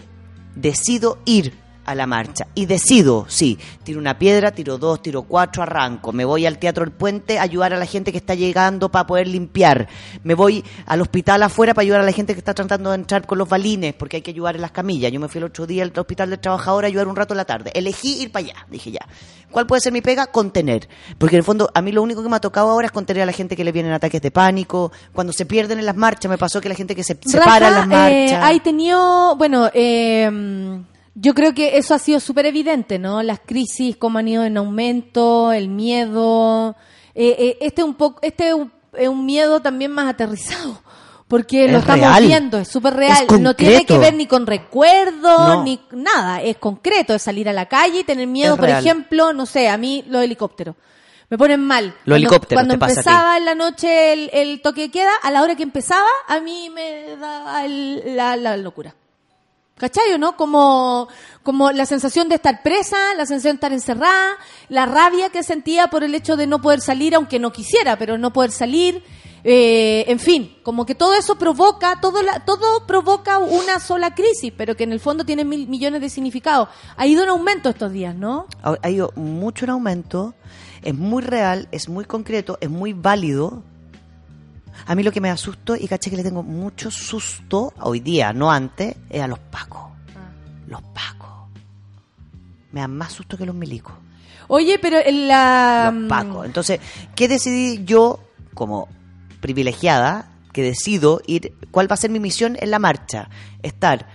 decido 0.56 1.18
ir 1.26 1.54
a 1.86 1.96
la 1.96 2.08
marcha. 2.08 2.48
Y 2.56 2.66
decido, 2.66 3.26
sí, 3.28 3.58
tiro 3.84 4.00
una 4.00 4.18
piedra, 4.18 4.52
tiro 4.52 4.78
dos, 4.78 5.02
tiro 5.02 5.24
cuatro, 5.24 5.64
arranco. 5.64 6.12
Me 6.12 6.26
voy 6.26 6.46
al 6.46 6.58
Teatro 6.58 6.84
El 6.84 6.92
Puente 6.92 7.40
a 7.40 7.44
ayudar 7.44 7.74
a 7.74 7.78
la 7.78 7.86
gente 7.86 8.12
que 8.12 8.18
está 8.18 8.36
llegando 8.36 8.90
para 8.90 9.08
poder 9.08 9.28
limpiar. 9.28 9.88
Me 10.24 10.34
voy 10.34 10.64
al 10.86 11.02
hospital 11.02 11.44
afuera 11.44 11.74
para 11.74 11.84
ayudar 11.84 12.02
a 12.02 12.06
la 12.06 12.12
gente 12.12 12.34
que 12.34 12.40
está 12.40 12.54
tratando 12.54 12.90
de 12.90 12.96
entrar 12.96 13.26
con 13.26 13.38
los 13.38 13.48
balines, 13.48 13.94
porque 13.94 14.18
hay 14.18 14.22
que 14.22 14.32
ayudar 14.32 14.56
en 14.56 14.62
las 14.62 14.72
camillas. 14.72 15.12
Yo 15.12 15.20
me 15.20 15.28
fui 15.28 15.40
el 15.40 15.46
otro 15.46 15.68
día 15.68 15.84
al 15.84 15.94
Hospital 15.96 16.30
del 16.30 16.40
Trabajador 16.40 16.86
a 16.86 16.88
ayudar 16.88 17.08
un 17.08 17.16
rato 17.16 17.34
en 17.34 17.38
la 17.38 17.46
tarde. 17.46 17.72
Elegí 17.74 18.22
ir 18.22 18.32
para 18.32 18.46
allá, 18.46 18.66
dije 18.70 18.92
ya. 18.92 19.06
¿Cuál 19.52 19.68
puede 19.68 19.82
ser 19.82 19.94
mi 19.94 20.02
pega? 20.02 20.28
Contener. 20.28 20.90
Porque 21.18 21.36
en 21.36 21.40
el 21.40 21.44
fondo, 21.44 21.72
a 21.74 21.82
mí 21.82 21.92
lo 21.92 22.04
único 22.04 22.22
que 22.22 22.28
me 22.28 22.36
ha 22.36 22.42
tocado 22.42 22.70
ahora 22.70 22.88
es 22.88 22.92
contener 22.92 23.24
a 23.24 23.26
la 23.26 23.32
gente 23.32 23.56
que 23.56 23.64
le 23.64 23.72
vienen 23.72 23.94
ataques 23.94 24.22
de 24.22 24.32
pánico. 24.32 24.92
Cuando 25.14 25.32
se 25.32 25.46
pierden 25.46 25.80
en 25.80 25.86
las 25.86 25.96
marchas, 25.96 26.30
me 26.30 26.38
pasó 26.38 26.60
que 26.60 26.68
la 26.68 26.76
gente 26.76 26.96
que 26.96 27.04
se 27.04 27.18
separa 27.26 27.70
en 27.70 27.74
las 27.74 27.88
Rafa, 27.88 28.12
eh, 28.12 28.22
marchas. 28.24 28.44
hay 28.44 28.60
tenido, 28.60 29.36
bueno, 29.38 29.70
eh, 29.74 30.82
yo 31.16 31.34
creo 31.34 31.54
que 31.54 31.78
eso 31.78 31.94
ha 31.94 32.00
sido 32.00 32.20
súper 32.20 32.46
evidente, 32.46 33.00
¿no? 33.00 33.24
Las 33.24 33.40
crisis, 33.40 33.96
cómo 33.98 34.20
han 34.20 34.28
ido 34.28 34.44
en 34.44 34.58
aumento, 34.58 35.52
el 35.54 35.70
miedo. 35.70 36.76
Eh, 37.16 37.36
eh, 37.40 37.58
este 37.62 37.82
es 37.82 37.88
un 37.88 37.96
poco, 37.96 38.20
este 38.22 38.50
es 38.50 38.54
un, 38.54 38.72
es 38.94 39.08
un 39.08 39.26
miedo 39.26 39.62
también 39.62 39.92
más 39.92 40.08
aterrizado. 40.10 40.82
Porque 41.28 41.68
lo 41.68 41.78
Es 41.80 41.84
estamos 41.84 42.06
real. 42.08 42.24
viendo, 42.28 42.58
es 42.60 42.68
súper 42.68 42.94
real. 42.94 43.26
Es 43.28 43.40
no 43.40 43.56
tiene 43.56 43.84
que 43.84 43.98
ver 43.98 44.14
ni 44.14 44.28
con 44.28 44.46
recuerdos, 44.46 45.40
No. 45.40 45.64
ni 45.64 45.80
nada. 45.92 46.40
Es 46.44 46.58
concreto, 46.58 47.16
es 47.16 47.22
salir 47.24 47.50
a 47.50 47.54
la 47.54 47.66
calle 47.66 48.02
y 48.02 48.04
tener 48.04 48.28
miedo, 48.28 48.56
por 48.58 48.70
ejemplo, 48.70 49.34
no 49.34 49.48
sé, 49.48 49.68
a 49.68 49.78
mí 49.78 50.04
los 50.08 50.22
helicópteros. 50.24 50.76
Me 51.32 51.38
ponen 51.40 51.62
mal. 51.66 51.86
Los 51.86 51.94
Cuando- 51.96 52.16
helicópteros 52.18 52.54
Cuando 52.62 52.74
te 52.76 52.78
pasa 52.80 52.92
a 52.92 52.94
ti. 52.94 53.00
empezaba 53.10 53.38
en 53.38 53.46
la 53.46 53.56
noche 53.56 54.14
el, 54.14 54.30
el 54.34 54.62
toque 54.62 54.82
de 54.82 54.92
queda, 54.92 55.10
a 55.24 55.32
la 55.32 55.42
hora 55.42 55.56
que 55.56 55.64
empezaba, 55.64 56.06
a 56.28 56.40
mí 56.42 56.70
me 56.70 57.16
daba 57.20 57.66
el- 57.66 58.16
la, 58.16 58.36
la 58.36 58.56
locura. 58.58 58.94
¿Cachai 59.78 60.14
o 60.14 60.18
no? 60.18 60.38
Como, 60.38 61.10
como 61.44 61.72
la 61.74 61.86
sensación 61.86 62.30
de 62.30 62.36
estar 62.36 62.64
presa, 62.64 62.96
la 63.18 63.26
sensación 63.26 63.54
de 63.54 63.58
estar 63.58 63.74
encerrada, 63.74 64.38
la 64.70 64.86
rabia 64.86 65.30
que 65.30 65.44
sentía 65.44 65.88
por 65.88 66.06
el 66.06 66.16
hecho 66.16 66.38
de 66.38 66.48
no 66.48 66.62
poder 66.62 66.80
salir, 66.80 67.14
aunque 67.14 67.40
no 67.40 67.52
quisiera, 67.52 67.98
pero 67.98 68.18
no 68.18 68.32
poder 68.32 68.52
salir. 68.52 69.04
eh, 69.44 70.06
en 70.08 70.18
fin, 70.20 70.58
como 70.64 70.86
que 70.86 70.96
todo 70.96 71.14
eso 71.14 71.38
provoca, 71.38 72.00
todo, 72.02 72.24
la, 72.24 72.46
todo 72.46 72.88
provoca 72.88 73.38
una 73.38 73.80
sola 73.80 74.16
crisis, 74.16 74.52
pero 74.56 74.76
que 74.76 74.86
en 74.86 74.92
el 74.94 75.00
fondo 75.00 75.24
tiene 75.26 75.44
mil 75.44 75.68
millones 75.68 76.00
de 76.02 76.10
significados. 76.10 76.70
Ha 76.96 77.06
ido 77.06 77.22
en 77.24 77.30
aumento 77.30 77.70
estos 77.70 77.92
días, 77.92 78.16
¿no? 78.16 78.48
Ha 78.64 78.78
ha 78.82 78.90
ido 78.90 79.12
mucho 79.16 79.66
en 79.66 79.72
aumento, 79.72 80.34
es 80.84 80.96
muy 80.96 81.22
real, 81.22 81.68
es 81.72 81.90
muy 81.90 82.06
concreto, 82.06 82.58
es 82.62 82.70
muy 82.70 82.94
válido. 82.94 83.62
A 84.86 84.96
mí 84.96 85.04
lo 85.04 85.12
que 85.12 85.22
me 85.22 85.30
asustó 85.30 85.76
y 85.76 85.88
caché 85.88 86.10
que 86.10 86.18
le 86.18 86.24
tengo 86.24 86.44
mucho 86.44 86.92
susto 86.92 87.74
hoy 87.80 88.00
día, 88.00 88.34
no 88.34 88.52
antes, 88.52 88.96
es 89.10 89.22
a 89.22 89.28
los 89.28 89.40
pacos. 89.40 89.92
Los 90.68 90.82
pacos. 90.82 91.50
Me 92.72 92.82
dan 92.82 92.96
más 92.96 93.14
susto 93.14 93.38
que 93.38 93.46
los 93.46 93.56
milicos. 93.56 93.94
Oye, 94.48 94.78
pero 94.80 94.98
en 95.00 95.28
la... 95.28 95.92
Los 95.94 96.10
pacos. 96.10 96.46
Entonces, 96.46 96.80
¿qué 97.16 97.28
decidí 97.28 97.84
yo 97.86 98.20
como 98.54 98.88
privilegiada 99.42 100.30
que 100.54 100.62
decido 100.62 101.22
ir? 101.26 101.54
¿Cuál 101.72 101.90
va 101.90 101.96
a 101.96 101.98
ser 101.98 102.12
mi 102.12 102.20
misión 102.20 102.58
en 102.60 102.72
la 102.72 102.80
marcha? 102.80 103.30
Estar. 103.64 104.08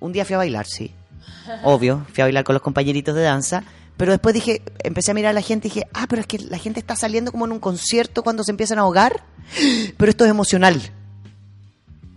Un 0.00 0.12
día 0.12 0.24
fui 0.24 0.34
a 0.34 0.38
bailar, 0.38 0.66
sí. 0.66 0.92
Obvio, 1.64 2.06
fui 2.12 2.22
a 2.22 2.24
bailar 2.24 2.44
con 2.44 2.54
los 2.54 2.62
compañeritos 2.62 3.14
de 3.14 3.22
danza. 3.22 3.64
Pero 3.96 4.10
después 4.12 4.34
dije, 4.34 4.62
empecé 4.82 5.12
a 5.12 5.14
mirar 5.14 5.30
a 5.30 5.34
la 5.34 5.40
gente 5.42 5.68
y 5.68 5.70
dije, 5.70 5.86
ah, 5.94 6.06
pero 6.08 6.20
es 6.20 6.26
que 6.26 6.38
la 6.38 6.58
gente 6.58 6.80
está 6.80 6.96
saliendo 6.96 7.30
como 7.30 7.44
en 7.46 7.52
un 7.52 7.60
concierto 7.60 8.22
cuando 8.24 8.42
se 8.42 8.50
empiezan 8.50 8.78
a 8.78 8.82
ahogar. 8.82 9.22
Pero 9.96 10.10
esto 10.10 10.24
es 10.24 10.30
emocional. 10.30 10.80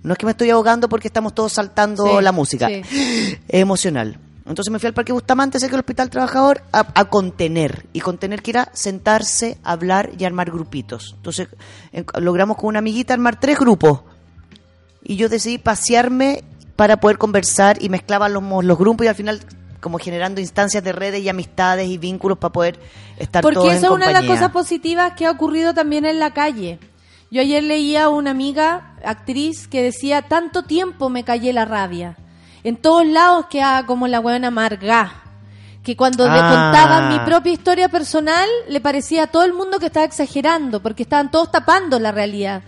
No 0.03 0.13
es 0.13 0.17
que 0.19 0.25
me 0.25 0.31
estoy 0.31 0.49
ahogando 0.49 0.89
porque 0.89 1.07
estamos 1.07 1.35
todos 1.35 1.53
saltando 1.53 2.17
Sí, 2.17 2.23
la 2.23 2.31
música. 2.31 2.67
sí. 2.67 2.81
Es 3.47 3.61
emocional. 3.61 4.17
Entonces 4.47 4.71
me 4.71 4.79
fui 4.79 4.87
al 4.87 4.93
Parque 4.93 5.11
Bustamante, 5.11 5.59
cerca 5.59 5.73
del 5.73 5.81
Hospital 5.81 6.09
Trabajador, 6.09 6.63
a, 6.71 6.87
a 6.95 7.05
contener. 7.05 7.85
Y 7.93 7.99
contener 7.99 8.41
que 8.41 8.51
era 8.51 8.69
sentarse, 8.73 9.57
hablar 9.63 10.11
y 10.17 10.23
armar 10.23 10.49
grupitos. 10.49 11.13
Entonces 11.17 11.49
en- 11.91 12.05
logramos 12.21 12.55
con 12.57 12.67
una 12.69 12.79
amiguita 12.79 13.13
armar 13.13 13.39
tres 13.39 13.59
grupos. 13.59 14.01
Y 15.03 15.15
yo 15.17 15.29
decidí 15.29 15.57
pasearme 15.57 16.43
para 16.75 16.99
poder 16.99 17.17
conversar 17.17 17.77
y 17.83 17.89
mezclaba 17.89 18.29
los, 18.29 18.43
los 18.63 18.77
grupos 18.77 19.05
y 19.05 19.09
al 19.09 19.15
final 19.15 19.41
como 19.81 19.99
generando 19.99 20.41
instancias 20.41 20.83
de 20.83 20.91
redes 20.91 21.21
y 21.21 21.29
amistades 21.29 21.87
y 21.87 21.97
vínculos 21.97 22.37
para 22.37 22.51
poder 22.51 22.79
estar 23.17 23.41
Porque 23.41 23.55
todos 23.55 23.69
en 23.71 23.77
eso 23.77 23.87
es 23.87 23.91
una 23.91 24.07
de 24.07 24.13
las 24.13 24.23
cosas 24.25 24.51
positivas 24.51 25.13
que 25.13 25.25
ha 25.25 25.31
ocurrido 25.31 25.73
también 25.73 26.05
en 26.05 26.19
la 26.19 26.33
calle. 26.33 26.79
Yo 27.29 27.41
ayer 27.41 27.63
leía 27.63 28.05
a 28.05 28.09
una 28.09 28.31
amiga, 28.31 28.93
actriz, 29.03 29.67
que 29.67 29.83
decía, 29.83 30.21
tanto 30.23 30.63
tiempo 30.63 31.09
me 31.09 31.23
callé 31.23 31.51
la 31.53 31.65
rabia. 31.65 32.15
En 32.63 32.77
todos 32.77 33.05
lados 33.05 33.47
quedaba 33.49 33.85
como 33.85 34.07
la 34.07 34.19
buena 34.19 34.47
amargá. 34.47 35.23
Que 35.83 35.95
cuando 35.95 36.25
le 36.25 36.39
Ah. 36.39 36.71
contaba 36.73 37.09
mi 37.09 37.19
propia 37.19 37.53
historia 37.53 37.89
personal, 37.89 38.47
le 38.67 38.81
parecía 38.81 39.23
a 39.23 39.27
todo 39.27 39.43
el 39.43 39.53
mundo 39.53 39.79
que 39.79 39.85
estaba 39.87 40.05
exagerando, 40.05 40.81
porque 40.81 41.03
estaban 41.03 41.31
todos 41.31 41.51
tapando 41.51 41.99
la 41.99 42.11
realidad. 42.11 42.61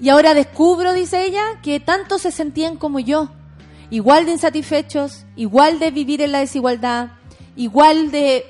Y 0.00 0.08
ahora 0.08 0.34
descubro, 0.34 0.92
dice 0.92 1.24
ella, 1.24 1.42
que 1.62 1.80
tanto 1.80 2.18
se 2.18 2.30
sentían 2.32 2.76
como 2.76 2.98
yo. 3.00 3.30
Igual 3.92 4.24
de 4.24 4.32
insatisfechos, 4.32 5.26
igual 5.36 5.78
de 5.78 5.90
vivir 5.90 6.22
en 6.22 6.32
la 6.32 6.38
desigualdad, 6.38 7.08
igual 7.56 8.10
de 8.10 8.46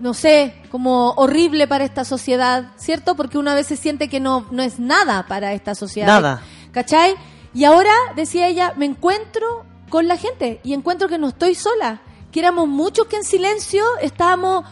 no 0.00 0.12
sé, 0.12 0.54
como 0.72 1.10
horrible 1.12 1.68
para 1.68 1.84
esta 1.84 2.04
sociedad, 2.04 2.72
¿cierto? 2.76 3.14
Porque 3.14 3.38
una 3.38 3.54
vez 3.54 3.68
se 3.68 3.76
siente 3.76 4.08
que 4.08 4.18
no, 4.18 4.48
no 4.50 4.64
es 4.64 4.80
nada 4.80 5.28
para 5.28 5.52
esta 5.52 5.76
sociedad. 5.76 6.08
Nada. 6.08 6.42
¿Cachai? 6.72 7.14
Y 7.54 7.62
ahora, 7.62 7.92
decía 8.16 8.48
ella, 8.48 8.72
me 8.76 8.84
encuentro 8.86 9.64
con 9.88 10.08
la 10.08 10.16
gente 10.16 10.60
y 10.64 10.74
encuentro 10.74 11.06
que 11.06 11.18
no 11.18 11.28
estoy 11.28 11.54
sola, 11.54 12.00
que 12.32 12.40
éramos 12.40 12.66
muchos 12.66 13.06
que 13.06 13.14
en 13.14 13.22
silencio 13.22 13.84
estábamos 14.00 14.64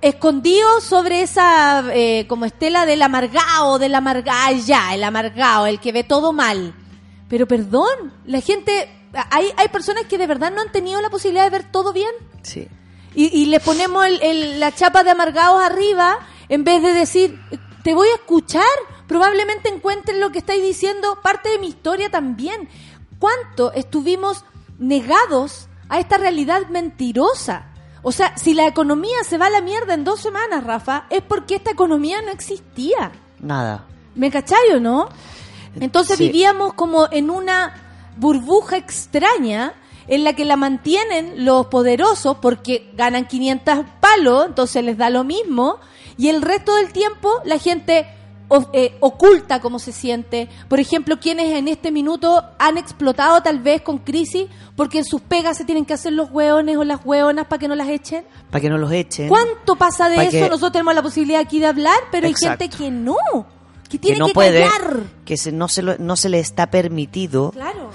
escondidos 0.00 0.84
sobre 0.84 1.22
esa 1.22 1.82
eh, 1.92 2.26
como 2.28 2.44
estela 2.44 2.86
del 2.86 3.02
amargado, 3.02 3.80
del 3.80 3.96
amargado, 3.96 4.54
ya, 4.64 4.94
el 4.94 5.02
amargado, 5.02 5.66
el 5.66 5.80
que 5.80 5.90
ve 5.90 6.04
todo 6.04 6.32
mal. 6.32 6.72
Pero 7.28 7.48
perdón, 7.48 8.12
la 8.24 8.40
gente, 8.40 8.88
hay, 9.30 9.52
hay 9.56 9.68
personas 9.68 10.04
que 10.04 10.18
de 10.18 10.26
verdad 10.26 10.52
no 10.52 10.60
han 10.60 10.70
tenido 10.72 11.00
la 11.00 11.10
posibilidad 11.10 11.44
de 11.44 11.50
ver 11.50 11.64
todo 11.64 11.92
bien 11.92 12.10
Sí. 12.42 12.68
y, 13.14 13.26
y 13.36 13.46
le 13.46 13.60
ponemos 13.60 14.04
el- 14.06 14.22
el- 14.22 14.60
la 14.60 14.72
chapa 14.74 15.02
de 15.04 15.10
amargados 15.10 15.62
arriba 15.62 16.18
en 16.48 16.64
vez 16.64 16.82
de 16.82 16.92
decir, 16.94 17.40
te 17.82 17.94
voy 17.94 18.08
a 18.08 18.14
escuchar, 18.14 18.64
probablemente 19.06 19.68
encuentres 19.68 20.18
lo 20.18 20.30
que 20.30 20.38
estáis 20.38 20.62
diciendo, 20.62 21.18
parte 21.22 21.48
de 21.48 21.58
mi 21.58 21.68
historia 21.68 22.10
también. 22.10 22.68
¿Cuánto 23.18 23.72
estuvimos 23.72 24.44
negados 24.78 25.68
a 25.88 25.98
esta 25.98 26.18
realidad 26.18 26.66
mentirosa? 26.68 27.66
O 28.02 28.12
sea, 28.12 28.36
si 28.38 28.54
la 28.54 28.66
economía 28.66 29.16
se 29.24 29.38
va 29.38 29.46
a 29.46 29.50
la 29.50 29.60
mierda 29.60 29.94
en 29.94 30.04
dos 30.04 30.20
semanas, 30.20 30.64
Rafa, 30.64 31.06
es 31.10 31.22
porque 31.22 31.56
esta 31.56 31.70
economía 31.70 32.22
no 32.22 32.30
existía. 32.30 33.10
Nada. 33.40 33.84
¿Me 34.14 34.30
cachai 34.30 34.70
o 34.74 34.80
no? 34.80 35.08
Entonces 35.80 36.16
Sí. 36.16 36.24
vivíamos 36.26 36.74
como 36.74 37.08
en 37.10 37.28
una 37.30 37.87
burbuja 38.18 38.76
extraña 38.76 39.74
en 40.06 40.24
la 40.24 40.32
que 40.34 40.44
la 40.44 40.56
mantienen 40.56 41.44
los 41.44 41.66
poderosos 41.66 42.38
porque 42.40 42.90
ganan 42.96 43.26
500 43.26 43.80
palos, 44.00 44.46
entonces 44.46 44.82
les 44.84 44.96
da 44.96 45.10
lo 45.10 45.22
mismo, 45.24 45.76
y 46.16 46.28
el 46.28 46.40
resto 46.42 46.74
del 46.76 46.92
tiempo 46.92 47.30
la 47.44 47.58
gente 47.58 48.06
o- 48.50 48.70
eh, 48.72 48.96
oculta 49.00 49.60
cómo 49.60 49.78
se 49.78 49.92
siente. 49.92 50.48
Por 50.70 50.80
ejemplo, 50.80 51.20
quienes 51.20 51.54
en 51.54 51.68
este 51.68 51.92
minuto 51.92 52.42
han 52.58 52.78
explotado 52.78 53.42
tal 53.42 53.58
vez 53.60 53.82
con 53.82 53.98
crisis 53.98 54.46
porque 54.74 54.96
en 54.98 55.04
sus 55.04 55.20
pegas 55.20 55.58
se 55.58 55.66
tienen 55.66 55.84
que 55.84 55.92
hacer 55.92 56.14
los 56.14 56.30
hueones 56.30 56.78
o 56.78 56.84
las 56.84 57.00
hueonas 57.04 57.46
para 57.46 57.60
que 57.60 57.68
no 57.68 57.74
las 57.74 57.88
echen. 57.88 58.24
Para 58.50 58.62
que 58.62 58.70
no 58.70 58.78
los 58.78 58.90
echen. 58.90 59.28
¿Cuánto 59.28 59.76
pasa 59.76 60.08
de 60.08 60.16
Pa' 60.16 60.22
eso? 60.22 60.30
que- 60.30 60.48
Nosotros 60.48 60.72
tenemos 60.72 60.94
la 60.94 61.02
posibilidad 61.02 61.42
aquí 61.42 61.60
de 61.60 61.66
hablar, 61.66 61.98
pero 62.10 62.26
hay 62.26 62.32
gente 62.34 62.70
que 62.70 62.90
no, 62.90 63.16
que 63.88 63.98
tiene 63.98 64.16
que 64.16 64.20
no 64.20 64.26
que 64.28 64.34
puede, 64.34 64.62
callar. 64.62 65.00
que 65.24 65.36
se, 65.36 65.52
no, 65.52 65.68
se 65.68 65.82
lo- 65.82 65.98
no 65.98 66.16
se 66.16 66.28
le 66.28 66.38
está 66.40 66.70
permitido. 66.70 67.50
Claro. 67.52 67.90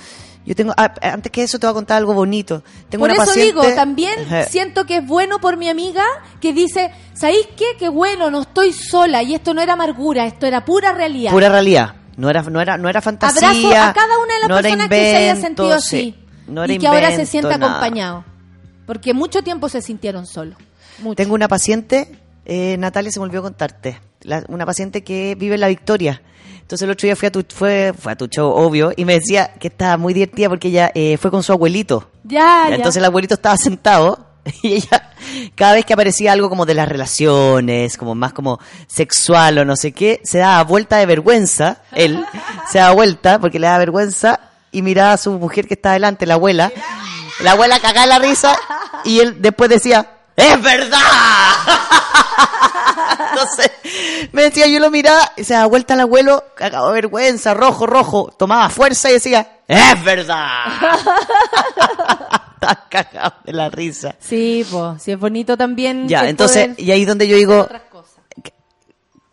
Yo 0.45 0.55
tengo, 0.55 0.73
ah, 0.75 0.93
antes 1.01 1.31
que 1.31 1.43
eso 1.43 1.57
te 1.57 1.65
voy 1.67 1.71
a 1.71 1.73
contar 1.75 1.97
algo 1.97 2.13
bonito. 2.13 2.63
Tengo 2.89 3.03
Por 3.03 3.11
una 3.11 3.23
eso 3.23 3.25
paciente, 3.31 3.61
digo, 3.61 3.75
también 3.75 4.13
siento 4.49 4.85
que 4.85 4.97
es 4.97 5.07
bueno 5.07 5.39
por 5.39 5.55
mi 5.55 5.69
amiga 5.69 6.03
que 6.41 6.51
dice, 6.51 6.91
¿sabéis 7.13 7.47
qué? 7.55 7.65
Qué 7.79 7.87
bueno, 7.87 8.29
no 8.29 8.41
estoy 8.41 8.73
sola 8.73 9.23
y 9.23 9.35
esto 9.35 9.53
no 9.53 9.61
era 9.61 9.73
amargura, 9.73 10.25
esto 10.25 10.45
era 10.45 10.65
pura 10.65 10.91
realidad. 10.91 11.31
pura 11.31 11.47
realidad. 11.47 11.95
No 12.17 12.29
era, 12.29 12.41
no 12.43 12.59
era, 12.59 12.77
no 12.77 12.89
era 12.89 13.01
fantasía. 13.01 13.47
Abrazo 13.49 13.89
a 13.89 13.93
cada 13.93 14.17
una 14.19 14.33
de 14.33 14.39
las 14.41 14.49
no 14.49 14.55
personas 14.57 14.89
que 14.89 14.95
se 14.95 15.15
haya 15.15 15.29
invento, 15.35 15.41
sentido 15.47 15.79
sí. 15.79 15.97
así 15.97 16.25
No 16.51 16.63
era 16.65 16.73
y 16.73 16.77
que 16.77 16.87
ahora 16.87 17.07
se 17.07 17.11
invento, 17.13 17.31
sienta 17.31 17.57
nada. 17.57 17.71
acompañado. 17.71 18.25
Porque 18.85 19.13
mucho 19.13 19.43
tiempo 19.43 19.69
se 19.69 19.81
sintieron 19.81 20.27
solos. 20.27 20.57
Mucho. 20.99 21.15
Tengo 21.15 21.33
una 21.35 21.47
paciente, 21.47 22.19
eh, 22.45 22.75
Natalia, 22.77 23.11
se 23.11 23.19
me 23.19 23.23
olvidó 23.25 23.41
contarte. 23.43 23.99
La- 24.23 24.43
una 24.47 24.65
paciente 24.65 25.03
que 25.03 25.35
vive 25.35 25.55
en 25.55 25.61
La 25.61 25.67
Victoria. 25.67 26.21
Entonces 26.61 26.83
el 26.83 26.91
otro 26.91 27.05
día 27.07 27.15
fui 27.15 27.27
a 27.27 27.31
tu, 27.31 27.45
fue, 27.53 27.93
fue 27.97 28.13
a 28.13 28.15
tu 28.15 28.27
show, 28.27 28.49
obvio, 28.51 28.93
y 28.95 29.03
me 29.05 29.13
decía 29.15 29.53
que 29.59 29.67
estaba 29.67 29.97
muy 29.97 30.13
divertida 30.13 30.47
porque 30.49 30.69
ella 30.69 30.91
eh, 30.95 31.17
fue 31.17 31.29
con 31.29 31.43
su 31.43 31.51
abuelito. 31.51 32.09
Ya, 32.23 32.67
ya. 32.69 32.75
Entonces 32.75 32.97
el 32.99 33.05
abuelito 33.05 33.33
estaba 33.35 33.57
sentado 33.57 34.25
y 34.63 34.75
ella, 34.75 35.11
cada 35.55 35.73
vez 35.73 35.85
que 35.85 35.93
aparecía 35.93 36.31
algo 36.31 36.49
como 36.49 36.65
de 36.65 36.73
las 36.73 36.87
relaciones, 36.87 37.97
como 37.97 38.15
más 38.15 38.31
como 38.33 38.59
sexual 38.87 39.57
o 39.59 39.65
no 39.65 39.75
sé 39.75 39.91
qué, 39.91 40.21
se 40.23 40.37
daba 40.39 40.63
vuelta 40.63 40.97
de 40.97 41.05
vergüenza, 41.05 41.77
él 41.91 42.23
se 42.71 42.79
daba 42.79 42.93
vuelta 42.93 43.39
porque 43.39 43.59
le 43.59 43.67
daba 43.67 43.79
vergüenza 43.79 44.39
y 44.71 44.81
miraba 44.81 45.13
a 45.13 45.17
su 45.17 45.31
mujer 45.33 45.67
que 45.67 45.73
está 45.75 45.91
delante, 45.91 46.25
la 46.25 46.35
abuela. 46.35 46.71
La 47.41 47.51
abuela 47.51 47.79
cagaba 47.79 48.05
la 48.07 48.19
risa 48.19 48.57
y 49.03 49.19
él 49.19 49.41
después 49.41 49.69
decía, 49.69 50.07
¡es 50.35 50.61
verdad! 50.61 50.97
Entonces, 53.39 53.71
me 54.31 54.43
decía, 54.43 54.67
yo 54.67 54.79
lo 54.79 54.89
miraba, 54.91 55.31
y 55.37 55.43
se 55.43 55.53
daba 55.53 55.65
vuelta 55.67 55.93
al 55.95 56.01
abuelo, 56.01 56.43
cagado 56.55 56.87
de 56.89 56.93
vergüenza, 56.93 57.53
rojo, 57.53 57.85
rojo, 57.85 58.33
tomaba 58.37 58.69
fuerza 58.69 59.09
y 59.09 59.13
decía, 59.13 59.59
¡es 59.67 60.03
verdad! 60.03 60.65
Estaba 62.53 62.87
cagado 62.89 63.33
de 63.43 63.53
la 63.53 63.69
risa. 63.69 64.15
Sí, 64.19 64.65
pues, 64.69 65.01
sí 65.03 65.11
es 65.11 65.19
bonito 65.19 65.57
también. 65.57 66.07
Ya, 66.07 66.29
entonces, 66.29 66.69
poder- 66.69 66.81
y 66.81 66.91
ahí 66.91 67.05
donde 67.05 67.27
yo 67.27 67.35
digo. 67.35 67.67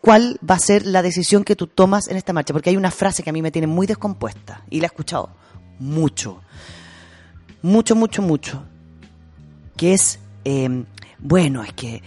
¿cuál 0.01 0.39
va 0.49 0.55
a 0.55 0.59
ser 0.59 0.87
la 0.87 1.03
decisión 1.03 1.43
que 1.43 1.55
tú 1.55 1.67
tomas 1.67 2.07
en 2.07 2.17
esta 2.17 2.33
marcha? 2.33 2.53
Porque 2.53 2.71
hay 2.71 2.75
una 2.77 2.89
frase 2.89 3.21
que 3.21 3.29
a 3.29 3.33
mí 3.33 3.41
me 3.43 3.51
tiene 3.51 3.67
muy 3.67 3.85
descompuesta 3.85 4.63
y 4.71 4.79
la 4.79 4.85
he 4.85 4.87
escuchado 4.87 5.29
mucho, 5.77 6.41
mucho, 7.61 7.95
mucho, 7.95 8.23
mucho, 8.23 8.63
que 9.77 9.93
es, 9.93 10.17
eh, 10.43 10.85
bueno, 11.19 11.61
es 11.63 11.73
que 11.73 12.01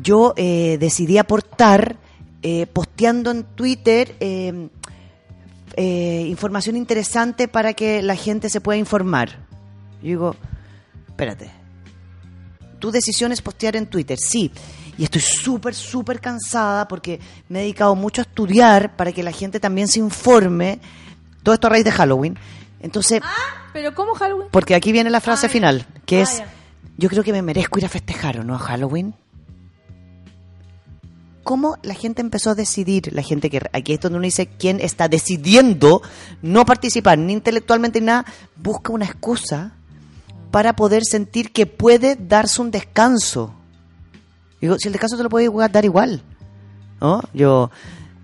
yo 0.00 0.34
eh, 0.36 0.76
decidí 0.80 1.18
aportar 1.18 1.96
eh, 2.42 2.66
posteando 2.66 3.30
en 3.30 3.44
Twitter 3.44 4.16
eh, 4.20 4.68
eh, 5.76 6.26
información 6.28 6.76
interesante 6.76 7.48
para 7.48 7.72
que 7.74 8.02
la 8.02 8.16
gente 8.16 8.48
se 8.50 8.60
pueda 8.60 8.78
informar. 8.78 9.46
Yo 10.02 10.08
digo, 10.08 10.36
espérate, 11.08 11.50
tu 12.78 12.90
decisión 12.90 13.32
es 13.32 13.40
postear 13.42 13.76
en 13.76 13.86
Twitter, 13.86 14.18
sí. 14.18 14.50
Y 14.98 15.04
estoy 15.04 15.20
súper, 15.22 15.74
súper 15.74 16.20
cansada 16.20 16.86
porque 16.88 17.18
me 17.48 17.60
he 17.60 17.62
dedicado 17.62 17.94
mucho 17.94 18.20
a 18.20 18.24
estudiar 18.24 18.94
para 18.96 19.12
que 19.12 19.22
la 19.22 19.32
gente 19.32 19.58
también 19.60 19.88
se 19.88 20.00
informe. 20.00 20.80
Todo 21.42 21.54
esto 21.54 21.66
a 21.68 21.70
raíz 21.70 21.84
de 21.84 21.92
Halloween. 21.92 22.36
Entonces, 22.80 23.20
¿Pero 23.72 23.94
cómo 23.94 24.14
Halloween? 24.14 24.48
Porque 24.50 24.74
aquí 24.74 24.92
viene 24.92 25.08
la 25.08 25.20
frase 25.20 25.46
Ah, 25.46 25.48
final, 25.48 25.86
que 26.04 26.18
Ah, 26.18 26.22
es, 26.22 26.38
ya. 26.38 26.46
yo 26.98 27.08
creo 27.08 27.22
que 27.24 27.32
me 27.32 27.40
merezco 27.40 27.78
ir 27.78 27.86
a 27.86 27.88
festejar, 27.88 28.40
¿o 28.40 28.44
no? 28.44 28.54
A 28.56 28.58
Halloween. 28.58 29.14
¿Cómo 31.42 31.76
la 31.82 31.94
gente 31.94 32.20
empezó 32.20 32.50
a 32.50 32.54
decidir? 32.54 33.12
La 33.12 33.22
gente 33.22 33.50
que 33.50 33.60
aquí 33.72 33.92
es 33.92 34.00
donde 34.00 34.18
uno 34.18 34.24
dice 34.24 34.46
quién 34.46 34.80
está 34.80 35.08
decidiendo 35.08 36.02
no 36.40 36.64
participar 36.64 37.18
ni 37.18 37.32
intelectualmente 37.32 38.00
ni 38.00 38.06
nada, 38.06 38.24
busca 38.56 38.92
una 38.92 39.04
excusa 39.04 39.72
para 40.52 40.76
poder 40.76 41.02
sentir 41.04 41.52
que 41.52 41.66
puede 41.66 42.16
darse 42.16 42.60
un 42.60 42.70
descanso. 42.70 43.54
Digo, 44.60 44.76
si 44.78 44.88
el 44.88 44.92
descanso 44.92 45.16
te 45.16 45.24
lo 45.24 45.30
puede 45.30 45.50
dar 45.70 45.84
igual, 45.84 46.22
¿no? 47.00 47.22
Yo, 47.34 47.70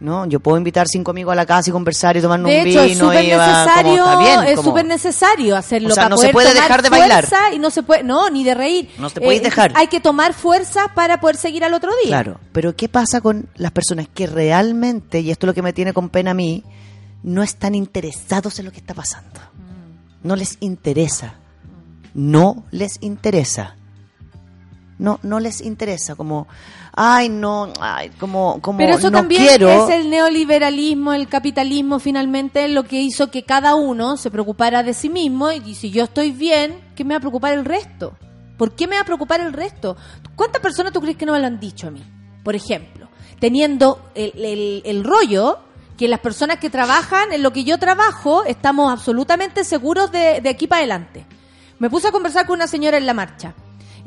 no, 0.00 0.26
yo 0.26 0.38
puedo 0.38 0.56
invitar 0.58 0.86
cinco 0.86 1.10
amigos 1.10 1.32
a 1.32 1.34
la 1.34 1.44
casa 1.44 1.70
y 1.70 1.72
conversar 1.72 2.16
y 2.16 2.20
tomarnos 2.20 2.48
De 2.50 2.60
un 2.62 2.66
hecho, 2.68 2.82
vino 2.84 2.92
es 2.92 2.98
súper 2.98 3.24
y 3.24 3.30
va, 3.32 3.36
como, 3.46 3.58
necesario, 3.58 4.04
está 4.04 4.18
bien, 4.20 4.42
es 4.44 4.56
como- 4.56 4.68
súper 4.70 4.86
necesario 4.86 5.56
hacerlo 5.56 5.88
O 5.88 5.92
sea, 5.92 6.04
para 6.04 6.08
no 6.10 6.16
se 6.18 6.28
puede 6.30 6.48
tomar 6.48 6.62
dejar 6.62 6.82
de 6.82 6.88
bailar. 6.90 7.24
y 7.52 7.58
no 7.58 7.70
se 7.70 7.82
puede, 7.82 8.02
no, 8.04 8.30
ni 8.30 8.44
de 8.44 8.54
reír. 8.54 8.90
No 8.98 9.10
te 9.10 9.20
puedes 9.20 9.42
dejar. 9.42 9.72
Hay 9.74 9.88
que 9.88 9.98
tomar 10.00 10.34
fuerza 10.34 10.92
para 10.94 11.18
poder 11.20 11.36
seguir 11.36 11.64
al 11.64 11.74
otro 11.74 11.90
día. 12.04 12.10
Claro, 12.22 12.38
pero 12.52 12.76
¿qué 12.76 12.88
pasa 12.88 13.20
con 13.20 13.48
las 13.56 13.72
personas 13.72 14.06
que 14.12 14.26
realmente, 14.28 15.20
y 15.20 15.30
esto 15.32 15.46
es 15.46 15.48
lo 15.48 15.54
que 15.54 15.62
me 15.62 15.72
tiene 15.72 15.92
con 15.92 16.08
pena 16.10 16.30
a 16.30 16.34
mí, 16.34 16.62
no 17.24 17.42
están 17.42 17.74
interesados 17.74 18.58
en 18.60 18.66
lo 18.66 18.70
que 18.70 18.78
está 18.78 18.94
pasando? 18.94 19.40
No 20.22 20.36
les 20.36 20.58
interesa. 20.60 21.34
No 22.14 22.64
les 22.70 22.98
interesa. 23.02 23.74
No, 24.98 25.20
no 25.22 25.38
les 25.38 25.60
interesa, 25.60 26.16
como, 26.16 26.48
ay, 27.00 27.28
no, 27.28 27.72
ay, 27.80 28.10
como, 28.18 28.60
como, 28.60 28.78
Pero 28.78 28.96
eso 28.96 29.10
no 29.10 29.18
también 29.18 29.46
quiero. 29.46 29.70
es 29.70 29.94
el 29.94 30.10
neoliberalismo, 30.10 31.12
el 31.12 31.28
capitalismo 31.28 32.00
finalmente 32.00 32.66
lo 32.68 32.82
que 32.84 33.00
hizo 33.00 33.30
que 33.30 33.44
cada 33.44 33.74
uno 33.76 34.16
se 34.16 34.30
preocupara 34.30 34.82
de 34.82 34.94
sí 34.94 35.08
mismo 35.08 35.52
y 35.52 35.74
si 35.76 35.90
yo 35.90 36.04
estoy 36.04 36.32
bien, 36.32 36.80
¿qué 36.96 37.04
me 37.04 37.14
va 37.14 37.18
a 37.18 37.20
preocupar 37.20 37.52
el 37.52 37.64
resto? 37.64 38.14
¿Por 38.56 38.74
qué 38.74 38.88
me 38.88 38.96
va 38.96 39.02
a 39.02 39.04
preocupar 39.04 39.40
el 39.40 39.52
resto? 39.52 39.96
¿Cuántas 40.34 40.60
personas 40.60 40.92
tú 40.92 41.00
crees 41.00 41.16
que 41.16 41.24
no 41.26 41.32
me 41.34 41.38
lo 41.40 41.46
han 41.46 41.60
dicho 41.60 41.86
a 41.86 41.90
mí? 41.92 42.02
Por 42.42 42.56
ejemplo, 42.56 43.08
teniendo 43.38 44.00
el, 44.16 44.32
el- 44.44 44.82
el 44.84 45.04
rollo 45.04 45.58
que 45.96 46.08
las 46.08 46.20
personas 46.20 46.58
que 46.58 46.68
trabajan 46.70 47.32
en 47.32 47.42
lo 47.42 47.52
que 47.52 47.62
yo 47.64 47.78
trabajo 47.78 48.44
estamos 48.44 48.90
absolutamente 48.92 49.62
seguros 49.64 50.10
de, 50.10 50.40
de 50.40 50.48
aquí 50.48 50.66
para 50.66 50.80
adelante. 50.80 51.26
Me 51.78 51.90
puse 51.90 52.08
a 52.08 52.12
conversar 52.12 52.46
con 52.46 52.56
una 52.56 52.66
señora 52.66 52.96
en 52.98 53.06
la 53.06 53.14
marcha 53.14 53.54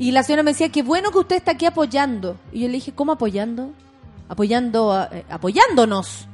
y 0.08 0.12
la 0.12 0.24
señora 0.24 0.44
me 0.44 0.52
decía, 0.52 0.70
qué 0.70 0.82
bueno 0.84 1.12
que 1.12 1.20
usted 1.20 1.36
está 1.38 1.52
aquí 1.52 1.66
apoyando. 1.66 2.38
Y 2.52 2.62
yo 2.62 2.68
le 2.68 2.74
dije, 2.74 2.92
¿cómo 2.94 3.12
apoyando? 3.12 3.72
Apoyando, 4.30 5.08
eh, 5.12 5.26
apoyándonos. 5.30 6.28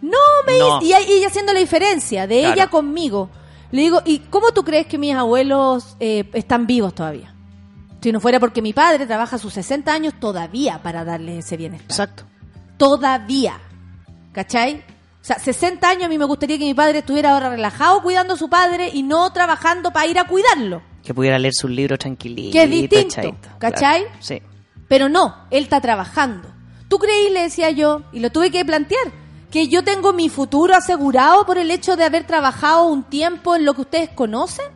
No, 0.00 0.18
me 0.46 0.58
No. 0.58 0.80
y 0.82 0.92
ella 0.92 1.26
haciendo 1.28 1.52
la 1.52 1.60
diferencia 1.60 2.26
de 2.26 2.40
Claro. 2.40 2.54
ella 2.54 2.66
conmigo. 2.68 3.28
Le 3.70 3.82
digo, 3.82 4.02
¿y 4.04 4.18
cómo 4.18 4.52
tú 4.52 4.64
crees 4.64 4.86
que 4.86 4.98
mis 4.98 5.14
abuelos 5.14 5.96
eh, 6.00 6.28
están 6.34 6.66
vivos 6.66 6.94
todavía? 6.94 7.34
Si 8.00 8.12
no 8.12 8.20
fuera 8.20 8.38
porque 8.40 8.60
mi 8.62 8.72
padre 8.72 9.06
trabaja 9.06 9.38
sus 9.38 9.52
60 9.54 9.92
años 9.92 10.14
todavía 10.20 10.82
para 10.82 11.04
darles 11.04 11.44
ese 11.46 11.56
bienestar. 11.56 11.86
Exacto. 11.88 12.24
Todavía. 12.76 13.60
¿Cachai? 14.32 14.84
O 15.20 15.24
sea, 15.24 15.38
60 15.38 15.88
años 15.88 16.04
a 16.04 16.08
mí 16.08 16.18
me 16.18 16.24
gustaría 16.24 16.58
que 16.58 16.64
mi 16.64 16.74
padre 16.74 16.98
estuviera 16.98 17.32
ahora 17.32 17.50
relajado 17.50 18.02
cuidando 18.02 18.34
a 18.34 18.36
su 18.36 18.48
padre 18.48 18.90
y 18.92 19.02
no 19.04 19.32
trabajando 19.32 19.92
para 19.92 20.06
ir 20.06 20.18
a 20.18 20.24
cuidarlo. 20.26 20.82
Que 21.02 21.12
pudiera 21.14 21.38
leer 21.38 21.54
sus 21.54 21.70
libros 21.70 21.98
tranquilito. 21.98 22.52
Que 22.52 22.64
es 22.64 22.70
distinto, 22.70 23.14
chaito, 23.14 23.48
¿cachai? 23.58 24.02
claro, 24.02 24.16
Sí. 24.20 24.42
Pero 24.88 25.08
no, 25.08 25.46
él 25.50 25.64
está 25.64 25.80
trabajando. 25.80 26.48
¿Tú 26.88 26.98
creí, 26.98 27.30
le 27.30 27.42
decía 27.42 27.70
yo, 27.70 28.02
y 28.12 28.20
lo 28.20 28.30
tuve 28.30 28.50
que 28.50 28.64
plantear, 28.64 29.10
que 29.50 29.68
yo 29.68 29.82
tengo 29.82 30.12
mi 30.12 30.28
futuro 30.28 30.74
asegurado 30.74 31.46
por 31.46 31.56
el 31.56 31.70
hecho 31.70 31.96
de 31.96 32.04
haber 32.04 32.26
trabajado 32.26 32.84
un 32.84 33.02
tiempo 33.04 33.56
en 33.56 33.64
lo 33.64 33.72
que 33.74 33.80
ustedes 33.80 34.10
conocen? 34.10 34.66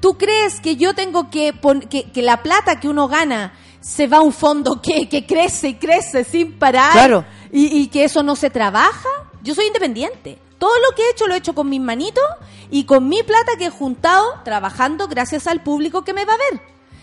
¿Tú 0.00 0.18
crees 0.18 0.60
que 0.60 0.76
yo 0.76 0.94
tengo 0.94 1.30
que, 1.30 1.54
que, 1.88 2.10
que 2.10 2.22
la 2.22 2.42
plata 2.42 2.80
que 2.80 2.88
uno 2.88 3.08
gana 3.08 3.54
se 3.80 4.06
va 4.06 4.18
a 4.18 4.22
un 4.22 4.32
fondo 4.32 4.80
que, 4.82 5.08
que 5.08 5.26
crece 5.26 5.68
y 5.70 5.74
crece 5.74 6.24
sin 6.24 6.58
parar? 6.58 6.92
Claro. 6.92 7.24
Y, 7.52 7.78
y 7.78 7.86
que 7.88 8.04
eso 8.04 8.22
no 8.22 8.36
se 8.36 8.50
trabaja? 8.50 9.08
Yo 9.42 9.54
soy 9.54 9.66
independiente. 9.66 10.38
Todo 10.58 10.72
lo 10.78 10.94
que 10.94 11.02
he 11.02 11.10
hecho 11.10 11.26
lo 11.26 11.34
he 11.34 11.38
hecho 11.38 11.54
con 11.54 11.68
mis 11.68 11.80
manitos 11.80 12.24
y 12.70 12.84
con 12.84 13.08
mi 13.08 13.22
plata 13.22 13.52
que 13.58 13.66
he 13.66 13.70
juntado 13.70 14.24
trabajando 14.44 15.08
gracias 15.08 15.46
al 15.46 15.62
público 15.62 16.02
que 16.02 16.14
me 16.14 16.24
va 16.24 16.34
a 16.34 16.50
ver. 16.50 16.60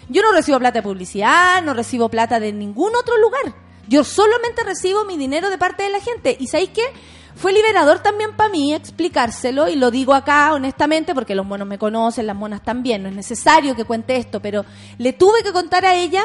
Yo 0.10 0.22
no 0.22 0.31
recibo 0.31 0.60
plata 0.60 0.80
de 0.80 0.84
publicidad, 0.84 1.61
no 1.64 1.73
recibo 1.73 2.10
plata 2.10 2.39
de 2.39 2.53
ningún 2.53 2.95
otro 2.95 3.18
lugar. 3.18 3.53
Yo 3.88 4.03
solamente 4.03 4.64
recibo 4.64 5.06
mi 5.06 5.18
dinero 5.18 5.49
de 5.49 5.57
parte 5.57 5.84
de 5.84 5.89
la 5.89 5.99
gente. 5.99 6.35
¿Y 6.39 6.48
sabéis 6.48 6.69
qué? 6.69 6.84
Fue 7.35 7.53
liberador 7.53 7.99
también 7.99 8.35
para 8.35 8.49
mí 8.49 8.73
explicárselo 8.73 9.68
y 9.68 9.76
lo 9.76 9.91
digo 9.91 10.14
acá 10.14 10.53
honestamente 10.53 11.14
porque 11.14 11.35
los 11.35 11.45
monos 11.45 11.68
me 11.68 11.77
conocen, 11.77 12.26
las 12.26 12.35
monas 12.35 12.64
también. 12.64 13.03
No 13.03 13.10
es 13.10 13.15
necesario 13.15 13.76
que 13.76 13.85
cuente 13.85 14.15
esto, 14.15 14.41
pero 14.41 14.65
le 14.98 15.14
tuve 15.14 15.44
que 15.44 15.52
contar 15.52 15.85
a 15.85 15.95
ella 15.95 16.23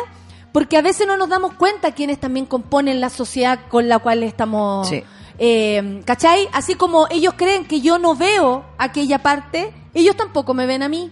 porque 0.53 0.77
a 0.77 0.83
veces 0.83 1.07
no 1.07 1.17
nos 1.17 1.29
damos 1.29 1.55
cuenta 1.55 1.93
quiénes 1.93 2.19
también 2.19 2.47
componen 2.47 3.01
la 3.01 3.11
sociedad 3.11 3.61
con 3.69 3.89
la 3.89 3.99
cual 3.99 4.23
estamos... 4.23 4.89
Sí. 4.89 5.03
Eh, 5.39 6.03
¿Cachai? 6.05 6.49
Así 6.53 6.75
como 6.75 7.07
ellos 7.11 7.35
creen 7.37 7.67
que 7.67 7.81
yo 7.81 7.99
no 7.99 8.15
veo 8.15 8.65
aquella 8.79 9.21
parte, 9.23 9.73
ellos 9.95 10.17
tampoco 10.17 10.55
me 10.55 10.67
ven 10.67 10.83
a 10.83 10.89
mí. 10.89 11.11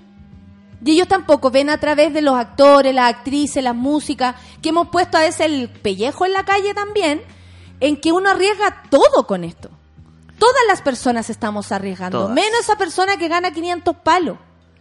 Y 0.85 0.93
ellos 0.93 1.09
tampoco 1.09 1.51
ven 1.51 1.69
a 1.69 1.79
través 1.79 2.15
de 2.15 2.23
los 2.23 2.37
actores, 2.37 2.95
las 2.95 3.11
actrices, 3.15 3.63
las 3.63 3.75
músicas, 3.75 4.37
que 4.63 4.71
hemos 4.71 4.89
puesto 4.89 5.19
a 5.19 5.21
veces 5.21 5.41
el 5.47 5.69
pellejo 5.69 6.25
en 6.25 6.33
la 6.33 6.45
calle 6.45 6.73
también, 6.73 7.23
en 7.81 8.01
que 8.01 8.13
uno 8.13 8.31
arriesga 8.31 8.83
todo 8.91 9.27
con 9.27 9.45
esto. 9.45 9.69
Todas 10.39 10.63
las 10.69 10.81
personas 10.81 11.29
estamos 11.29 11.71
arriesgando, 11.71 12.21
Todas. 12.21 12.35
menos 12.35 12.61
esa 12.61 12.77
persona 12.77 13.19
que 13.19 13.29
gana 13.29 13.51
500 13.53 13.97
palos. 13.97 14.39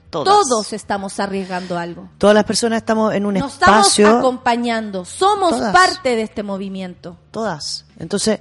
Todas. 0.10 0.34
Todos 0.34 0.74
estamos 0.74 1.20
arriesgando 1.20 1.78
algo. 1.78 2.10
Todas 2.18 2.34
las 2.34 2.46
personas 2.46 2.78
estamos 2.78 3.14
en 3.14 3.26
un 3.26 3.34
Nos 3.36 3.54
estamos 3.54 3.88
espacio. 3.88 4.18
acompañando, 4.20 5.04
somos 5.06 5.52
Todas. 5.52 5.74
parte 5.74 6.16
de 6.16 6.22
este 6.24 6.44
movimiento. 6.44 7.18
Todas. 7.30 7.86
Entonces, 8.00 8.40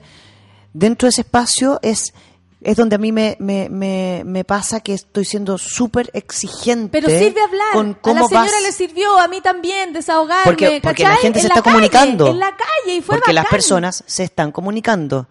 dentro 0.72 1.06
de 1.06 1.10
ese 1.10 1.20
espacio 1.22 1.78
es, 1.82 2.12
es 2.60 2.76
donde 2.76 2.96
a 2.96 2.98
mí 2.98 3.12
me, 3.12 3.36
me, 3.40 3.68
me, 3.68 4.22
me 4.24 4.44
pasa 4.44 4.80
que 4.80 4.94
estoy 4.94 5.24
siendo 5.24 5.58
súper 5.58 6.10
exigente. 6.12 6.90
Pero 6.90 7.08
sirve 7.08 7.40
hablar. 7.40 7.96
Con 8.00 8.16
a 8.16 8.20
la 8.20 8.26
señora 8.28 8.50
vas- 8.50 8.62
le 8.62 8.72
sirvió, 8.72 9.18
a 9.18 9.28
mí 9.28 9.40
también, 9.40 9.92
desahogarme. 9.92 10.44
Porque, 10.44 10.80
porque 10.82 11.02
la 11.04 11.16
gente 11.16 11.38
En 11.38 11.42
se 11.42 11.48
la 11.48 11.54
está 11.54 11.62
calle, 11.62 11.74
comunicando. 11.74 12.26
En 12.28 12.38
la 12.38 12.50
calle, 12.56 12.96
y 12.96 13.00
fue 13.02 13.16
porque 13.16 13.32
las 13.32 13.46
personas 13.46 14.02
se 14.06 14.24
están 14.24 14.52
comunicando. 14.52 15.26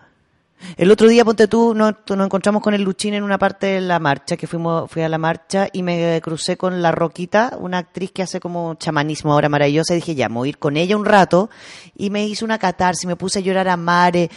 El 0.75 0.89
otro 0.89 1.07
día, 1.07 1.23
ponte 1.23 1.47
tú, 1.47 1.75
nos, 1.75 1.93
nos 2.09 2.25
encontramos 2.25 2.63
con 2.63 2.73
el 2.73 2.81
Luchín 2.81 3.13
en 3.13 3.21
una 3.21 3.37
parte 3.37 3.67
de 3.67 3.81
la 3.81 3.99
marcha, 3.99 4.37
que 4.37 4.47
fuimos, 4.47 4.89
fui 4.89 5.03
a 5.03 5.09
la 5.09 5.19
marcha 5.19 5.67
y 5.71 5.83
me 5.83 6.19
crucé 6.23 6.57
con 6.57 6.81
la 6.81 6.91
Roquita, 6.91 7.55
una 7.59 7.77
actriz 7.77 8.11
que 8.11 8.23
hace 8.23 8.39
como 8.39 8.73
chamanismo 8.73 9.33
ahora 9.33 9.49
maravillosa, 9.49 9.93
y 9.93 9.97
dije, 9.97 10.15
ya, 10.15 10.29
me 10.29 10.35
voy 10.35 10.47
a 10.47 10.49
ir 10.49 10.57
con 10.57 10.75
ella 10.75 10.97
un 10.97 11.05
rato, 11.05 11.51
y 11.95 12.09
me 12.09 12.25
hizo 12.25 12.43
una 12.43 12.57
catarsis, 12.57 13.05
me 13.05 13.15
puse 13.15 13.37
a 13.37 13.41
llorar 13.43 13.67
a 13.67 13.77
mare, 13.77 14.31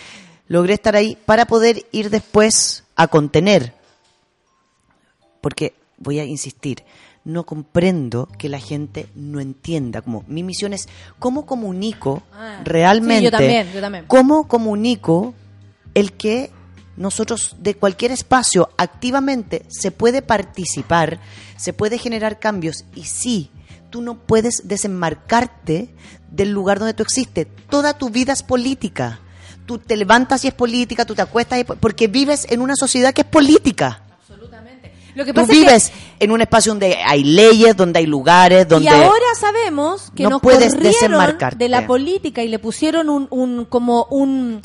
logré 0.51 0.75
estar 0.75 0.97
ahí 0.97 1.17
para 1.27 1.47
poder 1.47 1.87
ir 1.93 2.11
después 2.11 2.83
a 2.97 3.07
contener. 3.07 3.73
Porque, 5.41 5.75
voy 5.97 6.19
a 6.19 6.25
insistir, 6.25 6.83
no 7.25 7.47
comprendo 7.47 8.29
que 8.37 8.49
la 8.49 8.59
gente 8.59 9.07
no 9.15 9.39
entienda. 9.39 10.03
Como 10.03 10.25
mi 10.27 10.43
misión 10.43 10.73
es 10.73 10.89
cómo 11.21 11.47
comunico 11.47 12.25
Ah, 12.33 12.63
realmente. 12.65 13.19
sí, 13.19 13.25
yo 13.27 13.31
también, 13.31 13.73
yo 13.73 13.81
también. 13.81 14.05
¿Cómo 14.09 14.49
comunico 14.49 15.35
el 15.95 16.15
que 16.15 16.51
nosotros 16.97 17.55
de 17.61 17.77
cualquier 17.77 18.11
espacio 18.11 18.71
activamente 18.77 19.65
se 19.69 19.93
puede 19.93 20.21
participar, 20.21 21.21
se 21.57 21.73
puede 21.73 21.97
generar 21.97 22.41
cambios 22.41 22.85
y 22.97 23.05
sí, 23.05 23.51
tú 23.91 24.03
no 24.03 24.19
puedes 24.19 24.63
desenmarcarte 24.65 25.95
del 26.33 26.51
lugar 26.51 26.81
donde 26.81 26.95
tú 26.95 27.05
existes. 27.05 27.47
Toda 27.69 27.97
tu 27.97 28.11
vida 28.11 28.33
es 28.33 28.43
política. 28.43 29.21
Tú 29.71 29.79
te 29.79 29.97
levantas 29.97 30.45
y 30.45 30.49
es 30.49 30.55
política, 30.55 31.05
tú 31.05 31.15
te 31.15 31.23
acuestas 31.23 31.59
y 31.59 31.61
es 31.61 31.67
po- 31.69 31.77
porque 31.77 32.09
vives 32.09 32.45
en 32.51 32.61
una 32.61 32.75
sociedad 32.75 33.15
que 33.15 33.21
es 33.21 33.27
política. 33.29 34.03
Lo 35.15 35.25
que 35.25 35.33
Tú 35.33 35.41
pasa 35.41 35.53
es 35.53 35.59
que- 35.59 35.65
vives 35.65 35.93
en 36.19 36.31
un 36.33 36.41
espacio 36.41 36.73
donde 36.73 36.97
hay 37.07 37.23
leyes, 37.23 37.77
donde 37.77 38.01
hay 38.01 38.07
lugares, 38.07 38.67
donde 38.67 38.87
Y 38.87 38.89
ahora 38.89 39.25
sabemos 39.39 40.11
que 40.17 40.25
no 40.25 40.31
nos 40.31 40.43
puedes 40.43 40.77
desenmarcarte. 40.77 41.57
de 41.57 41.69
la 41.69 41.87
política 41.87 42.43
y 42.43 42.49
le 42.49 42.59
pusieron 42.59 43.09
un, 43.09 43.29
un 43.31 43.65
como 43.65 44.07
un, 44.11 44.61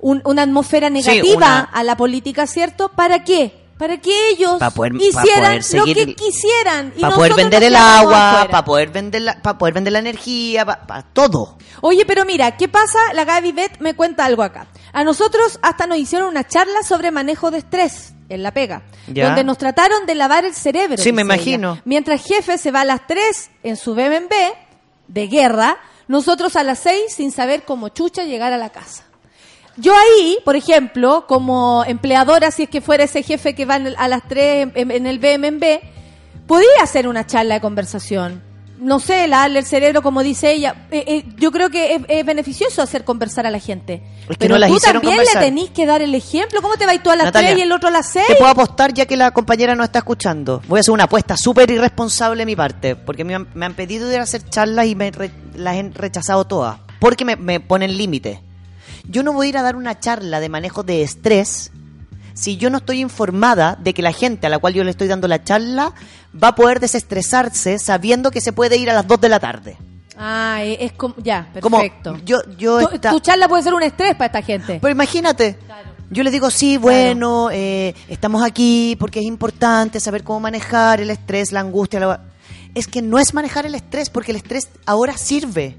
un- 0.00 0.20
una 0.24 0.42
atmósfera 0.42 0.88
Sí, 0.88 0.94
negativa 0.94 1.36
una- 1.36 1.60
a 1.60 1.84
la 1.84 1.96
política, 1.96 2.48
¿cierto? 2.48 2.88
¿Para 2.88 3.22
qué? 3.22 3.52
Para 3.80 3.96
que 3.96 4.28
ellos 4.28 4.58
Pa' 4.58 4.70
poder- 4.70 4.92
pa' 4.92 4.98
hicieran 5.02 5.60
lo 5.72 5.84
que 5.86 6.14
quisieran. 6.14 6.92
y 6.96 7.00
para 7.00 7.16
poder 7.16 7.34
vender 7.34 7.62
el 7.62 7.74
agua, 7.74 8.46
para 8.50 8.62
poder 8.64 8.90
vender 8.90 9.22
la, 9.22 9.40
para 9.40 9.56
poder 9.56 9.72
vender 9.72 9.94
la 9.94 9.98
energía, 10.00 10.66
para 10.66 11.02
todo. 11.02 11.56
Oye, 11.80 12.04
pero 12.04 12.26
mira, 12.26 12.58
¿qué 12.58 12.68
pasa? 12.68 12.98
La 13.14 13.24
Gaby 13.24 13.52
Bet 13.52 13.78
me 13.80 13.94
cuenta 13.94 14.26
algo 14.26 14.42
acá. 14.42 14.66
A 14.92 15.02
nosotros 15.02 15.58
hasta 15.62 15.86
nos 15.86 15.96
hicieron 15.96 16.28
una 16.28 16.46
charla 16.46 16.82
sobre 16.86 17.10
manejo 17.10 17.50
de 17.50 17.56
estrés 17.56 18.12
en 18.28 18.42
la 18.42 18.52
pega, 18.52 18.82
Ya. 19.08 19.28
donde 19.28 19.44
nos 19.44 19.56
trataron 19.56 20.04
de 20.04 20.14
lavar 20.14 20.44
el 20.44 20.54
cerebro. 20.54 20.98
Sí, 20.98 21.10
me 21.12 21.22
imagino. 21.22 21.72
ella. 21.72 21.82
Mientras 21.86 22.22
jefe 22.22 22.58
se 22.58 22.70
va 22.70 22.82
a 22.82 22.84
las 22.84 23.06
3 23.06 23.50
en 23.62 23.78
su 23.78 23.94
BMB 23.94 24.30
de 25.08 25.26
guerra, 25.26 25.78
nosotros 26.06 26.54
a 26.56 26.62
las 26.64 26.80
6 26.80 27.14
sin 27.14 27.32
saber 27.32 27.62
cómo 27.64 27.88
chucha 27.88 28.24
llegar 28.24 28.52
a 28.52 28.58
la 28.58 28.68
casa. 28.68 29.04
Yo 29.76 29.92
ahí, 29.94 30.38
por 30.44 30.56
ejemplo, 30.56 31.24
como 31.26 31.84
empleadora, 31.86 32.50
si 32.50 32.64
es 32.64 32.68
que 32.68 32.80
fuera 32.80 33.04
ese 33.04 33.22
jefe 33.22 33.54
que 33.54 33.64
va 33.64 33.76
en 33.76 33.88
el- 33.88 33.96
a 33.98 34.08
las 34.08 34.22
3 34.28 34.68
en, 34.74 34.90
en 34.90 35.06
el 35.06 35.18
BMB, 35.18 35.80
podía 36.46 36.66
hacer 36.82 37.08
una 37.08 37.26
charla 37.26 37.54
de 37.54 37.60
conversación. 37.60 38.42
No 38.78 38.98
sé, 38.98 39.28
darle 39.28 39.58
el 39.58 39.66
cerebro, 39.66 40.00
como 40.00 40.22
dice 40.22 40.52
ella. 40.52 40.86
Eh, 40.90 41.04
eh, 41.06 41.24
yo 41.36 41.52
creo 41.52 41.68
que 41.68 41.96
es, 41.96 42.00
es 42.08 42.24
beneficioso 42.24 42.80
hacer 42.80 43.04
conversar 43.04 43.46
a 43.46 43.50
la 43.50 43.58
gente. 43.58 44.02
Es 44.22 44.28
que 44.28 44.36
Pero 44.38 44.58
no 44.58 44.66
tú 44.68 44.78
también 44.78 45.02
conversar. 45.16 45.42
le 45.42 45.48
tenés 45.50 45.68
que 45.70 45.84
dar 45.84 46.00
el 46.00 46.14
ejemplo. 46.14 46.62
¿Cómo 46.62 46.76
te 46.76 46.86
vas 46.86 47.02
tú 47.02 47.10
a 47.10 47.16
las 47.16 47.26
Natalia, 47.26 47.50
3 47.50 47.58
y 47.58 47.62
el 47.62 47.72
otro 47.72 47.88
a 47.88 47.92
las 47.92 48.08
6? 48.08 48.26
Te 48.28 48.36
puedo 48.36 48.50
apostar 48.50 48.94
ya 48.94 49.04
que 49.04 49.18
la 49.18 49.32
compañera 49.32 49.74
no 49.74 49.84
está 49.84 49.98
escuchando. 49.98 50.62
Voy 50.66 50.78
a 50.78 50.80
hacer 50.80 50.92
una 50.94 51.04
apuesta 51.04 51.36
súper 51.36 51.70
irresponsable 51.70 52.40
de 52.40 52.46
mi 52.46 52.56
parte, 52.56 52.96
porque 52.96 53.22
me 53.22 53.34
han, 53.34 53.48
me 53.52 53.66
han 53.66 53.74
pedido 53.74 54.10
ir 54.10 54.18
a 54.18 54.22
hacer 54.22 54.48
charlas 54.48 54.86
y 54.86 54.94
me 54.94 55.10
re- 55.10 55.30
las 55.54 55.76
he 55.76 55.82
rechazado 55.90 56.46
todas, 56.46 56.78
porque 57.00 57.26
me, 57.26 57.36
me 57.36 57.60
ponen 57.60 57.94
límite. 57.98 58.40
Yo 59.10 59.22
no 59.22 59.32
voy 59.32 59.46
a 59.46 59.50
ir 59.50 59.58
a 59.58 59.62
dar 59.62 59.74
una 59.76 59.98
charla 59.98 60.38
de 60.40 60.48
manejo 60.48 60.82
de 60.82 61.02
estrés 61.02 61.70
si 62.34 62.56
yo 62.56 62.70
no 62.70 62.78
estoy 62.78 63.00
informada 63.00 63.76
de 63.80 63.92
que 63.92 64.02
la 64.02 64.12
gente 64.12 64.46
a 64.46 64.50
la 64.50 64.58
cual 64.58 64.72
yo 64.72 64.84
le 64.84 64.90
estoy 64.90 65.08
dando 65.08 65.26
la 65.28 65.42
charla 65.42 65.92
va 66.42 66.48
a 66.48 66.54
poder 66.54 66.78
desestresarse 66.80 67.78
sabiendo 67.78 68.30
que 68.30 68.40
se 68.40 68.52
puede 68.52 68.76
ir 68.76 68.88
a 68.88 68.94
las 68.94 69.06
2 69.06 69.20
de 69.20 69.28
la 69.28 69.40
tarde. 69.40 69.76
Ah, 70.16 70.60
es, 70.62 70.78
es 70.80 70.92
como, 70.92 71.14
ya, 71.18 71.50
Como 71.60 71.78
perfecto. 71.78 72.16
yo, 72.24 72.38
yo 72.58 72.78
tu, 72.88 72.94
esta- 72.94 73.10
tu 73.10 73.20
charla 73.20 73.48
puede 73.48 73.62
ser 73.62 73.74
un 73.74 73.82
estrés 73.82 74.12
para 74.14 74.26
esta 74.26 74.42
gente. 74.42 74.78
Pero 74.80 74.92
imagínate, 74.92 75.58
yo 76.10 76.22
les 76.22 76.32
digo, 76.32 76.50
sí, 76.50 76.76
bueno, 76.76 77.48
eh, 77.50 77.94
estamos 78.08 78.42
aquí 78.44 78.96
porque 79.00 79.20
es 79.20 79.26
importante 79.26 79.98
saber 79.98 80.22
cómo 80.22 80.40
manejar 80.40 81.00
el 81.00 81.10
estrés, 81.10 81.52
la 81.52 81.60
angustia. 81.60 82.00
la- 82.00 82.20
Es 82.74 82.86
que 82.86 83.02
no 83.02 83.18
es 83.18 83.34
manejar 83.34 83.66
el 83.66 83.74
estrés, 83.74 84.08
porque 84.10 84.30
el 84.30 84.36
estrés 84.36 84.68
ahora 84.86 85.16
sirve. 85.18 85.76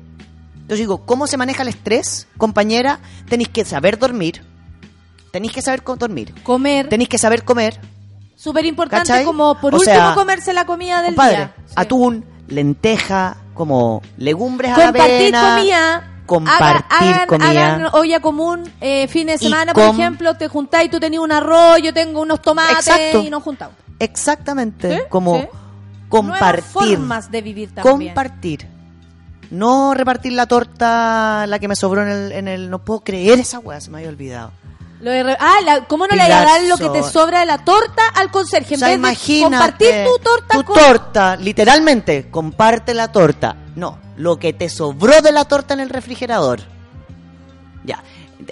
Entonces 0.61 0.79
digo, 0.79 1.05
¿cómo 1.05 1.27
se 1.27 1.38
maneja 1.38 1.63
el 1.63 1.67
estrés? 1.69 2.27
Compañera, 2.38 2.99
tenéis 3.27 3.49
que 3.49 3.65
saber 3.65 3.99
dormir, 3.99 4.41
tenéis 5.31 5.51
que 5.53 5.61
saber 5.61 5.83
dormir, 5.83 6.33
Comer, 6.43 6.88
tenéis 6.89 7.09
que 7.09 7.17
saber 7.17 7.43
comer, 7.43 7.79
súper 8.35 8.65
importante 8.65 9.23
como 9.25 9.59
por 9.59 9.73
O 9.73 9.77
último 9.77 9.95
sea, 9.95 10.13
comerse 10.13 10.53
la 10.53 10.65
comida 10.65 11.01
del 11.01 11.15
compadre, 11.15 11.35
día. 11.38 11.53
Sí. 11.67 11.73
atún, 11.75 12.25
lenteja, 12.47 13.38
como 13.53 14.01
legumbres 14.17 14.71
a 14.71 14.77
la 14.77 14.85
Compartir 14.85 15.35
avena, 15.35 15.55
comida. 15.55 16.07
compartir 16.25 16.65
Haga- 16.65 16.85
hagan, 16.89 17.27
comida. 17.27 17.49
hagan 17.75 17.88
olla 17.93 18.19
común, 18.21 18.63
eh, 18.79 19.07
fin 19.09 19.27
de 19.27 19.38
semana, 19.38 19.73
por 19.73 19.83
ejemplo, 19.83 20.35
te 20.38 20.47
juntáis, 20.47 20.89
tú 20.89 20.99
tenías 20.99 21.21
un 21.21 21.31
arroz, 21.33 21.81
yo 21.83 21.93
tengo 21.93 22.21
unos 22.21 22.41
tomates 22.41 22.88
Exacto. 22.88 23.21
y 23.23 23.29
nos 23.29 23.43
juntamos. 23.43 23.75
Exactamente, 23.99 24.95
Sí, 24.97 25.01
como 25.09 25.39
sí. 25.41 25.47
compartir. 26.07 26.63
Nuevas 26.73 26.97
formas 26.97 27.31
de 27.31 27.41
vivir 27.41 27.73
también. 27.75 28.13
compartir. 28.13 28.67
No 29.52 29.94
repartir 29.94 30.34
la 30.34 30.45
torta, 30.48 31.45
la 31.48 31.60
que 31.60 31.68
me 31.68 31.76
sobró 31.76 32.02
en 32.03 32.10
el, 32.10 32.32
en 32.32 32.48
el... 32.48 32.69
No 32.69 32.80
puedo 32.80 33.02
creer 33.02 33.40
esa 33.40 33.60
weá, 33.60 33.80
se 33.82 33.91
me 33.91 33.98
había 33.99 34.10
olvidado. 34.10 34.52
Lo 35.02 35.11
de 35.11 35.23
re- 35.23 35.38
ah, 35.40 35.56
la- 35.65 35.84
¿cómo 35.86 36.06
no 36.07 36.15
le 36.15 36.23
voy 36.23 36.32
a 36.32 36.44
dar 36.44 36.61
lo 36.64 36.78
que 36.78 36.90
te 36.90 37.03
sobra 37.03 37.40
de 37.41 37.45
la 37.48 37.57
torta 37.65 38.02
al 38.15 38.30
conserje? 38.32 38.76
O 38.76 38.78
sea, 38.78 38.88
vez 38.90 38.95
de 38.95 38.99
imagínate, 38.99 39.49
compartir 39.56 40.06
tu 40.06 40.23
torta 40.23 40.53
tu 40.57 40.64
con... 40.64 40.76
torta, 40.76 41.36
literalmente, 41.36 42.30
comparte 42.30 42.94
la 42.94 43.11
torta. 43.11 43.56
No, 43.76 43.98
lo 44.18 44.38
que 44.38 44.53
te 44.53 44.69
sobró 44.69 45.22
de 45.22 45.32
la 45.32 45.45
torta 45.45 45.73
en 45.73 45.80
el 45.82 45.90
refrigerador. 45.90 46.60
Ya, 47.84 48.03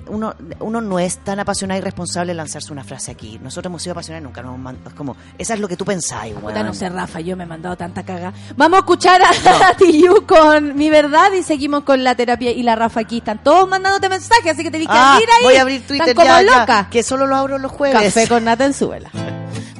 uno, 0.08 0.34
uno 0.60 0.82
no 0.82 1.00
es 1.00 1.18
tan 1.20 1.40
apasionado 1.40 1.80
y 1.80 1.84
responsable 1.84 2.32
de 2.32 2.36
lanzarse 2.38 2.72
una 2.72 2.84
frase 2.84 3.12
aquí. 3.12 3.40
Nosotros 3.42 3.70
hemos 3.70 3.82
sido 3.82 3.94
apasionados 3.94 4.24
y 4.24 4.26
nunca 4.26 4.42
nos 4.42 4.50
hemos 4.50 4.60
man- 4.62 4.78
es 4.86 4.94
como, 4.94 5.16
esa 5.38 5.54
es 5.54 5.60
lo 5.60 5.68
que 5.68 5.76
tú 5.78 5.86
pensáis, 5.86 6.36
weón. 6.42 6.66
no 6.66 6.74
sé, 6.74 6.90
Rafa, 6.90 7.20
yo 7.20 7.36
me 7.38 7.44
he 7.44 7.48
mandado 7.48 7.76
tanta 7.76 8.04
caga. 8.04 8.34
Vamos 8.56 8.78
a 8.78 8.80
escuchar 8.80 9.22
a, 9.22 9.30
a 9.70 9.74
Tiyu 9.78 10.26
con 10.26 10.76
Mi 10.76 10.90
Verdad 10.90 11.32
y 11.34 11.44
seguimos 11.44 11.84
con 11.84 12.04
la 12.04 12.16
terapia 12.16 12.52
y 12.52 12.64
la 12.64 12.76
Rafa 12.76 13.00
aquí. 13.02 13.18
Están 13.20 13.44
todos 13.44 13.68
mandándote 13.70 14.10
mensajes, 14.10 14.54
así 14.54 14.64
que 14.64 14.72
te 14.72 14.80
que 14.80 14.86
Ah, 14.90 15.14
abrir 15.16 15.30
ahí. 15.38 15.44
voy 15.44 15.56
a 15.56 15.62
abrir 15.62 15.82
Twitter 15.86 16.10
Están 16.10 16.26
como 16.26 16.40
ya, 16.40 16.42
ya, 16.44 16.60
locas. 16.62 16.88
que 16.88 17.04
solo 17.04 17.28
lo 17.28 17.36
abro 17.36 17.58
los 17.58 17.72
jueves. 17.72 18.02
Café 18.02 18.28
con 18.28 18.44
nata 18.46 18.66
en 18.66 18.74
suela. 18.74 19.10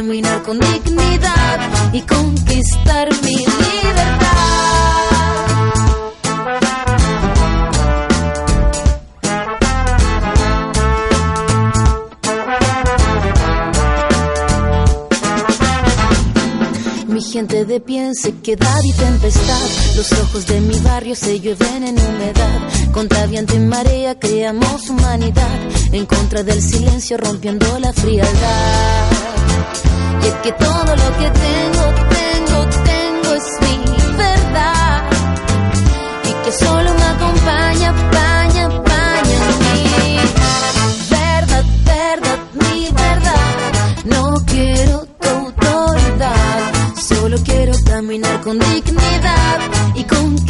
caminar 0.00 0.42
con 0.44 0.58
dignidad 0.58 1.60
y 1.92 2.00
conquistar 2.00 3.10
mi 3.22 3.36
libertad. 3.36 3.69
Gente 17.30 17.64
de 17.64 17.80
pie 17.80 18.06
en 18.06 18.14
sequedad 18.16 18.80
y 18.82 18.92
tempestad. 18.92 19.68
Los 19.94 20.12
ojos 20.12 20.46
de 20.46 20.60
mi 20.60 20.76
barrio 20.80 21.14
se 21.14 21.38
llueven 21.38 21.84
en 21.84 21.96
humedad. 21.96 22.92
Contra 22.92 23.26
viento 23.26 23.54
y 23.54 23.60
marea 23.60 24.18
creamos 24.18 24.90
humanidad. 24.90 25.58
En 25.92 26.06
contra 26.06 26.42
del 26.42 26.60
silencio 26.60 27.18
rompiendo 27.18 27.78
la 27.78 27.92
frialdad. 27.92 29.10
Y 30.22 30.26
es 30.26 30.34
que 30.42 30.52
todo 30.52 30.96
lo 31.02 31.08
que 31.18 31.30
tengo, 31.46 31.84
tengo, 32.18 32.58
tengo 32.84 33.34
es 33.34 33.48
mi 33.62 34.16
verdad. 34.16 35.02
Y 36.24 36.44
que 36.44 36.52
solo 36.52 36.94
me 36.94 37.04
acompaña, 37.04 37.94
paña, 38.10 38.29
caminar 48.50 48.58
con 48.58 48.58
dignidad 48.58 49.60
y 49.94 50.49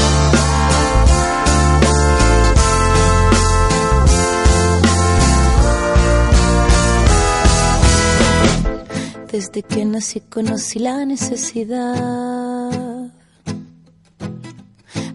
Desde 9.31 9.63
que 9.63 9.85
nací 9.85 10.19
conocí 10.19 10.79
la 10.79 11.05
necesidad. 11.05 12.71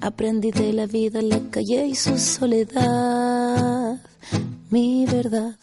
Aprendí 0.00 0.52
de 0.52 0.72
la 0.72 0.86
vida, 0.86 1.20
la 1.20 1.38
calle 1.50 1.86
y 1.86 1.94
su 1.94 2.16
soledad. 2.18 3.96
Mi 4.70 5.04
verdad. 5.06 5.56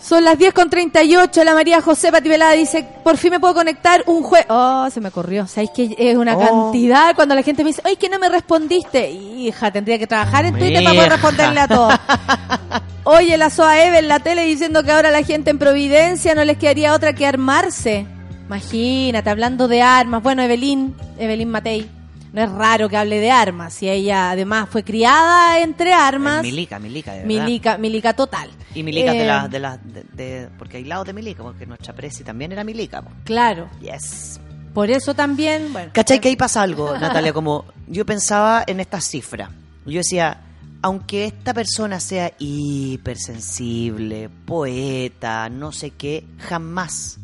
Son 0.00 0.22
las 0.24 0.38
10 0.38 0.54
con 0.54 0.70
38. 0.70 1.42
La 1.42 1.54
María 1.54 1.80
José 1.82 2.12
Pativelada 2.12 2.52
dice: 2.52 2.86
Por 3.02 3.16
fin 3.16 3.32
me 3.32 3.40
puedo 3.40 3.54
conectar 3.54 4.04
un 4.06 4.22
jueves. 4.22 4.46
Oh, 4.48 4.86
se 4.92 5.00
me 5.00 5.10
corrió. 5.10 5.48
¿Sabéis 5.48 5.70
que 5.70 5.96
es 5.98 6.16
una 6.16 6.36
Oh. 6.36 6.40
cantidad? 6.40 7.16
Cuando 7.16 7.34
la 7.34 7.42
gente 7.42 7.64
me 7.64 7.70
dice: 7.70 7.82
Ay, 7.84 7.96
que 7.96 8.08
no 8.08 8.20
me 8.20 8.28
respondiste. 8.28 9.10
Hija, 9.10 9.72
tendría 9.72 9.98
que 9.98 10.06
trabajar 10.06 10.44
en 10.46 10.56
Twitter 10.56 10.84
para 10.84 10.94
poder 10.94 11.10
responderle 11.12 11.60
a 11.60 11.66
todos. 11.68 11.94
Oye, 13.08 13.36
la 13.38 13.50
Soa 13.50 13.84
Eve 13.84 14.00
en 14.00 14.08
la 14.08 14.18
tele 14.18 14.44
diciendo 14.44 14.82
que 14.82 14.90
ahora 14.90 15.12
la 15.12 15.22
gente 15.22 15.50
en 15.50 15.58
Providencia 15.58 16.34
no 16.34 16.44
les 16.44 16.58
quedaría 16.58 16.92
otra 16.92 17.12
que 17.14 17.24
armarse. 17.24 18.04
Imagínate, 18.46 19.30
hablando 19.30 19.68
de 19.68 19.80
armas. 19.80 20.22
Bueno, 20.24 20.42
Evelyn, 20.42 20.92
Evelyn 21.16 21.48
Matei, 21.48 21.88
no 22.32 22.42
es 22.42 22.50
raro 22.50 22.88
que 22.88 22.96
hable 22.96 23.20
de 23.20 23.30
armas. 23.30 23.80
Y 23.80 23.88
ella 23.88 24.32
además 24.32 24.68
fue 24.70 24.82
criada 24.82 25.60
entre 25.60 25.92
armas. 25.92 26.42
Milica, 26.42 26.80
Milica, 26.80 27.12
de 27.12 27.22
verdad. 27.24 27.44
Milica, 27.44 27.78
Milica 27.78 28.12
total. 28.14 28.50
Y 28.74 28.82
Milica 28.82 29.12
de 29.12 29.22
Eh, 29.22 29.26
las... 29.26 29.50
De 29.50 29.58
las 29.60 29.78
de, 29.84 30.02
de- 30.12 30.48
porque 30.58 30.78
hay 30.78 30.84
lados 30.84 31.06
de 31.06 31.12
Milica, 31.12 31.44
porque 31.44 31.64
nuestra 31.64 31.94
presi 31.94 32.24
también 32.24 32.50
era 32.50 32.64
Milica. 32.64 33.04
Claro. 33.24 33.68
Yes. 33.80 34.40
Por 34.74 34.90
eso 34.90 35.14
también, 35.14 35.72
bueno. 35.72 35.90
¿Cachai 35.94 36.20
que 36.20 36.26
ahí 36.28 36.36
pasa 36.36 36.60
algo, 36.62 36.98
Natalia? 37.00 37.32
Como 37.32 37.66
yo 37.86 38.04
pensaba 38.04 38.64
en 38.66 38.80
esta 38.80 39.00
cifra. 39.00 39.48
Yo 39.86 39.98
decía, 39.98 40.40
aunque 40.86 41.24
esta 41.24 41.52
persona 41.52 41.98
sea 41.98 42.30
hipersensible, 42.38 44.28
poeta, 44.28 45.48
no 45.48 45.72
sé 45.72 45.90
qué, 45.90 46.24
jamás, 46.38 47.18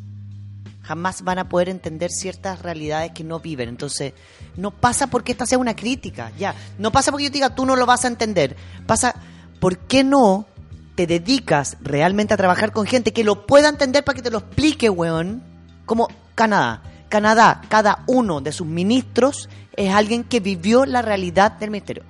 jamás 0.80 1.22
van 1.22 1.38
a 1.38 1.48
poder 1.48 1.68
entender 1.68 2.10
ciertas 2.10 2.60
realidades 2.60 3.12
que 3.12 3.22
no 3.22 3.38
viven. 3.38 3.68
Entonces, 3.68 4.14
no 4.56 4.72
pasa 4.72 5.06
porque 5.06 5.30
esta 5.30 5.46
sea 5.46 5.58
una 5.58 5.76
crítica, 5.76 6.32
ya. 6.36 6.56
No 6.76 6.90
pasa 6.90 7.12
porque 7.12 7.26
yo 7.26 7.30
te 7.30 7.34
diga, 7.34 7.54
tú 7.54 7.64
no 7.64 7.76
lo 7.76 7.86
vas 7.86 8.04
a 8.04 8.08
entender. 8.08 8.56
Pasa, 8.84 9.14
¿por 9.60 9.78
qué 9.78 10.02
no 10.02 10.46
te 10.96 11.06
dedicas 11.06 11.76
realmente 11.82 12.34
a 12.34 12.38
trabajar 12.38 12.72
con 12.72 12.84
gente 12.84 13.12
que 13.12 13.22
lo 13.22 13.46
pueda 13.46 13.68
entender 13.68 14.02
para 14.02 14.16
que 14.16 14.22
te 14.22 14.32
lo 14.32 14.38
explique, 14.38 14.90
weón? 14.90 15.40
Como 15.86 16.08
Canadá. 16.34 16.82
Canadá, 17.08 17.62
cada 17.68 18.02
uno 18.08 18.40
de 18.40 18.50
sus 18.50 18.66
ministros 18.66 19.48
es 19.76 19.94
alguien 19.94 20.24
que 20.24 20.40
vivió 20.40 20.84
la 20.84 21.00
realidad 21.00 21.52
del 21.52 21.70
ministerio. 21.70 22.02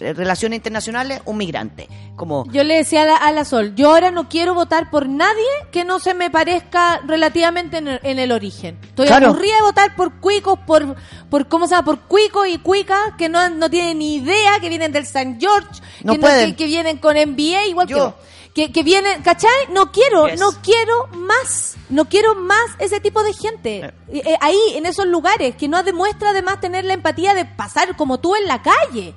Eh, 0.00 0.12
Relaciones 0.12 0.56
internacionales, 0.58 1.20
un 1.24 1.36
migrante. 1.36 1.88
Como 2.16 2.44
Yo 2.50 2.64
le 2.64 2.76
decía 2.76 3.02
a 3.02 3.04
la, 3.04 3.16
a 3.16 3.32
la 3.32 3.44
Sol, 3.44 3.74
yo 3.74 3.90
ahora 3.90 4.10
no 4.10 4.28
quiero 4.28 4.54
votar 4.54 4.90
por 4.90 5.08
nadie 5.08 5.44
que 5.70 5.84
no 5.84 5.98
se 6.00 6.14
me 6.14 6.30
parezca 6.30 7.00
relativamente 7.06 7.78
en 7.78 7.88
el, 7.88 8.00
en 8.02 8.18
el 8.18 8.32
origen. 8.32 8.78
Estoy 8.82 9.06
Claro. 9.06 9.28
aburrida 9.28 9.54
de 9.56 9.62
votar 9.62 9.94
por 9.96 10.20
cuicos, 10.20 10.58
por, 10.66 10.96
por 11.30 11.48
¿cómo 11.48 11.66
se 11.66 11.74
llama? 11.74 11.84
Por 11.84 12.00
cuicos 12.00 12.48
y 12.48 12.58
cuicas 12.58 12.98
que 13.18 13.28
no, 13.28 13.48
no 13.50 13.68
tienen 13.70 13.98
ni 13.98 14.16
idea, 14.16 14.58
que 14.60 14.68
vienen 14.68 14.92
del 14.92 15.06
San 15.06 15.38
George, 15.40 15.80
No 16.02 16.12
que, 16.14 16.18
pueden. 16.18 16.50
que, 16.50 16.56
que 16.56 16.66
vienen 16.66 16.98
con 16.98 17.16
MBA 17.16 17.66
igual 17.66 17.86
que 17.86 17.94
Yo. 17.94 18.14
Que, 18.54 18.72
que 18.72 18.82
vienen, 18.82 19.22
¿cachai? 19.22 19.50
No 19.72 19.92
quiero, 19.92 20.26
Yes. 20.26 20.40
no 20.40 20.48
quiero 20.62 21.06
más, 21.12 21.76
no 21.90 22.06
quiero 22.06 22.34
más 22.34 22.64
ese 22.80 22.98
tipo 22.98 23.22
de 23.22 23.32
gente. 23.32 23.84
Eh, 24.08 24.22
eh, 24.24 24.36
ahí, 24.40 24.58
en 24.74 24.84
esos 24.86 25.06
lugares, 25.06 25.54
que 25.54 25.68
no 25.68 25.80
demuestra 25.84 26.30
además 26.30 26.60
tener 26.60 26.84
la 26.84 26.94
empatía 26.94 27.34
de 27.34 27.44
pasar 27.44 27.94
como 27.96 28.18
tú 28.18 28.34
en 28.34 28.46
la 28.48 28.60
calle. 28.62 29.14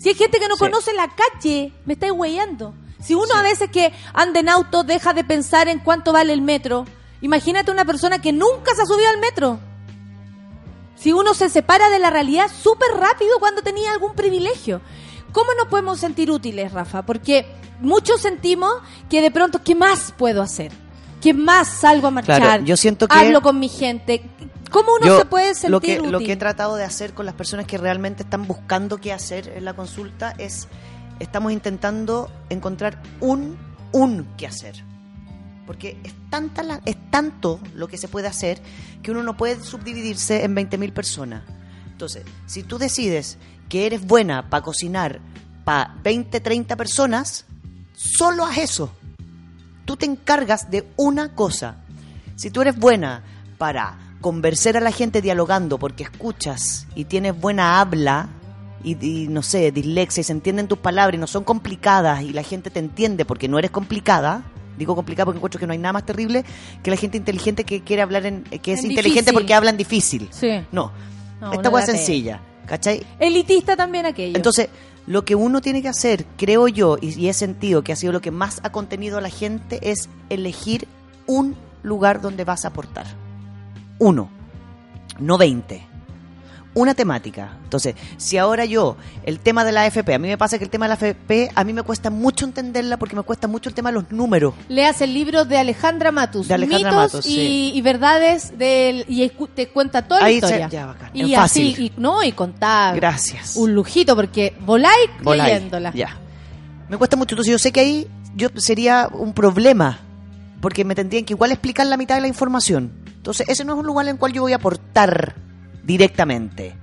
Si 0.00 0.08
hay 0.08 0.14
gente 0.14 0.38
que 0.40 0.48
no 0.48 0.54
Sí. 0.56 0.60
conoce 0.60 0.92
la 0.94 1.08
calle, 1.08 1.72
me 1.84 1.92
estáis 1.92 2.12
huellando. 2.12 2.74
Si 3.00 3.14
uno 3.14 3.34
a 3.36 3.42
veces 3.42 3.70
que 3.70 3.92
anda 4.14 4.40
en 4.40 4.48
auto 4.48 4.82
deja 4.82 5.12
de 5.12 5.24
pensar 5.24 5.68
en 5.68 5.78
cuánto 5.78 6.12
vale 6.12 6.32
el 6.32 6.40
metro, 6.42 6.86
imagínate 7.20 7.70
una 7.70 7.84
persona 7.84 8.18
que 8.20 8.32
nunca 8.32 8.74
se 8.74 8.82
ha 8.82 8.86
subido 8.86 9.08
al 9.10 9.20
metro. 9.20 9.60
Si 10.96 11.12
uno 11.12 11.34
se 11.34 11.48
separa 11.50 11.90
de 11.90 11.98
la 11.98 12.10
realidad 12.10 12.46
súper 12.50 12.88
rápido 12.98 13.38
cuando 13.38 13.62
tenía 13.62 13.92
algún 13.92 14.14
privilegio. 14.14 14.80
¿Cómo 15.32 15.52
nos 15.54 15.68
podemos 15.68 16.00
sentir 16.00 16.30
útiles, 16.30 16.72
Rafa? 16.72 17.02
Porque 17.02 17.46
muchos 17.80 18.20
sentimos 18.22 18.72
que 19.08 19.20
de 19.22 19.30
pronto, 19.30 19.62
¿qué 19.62 19.74
más 19.74 20.12
puedo 20.16 20.42
hacer? 20.42 20.72
¿Qué 21.22 21.32
más 21.34 21.68
salgo 21.68 22.08
a 22.08 22.10
marchar? 22.10 22.40
Claro, 22.40 22.64
yo 22.64 22.76
siento 22.76 23.06
que- 23.06 23.16
Hablo 23.16 23.40
con 23.42 23.58
mi 23.60 23.68
gente. 23.68 24.22
¿Cómo 24.70 24.92
uno 25.00 25.06
Yo, 25.06 25.18
se 25.18 25.24
puede 25.24 25.54
sentir 25.54 25.70
lo 25.70 25.80
que, 25.80 25.98
útil? 25.98 26.12
lo 26.12 26.18
que 26.20 26.32
he 26.32 26.36
tratado 26.36 26.76
de 26.76 26.84
hacer 26.84 27.12
con 27.14 27.26
las 27.26 27.34
personas 27.34 27.66
que 27.66 27.76
realmente 27.78 28.22
están 28.22 28.46
buscando 28.46 28.98
qué 28.98 29.12
hacer 29.12 29.48
en 29.48 29.64
la 29.64 29.74
consulta 29.74 30.34
es, 30.38 30.68
estamos 31.18 31.52
intentando 31.52 32.30
encontrar 32.48 33.02
un, 33.20 33.56
un 33.92 34.28
qué 34.36 34.46
hacer. 34.46 34.84
Porque 35.66 35.98
es, 36.04 36.14
tanta 36.30 36.62
la- 36.62 36.80
es 36.84 36.96
tanto 37.10 37.60
lo 37.74 37.86
que 37.88 37.96
se 37.98 38.08
puede 38.08 38.26
hacer 38.28 38.60
que 39.02 39.10
uno 39.10 39.22
no 39.22 39.36
puede 39.36 39.62
subdividirse 39.62 40.44
en 40.44 40.54
20.000 40.54 40.92
personas. 40.92 41.42
Entonces, 41.90 42.24
si 42.46 42.62
tú 42.62 42.78
decides 42.78 43.38
que 43.68 43.86
eres 43.86 44.04
buena 44.06 44.48
para 44.50 44.62
cocinar 44.64 45.20
para 45.64 45.94
20, 46.02 46.40
30 46.40 46.76
personas, 46.76 47.44
solo 47.94 48.44
haz 48.46 48.58
eso. 48.58 48.92
Tú 49.84 49.96
te 49.96 50.06
encargas 50.06 50.70
de 50.70 50.88
una 50.96 51.34
cosa. 51.34 51.76
Si 52.36 52.50
tú 52.50 52.62
eres 52.62 52.76
buena 52.78 53.22
para 53.58 53.98
convencer 54.20 54.76
a 54.76 54.80
la 54.80 54.92
gente 54.92 55.22
dialogando 55.22 55.78
porque 55.78 56.04
escuchas 56.04 56.86
y 56.94 57.04
tienes 57.06 57.38
buena 57.38 57.80
habla 57.80 58.28
y, 58.84 58.92
y, 59.04 59.28
no 59.28 59.42
sé, 59.42 59.72
dislexia 59.72 60.20
y 60.20 60.24
se 60.24 60.32
entienden 60.32 60.68
tus 60.68 60.78
palabras 60.78 61.14
y 61.14 61.18
no 61.18 61.26
son 61.26 61.44
complicadas 61.44 62.22
y 62.22 62.32
la 62.32 62.42
gente 62.42 62.70
te 62.70 62.78
entiende 62.78 63.24
porque 63.24 63.48
no 63.48 63.58
eres 63.58 63.70
complicada, 63.70 64.42
digo 64.78 64.94
complicada 64.94 65.26
porque 65.26 65.38
encuentro 65.38 65.58
que 65.60 65.66
no 65.66 65.72
hay 65.72 65.78
nada 65.78 65.92
más 65.92 66.06
terrible 66.06 66.44
que 66.82 66.90
la 66.90 66.96
gente 66.96 67.16
inteligente 67.16 67.64
que 67.64 67.82
quiere 67.82 68.02
hablar 68.02 68.26
en, 68.26 68.44
que 68.44 68.72
es 68.72 68.80
En 68.80 68.90
inteligente 68.90 69.20
difícil. 69.30 69.34
porque 69.34 69.54
hablan 69.54 69.76
difícil. 69.76 70.28
Sí. 70.30 70.62
No, 70.72 70.92
No, 71.40 71.52
esta 71.52 71.68
hueá 71.70 71.84
es 71.84 71.90
sencilla, 71.90 72.40
¿cachai? 72.66 73.04
Elitista 73.18 73.76
también 73.76 74.06
aquello. 74.06 74.36
Entonces, 74.36 74.68
lo 75.06 75.24
que 75.24 75.34
uno 75.34 75.60
tiene 75.60 75.82
que 75.82 75.88
hacer, 75.88 76.24
creo 76.36 76.68
yo, 76.68 76.96
y, 77.00 77.18
y 77.18 77.28
he 77.28 77.32
sentido 77.32 77.82
que 77.82 77.92
ha 77.92 77.96
sido 77.96 78.12
lo 78.12 78.20
que 78.20 78.30
más 78.30 78.60
ha 78.62 78.70
contenido 78.70 79.18
a 79.18 79.20
la 79.20 79.30
gente, 79.30 79.78
es 79.90 80.08
elegir 80.28 80.86
un 81.26 81.56
lugar 81.82 82.20
donde 82.20 82.44
vas 82.44 82.64
a 82.64 82.68
aportar. 82.68 83.06
Uno, 84.00 84.28
no 85.20 85.38
20. 85.38 85.86
Una 86.72 86.94
temática. 86.94 87.58
Entonces, 87.64 87.96
si 88.16 88.38
ahora 88.38 88.64
yo, 88.64 88.96
el 89.24 89.40
tema 89.40 89.64
de 89.64 89.72
la 89.72 89.82
AFP, 89.82 90.14
a 90.14 90.18
mí 90.20 90.28
me 90.28 90.38
pasa 90.38 90.56
que 90.56 90.62
el 90.62 90.70
tema 90.70 90.84
de 90.86 90.88
la 90.90 90.94
AFP, 90.94 91.50
a 91.54 91.64
mí 91.64 91.72
me 91.72 91.82
cuesta 91.82 92.10
mucho 92.10 92.44
entenderla 92.44 92.96
porque 92.96 93.16
me 93.16 93.22
cuesta 93.22 93.48
mucho 93.48 93.68
el 93.68 93.74
tema 93.74 93.90
de 93.90 93.94
los 93.96 94.12
números. 94.12 94.54
Leas 94.68 95.00
el 95.00 95.12
libro 95.12 95.44
de 95.44 95.58
Alejandra 95.58 96.12
Matus, 96.12 96.46
De 96.46 96.54
Alejandra 96.54 96.90
mitos 96.92 97.14
Matus, 97.14 97.26
y, 97.26 97.34
sí. 97.34 97.72
y 97.74 97.82
verdades 97.82 98.56
del 98.56 99.04
y 99.08 99.28
te 99.52 99.68
cuenta 99.68 100.02
toda 100.06 100.24
Ahí 100.24 100.40
la 100.40 100.46
se- 100.48 100.54
historia. 100.54 100.68
ya, 100.68 100.86
bacán. 100.86 101.10
Y 101.12 101.34
así, 101.34 101.74
y, 101.76 101.92
no, 102.00 102.22
y 102.22 102.30
contar. 102.32 102.94
Gracias. 102.94 103.56
Un 103.56 103.74
lujito 103.74 104.14
porque 104.14 104.54
voláis 104.64 105.10
Volay. 105.22 105.52
leyéndola. 105.54 105.92
Ya. 105.92 106.16
Me 106.88 106.96
cuesta 106.96 107.16
mucho. 107.16 107.34
Entonces 107.34 107.50
yo 107.50 107.58
sé 107.58 107.72
que 107.72 107.80
ahí 107.80 108.06
yo 108.36 108.48
sería 108.56 109.08
un 109.12 109.32
problema. 109.34 109.98
Porque 110.60 110.84
me 110.84 110.94
tendrían 110.94 111.24
que 111.24 111.32
igual 111.32 111.52
explicar 111.52 111.86
la 111.86 111.96
mitad 111.96 112.16
de 112.16 112.20
la 112.20 112.28
información. 112.28 112.92
Entonces 113.20 113.46
ese 113.50 113.66
no 113.66 113.74
es 113.74 113.78
un 113.78 113.86
lugar 113.86 114.06
en 114.06 114.12
el 114.14 114.18
cual 114.18 114.32
yo 114.32 114.40
voy 114.40 114.54
a 114.54 114.56
aportar 114.56 115.34
directamente. 115.84 116.74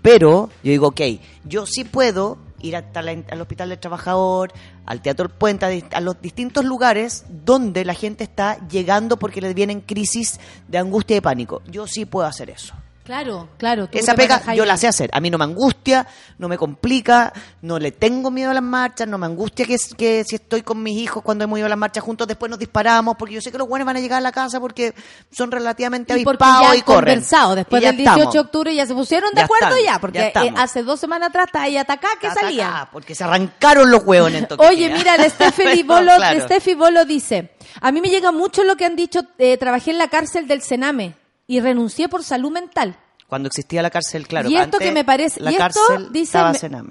Pero 0.00 0.48
yo 0.62 0.70
digo, 0.70 0.86
ok, 0.88 1.00
yo 1.44 1.66
sí 1.66 1.82
puedo 1.82 2.38
ir 2.60 2.76
hasta 2.76 3.02
la- 3.02 3.22
al 3.30 3.40
Hospital 3.40 3.70
del 3.70 3.78
Trabajador, 3.80 4.52
al 4.86 5.02
Teatro 5.02 5.28
Puente, 5.28 5.84
a, 5.92 6.00
los 6.00 6.20
distintos 6.22 6.64
lugares 6.64 7.24
donde 7.44 7.84
la 7.84 7.94
gente 7.94 8.22
está 8.22 8.58
llegando 8.68 9.16
porque 9.16 9.40
le 9.40 9.52
vienen 9.54 9.80
crisis 9.80 10.38
de 10.68 10.78
angustia 10.78 11.14
y 11.14 11.16
de 11.18 11.22
pánico. 11.22 11.62
Yo 11.66 11.88
sí 11.88 12.04
puedo 12.04 12.26
hacer 12.28 12.50
eso. 12.50 12.74
Claro, 13.04 13.48
claro. 13.58 13.88
Esa 13.90 14.14
pega 14.14 14.54
yo 14.54 14.64
la 14.64 14.76
sé 14.76 14.86
hacer. 14.86 15.10
A 15.12 15.18
mí 15.18 15.28
no 15.28 15.36
me 15.36 15.42
angustia, 15.44 16.06
no 16.38 16.48
me 16.48 16.56
complica, 16.56 17.32
no 17.60 17.80
le 17.80 17.90
tengo 17.90 18.30
miedo 18.30 18.52
a 18.52 18.54
las 18.54 18.62
marchas, 18.62 19.08
no 19.08 19.18
me 19.18 19.26
angustia 19.26 19.66
que, 19.66 19.76
que 19.96 20.22
si 20.24 20.36
estoy 20.36 20.62
con 20.62 20.80
mis 20.82 20.96
hijos 20.98 21.20
cuando 21.22 21.42
hemos 21.42 21.58
ido 21.58 21.66
a 21.66 21.68
las 21.68 21.78
marchas 21.78 22.04
juntos, 22.04 22.28
después 22.28 22.48
nos 22.48 22.60
disparamos, 22.60 23.16
porque 23.18 23.34
yo 23.34 23.40
sé 23.40 23.50
que 23.50 23.58
los 23.58 23.66
buenos 23.66 23.86
van 23.86 23.96
a 23.96 24.00
llegar 24.00 24.18
a 24.18 24.20
la 24.20 24.30
casa 24.30 24.60
porque 24.60 24.94
son 25.32 25.50
relativamente 25.50 26.12
Y 26.16 26.22
avispados 26.22 26.76
y 26.76 26.82
corren. 26.82 27.14
conversado 27.16 27.54
después 27.56 27.82
Y 27.82 27.86
del 27.86 27.96
18 27.96 28.14
estamos. 28.16 28.34
de 28.34 28.40
octubre 28.40 28.74
ya 28.74 28.86
se 28.86 28.94
pusieron 28.94 29.30
de 29.34 29.40
Ya 29.40 29.44
acuerdo 29.46 29.66
estamos, 29.66 29.84
ya, 29.84 29.92
ya 29.94 29.98
porque 30.00 30.32
eh, 30.34 30.54
hace 30.56 30.82
dos 30.84 31.00
semanas 31.00 31.30
atrás 31.30 31.46
está 31.46 31.62
ahí 31.62 31.76
atacada 31.76 32.14
que 32.20 32.30
salía. 32.30 32.88
porque 32.92 33.16
se 33.16 33.24
arrancaron 33.24 33.90
los 33.90 34.02
toque. 34.04 34.64
Oye, 34.64 34.90
mira, 34.90 35.16
la 35.16 35.28
Steffi 35.28 35.82
Bolo, 35.82 36.12
Claro. 36.16 36.40
Steffi 36.42 36.74
Bolo 36.74 37.04
dice, 37.04 37.50
a 37.80 37.90
mí 37.90 38.00
me 38.00 38.10
llega 38.10 38.30
mucho 38.30 38.62
lo 38.62 38.76
que 38.76 38.84
han 38.84 38.94
dicho, 38.94 39.22
eh, 39.38 39.56
trabajé 39.56 39.90
en 39.90 39.98
la 39.98 40.06
cárcel 40.08 40.46
del 40.46 40.62
Sename 40.62 41.14
y 41.46 41.60
renuncié 41.60 42.08
por 42.08 42.22
salud 42.24 42.50
mental. 42.50 42.96
Cuando 43.26 43.46
existía 43.46 43.82
la 43.82 43.90
cárcel, 43.90 44.26
claro. 44.26 44.48
y 44.50 44.54
esto 44.54 44.64
antes 44.64 44.80
que 44.80 44.92
me 44.92 45.04
parece, 45.04 45.40
La 45.40 45.50
y 45.50 45.54
esto 45.54 45.80
cárcel 45.88 46.12
dice, 46.12 46.38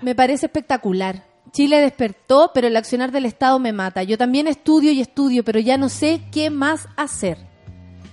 me, 0.02 0.16
parece 0.16 0.48
espectacular. 0.48 1.24
Chile 1.52 1.82
despertó, 1.82 2.52
pero 2.54 2.68
el 2.68 2.76
accionar 2.76 3.12
del 3.12 3.26
Estado 3.26 3.60
me 3.60 3.74
mata. 3.74 4.04
Yo 4.04 4.18
también 4.18 4.48
estudio 4.48 4.92
y 4.92 5.02
estudio, 5.02 5.44
pero 5.44 5.60
ya 5.60 5.78
no 5.78 5.90
sé 5.90 6.22
qué 6.32 6.50
más 6.50 6.88
hacer. 6.96 7.38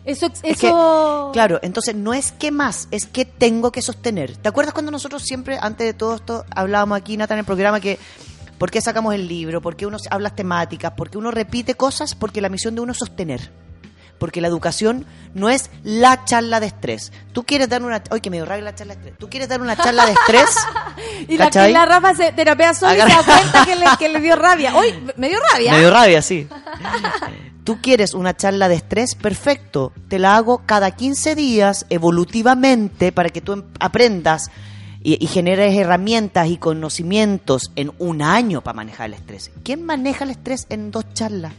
Eso, 0.05 0.27
Es 0.43 0.59
que, 0.59 0.69
eso. 0.69 1.31
claro, 1.33 1.59
entonces 1.63 1.95
no 1.95 2.15
es 2.15 2.33
que 2.33 2.51
más, 2.51 2.89
es 2.91 3.07
que 3.07 3.25
tengo 3.25 3.71
que 3.73 3.83
sostener. 3.83 4.37
¿Te 4.37 4.49
acuerdas 4.49 4.73
cuando 4.73 4.91
nosotros 4.91 5.23
siempre, 5.23 5.59
antes 5.61 5.87
de 5.87 5.93
todo 5.93 6.15
esto, 6.15 6.45
hablábamos 6.55 6.99
aquí, 6.99 7.17
Nata, 7.17 7.35
en 7.35 7.41
el 7.41 7.47
programa 7.47 7.79
que 7.81 7.99
por 8.59 8.71
qué 8.71 8.81
sacamos 8.81 9.15
el 9.15 9.29
libro, 9.29 9.63
por 9.63 9.77
qué 9.77 9.87
uno 9.87 9.99
habla 10.11 10.31
temáticas, 10.31 10.93
por 10.93 11.11
qué 11.11 11.19
uno 11.19 11.31
repite 11.31 11.75
cosas, 11.75 12.15
porque 12.15 12.41
la 12.41 12.49
misión 12.49 12.75
de 12.75 12.81
uno 12.81 12.93
es 12.93 12.99
sostener. 12.99 13.53
Porque 14.19 14.41
la 14.41 14.49
educación 14.49 15.07
no 15.35 15.49
es 15.49 15.71
la 15.85 16.25
charla 16.25 16.61
de 16.61 16.67
estrés. 16.67 17.13
Tú 17.33 17.45
quieres 17.45 17.69
dar 17.69 17.83
una... 17.83 18.03
Oye, 18.11 18.21
que 18.21 18.31
me 18.31 18.37
dio 18.39 18.45
rabia 18.47 18.65
la 18.65 18.75
charla 18.75 18.95
de 18.95 19.01
estrés. 19.01 19.19
Tú 19.19 19.31
quieres 19.31 19.49
dar 19.49 19.61
una 19.61 19.77
charla 19.77 20.07
de 20.07 20.13
estrés... 20.13 20.49
y 21.29 21.37
la, 21.37 21.51
la 21.69 21.87
Rafa 21.87 22.15
se 22.15 22.33
terapea 22.33 22.75
sola 22.75 22.95
y 23.07 23.11
se 23.11 23.17
da 23.17 23.23
cuenta 23.23 23.65
que 23.65 23.77
le, 23.77 23.87
que 23.99 24.09
le 24.09 24.21
dio 24.21 24.37
rabia. 24.37 24.75
Hoy 24.75 24.93
me 25.17 25.29
dio 25.29 25.39
rabia. 25.53 25.73
Me 25.73 25.79
dio 25.81 25.91
rabia, 25.91 26.23
sí. 26.23 26.49
Tú 27.65 27.81
quieres 27.83 28.15
una 28.15 28.35
charla 28.37 28.69
de 28.69 28.77
estrés, 28.77 29.15
perfecto. 29.15 29.93
Te 30.09 30.19
la 30.19 30.37
hago 30.37 30.63
cada 30.65 30.91
15 30.93 31.35
días, 31.35 31.87
evolutivamente, 31.91 33.13
para 33.13 33.29
que 33.29 33.41
tú 33.41 33.53
em- 33.53 33.65
aprendas 33.79 34.51
y, 35.03 35.23
y 35.23 35.29
generes 35.29 35.77
herramientas 35.77 36.49
y 36.49 36.57
conocimientos 36.57 37.71
en 37.77 37.93
un 37.99 38.23
año 38.23 38.63
para 38.63 38.77
manejar 38.77 39.07
el 39.07 39.15
estrés. 39.15 39.51
¿Quién 39.65 39.85
maneja 39.85 40.25
el 40.25 40.31
estrés 40.31 40.67
en 40.71 40.91
dos 40.91 41.05
charlas? 41.13 41.53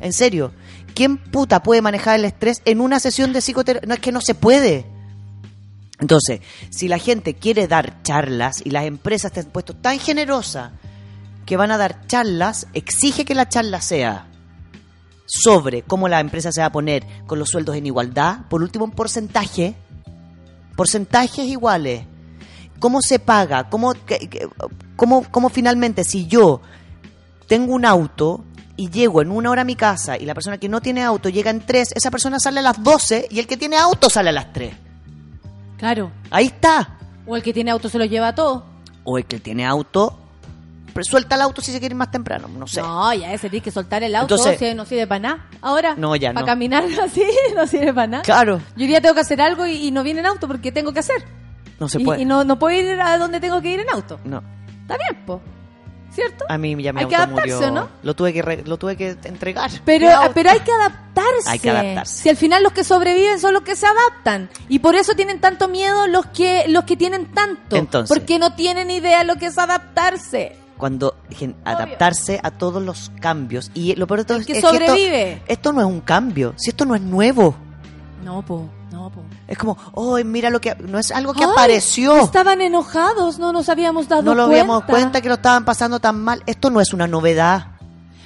En 0.00 0.12
serio, 0.12 0.52
¿quién 0.94 1.16
puta 1.16 1.62
puede 1.62 1.82
manejar 1.82 2.18
el 2.18 2.24
estrés 2.24 2.62
en 2.64 2.80
una 2.80 3.00
sesión 3.00 3.32
de 3.32 3.40
psicoterapia? 3.40 3.86
No 3.86 3.94
es 3.94 4.00
que 4.00 4.12
no 4.12 4.20
se 4.20 4.34
puede. 4.34 4.86
Entonces, 6.00 6.40
si 6.70 6.88
la 6.88 6.98
gente 6.98 7.34
quiere 7.34 7.68
dar 7.68 8.02
charlas 8.02 8.62
y 8.64 8.70
las 8.70 8.84
empresas 8.84 9.30
te 9.30 9.40
han 9.40 9.46
puesto 9.46 9.74
tan 9.74 9.98
generosas 10.00 10.72
que 11.46 11.56
van 11.56 11.70
a 11.70 11.78
dar 11.78 12.06
charlas, 12.06 12.66
exige 12.72 13.24
que 13.24 13.34
la 13.34 13.48
charla 13.48 13.80
sea 13.80 14.26
sobre 15.26 15.82
cómo 15.82 16.08
la 16.08 16.20
empresa 16.20 16.52
se 16.52 16.60
va 16.60 16.66
a 16.66 16.72
poner 16.72 17.06
con 17.26 17.38
los 17.38 17.48
sueldos 17.48 17.76
en 17.76 17.86
igualdad, 17.86 18.46
por 18.48 18.62
último 18.62 18.84
un 18.84 18.90
porcentaje, 18.90 19.74
porcentajes 20.76 21.46
iguales, 21.46 22.04
cómo 22.78 23.00
se 23.00 23.18
paga, 23.18 23.70
cómo, 23.70 23.94
cómo, 24.96 25.24
cómo 25.30 25.48
finalmente 25.48 26.04
si 26.04 26.26
yo 26.26 26.60
tengo 27.46 27.74
un 27.74 27.84
auto 27.84 28.44
y 28.82 28.90
llego 28.90 29.22
en 29.22 29.30
una 29.30 29.48
hora 29.50 29.62
a 29.62 29.64
mi 29.64 29.76
casa 29.76 30.16
y 30.18 30.24
la 30.24 30.34
persona 30.34 30.58
que 30.58 30.68
no 30.68 30.80
tiene 30.80 31.04
auto 31.04 31.28
llega 31.28 31.50
en 31.50 31.60
tres, 31.64 31.90
esa 31.94 32.10
persona 32.10 32.40
sale 32.40 32.58
a 32.58 32.62
las 32.62 32.82
12 32.82 33.28
y 33.30 33.38
el 33.38 33.46
que 33.46 33.56
tiene 33.56 33.76
auto 33.76 34.10
sale 34.10 34.30
a 34.30 34.32
las 34.32 34.52
3. 34.52 34.74
Claro. 35.78 36.10
Ahí 36.30 36.46
está. 36.46 36.98
O 37.26 37.36
el 37.36 37.42
que 37.42 37.52
tiene 37.52 37.70
auto 37.70 37.88
se 37.88 37.98
lo 37.98 38.04
lleva 38.04 38.34
todo. 38.34 38.64
O 39.04 39.18
el 39.18 39.24
que 39.26 39.38
tiene 39.38 39.64
auto, 39.64 40.18
suelta 41.02 41.36
el 41.36 41.42
auto 41.42 41.60
si 41.62 41.70
se 41.70 41.78
quiere 41.78 41.92
ir 41.92 41.96
más 41.96 42.10
temprano, 42.10 42.48
no 42.48 42.66
sé. 42.66 42.80
No, 42.82 43.12
ya 43.14 43.32
ese 43.32 43.48
tiene 43.50 43.62
que 43.62 43.70
soltar 43.70 44.02
el 44.02 44.14
auto, 44.16 44.34
Entonces- 44.34 44.74
no 44.76 44.84
sirve 44.84 45.06
para 45.06 45.18
nada. 45.20 45.46
Ahora, 45.60 45.94
No, 45.96 46.16
ya 46.16 46.30
para 46.32 46.40
no. 46.40 46.46
caminar 46.46 46.84
así 47.04 47.22
no 47.54 47.66
sirve 47.68 47.94
para 47.94 48.06
nada. 48.08 48.22
Claro, 48.24 48.60
Yo 48.76 48.86
día 48.86 49.00
tengo 49.00 49.14
que 49.14 49.20
hacer 49.20 49.40
algo 49.40 49.64
y, 49.66 49.86
y 49.86 49.90
no 49.92 50.02
viene 50.02 50.20
en 50.20 50.26
auto 50.26 50.48
porque 50.48 50.72
tengo 50.72 50.92
que 50.92 50.98
hacer. 51.00 51.24
no 51.78 51.88
se 51.88 52.00
y, 52.00 52.04
puede. 52.04 52.22
y 52.22 52.24
no, 52.24 52.42
no 52.42 52.58
puedo 52.58 52.76
ir 52.76 53.00
a 53.00 53.16
donde 53.18 53.38
tengo 53.38 53.60
que 53.62 53.72
ir 53.74 53.80
en 53.80 53.90
auto. 53.90 54.18
No. 54.24 54.42
Está 54.82 54.96
bien, 54.98 55.24
po. 55.24 55.40
¿Cierto? 56.14 56.44
A 56.48 56.58
mí 56.58 56.76
ya 56.82 56.92
me 56.92 57.00
Hay 57.00 57.06
que 57.06 57.16
adaptarse. 57.16 57.70
¿no? 57.70 57.88
Lo 58.02 58.14
tuve 58.14 58.32
que 58.34 58.42
re- 58.42 58.62
lo 58.66 58.76
tuve 58.76 58.96
que 58.96 59.16
entregar. 59.24 59.70
Pero, 59.84 60.08
pero 60.34 60.50
hay 60.50 60.60
que 60.60 60.70
adaptarse. 60.72 61.48
Hay 61.48 61.58
que 61.58 61.70
adaptarse. 61.70 62.22
Si 62.22 62.28
al 62.28 62.36
final 62.36 62.62
los 62.62 62.72
que 62.72 62.84
sobreviven 62.84 63.40
son 63.40 63.54
los 63.54 63.62
que 63.62 63.76
se 63.76 63.86
adaptan. 63.86 64.50
Y 64.68 64.80
por 64.80 64.94
eso 64.94 65.14
tienen 65.14 65.40
tanto 65.40 65.68
miedo 65.68 66.06
los 66.08 66.26
que, 66.26 66.64
los 66.68 66.84
que 66.84 66.96
tienen 66.96 67.26
tanto. 67.32 67.76
Entonces. 67.76 68.14
porque 68.14 68.38
no 68.38 68.54
tienen 68.54 68.90
idea 68.90 69.20
de 69.20 69.24
lo 69.24 69.36
que 69.36 69.46
es 69.46 69.56
adaptarse. 69.58 70.56
cuando 70.76 71.14
gen- 71.30 71.54
adaptarse 71.64 72.40
a 72.42 72.50
todos 72.50 72.82
los 72.82 73.10
cambios 73.20 73.70
y 73.72 73.94
lo 73.94 74.06
peor 74.08 74.20
de 74.20 74.24
todo 74.26 74.38
es 74.38 74.46
que 74.46 74.52
es 74.52 74.60
que 74.60 74.66
esto- 74.66 74.72
sobrevive. 74.86 75.40
esto, 75.46 75.72
no 75.72 75.80
es 75.80 75.86
un 75.86 76.00
cambio, 76.00 76.54
si 76.56 76.70
esto 76.70 76.84
no 76.84 76.94
es 76.94 77.00
nuevo, 77.02 77.54
No, 78.24 78.42
po. 78.42 78.68
No, 78.92 79.10
po. 79.10 79.22
es 79.48 79.56
como, 79.56 79.76
oh, 79.94 80.18
mira 80.22 80.50
lo 80.50 80.60
que 80.60 80.74
no 80.74 80.98
es 80.98 81.10
algo 81.10 81.32
que 81.32 81.44
Ay, 81.44 81.50
apareció, 81.50 82.16
Estaban 82.16 82.60
enojados, 82.60 83.38
no 83.38 83.52
nos 83.52 83.68
habíamos 83.68 84.06
dado 84.08 84.22
no 84.22 84.34
lo 84.34 84.44
cuenta. 84.46 84.60
habíamos 84.60 84.84
cuenta 84.84 85.20
que 85.22 85.28
lo 85.28 85.34
estaban 85.36 85.64
pasando 85.64 85.98
tan 85.98 86.20
mal, 86.22 86.42
esto 86.46 86.68
no 86.68 86.80
es 86.80 86.92
una 86.92 87.06
novedad. 87.06 87.68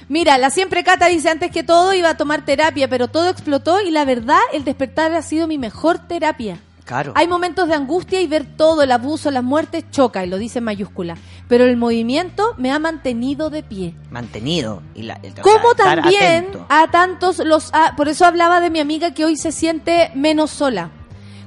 Mira, 0.09 0.37
la 0.37 0.49
siempre 0.49 0.83
Cata 0.83 1.07
dice 1.07 1.29
antes 1.29 1.51
que 1.51 1.63
todo 1.63 1.93
iba 1.93 2.09
a 2.09 2.17
tomar 2.17 2.45
terapia, 2.45 2.87
pero 2.89 3.07
todo 3.07 3.29
explotó 3.29 3.81
y 3.81 3.91
la 3.91 4.05
verdad, 4.05 4.39
el 4.53 4.63
despertar 4.63 5.13
ha 5.13 5.21
sido 5.21 5.47
mi 5.47 5.57
mejor 5.57 5.99
terapia. 5.99 6.59
Claro. 6.87 7.11
Hay 7.15 7.27
momentos 7.27 7.67
de 7.67 7.75
angustia 7.75 8.21
y 8.21 8.27
ver 8.27 8.45
todo, 8.57 8.81
el 8.81 8.91
abuso, 8.91 9.29
las 9.29 9.43
muertes, 9.43 9.83
choca, 9.91 10.25
y 10.25 10.29
lo 10.29 10.37
dice 10.37 10.59
en 10.59 10.63
mayúscula. 10.65 11.17
Pero 11.47 11.65
el 11.65 11.77
movimiento 11.77 12.55
me 12.57 12.71
ha 12.71 12.79
mantenido 12.79 13.49
de 13.49 13.61
pie. 13.61 13.93
Mantenido 14.09 14.81
y 14.95 15.03
la, 15.03 15.19
el- 15.21 15.33
Como 15.41 15.75
también 15.75 16.45
atento. 16.45 16.65
a 16.69 16.87
tantos 16.89 17.39
los 17.39 17.69
ha- 17.73 17.95
por 17.97 18.07
eso 18.07 18.25
hablaba 18.25 18.61
de 18.61 18.69
mi 18.69 18.79
amiga 18.79 19.13
que 19.13 19.25
hoy 19.25 19.35
se 19.37 19.51
siente 19.51 20.11
menos 20.15 20.49
sola. 20.49 20.89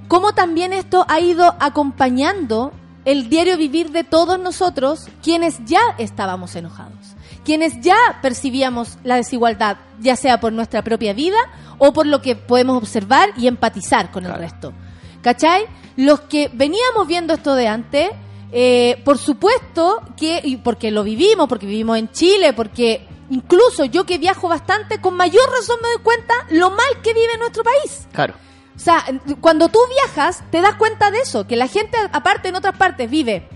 Como 0.08 0.32
también 0.34 0.72
esto 0.72 1.06
ha 1.08 1.20
ido 1.20 1.56
acompañando 1.58 2.72
el 3.04 3.30
diario 3.30 3.56
vivir 3.56 3.90
de 3.92 4.04
todos 4.04 4.38
nosotros, 4.38 5.08
quienes 5.22 5.58
ya 5.64 5.80
estábamos 5.98 6.54
enojados, 6.54 7.16
quienes 7.44 7.80
ya 7.80 7.96
percibíamos 8.20 8.98
la 9.04 9.16
desigualdad, 9.16 9.78
ya 10.00 10.16
sea 10.16 10.38
por 10.38 10.52
nuestra 10.52 10.82
propia 10.82 11.14
vida 11.14 11.38
o 11.78 11.92
por 11.94 12.06
lo 12.06 12.20
que 12.20 12.36
podemos 12.36 12.76
observar 12.76 13.30
y 13.38 13.46
empatizar 13.46 14.10
con 14.10 14.26
el 14.26 14.34
resto. 14.34 14.74
¿Cachai? 15.22 15.66
Los 15.96 16.20
que 16.20 16.50
veníamos 16.52 17.06
viendo 17.06 17.34
esto 17.34 17.54
de 17.54 17.68
antes, 17.68 18.10
eh, 18.52 19.00
por 19.04 19.18
supuesto 19.18 20.00
que, 20.16 20.40
y 20.42 20.56
porque 20.56 20.90
lo 20.90 21.04
vivimos, 21.04 21.48
porque 21.48 21.66
vivimos 21.66 21.98
en 21.98 22.10
Chile, 22.10 22.52
porque 22.52 23.06
incluso 23.30 23.84
yo 23.84 24.04
que 24.04 24.18
viajo 24.18 24.48
bastante, 24.48 25.00
con 25.00 25.14
mayor 25.14 25.48
razón 25.50 25.76
me 25.82 25.88
doy 25.88 26.02
cuenta 26.02 26.34
lo 26.50 26.70
mal 26.70 27.00
que 27.02 27.14
vive 27.14 27.38
nuestro 27.38 27.62
país. 27.62 28.06
Claro. 28.12 28.34
O 28.74 28.78
sea, 28.78 29.04
cuando 29.40 29.68
tú 29.68 29.78
viajas, 30.04 30.42
te 30.50 30.62
das 30.62 30.76
cuenta 30.76 31.10
de 31.10 31.18
eso, 31.18 31.46
que 31.46 31.56
la 31.56 31.68
gente, 31.68 31.98
aparte 32.12 32.48
en 32.48 32.56
otras 32.56 32.76
partes, 32.76 33.10
vive 33.10 33.46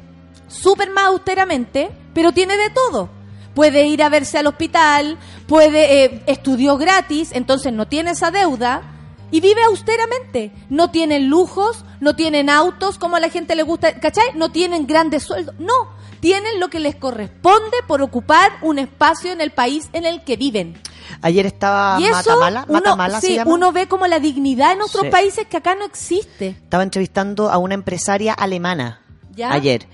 súper 0.49 0.91
más 0.91 1.07
austeramente, 1.07 1.91
pero 2.13 2.33
tiene 2.33 2.57
de 2.57 2.71
todo. 2.71 3.09
Puede 3.55 3.87
ir 3.87 4.03
a 4.03 4.09
verse 4.11 4.39
al 4.39 4.49
hospital, 4.49 5.17
puede 5.47 6.05
eh, 6.05 6.23
estudió 6.27 6.77
gratis, 6.77 7.31
entonces 7.33 7.73
no 7.73 7.87
tiene 7.89 8.11
esa 8.11 8.31
deuda 8.31 8.94
y 9.35 9.41
vive 9.41 9.61
austeramente. 9.65 10.53
No 10.71 10.93
tienen 10.93 11.29
lujos, 11.29 11.85
no 11.99 12.15
tienen 12.15 12.49
autos 12.49 12.99
como 12.99 13.17
a 13.17 13.21
la 13.21 13.31
gente 13.31 13.57
le 13.57 13.65
gusta, 13.65 13.99
¿cachai? 13.99 14.27
No 14.37 14.53
tienen 14.53 14.87
grandes 14.87 15.25
sueldos, 15.25 15.57
no. 15.59 15.73
Tienen 16.21 16.61
lo 16.61 16.71
que 16.71 16.79
les 16.79 16.95
corresponde 16.95 17.77
por 17.89 18.01
ocupar 18.01 18.53
un 18.63 18.79
espacio 18.79 19.33
en 19.33 19.41
el 19.41 19.51
país 19.51 19.89
en 19.93 20.05
el 20.05 20.23
que 20.23 20.37
viven. 20.37 20.81
Ayer 21.21 21.47
estaba 21.47 21.99
y 22.01 22.05
eso, 22.05 22.15
Matamala, 22.15 22.65
uno, 22.69 22.73
Matamala 22.79 23.21
se 23.21 23.27
sí, 23.27 23.35
llama. 23.35 23.53
uno 23.53 23.73
ve 23.73 23.89
como 23.89 24.07
la 24.07 24.21
dignidad 24.21 24.71
en 24.71 24.83
otros 24.83 25.03
Sí. 25.03 25.11
países 25.11 25.49
que 25.49 25.57
acá 25.57 25.75
no 25.75 25.85
existe. 25.85 26.51
Estaba 26.51 26.85
entrevistando 26.85 27.51
a 27.51 27.59
una 27.59 27.75
empresaria 27.75 28.35
alemana 28.35 29.01
¿Ya? 29.35 29.53
ayer. 29.53 29.89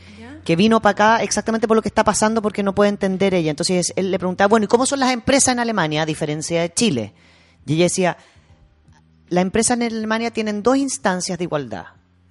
Que 0.44 0.54
vino 0.54 0.82
para 0.82 0.90
acá 1.16 1.22
exactamente 1.22 1.66
por 1.66 1.76
lo 1.76 1.82
que 1.82 1.88
está 1.88 2.04
pasando 2.04 2.42
porque 2.42 2.62
no 2.62 2.74
puede 2.74 2.90
entender 2.90 3.32
ella. 3.32 3.50
Entonces 3.50 3.94
él 3.96 4.10
le 4.10 4.18
preguntaba, 4.18 4.48
bueno, 4.48 4.64
¿y 4.64 4.68
cómo 4.68 4.84
son 4.84 5.00
las 5.00 5.12
empresas 5.12 5.52
en 5.52 5.60
Alemania 5.60 6.02
a 6.02 6.06
diferencia 6.06 6.60
de 6.60 6.74
Chile? 6.74 7.14
Y 7.66 7.74
ella 7.74 7.84
decía, 7.84 8.16
las 9.30 9.42
empresas 9.42 9.78
en 9.78 9.84
Alemania 9.84 10.32
tienen 10.32 10.62
dos 10.62 10.76
instancias 10.76 11.38
de 11.38 11.44
igualdad, 11.44 11.86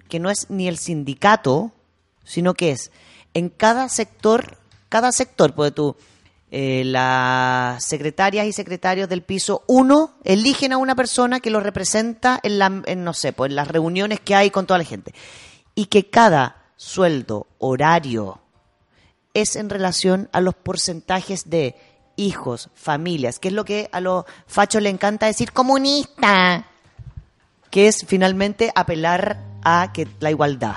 que 0.08 0.20
no 0.20 0.30
es 0.30 0.48
ni 0.50 0.68
el 0.68 0.78
sindicato, 0.78 1.72
sino 2.24 2.54
que 2.54 2.70
es 2.70 2.92
en 3.34 3.48
cada 3.48 3.88
sector, 3.88 4.58
cada 4.88 5.10
sector, 5.10 5.54
pues 5.54 5.74
tú, 5.74 5.96
eh, 6.50 6.82
las 6.84 7.84
secretarias 7.84 8.46
y 8.46 8.52
secretarios 8.52 9.08
del 9.08 9.22
piso 9.22 9.64
1 9.66 10.18
eligen 10.24 10.72
a 10.72 10.78
una 10.78 10.94
persona 10.94 11.40
que 11.40 11.50
los 11.50 11.62
representa 11.62 12.38
en, 12.42 12.58
la, 12.58 12.82
en, 12.86 13.02
no 13.02 13.14
sé, 13.14 13.32
pues 13.32 13.50
en 13.50 13.56
las 13.56 13.68
reuniones 13.68 14.20
que 14.20 14.34
hay 14.34 14.50
con 14.50 14.66
toda 14.66 14.78
la 14.78 14.84
gente. 14.84 15.14
Y 15.74 15.86
que 15.86 16.10
cada 16.10 16.64
sueldo, 16.76 17.46
horario, 17.58 18.40
es 19.32 19.56
en 19.56 19.70
relación 19.70 20.28
a 20.32 20.40
los 20.40 20.54
porcentajes 20.54 21.48
de 21.48 21.76
hijos, 22.16 22.68
familias, 22.74 23.38
que 23.38 23.48
es 23.48 23.54
lo 23.54 23.64
que 23.64 23.88
a 23.92 24.00
los 24.00 24.24
fachos 24.46 24.82
le 24.82 24.90
encanta 24.90 25.26
decir 25.26 25.52
comunista, 25.52 26.66
que 27.70 27.86
es 27.88 28.04
finalmente 28.06 28.72
apelar 28.74 29.38
a 29.64 29.90
que 29.92 30.08
la 30.20 30.30
igualdad. 30.30 30.74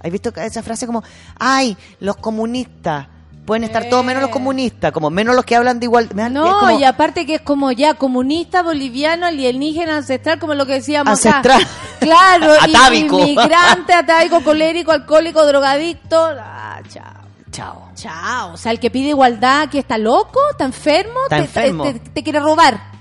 ¿Has 0.00 0.10
visto 0.10 0.32
esa 0.36 0.62
frase 0.62 0.86
como, 0.86 1.02
ay, 1.38 1.76
los 2.00 2.16
comunistas, 2.16 3.06
pueden 3.46 3.64
estar 3.64 3.84
todos 3.88 4.04
menos 4.04 4.22
los 4.22 4.30
comunistas, 4.30 4.92
como 4.92 5.08
menos 5.10 5.34
los 5.34 5.44
que 5.44 5.56
hablan 5.56 5.78
de 5.80 5.86
igualdad? 5.86 6.30
No, 6.30 6.58
como- 6.60 6.78
y 6.78 6.84
aparte 6.84 7.24
que 7.26 7.36
es 7.36 7.40
como 7.40 7.72
ya 7.72 7.94
comunista, 7.94 8.62
boliviano, 8.62 9.26
alienígena, 9.26 9.96
ancestral, 9.98 10.38
como 10.38 10.54
lo 10.54 10.66
que 10.66 10.74
decíamos 10.74 11.24
acá. 11.24 11.38
Ancestral. 11.38 11.66
Claro, 12.00 12.52
y- 12.66 12.74
Atávico. 12.76 13.18
inmigrante, 13.20 13.92
atávico, 13.94 14.42
colérico, 14.42 14.92
alcohólico, 14.92 15.46
drogadicto. 15.46 16.16
Ah, 16.38 16.80
chao. 16.88 17.04
Chao. 17.50 17.88
Chao. 17.94 18.52
O 18.54 18.56
sea, 18.56 18.72
el 18.72 18.80
que 18.80 18.90
pide 18.90 19.10
igualdad, 19.10 19.68
que 19.70 19.78
está 19.78 19.96
loco, 19.96 20.40
está 20.50 20.64
enfermo, 20.64 21.20
Está 21.24 21.36
te, 21.36 21.42
enfermo. 21.44 21.84
te- 21.84 21.94
te 22.00 22.22
quiere 22.22 22.40
robar. 22.40 22.93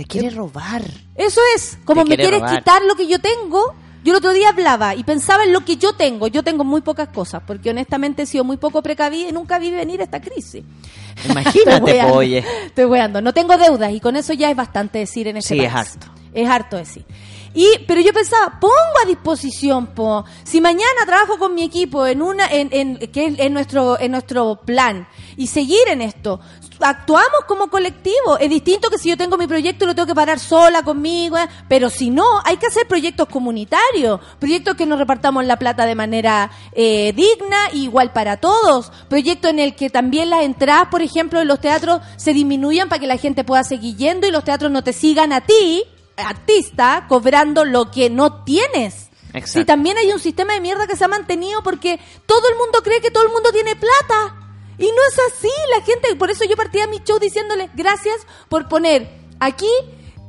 Te 0.00 0.06
quiere 0.06 0.30
robar. 0.30 0.82
Eso 1.14 1.42
es, 1.54 1.76
como 1.84 2.04
Te 2.04 2.08
me 2.08 2.16
quiere 2.16 2.22
quieres 2.22 2.40
robar. 2.40 2.58
quitar 2.58 2.82
lo 2.86 2.94
que 2.94 3.06
yo 3.06 3.18
tengo. 3.18 3.74
Yo 4.02 4.12
el 4.12 4.16
otro 4.16 4.32
día 4.32 4.48
hablaba 4.48 4.94
y 4.94 5.04
pensaba 5.04 5.44
en 5.44 5.52
lo 5.52 5.62
que 5.62 5.76
yo 5.76 5.92
tengo. 5.92 6.26
Yo 6.26 6.42
tengo 6.42 6.64
muy 6.64 6.80
pocas 6.80 7.08
cosas, 7.08 7.42
porque 7.46 7.68
honestamente 7.68 8.22
he 8.22 8.26
sido 8.26 8.42
muy 8.42 8.56
poco 8.56 8.82
precavida 8.82 9.28
y 9.28 9.32
nunca 9.32 9.58
vi 9.58 9.70
venir 9.70 10.00
esta 10.00 10.18
crisis. 10.22 10.64
Imagínate, 11.28 11.58
Estoy 11.58 11.80
weando, 11.82 12.12
po, 12.14 12.18
oye. 12.18 12.44
Estoy 12.64 12.84
weando. 12.86 13.20
No 13.20 13.34
tengo 13.34 13.58
deudas 13.58 13.92
y 13.92 14.00
con 14.00 14.16
eso 14.16 14.32
ya 14.32 14.48
es 14.50 14.56
bastante 14.56 15.00
decir 15.00 15.28
en 15.28 15.36
este 15.36 15.54
Sí, 15.54 15.60
es 15.60 15.70
harto. 15.74 16.06
Es 16.32 16.48
harto 16.48 16.78
decir. 16.78 17.04
Y, 17.52 17.66
pero 17.86 18.00
yo 18.00 18.12
pensaba, 18.12 18.58
pongo 18.60 18.74
a 19.02 19.06
disposición, 19.06 19.88
po, 19.88 20.24
si 20.44 20.60
mañana 20.60 21.04
trabajo 21.04 21.36
con 21.36 21.54
mi 21.54 21.64
equipo 21.64 22.06
en 22.06 22.22
una, 22.22 22.46
en, 22.46 22.68
en, 22.70 22.98
que 23.10 23.26
es 23.26 23.38
en 23.40 23.52
nuestro, 23.52 23.98
en 23.98 24.12
nuestro 24.12 24.60
plan, 24.64 25.08
y 25.36 25.48
seguir 25.48 25.80
en 25.88 26.00
esto, 26.00 26.40
actuamos 26.80 27.44
como 27.46 27.68
colectivo. 27.68 28.38
Es 28.38 28.48
distinto 28.48 28.88
que 28.88 28.98
si 28.98 29.08
yo 29.08 29.16
tengo 29.16 29.36
mi 29.36 29.46
proyecto 29.46 29.86
lo 29.86 29.94
tengo 29.94 30.06
que 30.06 30.14
parar 30.14 30.38
sola 30.38 30.82
conmigo, 30.82 31.36
eh, 31.38 31.48
pero 31.68 31.90
si 31.90 32.10
no, 32.10 32.24
hay 32.44 32.56
que 32.56 32.66
hacer 32.66 32.86
proyectos 32.86 33.28
comunitarios, 33.28 34.20
proyectos 34.38 34.76
que 34.76 34.86
nos 34.86 34.98
repartamos 34.98 35.44
la 35.44 35.58
plata 35.58 35.86
de 35.86 35.94
manera 35.94 36.50
eh, 36.72 37.12
digna, 37.14 37.70
igual 37.72 38.12
para 38.12 38.36
todos, 38.36 38.92
proyectos 39.08 39.50
en 39.50 39.58
el 39.58 39.74
que 39.74 39.90
también 39.90 40.30
las 40.30 40.44
entradas, 40.44 40.88
por 40.88 41.02
ejemplo, 41.02 41.40
en 41.40 41.48
los 41.48 41.60
teatros 41.60 42.00
se 42.16 42.32
disminuyan 42.32 42.88
para 42.88 43.00
que 43.00 43.06
la 43.06 43.16
gente 43.16 43.44
pueda 43.44 43.64
seguir 43.64 43.96
yendo 43.96 44.26
y 44.26 44.30
los 44.30 44.44
teatros 44.44 44.70
no 44.70 44.84
te 44.84 44.92
sigan 44.92 45.32
a 45.32 45.40
ti, 45.40 45.84
artista, 46.20 47.06
cobrando 47.08 47.64
lo 47.64 47.90
que 47.90 48.10
no 48.10 48.42
tienes. 48.44 49.08
Exacto. 49.32 49.60
Si 49.60 49.64
también 49.64 49.96
hay 49.96 50.10
un 50.12 50.18
sistema 50.20 50.54
de 50.54 50.60
mierda 50.60 50.86
que 50.86 50.96
se 50.96 51.04
ha 51.04 51.08
mantenido 51.08 51.62
porque 51.62 52.00
todo 52.26 52.48
el 52.48 52.56
mundo 52.56 52.80
cree 52.82 53.00
que 53.00 53.10
todo 53.10 53.24
el 53.24 53.32
mundo 53.32 53.50
tiene 53.52 53.76
plata. 53.76 54.36
Y 54.78 54.86
no 54.86 55.02
es 55.08 55.18
así, 55.32 55.50
la 55.76 55.84
gente, 55.84 56.16
por 56.16 56.30
eso 56.30 56.44
yo 56.44 56.56
partía 56.56 56.86
mi 56.86 56.98
show 57.00 57.18
diciéndole 57.18 57.68
gracias 57.74 58.16
por 58.48 58.66
poner 58.68 59.08
aquí 59.38 59.68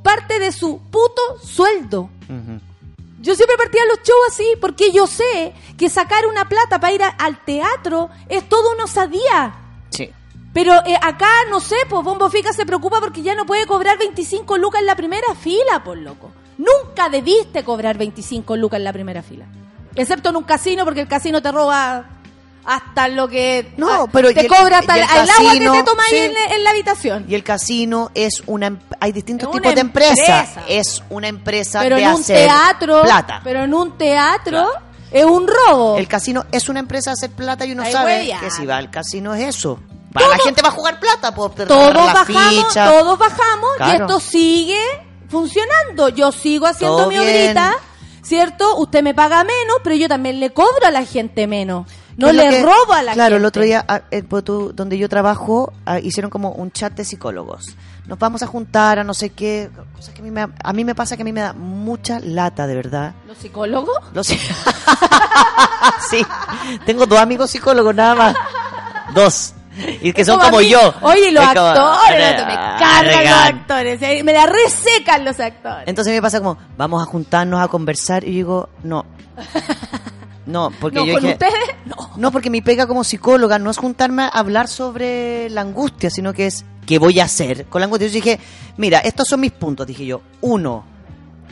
parte 0.03 0.39
de 0.39 0.51
su 0.51 0.81
puto 0.91 1.21
sueldo. 1.43 2.09
Yo 3.21 3.35
siempre 3.35 3.55
partía 3.57 3.85
los 3.85 3.99
shows 3.99 4.19
así 4.29 4.45
porque 4.59 4.91
yo 4.91 5.05
sé 5.07 5.53
que 5.77 5.89
sacar 5.89 6.25
una 6.27 6.49
plata 6.49 6.79
para 6.79 6.93
ir 6.93 7.03
a- 7.03 7.09
al 7.09 7.43
teatro 7.45 8.09
es 8.29 8.47
todo 8.49 8.73
una 8.73 8.85
osadía. 8.85 9.55
Sí. 9.89 10.11
Pero 10.53 10.73
eh, 10.85 10.95
acá, 11.01 11.29
no 11.49 11.59
sé, 11.61 11.75
pues 11.89 12.03
Bombo 12.03 12.29
Fica 12.29 12.51
se 12.53 12.65
preocupa 12.65 12.99
porque 12.99 13.21
ya 13.21 13.35
no 13.35 13.45
puede 13.45 13.65
cobrar 13.65 13.97
25 13.97 14.57
lucas 14.57 14.81
en 14.81 14.87
la 14.87 14.95
primera 14.95 15.33
fila, 15.39 15.83
por 15.83 15.97
loco. 15.97 16.31
Nunca 16.57 17.09
debiste 17.09 17.63
cobrar 17.63 17.97
25 17.97 18.55
lucas 18.57 18.77
en 18.79 18.83
la 18.83 18.93
primera 18.93 19.23
fila. 19.23 19.45
Excepto 19.95 20.29
en 20.29 20.35
un 20.35 20.43
casino, 20.43 20.83
porque 20.85 21.01
el 21.01 21.07
casino 21.07 21.41
te 21.41 21.51
roba 21.51 22.05
hasta 22.63 23.07
lo 23.07 23.27
que... 23.27 23.73
No, 23.77 24.07
pero 24.11 24.31
Te 24.33 24.47
cobra 24.47 24.79
hasta 24.79 24.95
el, 24.95 25.01
agua 25.03 25.23
que 25.53 25.59
te 25.59 25.67
ahí 25.67 26.09
sí. 26.09 26.17
en, 26.17 26.33
la- 26.33 26.55
en 26.55 26.63
la 26.63 26.69
habitación. 26.69 27.25
Y 27.27 27.33
el 27.35 27.43
casino 27.43 28.11
es 28.13 28.43
una... 28.45 28.67
em- 28.67 28.79
Hay 28.99 29.11
distintos 29.13 29.49
una 29.49 29.57
tipos 29.61 29.73
de 29.75 29.81
empresa. 29.81 30.11
empresa. 30.41 30.63
Es 30.67 31.01
una 31.09 31.27
empresa 31.27 31.79
Pero 31.81 31.95
de 31.95 32.03
en 32.03 32.09
un 32.09 32.21
hacer 32.21 32.37
teatro... 32.47 33.01
plata. 33.01 33.41
Pero 33.43 33.63
en 33.63 33.73
un 33.73 33.97
teatro 33.97 34.67
es 35.11 35.25
un 35.25 35.47
robo. 35.47 35.97
El 35.97 36.07
casino 36.07 36.45
es 36.51 36.69
una 36.69 36.79
empresa 36.81 37.09
de 37.09 37.13
hacer 37.13 37.31
plata 37.31 37.65
y 37.65 37.71
uno 37.71 37.83
Ay, 37.83 37.91
sabe 37.91 38.31
que 38.39 38.51
si 38.51 38.65
va 38.65 38.77
al 38.77 38.91
casino 38.91 39.33
es 39.33 39.55
eso. 39.55 39.79
Va, 40.15 40.27
la 40.27 40.37
gente 40.39 40.61
va 40.61 40.69
a 40.69 40.71
jugar 40.71 40.99
plata, 40.99 41.33
por 41.33 41.51
todos 41.53 41.93
la 41.93 42.13
bajamos, 42.13 42.67
ficha. 42.67 42.89
todos 42.91 43.17
bajamos 43.17 43.69
y 43.75 43.77
Claro. 43.77 44.05
esto 44.05 44.19
sigue 44.19 44.81
funcionando. 45.29 46.09
Yo 46.09 46.31
sigo 46.31 46.65
haciendo 46.67 46.97
Todo 46.97 47.07
mi 47.09 47.17
bien. 47.17 47.45
obrita, 47.51 47.73
¿cierto? 48.21 48.75
Usted 48.77 49.03
me 49.03 49.13
paga 49.13 49.43
menos, 49.43 49.77
pero 49.83 49.95
yo 49.95 50.07
también 50.09 50.39
le 50.39 50.51
cobro 50.53 50.85
a 50.85 50.91
la 50.91 51.05
gente 51.05 51.47
menos. 51.47 51.87
No 52.17 52.27
¿Qué 52.27 52.31
es 52.31 52.35
lo 52.37 52.43
le 52.43 52.49
que- 52.49 52.63
robo 52.63 52.93
a 52.93 53.01
la 53.03 53.13
Claro, 53.13 53.29
gente. 53.35 53.37
el 53.37 53.45
otro 53.45 53.63
día, 53.63 53.85
ah, 53.87 54.01
eh, 54.11 54.21
pues 54.23 54.43
donde 54.43 54.97
yo 54.97 55.07
trabajo, 55.07 55.71
ah, 55.85 55.99
hicieron 55.99 56.29
como 56.29 56.51
un 56.51 56.71
chat 56.71 56.91
de 56.93 57.05
psicólogos. 57.05 57.63
Nos 58.05 58.19
vamos 58.19 58.43
a 58.43 58.47
juntar 58.47 58.99
a 58.99 59.03
no 59.05 59.13
sé 59.13 59.29
qué. 59.29 59.69
Cosas 59.95 60.13
que 60.13 60.19
a 60.19 60.23
mí 60.23 60.31
me, 60.31 60.45
a 60.61 60.73
mí 60.73 60.83
me 60.83 60.93
pasa 60.93 61.15
que 61.15 61.21
a 61.21 61.25
mí 61.25 61.31
me 61.31 61.39
da 61.41 61.53
mucha 61.53 62.19
lata, 62.19 62.67
de 62.67 62.75
verdad. 62.75 63.13
¿Los 63.27 63.37
psicólogos? 63.37 63.97
Los- 64.13 64.27
sí, 66.09 66.25
tengo 66.85 67.05
dos 67.05 67.19
amigos 67.19 67.49
psicólogos 67.51 67.95
nada 67.95 68.15
más. 68.15 68.35
Dos. 69.13 69.53
Y 70.01 70.11
que 70.13 70.25
son 70.25 70.39
Como 70.39 70.61
yo. 70.61 70.93
Oye, 71.01 71.31
los 71.31 71.45
como, 71.47 71.59
actores, 71.67 72.37
no, 72.39 72.45
me 72.45 72.53
cargan 72.55 73.23
los 73.23 73.33
actores. 73.61 74.01
eh, 74.01 74.23
Me 74.23 74.33
la 74.33 74.45
resecan 74.45 75.23
los 75.25 75.39
actores. 75.39 75.83
Entonces 75.87 76.13
me 76.13 76.21
pasa 76.21 76.39
como, 76.39 76.57
vamos 76.77 77.01
a 77.01 77.05
juntarnos 77.05 77.61
a 77.61 77.67
conversar 77.67 78.23
y 78.23 78.27
yo 78.27 78.33
digo, 78.33 78.69
no. 78.83 79.05
No, 80.43 80.71
porque 80.81 80.95
no, 80.97 81.05
yo 81.05 81.13
con 81.13 81.21
dije, 81.21 81.33
ustedes, 81.33 81.53
no. 81.85 81.95
No, 82.17 82.31
porque 82.31 82.49
mi 82.49 82.61
pega 82.61 82.87
como 82.87 83.03
psicóloga 83.03 83.59
no 83.59 83.69
es 83.69 83.77
juntarme 83.77 84.23
a 84.23 84.27
hablar 84.27 84.67
sobre 84.67 85.49
la 85.51 85.61
angustia, 85.61 86.09
sino 86.09 86.33
que 86.33 86.47
es 86.47 86.65
qué 86.87 86.97
voy 86.97 87.19
a 87.19 87.25
hacer 87.25 87.65
con 87.67 87.79
la 87.79 87.85
angustia. 87.85 88.07
Yo 88.07 88.13
dije, 88.15 88.39
mira, 88.75 88.99
estos 88.99 89.27
son 89.27 89.39
mis 89.39 89.51
puntos. 89.51 89.85
Dije 89.85 90.05
yo, 90.05 90.21
uno, 90.41 90.83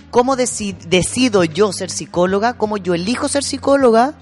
¿cómo 0.10 0.36
deci- 0.36 0.76
decido 0.76 1.44
yo 1.44 1.72
ser 1.72 1.92
psicóloga? 1.92 2.54
¿Cómo 2.58 2.78
yo 2.78 2.96
elijo 2.96 3.28
ser 3.28 3.44
psicóloga? 3.44 4.16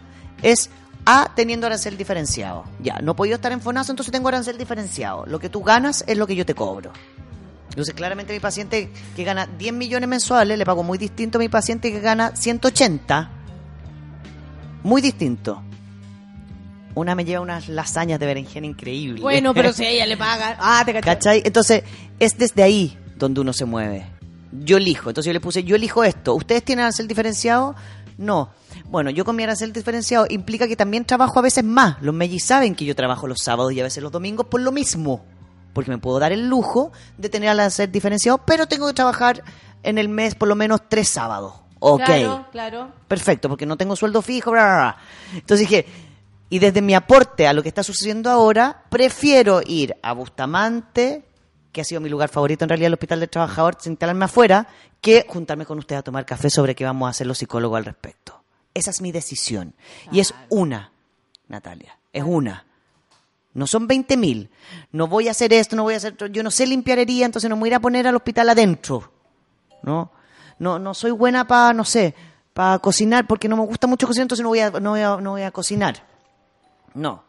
Es 0.44 0.70
A, 1.10 1.32
teniendo 1.34 1.68
arancel 1.68 1.98
diferenciado. 1.98 2.66
Ya, 2.82 3.00
no 3.02 3.14
he 3.14 3.16
podido 3.16 3.36
estar 3.36 3.54
en 3.54 3.62
FONASO, 3.62 3.94
entonces 3.94 4.12
tengo 4.12 4.28
arancel 4.28 4.58
diferenciado. 4.58 5.26
Lo 5.26 5.40
que 5.40 5.48
tú 5.48 5.64
ganas 5.64 6.04
es 6.06 6.18
lo 6.18 6.28
que 6.28 6.36
yo 6.36 6.46
te 6.46 6.54
cobro. 6.54 6.92
Entonces, 7.70 7.94
claramente 7.94 8.34
mi 8.34 8.42
paciente 8.42 8.92
que 9.16 9.24
gana 9.24 9.46
10 9.46 9.74
millones 9.74 10.10
mensuales, 10.10 10.58
le 10.58 10.66
pago 10.66 10.84
muy 10.84 10.98
distinto 10.98 11.38
a 11.38 11.40
mi 11.40 11.48
paciente 11.48 11.94
que 11.94 12.02
gana 12.02 12.36
180. 12.36 13.30
Muy 14.84 15.02
distinto. 15.02 15.64
Una 16.94 17.16
me 17.16 17.24
lleva 17.24 17.40
unas 17.40 17.70
lasañas 17.70 18.20
de 18.20 18.26
berenjena 18.26 18.68
increíbles. 18.68 19.22
Bueno, 19.22 19.54
pero 19.54 19.72
si 19.72 19.86
ella 19.88 20.06
le 20.06 20.18
paga. 20.18 20.58
Ah, 20.60 20.84
te 20.86 20.92
caché. 20.92 21.06
¿Cachai? 21.06 21.42
Entonces, 21.46 21.84
es 22.20 22.38
desde 22.38 22.64
ahí 22.64 22.98
donde 23.16 23.40
uno 23.40 23.54
se 23.54 23.64
mueve. 23.64 24.08
Yo 24.52 24.76
elijo. 24.76 25.10
Entonces 25.10 25.28
yo 25.28 25.34
le 25.34 25.40
puse, 25.40 25.64
yo 25.64 25.78
elijo 25.78 26.04
esto. 26.04 26.36
¿Ustedes 26.36 26.64
tienen 26.64 26.84
arancel 26.84 27.08
diferenciado? 27.08 27.76
No. 28.18 28.50
Bueno, 28.86 29.10
yo 29.10 29.24
con 29.26 29.36
mi 29.36 29.44
arancel 29.44 29.72
diferenciado 29.72 30.26
implica 30.30 30.68
que 30.68 30.76
también 30.76 31.06
trabajo 31.06 31.40
a 31.40 31.44
veces 31.44 31.64
más. 31.64 32.02
Los 32.02 32.14
mellis 32.14 32.46
saben 32.46 32.76
que 32.76 32.86
yo 32.86 32.96
trabajo 32.96 33.28
los 33.28 33.40
sábados 33.44 33.74
y 33.74 33.80
a 33.80 33.84
veces 33.84 34.02
los 34.02 34.12
domingos 34.12 34.48
por 34.48 34.62
lo 34.62 34.72
mismo. 34.72 35.24
Porque 35.74 35.92
me 35.92 36.00
puedo 36.00 36.20
dar 36.20 36.32
el 36.32 36.48
lujo 36.48 36.92
de 37.18 37.30
tener 37.30 37.50
arancel 37.50 37.92
diferenciado, 37.92 38.40
pero 38.40 38.66
tengo 38.68 38.88
que 38.88 38.94
trabajar 38.94 39.44
en 39.84 39.98
el 39.98 40.10
mes 40.10 40.34
por 40.34 40.48
lo 40.48 40.56
menos 40.56 40.82
tres 40.90 41.10
sábados. 41.10 41.54
Ok. 41.80 42.06
Claro, 42.06 42.46
claro. 42.52 42.92
Perfecto, 43.08 43.50
porque 43.50 43.68
no 43.68 43.78
tengo 43.78 43.96
sueldo 43.96 44.22
fijo. 44.24 44.52
bla, 44.52 44.64
bla, 44.64 44.76
bla. 44.76 44.98
Entonces 45.34 45.70
dije, 45.70 45.86
y 46.50 46.60
desde 46.60 46.82
mi 46.82 46.96
aporte 46.96 47.48
a 47.48 47.54
lo 47.54 47.62
que 47.62 47.70
está 47.70 47.84
sucediendo 47.84 48.30
ahora, 48.30 48.84
prefiero 48.90 49.62
ir 49.66 49.96
a 50.02 50.14
Bustamante, 50.14 51.27
que 51.78 51.82
ha 51.82 51.86
sido 51.86 52.02
mi 52.02 52.10
lugar 52.10 52.30
favorito 52.30 52.66
en 52.66 52.70
realidad, 52.70 52.88
el 52.88 52.94
Hospital 52.94 53.20
del 53.20 53.30
Trabajador, 53.30 53.78
sin 53.80 53.92
instalarme 53.92 54.26
afuera, 54.26 54.68
que 55.00 55.28
juntarme 55.30 55.64
con 55.64 55.78
usted 55.78 55.96
a 55.96 56.02
tomar 56.02 56.26
café 56.26 56.50
sobre 56.50 56.74
qué 56.74 56.84
vamos 56.84 57.06
a 57.06 57.12
hacer 57.12 57.28
los 57.28 57.38
psicólogos 57.38 57.78
al 57.78 57.86
respecto. 57.86 58.42
Esa 58.74 58.90
es 58.90 59.00
mi 59.00 59.12
decisión. 59.12 59.76
Y 60.12 60.20
es 60.20 60.34
una, 60.50 60.92
Natalia, 61.48 62.00
es 62.12 62.24
una. 62.24 62.66
No 63.54 63.68
son 63.68 63.86
20 63.86 64.18
mil. 64.18 64.50
No 64.92 65.06
voy 65.06 65.28
a 65.28 65.32
hacer 65.32 65.54
esto, 65.54 65.76
no 65.76 65.84
voy 65.84 65.94
a 65.94 65.98
hacer... 65.98 66.14
otro. 66.14 66.26
Yo 66.26 66.42
no 66.42 66.50
sé 66.50 66.66
limpiar 66.66 66.98
herida, 66.98 67.28
entonces 67.28 67.48
no 67.48 67.56
me 67.56 67.60
voy 67.60 67.68
a 67.68 67.72
ir 67.74 67.76
a 67.76 67.80
poner 67.80 68.08
al 68.08 68.16
hospital 68.16 68.50
adentro. 68.50 69.12
¿no? 69.84 70.10
No, 70.58 70.80
no 70.80 70.96
soy 70.96 71.12
buena 71.12 71.46
para, 71.46 71.74
no 71.74 71.86
sé, 71.86 72.16
para 72.54 72.80
cocinar, 72.80 73.28
porque 73.28 73.48
no 73.48 73.56
me 73.56 73.66
gusta 73.68 73.86
mucho 73.86 74.08
cocinar, 74.08 74.24
entonces 74.24 74.42
no 74.42 74.50
voy 74.50 74.62
a, 74.62 74.72
no 74.72 74.90
voy 74.90 75.02
a, 75.02 75.18
no 75.18 75.32
voy 75.32 75.44
a 75.44 75.52
cocinar. 75.52 76.04
No. 76.96 77.24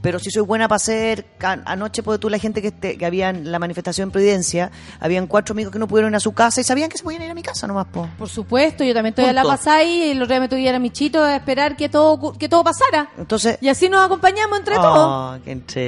Pero 0.00 0.18
sí 0.20 0.30
soy 0.30 0.42
buena 0.42 0.68
para 0.68 0.76
hacer. 0.76 1.26
Anoche, 1.42 2.02
pues 2.04 2.20
tú, 2.20 2.28
la 2.30 2.38
gente 2.38 2.62
que, 2.62 2.68
este- 2.68 2.96
que 2.96 3.04
había 3.04 3.30
en 3.30 3.50
la 3.50 3.58
manifestación 3.58 4.08
en 4.08 4.12
Providencia, 4.12 4.70
habían 5.00 5.26
cuatro 5.26 5.54
amigos 5.54 5.72
que 5.72 5.78
no 5.80 5.88
pudieron 5.88 6.12
ir 6.12 6.16
a 6.16 6.20
su 6.20 6.32
casa 6.32 6.60
y 6.60 6.64
sabían 6.64 6.88
que 6.88 6.96
se 6.98 7.02
podían 7.04 7.22
ir 7.22 7.30
a 7.30 7.34
mi 7.34 7.42
casa 7.42 7.66
nomás, 7.66 7.86
po. 7.86 8.08
Por 8.16 8.28
supuesto, 8.28 8.84
yo 8.84 8.94
también 8.94 9.12
estoy 9.12 9.24
a 9.24 9.32
la 9.32 9.42
pasada 9.42 9.82
y 9.82 10.10
el 10.10 10.22
otro 10.22 10.38
día 10.38 10.48
me 10.48 10.60
ir 10.60 10.74
a 10.74 10.78
mi 10.78 10.90
chito 10.90 11.22
a 11.22 11.34
esperar 11.34 11.76
que 11.76 11.88
todo, 11.88 12.32
que 12.32 12.48
todo 12.48 12.62
pasara. 12.62 13.10
Entonces. 13.18 13.58
Y 13.60 13.68
así 13.68 13.88
nos 13.88 14.04
acompañamos 14.06 14.58
entre 14.58 14.76
Oh, 14.78 14.82
todos. 14.82 15.40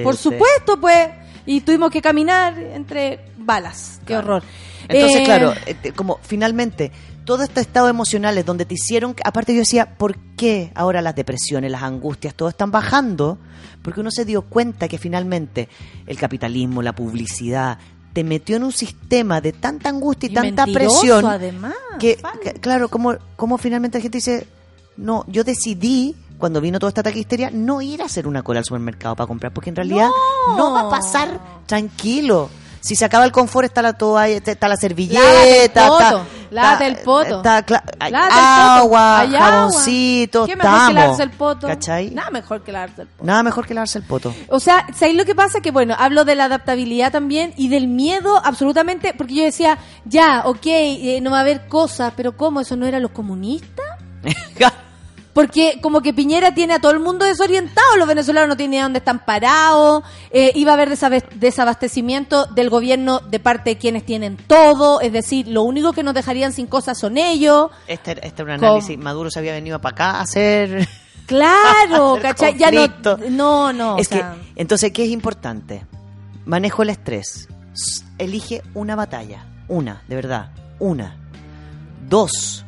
Por 0.03 0.17
supuesto, 0.17 0.81
pues. 0.81 1.09
Y 1.47 1.61
tuvimos 1.61 1.91
que 1.91 2.03
caminar 2.03 2.59
entre 2.59 3.21
balas. 3.39 4.01
Qué 4.05 4.17
horror. 4.17 4.43
Entonces, 4.89 5.21
Eh, 5.21 5.25
claro, 5.25 5.55
este, 5.67 5.93
como 5.93 6.19
finalmente, 6.23 6.91
todo 7.25 7.43
este 7.43 7.61
estado 7.61 7.89
emocional 7.89 8.37
es 8.39 8.47
donde 8.47 8.65
te 8.65 8.75
hicieron, 8.75 9.15
aparte 9.25 9.55
yo 9.55 9.61
decía, 9.61 9.97
¿por 9.97 10.17
qué 10.37 10.73
ahora 10.75 11.03
las 11.03 11.15
depresiones, 11.15 11.71
las 11.71 11.83
angustias, 11.83 12.35
todo 12.35 12.49
están 12.49 12.71
bajando? 12.71 13.39
Porque 13.83 14.01
uno 14.01 14.11
se 14.11 14.25
dio 14.25 14.43
cuenta 14.43 14.89
que 14.89 14.99
finalmente 14.99 15.69
el 16.07 16.19
capitalismo, 16.19 16.83
la 16.83 16.95
publicidad, 16.95 17.79
te 18.13 18.25
metió 18.25 18.57
en 18.57 18.65
un 18.65 18.73
sistema 18.73 19.41
de 19.41 19.53
tanta 19.53 19.89
angustia 19.89 20.29
y, 20.29 20.33
Y 20.33 20.35
tanta 20.35 20.67
presión 20.67 21.25
además, 21.27 21.75
que, 21.99 22.19
que, 22.43 22.55
claro, 22.55 22.89
como, 22.89 23.15
como 23.37 23.57
finalmente 23.59 23.99
la 23.99 24.03
gente 24.03 24.19
dice, 24.19 24.47
no, 24.97 25.25
yo 25.29 25.45
decidí 25.45 26.17
cuando 26.41 26.61
vino 26.61 26.79
todo 26.79 26.89
este 26.89 27.01
ataque 27.01 27.21
histeria 27.21 27.51
no 27.53 27.81
ir 27.83 28.03
a 28.03 28.07
hacer 28.07 28.27
una 28.27 28.43
cola 28.43 28.59
al 28.59 28.65
supermercado 28.65 29.15
para 29.15 29.29
comprar, 29.29 29.53
porque 29.53 29.71
en 29.71 29.77
realidad 29.77 30.09
no, 30.57 30.73
va 30.73 30.81
a 30.81 30.91
pasar 30.91 31.39
tranquilo. 31.67 32.49
Si 32.81 32.97
se 32.97 33.05
acaba 33.05 33.25
el 33.25 33.33
confort, 33.33 33.67
está 33.67 33.83
la 33.83 33.93
toalla, 33.93 34.37
está 34.45 34.67
la 34.69 34.77
servilleta, 34.77 35.89
Lávate 36.51 36.87
el 36.87 36.97
poto, 36.97 37.37
está- 37.43 37.65
agua, 38.81 39.25
jaboncito, 39.39 40.47
¿Qué 40.47 40.57
mejor 40.57 40.89
que 40.89 40.95
lavarse 40.95 41.23
el 41.23 41.31
poto? 41.31 41.67
¿Cachai? 41.69 42.11
Nada 42.11 42.31
mejor 42.31 42.63
que 42.63 42.73
lavarse 42.73 43.03
el 43.03 43.09
poto. 43.09 43.25
Nada 43.25 43.43
mejor 43.45 43.67
que 43.67 43.75
lavarse 43.75 43.99
el 43.99 44.05
poto. 44.05 44.35
O 44.49 44.59
sea, 44.59 44.87
¿sabéis 44.95 45.17
lo 45.17 45.25
que 45.25 45.35
pasa? 45.37 45.61
Que 45.61 45.71
bueno, 45.71 45.95
hablo 45.99 46.25
de 46.25 46.35
la 46.35 46.47
adaptabilidad 46.47 47.13
también 47.13 47.55
y 47.57 47.69
del 47.69 47.87
miedo 47.87 48.41
absolutamente, 48.45 49.15
porque 49.17 49.35
yo 49.37 49.45
decía, 49.45 49.79
ya, 50.05 50.43
ok, 50.47 50.67
eh, 50.67 51.21
no 51.23 51.31
va 51.31 51.39
a 51.39 51.41
haber 51.43 51.69
cosas, 51.69 52.13
pero 52.17 52.37
¿cómo? 52.37 52.61
¿Eso 52.61 52.75
no 52.77 52.87
eran 52.87 53.03
los 53.03 53.13
comunistas? 53.13 53.87
Porque 55.33 55.79
como 55.81 56.01
que 56.01 56.13
Piñera 56.13 56.55
tiene 56.55 56.75
a 56.75 56.81
todo 56.81 56.93
el 56.93 57.01
mundo 57.01 57.25
desorientado, 57.25 57.97
los 57.97 58.09
venezolanos 58.09 58.49
no 58.49 58.57
tienen 58.57 58.75
idea 58.75 58.83
dónde 58.85 58.99
están 58.99 59.25
parados, 59.25 60.03
eh, 60.31 60.53
iba 60.55 60.73
a 60.73 60.75
haber 60.75 60.97
desabastecimiento 61.35 62.47
del 62.47 62.69
gobierno 62.69 63.21
de 63.21 63.39
parte 63.39 63.71
de 63.71 63.79
quienes 63.79 64.05
tienen 64.05 64.37
todo, 64.37 65.01
es 65.01 65.13
decir, 65.13 65.47
lo 65.47 65.63
único 65.63 65.93
que 65.93 66.03
nos 66.03 66.15
dejarían 66.15 66.53
sin 66.53 66.67
cosas 66.67 66.99
son 66.99 67.17
ellos. 67.17 67.71
Este, 67.87 68.13
este 68.27 68.43
era 68.43 68.45
un 68.45 68.51
análisis. 68.65 68.99
Maduro 68.99 69.31
se 69.31 69.39
había 69.39 69.53
venido 69.53 69.81
para 69.81 69.93
acá 69.93 70.11
a 70.19 70.21
hacer. 70.23 70.89
Claro, 71.31 72.19
¿cachai? 72.23 72.59
Ya 72.59 72.73
no, 72.73 72.89
no, 73.31 73.73
no. 73.73 73.99
es 73.99 74.09
o 74.09 74.11
sea, 74.11 74.33
que, 74.33 74.61
entonces, 74.61 74.91
¿qué 74.91 75.05
es 75.05 75.11
importante? 75.11 75.87
Manejo 76.45 76.83
el 76.83 76.91
estrés. 76.91 77.49
Elige 78.19 78.63
una 78.75 78.97
batalla. 78.97 79.47
Una, 79.69 80.03
de 80.09 80.17
verdad. 80.17 80.51
Una. 80.81 81.17
Dos. 82.09 82.65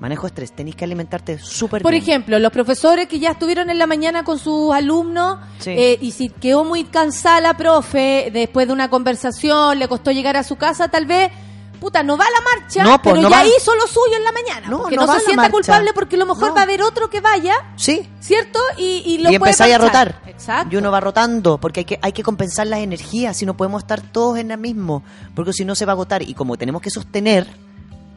Manejo 0.00 0.28
estrés. 0.28 0.52
Tenéis 0.52 0.76
que 0.76 0.84
alimentarte 0.84 1.38
súper 1.38 1.82
Por 1.82 1.90
bien. 1.90 2.02
ejemplo, 2.04 2.38
los 2.38 2.52
profesores 2.52 3.08
que 3.08 3.18
ya 3.18 3.30
estuvieron 3.32 3.68
en 3.68 3.78
la 3.78 3.86
mañana 3.88 4.22
con 4.22 4.38
sus 4.38 4.72
alumnos 4.72 5.38
Sí. 5.58 5.70
eh, 5.70 5.98
y 6.00 6.12
si 6.12 6.28
quedó 6.28 6.62
muy 6.64 6.84
cansada 6.84 7.40
la 7.40 7.54
profe 7.56 8.30
después 8.32 8.68
de 8.68 8.72
una 8.72 8.90
conversación, 8.90 9.78
le 9.78 9.88
costó 9.88 10.12
llegar 10.12 10.36
a 10.36 10.44
su 10.44 10.54
casa, 10.56 10.86
tal 10.88 11.06
vez 11.06 11.32
puta, 11.80 12.02
no 12.02 12.16
va 12.16 12.24
a 12.24 12.30
la 12.30 12.60
marcha, 12.60 12.82
No, 12.82 13.00
pues, 13.00 13.14
pero 13.14 13.22
no 13.22 13.30
ya 13.30 13.36
va. 13.42 13.46
hizo 13.46 13.72
lo 13.76 13.86
suyo 13.86 14.16
en 14.16 14.24
la 14.24 14.32
mañana. 14.32 14.68
No, 14.68 14.78
porque 14.78 14.96
no 14.96 15.12
se 15.14 15.20
sienta 15.20 15.48
culpable 15.50 15.92
porque 15.94 16.16
a 16.16 16.18
lo 16.18 16.26
mejor 16.26 16.52
va 16.56 16.60
a 16.60 16.62
haber 16.64 16.82
otro 16.82 17.08
que 17.08 17.20
vaya, 17.20 17.54
Sí. 17.76 18.08
¿cierto? 18.20 18.58
Y, 18.76 19.02
y 19.06 19.18
lo 19.18 19.30
y 19.30 19.38
puede 19.38 19.50
empezáis 19.52 19.74
a 19.74 19.78
rotar. 19.78 20.20
Exacto. 20.26 20.74
Y 20.74 20.76
uno 20.76 20.90
va 20.90 20.98
rotando, 21.00 21.58
porque 21.58 21.80
hay 21.80 21.84
que, 21.84 21.98
hay 22.02 22.10
que 22.12 22.24
compensar 22.24 22.66
las 22.66 22.80
energías, 22.80 23.36
si 23.36 23.46
no 23.46 23.56
podemos 23.56 23.82
estar 23.82 24.00
todos 24.00 24.38
en 24.38 24.50
el 24.50 24.58
mismo, 24.58 25.04
porque 25.36 25.52
si 25.52 25.64
no 25.64 25.76
se 25.76 25.86
va 25.86 25.92
a 25.92 25.94
agotar. 25.94 26.22
Y 26.22 26.34
como 26.34 26.56
tenemos 26.56 26.82
que 26.82 26.90
sostener, 26.90 27.46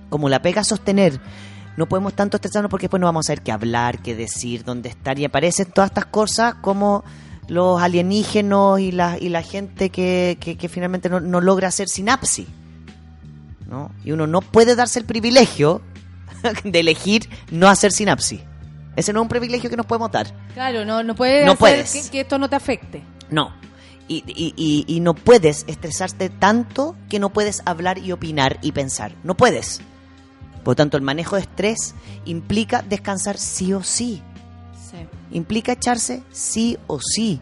como 0.10 0.28
la 0.28 0.42
pega 0.42 0.64
sostener, 0.64 1.20
no 1.78 1.88
podemos 1.88 2.14
tanto 2.14 2.38
estresarnos 2.38 2.70
porque 2.70 2.86
después 2.86 3.00
no 3.00 3.08
vamos 3.08 3.26
a 3.26 3.28
saber 3.28 3.42
qué 3.42 3.52
hablar, 3.52 4.00
qué 4.02 4.16
decir, 4.16 4.64
dónde 4.64 4.90
estar. 4.90 5.18
Y 5.20 5.26
aparecen 5.26 5.72
todas 5.72 5.90
estas 5.92 6.06
cosas 6.06 6.56
como 6.56 7.04
los 7.48 7.82
alienígenos 7.82 8.80
y 8.80 8.92
la, 8.92 9.18
y 9.20 9.30
la 9.30 9.42
gente 9.42 9.90
que, 9.90 10.38
que, 10.40 10.58
que 10.58 10.70
finalmente 10.70 11.10
no, 11.10 11.20
no 11.20 11.42
logra 11.42 11.68
hacer 11.70 11.88
sinapsis. 11.90 12.48
¿no? 13.70 13.92
Y 14.04 14.12
uno 14.12 14.28
no 14.28 14.42
puede 14.42 14.76
darse 14.76 15.00
el 15.00 15.06
privilegio 15.06 15.82
de 16.64 16.80
elegir 16.80 17.30
no 17.52 17.68
hacer 17.70 17.92
sinapsis. 17.92 18.42
Ese 18.96 19.14
no 19.14 19.22
es 19.22 19.24
un 19.24 19.30
privilegio 19.30 19.70
que 19.70 19.78
nos 19.78 19.86
podemos 19.86 20.12
dar. 20.12 20.28
Claro, 20.54 20.84
no, 20.84 21.02
no 21.04 21.16
puedes 21.16 21.46
No 21.46 21.54
hacer 21.54 21.60
puedes. 21.60 21.94
Que, 21.94 22.10
que 22.12 22.20
esto 22.22 22.38
no 22.38 22.50
te 22.50 22.58
afecte. 22.58 23.02
No. 23.30 23.54
Y, 24.10 24.24
y- 24.28 24.54
y- 24.58 24.84
y 24.94 25.00
no 25.00 25.14
puedes 25.14 25.64
estresarte 25.68 26.30
tanto 26.30 26.98
que 27.08 27.18
no 27.20 27.30
puedes 27.30 27.62
hablar 27.66 27.98
y 28.00 28.12
opinar 28.12 28.58
y 28.62 28.74
pensar. 28.74 29.14
No 29.24 29.38
puedes. 29.38 29.80
Por 30.64 30.72
lo 30.74 30.76
tanto, 30.76 30.98
el 30.98 31.04
manejo 31.04 31.36
de 31.36 31.42
estrés 31.44 31.96
implica 32.26 32.82
descansar 32.88 33.38
sí 33.38 33.74
o 33.74 33.84
sí. 33.84 34.22
Sí. 34.90 34.98
Implica 35.32 35.72
echarse 35.74 36.24
sí 36.32 36.78
o 36.88 37.00
sí. 37.00 37.40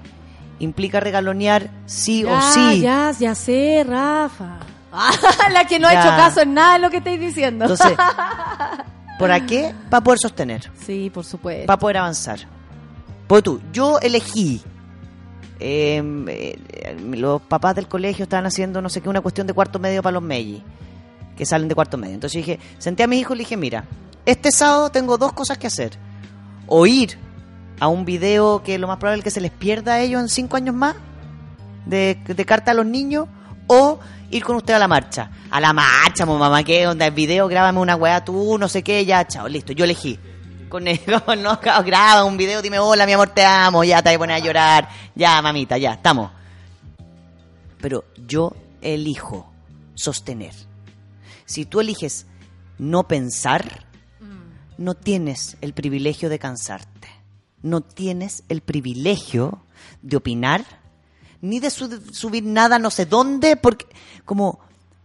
Implica 0.60 1.00
regalonear 1.00 1.70
sí 1.86 2.24
Ya, 2.24 2.38
o 2.38 2.42
sí. 2.54 2.82
ya, 2.82 3.12
ya 3.18 3.36
sé, 3.36 3.84
Rafa. 3.88 4.60
la 5.54 5.66
que 5.66 5.80
no 5.80 5.88
ha 5.88 5.94
hecho 5.94 6.10
caso 6.10 6.42
en 6.42 6.54
nada 6.54 6.74
de 6.74 6.80
lo 6.80 6.90
que 6.90 6.98
estáis 6.98 7.20
diciendo. 7.20 7.66
Entonces, 7.66 7.96
¿para 9.20 9.46
qué? 9.46 9.74
Para 9.90 10.04
poder 10.04 10.20
sostener. 10.20 10.72
sí, 10.86 11.10
por 11.14 11.26
supuesto. 11.26 11.66
para 11.68 11.78
poder 11.80 11.98
avanzar. 11.98 12.40
Pues 13.28 13.44
tú, 13.44 13.62
yo 13.72 14.00
elegí. 14.00 14.62
eh, 15.60 16.02
eh, 16.28 16.98
los 17.16 17.42
papás 17.42 17.76
del 17.76 17.88
colegio 17.88 18.24
estaban 18.24 18.46
haciendo 18.48 18.82
no 18.82 18.90
sé 18.90 19.02
qué, 19.02 19.10
una 19.10 19.22
cuestión 19.22 19.46
de 19.46 19.54
cuarto 19.54 19.78
medio 19.78 20.02
para 20.02 20.14
los 20.14 20.24
Meiji, 20.24 20.64
que 21.40 21.46
salen 21.46 21.70
de 21.70 21.74
cuarto 21.74 21.98
medio. 21.98 22.16
Entonces 22.16 22.46
dije, 22.46 22.60
senté 22.80 23.02
a 23.02 23.08
mi 23.08 23.18
hijo 23.18 23.34
y 23.34 23.38
le 23.38 23.44
dije, 23.44 23.56
mira, 23.56 23.86
este 24.26 24.52
sábado 24.52 24.92
tengo 24.92 25.18
dos 25.18 25.32
cosas 25.32 25.58
que 25.58 25.68
hacer. 25.68 25.98
O 26.68 26.86
ir 26.86 27.18
a 27.80 27.88
un 27.88 28.04
video 28.04 28.62
que 28.62 28.78
lo 28.78 28.88
más 28.88 28.98
probable 28.98 29.20
es 29.20 29.24
que 29.24 29.32
se 29.32 29.40
les 29.40 29.52
pierda 29.52 29.94
a 29.94 30.02
ellos 30.02 30.22
en 30.22 30.28
cinco 30.28 30.58
años 30.58 30.76
más, 30.76 30.98
de, 31.86 32.22
carta 32.46 32.72
a 32.72 32.74
los 32.74 32.86
niños, 32.86 33.30
o 33.68 34.00
ir 34.30 34.44
con 34.44 34.58
usted 34.58 34.74
a 34.74 34.80
la 34.80 34.90
marcha. 34.90 35.32
A 35.50 35.62
la 35.62 35.72
marcha, 35.72 36.26
mamá, 36.26 36.62
¿qué 36.62 36.86
onda? 36.86 37.08
El 37.08 37.14
video, 37.14 37.48
grábame 37.48 37.80
una 37.80 37.96
weá 37.96 38.22
tú, 38.26 38.58
no 38.58 38.68
sé 38.68 38.84
qué, 38.84 39.06
ya, 39.06 39.26
chao, 39.26 39.48
listo, 39.48 39.72
yo 39.72 39.86
elegí. 39.86 40.20
Con 40.68 40.90
el, 40.90 41.00
no, 41.42 41.58
graba 41.86 42.26
un 42.26 42.36
video, 42.36 42.62
dime 42.62 42.80
hola, 42.80 43.06
mi 43.06 43.14
amor, 43.14 43.30
te 43.30 43.46
amo, 43.46 43.86
ya 43.86 44.04
te 44.04 44.18
voy 44.18 44.30
a 44.30 44.40
llorar, 44.40 44.90
ya, 45.16 45.42
mamita, 45.42 45.78
ya, 45.78 45.94
estamos. 45.94 46.32
Pero 47.80 48.04
yo 48.28 48.54
elijo 48.82 49.50
sostener. 49.96 50.69
Si 51.50 51.66
tú 51.66 51.80
eliges 51.80 52.28
no 52.78 53.08
pensar, 53.08 53.88
no 54.78 54.94
tienes 54.94 55.58
el 55.62 55.74
privilegio 55.74 56.30
de 56.30 56.38
cansarte. 56.38 57.08
No 57.64 57.82
tienes 57.82 58.44
el 58.50 58.62
privilegio 58.62 59.64
de 60.04 60.18
opinar, 60.18 60.64
ni 61.42 61.60
de 61.60 61.72
su- 61.72 62.02
subir 62.14 62.44
nada 62.44 62.78
no 62.78 62.92
sé 62.92 63.06
dónde, 63.08 63.56
porque 63.58 63.88
como 64.26 64.60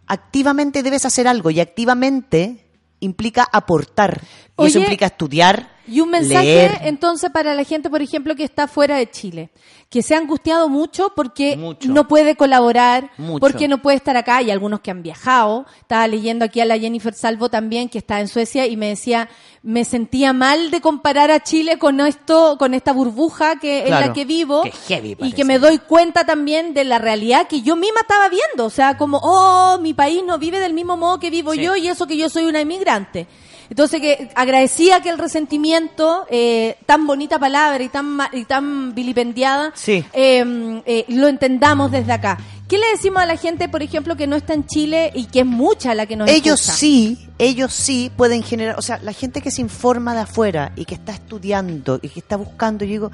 activamente 0.06 0.82
debes 0.82 1.06
hacer 1.06 1.26
algo 1.26 1.50
y 1.50 1.60
activamente 1.60 2.66
implica 3.00 3.48
aportar. 3.50 4.20
Y 4.66 4.66
eso 4.66 4.78
implica 4.84 5.06
estudiar, 5.06 5.73
Y 5.86 6.00
un 6.00 6.10
mensaje 6.10 6.44
leer. 6.44 6.78
entonces 6.84 7.30
para 7.30 7.54
la 7.54 7.64
gente, 7.64 7.90
por 7.90 8.00
ejemplo, 8.02 8.34
que 8.34 8.44
está 8.44 8.66
fuera 8.68 8.96
de 8.96 9.10
Chile, 9.10 9.50
que 9.90 10.02
se 10.02 10.14
ha 10.14 10.18
angustiado 10.18 10.68
mucho 10.68 11.12
porque 11.14 11.56
Mucho. 11.56 11.88
no 11.92 12.08
puede 12.08 12.36
colaborar, 12.36 13.10
Mucho. 13.18 13.40
porque 13.40 13.68
no 13.68 13.82
puede 13.82 13.96
estar 13.98 14.16
acá, 14.16 14.42
y 14.42 14.50
algunos 14.50 14.80
que 14.80 14.90
han 14.90 15.02
viajado. 15.02 15.66
Estaba 15.80 16.08
leyendo 16.08 16.44
aquí 16.44 16.60
a 16.60 16.64
la 16.64 16.78
Jennifer 16.78 17.12
Salvo 17.14 17.48
también, 17.48 17.88
que 17.88 17.98
está 17.98 18.20
en 18.20 18.28
Suecia, 18.28 18.66
y 18.66 18.76
me 18.76 18.88
decía, 18.88 19.28
me 19.62 19.84
sentía 19.84 20.32
mal 20.32 20.70
de 20.70 20.80
comparar 20.80 21.30
a 21.30 21.40
Chile 21.42 21.78
con 21.78 22.00
esto, 22.00 22.56
con 22.58 22.74
esta 22.74 22.92
burbuja 22.92 23.56
que 23.60 23.80
en 23.80 23.86
Claro. 23.86 24.06
la 24.08 24.12
que 24.12 24.24
vivo, 24.24 24.62
Qué 24.62 24.72
heavy 24.72 25.16
y 25.20 25.32
que 25.32 25.44
me 25.44 25.58
doy 25.58 25.78
cuenta 25.78 26.24
también 26.24 26.74
de 26.74 26.84
la 26.84 26.98
realidad 26.98 27.46
que 27.46 27.62
yo 27.62 27.76
misma 27.76 28.00
estaba 28.00 28.28
viendo. 28.28 28.64
O 28.64 28.70
sea, 28.70 28.96
como, 28.96 29.20
oh, 29.22 29.78
mi 29.80 29.94
país 29.94 30.22
no 30.26 30.38
vive 30.38 30.58
del 30.60 30.72
mismo 30.72 30.96
modo 30.96 31.20
que 31.20 31.30
vivo 31.30 31.52
Sí. 31.52 31.62
yo, 31.62 31.76
y 31.76 31.88
eso 31.88 32.06
que 32.06 32.16
yo 32.16 32.28
soy 32.28 32.44
una 32.46 32.60
inmigrante. 32.60 33.26
Entonces 33.70 34.00
que 34.00 34.30
agradecía 34.34 35.00
que 35.00 35.10
el 35.10 35.18
resentimiento, 35.18 36.26
eh, 36.30 36.76
tan 36.86 37.06
bonita 37.06 37.38
palabra 37.38 37.82
y 37.82 37.88
tan 37.88 38.18
y 38.32 38.44
tan 38.44 38.94
vilipendiada, 38.94 39.72
Sí. 39.74 40.04
eh, 40.12 40.82
eh, 40.86 41.04
lo 41.08 41.28
entendamos 41.28 41.90
desde 41.90 42.12
acá. 42.12 42.38
¿Qué 42.68 42.78
le 42.78 42.86
decimos 42.92 43.22
a 43.22 43.26
la 43.26 43.36
gente, 43.36 43.68
por 43.68 43.82
ejemplo, 43.82 44.16
que 44.16 44.26
no 44.26 44.36
está 44.36 44.54
en 44.54 44.66
Chile 44.66 45.10
y 45.14 45.26
que 45.26 45.40
es 45.40 45.46
mucha 45.46 45.94
la 45.94 46.06
que 46.06 46.16
nos 46.16 46.28
ellos 46.30 46.60
escucha? 46.60 46.78
sí, 46.78 47.28
ellos 47.38 47.72
sí 47.74 48.10
pueden 48.16 48.42
generar, 48.42 48.78
o 48.78 48.82
sea, 48.82 48.98
la 49.02 49.12
gente 49.12 49.42
que 49.42 49.50
se 49.50 49.60
informa 49.60 50.14
de 50.14 50.20
afuera 50.20 50.72
y 50.74 50.86
que 50.86 50.94
está 50.94 51.12
estudiando 51.12 51.98
y 52.00 52.08
que 52.08 52.20
está 52.20 52.36
buscando, 52.36 52.84
yo 52.86 52.90
digo, 52.90 53.12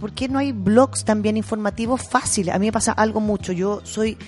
¿por 0.00 0.12
qué 0.12 0.28
no 0.28 0.40
hay 0.40 0.50
blogs 0.50 1.04
también 1.04 1.36
informativos 1.36 2.02
fáciles? 2.08 2.52
A 2.54 2.58
mí 2.58 2.66
me 2.66 2.72
pasa 2.72 2.90
algo 2.92 3.20
mucho, 3.20 3.52
yo 3.52 3.80
soy, 3.84 4.18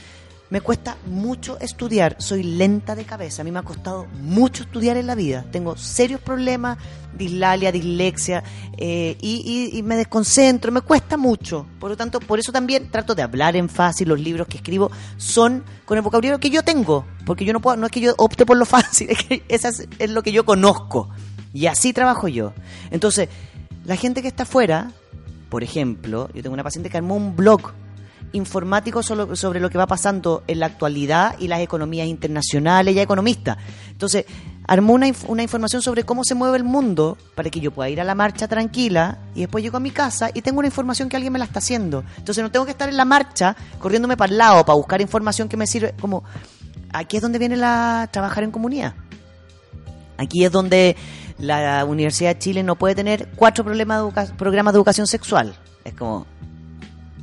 me 0.51 0.60
cuesta 0.60 0.97
mucho 1.06 1.59
estudiar, 1.60 2.16
soy 2.18 2.43
lenta 2.43 2.97
de 2.97 3.05
cabeza, 3.05 3.43
a 3.43 3.44
mí 3.44 3.52
me 3.52 3.60
ha 3.60 3.62
costado 3.62 4.06
mucho 4.20 4.64
estudiar 4.64 4.97
en 4.97 5.06
la 5.06 5.14
vida, 5.14 5.44
tengo 5.52 5.77
serios 5.77 6.20
problemas, 6.20 6.77
dislalia, 7.16 7.70
dislexia, 7.70 8.43
eh, 8.77 9.16
y, 9.20 9.70
y- 9.78 9.82
me 9.85 9.94
desconcentro, 9.97 10.72
me 10.72 10.81
cuesta 10.81 11.16
mucho, 11.16 11.66
por 11.78 11.90
lo 11.90 11.97
tanto, 11.97 12.18
por 12.18 12.40
eso 12.40 12.51
también 12.51 12.90
trato 12.90 13.14
de 13.14 13.22
hablar 13.22 13.55
en 13.55 13.68
fácil, 13.68 14.09
los 14.09 14.18
libros 14.20 14.48
que 14.48 14.56
escribo 14.56 14.90
son 15.16 15.62
con 15.85 15.97
el 15.98 16.02
vocabulario 16.02 16.40
que 16.40 16.51
yo 16.51 16.62
tengo, 16.64 17.06
porque 17.27 17.44
yo 17.44 17.52
no 17.52 17.60
puedo, 17.60 17.77
no 17.77 17.86
es 17.86 17.93
que 17.93 18.01
yo 18.01 18.14
opte 18.18 18.44
por 18.44 18.56
lo 18.56 18.64
fácil, 18.66 19.10
es 19.10 19.22
que 19.24 19.44
esa 19.48 19.68
es, 19.68 19.86
es 20.01 20.10
lo 20.10 20.22
que 20.24 20.32
yo 20.32 20.44
conozco, 20.44 21.10
y 21.55 21.66
así 21.66 21.93
trabajo 21.93 22.27
yo. 22.27 22.52
Entonces, 22.90 23.28
la 23.85 23.94
gente 23.97 24.20
que 24.20 24.28
está 24.28 24.43
afuera, 24.43 24.90
por 25.48 25.62
ejemplo, 25.62 26.28
yo 26.35 26.43
tengo 26.43 26.55
una 26.55 26.62
paciente 26.64 26.90
que 26.90 26.97
armó 26.97 27.14
un 27.16 27.35
blog 27.36 27.72
informático 28.32 29.02
sobre 29.02 29.61
lo 29.61 29.70
que 29.70 29.78
va 29.78 29.86
pasando 29.86 30.43
en 30.47 30.61
la 30.61 30.66
actualidad 30.66 31.36
y 31.39 31.48
las 31.48 31.61
economías 31.61 32.07
internacionales, 32.07 32.97
es 32.97 33.02
economista. 33.02 33.59
Entonces, 33.90 34.24
armó 34.66 34.93
una, 34.93 35.11
una 35.27 35.43
información 35.43 35.82
sobre 35.82 36.05
cómo 36.05 36.24
se 36.24 36.35
mueve 36.35 36.57
el 36.57 36.65
mundo 36.65 37.19
para 37.35 37.51
que 37.51 37.61
yo 37.61 37.70
pueda 37.70 37.90
ir 37.90 38.01
a 38.01 38.05
la 38.05 38.15
marcha 38.15 38.47
tranquila 38.47 39.19
y 39.35 39.40
después 39.40 39.65
llego 39.65 39.77
a 39.77 39.81
mi 39.81 39.90
casa 39.90 40.31
y 40.32 40.43
tengo 40.43 40.61
una 40.61 40.69
información 40.69 41.09
que 41.09 41.16
alguien 41.16 41.32
me 41.32 41.39
la 41.39 41.44
está 41.44 41.59
haciendo. 41.59 42.05
Entonces, 42.16 42.43
no 42.43 42.51
tengo 42.51 42.65
que 42.65 42.73
estar 42.73 42.89
en 42.89 42.97
la 42.97 43.05
marcha 43.05 43.57
corriéndome 43.78 44.16
para 44.16 44.31
el 44.31 44.39
lado 44.39 44.65
para 44.65 44.77
buscar 44.77 45.01
información 45.01 45.48
que 45.48 45.57
me 45.57 45.66
sirve. 45.66 45.94
Como, 46.01 46.24
aquí 46.93 47.16
es 47.16 47.23
donde 47.23 47.39
viene 47.39 47.57
la 47.57 48.09
trabajar 48.12 48.44
en 48.44 48.51
comunidad. 48.51 48.94
Aquí 50.19 50.44
es 50.44 50.52
donde 50.52 50.97
la 51.39 51.85
Universidad 51.86 52.35
de 52.35 52.39
Chile 52.39 52.62
no 52.62 52.77
puede 52.77 52.94
tener 52.94 53.28
cuatro 53.36 53.65
problemas 53.65 54.15
de 54.15 54.35
programas 54.35 54.74
de 54.74 54.78
educación 54.78 55.07
sexual. 55.07 55.55
Es 55.85 55.94
como, 55.94 56.27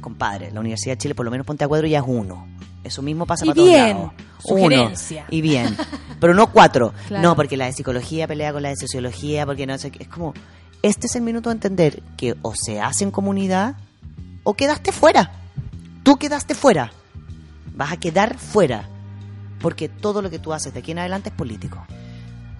compadre, 0.07 0.51
la 0.51 0.59
Universidad 0.59 0.93
de 0.93 0.97
Chile 0.99 1.15
por 1.15 1.25
lo 1.25 1.31
menos 1.31 1.45
ponte 1.45 1.63
a 1.63 1.67
cuadro 1.67 1.87
ya 1.87 1.99
es 1.99 2.05
uno. 2.07 2.47
Eso 2.83 3.01
mismo 3.01 3.25
pasa 3.25 3.43
Y 3.45 3.49
para 3.49 3.55
todos 3.55 3.71
lados. 3.71 4.11
sugerencia. 4.39 5.21
Uno, 5.27 5.37
y 5.37 5.41
bien. 5.41 5.77
Pero 6.19 6.33
no 6.33 6.47
cuatro. 6.51 6.93
Claro. 7.07 7.23
No, 7.23 7.35
porque 7.35 7.57
la 7.57 7.65
de 7.65 7.73
psicología 7.73 8.27
pelea 8.27 8.53
con 8.53 8.61
la 8.63 8.69
de 8.69 8.77
sociología, 8.77 9.45
porque 9.45 9.65
no 9.67 9.77
sé 9.77 9.91
qué. 9.91 10.03
Es 10.03 10.09
como, 10.09 10.33
este 10.81 11.07
es 11.07 11.15
el 11.15 11.21
minuto 11.23 11.49
de 11.49 11.55
entender 11.55 12.01
que 12.15 12.35
o 12.41 12.53
se 12.55 12.79
hace 12.79 13.03
en 13.03 13.11
comunidad 13.11 13.75
o 14.43 14.53
quedaste 14.53 14.91
fuera. 14.93 15.31
Tú 16.03 16.15
quedaste 16.17 16.55
fuera. 16.55 16.91
Vas 17.75 17.91
a 17.91 17.97
quedar 17.97 18.37
fuera. 18.37 18.87
Porque 19.59 19.89
todo 19.89 20.21
lo 20.21 20.29
que 20.29 20.39
tú 20.39 20.53
haces 20.53 20.73
de 20.73 20.79
aquí 20.79 20.91
en 20.91 20.99
adelante 20.99 21.29
es 21.29 21.35
político. 21.35 21.85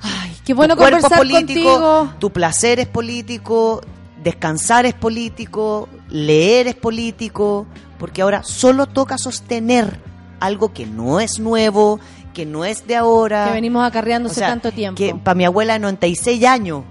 Ay, 0.02 0.36
qué 0.44 0.54
bueno 0.54 0.76
tu 0.76 0.80
cuerpo 0.82 0.98
es 0.98 1.04
conversar 1.04 1.28
político, 1.28 1.70
contigo. 1.80 2.14
tu 2.20 2.32
placer 2.32 2.80
es 2.80 2.88
político, 2.88 3.82
descansar 4.24 4.86
es 4.86 4.94
político, 4.94 5.88
leer 6.10 6.68
es 6.68 6.76
político, 6.76 7.66
porque 8.00 8.22
ahora 8.22 8.44
solo 8.44 8.86
toca 8.88 9.18
sostener 9.18 10.00
algo 10.40 10.72
que 10.74 10.86
no 10.86 11.20
es 11.20 11.40
nuevo, 11.40 12.00
que 12.34 12.46
no 12.46 12.64
es 12.66 12.86
de 12.88 12.96
ahora. 12.96 13.46
Que 13.48 13.54
venimos 13.54 13.82
O 13.82 13.86
acarreándose 13.86 14.36
sea, 14.36 14.48
tanto 14.50 14.72
tiempo. 14.72 14.98
Que 14.98 15.16
para 15.16 15.36
mi 15.36 15.46
abuela 15.46 15.74
de 15.74 15.80
96 15.80 16.46
años 16.46 16.84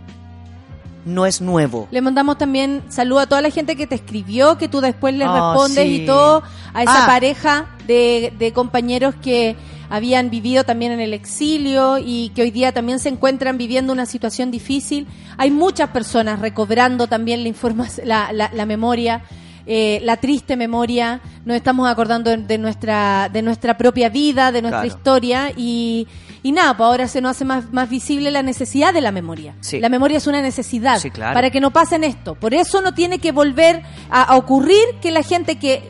no 1.04 1.24
es 1.24 1.40
nuevo. 1.40 1.86
Le 1.92 2.00
mandamos 2.00 2.36
también 2.36 2.82
saludo 2.88 3.20
a 3.20 3.26
toda 3.26 3.40
la 3.40 3.50
gente 3.50 3.76
que 3.76 3.86
te 3.86 3.94
escribió, 3.94 4.58
que 4.58 4.68
tú 4.68 4.80
después 4.80 5.14
les 5.14 5.28
Ah, 5.30 5.52
respondes 5.54 5.84
sí. 5.84 6.02
y 6.02 6.06
todo, 6.06 6.42
a 6.74 6.82
esa 6.82 7.04
Ah. 7.04 7.06
pareja 7.06 7.66
de, 7.86 8.32
de 8.36 8.52
compañeros 8.52 9.14
que 9.22 9.54
habían 9.90 10.30
vivido 10.30 10.64
también 10.64 10.92
en 10.92 11.00
el 11.00 11.12
exilio 11.14 11.98
y 11.98 12.30
que 12.34 12.42
hoy 12.42 12.50
día 12.50 12.72
también 12.72 12.98
se 12.98 13.08
encuentran 13.08 13.58
viviendo 13.58 13.92
una 13.92 14.06
situación 14.06 14.50
difícil. 14.50 15.06
Hay 15.36 15.50
muchas 15.50 15.90
personas 15.90 16.40
recobrando 16.40 17.06
también 17.06 17.42
la, 17.42 17.48
informa- 17.48 17.88
la, 18.04 18.32
la- 18.32 18.50
la 18.52 18.66
memoria. 18.66 19.22
eh, 19.68 19.98
la 20.04 20.16
triste 20.18 20.56
memoria, 20.56 21.20
nos 21.44 21.56
estamos 21.56 21.88
acordando 21.88 22.30
de, 22.30 22.36
de 22.36 22.56
nuestra 22.56 23.28
de 23.32 23.42
nuestra 23.42 23.76
propia 23.76 24.08
vida, 24.08 24.52
de 24.52 24.62
nuestra 24.62 24.82
Claro. 24.82 24.96
historia 24.96 25.52
y, 25.56 26.06
Y 26.44 26.52
nada, 26.52 26.76
pues 26.76 26.86
ahora 26.86 27.08
se 27.08 27.20
nos 27.20 27.32
hace 27.32 27.44
más, 27.44 27.72
más 27.72 27.90
visible 27.90 28.30
la 28.30 28.44
necesidad 28.44 28.94
de 28.94 29.00
la 29.00 29.10
memoria. 29.10 29.56
Sí. 29.60 29.80
La 29.80 29.88
memoria 29.88 30.18
es 30.18 30.28
una 30.28 30.40
necesidad 30.40 31.00
Sí, 31.00 31.10
claro. 31.10 31.34
para 31.34 31.50
que 31.50 31.60
no 31.60 31.72
pasen 31.72 32.04
esto. 32.04 32.36
Por 32.36 32.54
eso 32.54 32.80
no 32.80 32.94
tiene 32.94 33.18
que 33.18 33.32
volver 33.32 33.82
a, 34.08 34.22
a 34.22 34.36
ocurrir 34.36 34.84
que 35.02 35.10
la 35.10 35.24
gente 35.24 35.56
que, 35.58 35.82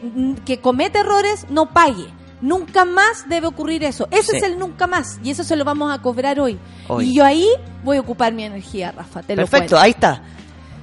que 0.46 0.58
comete 0.60 1.00
errores 1.00 1.44
no 1.50 1.66
pague. 1.74 2.06
Nunca 2.40 2.84
más 2.84 3.28
debe 3.28 3.46
ocurrir 3.46 3.82
eso. 3.84 4.08
Ese 4.10 4.32
Sí. 4.32 4.36
es 4.38 4.42
el 4.42 4.58
nunca 4.58 4.86
más. 4.86 5.18
Y 5.22 5.30
eso 5.30 5.42
se 5.42 5.56
lo 5.56 5.64
vamos 5.64 5.92
a 5.92 6.02
cobrar 6.02 6.38
hoy. 6.38 6.58
Hoy. 6.88 7.10
Y 7.10 7.14
yo 7.16 7.24
ahí 7.24 7.48
voy 7.82 7.96
a 7.96 8.00
ocupar 8.00 8.32
mi 8.32 8.44
energía, 8.44 8.92
Rafa. 8.92 9.22
Te 9.22 9.34
Perfecto, 9.34 9.78
ahí 9.78 9.92
está. 9.92 10.22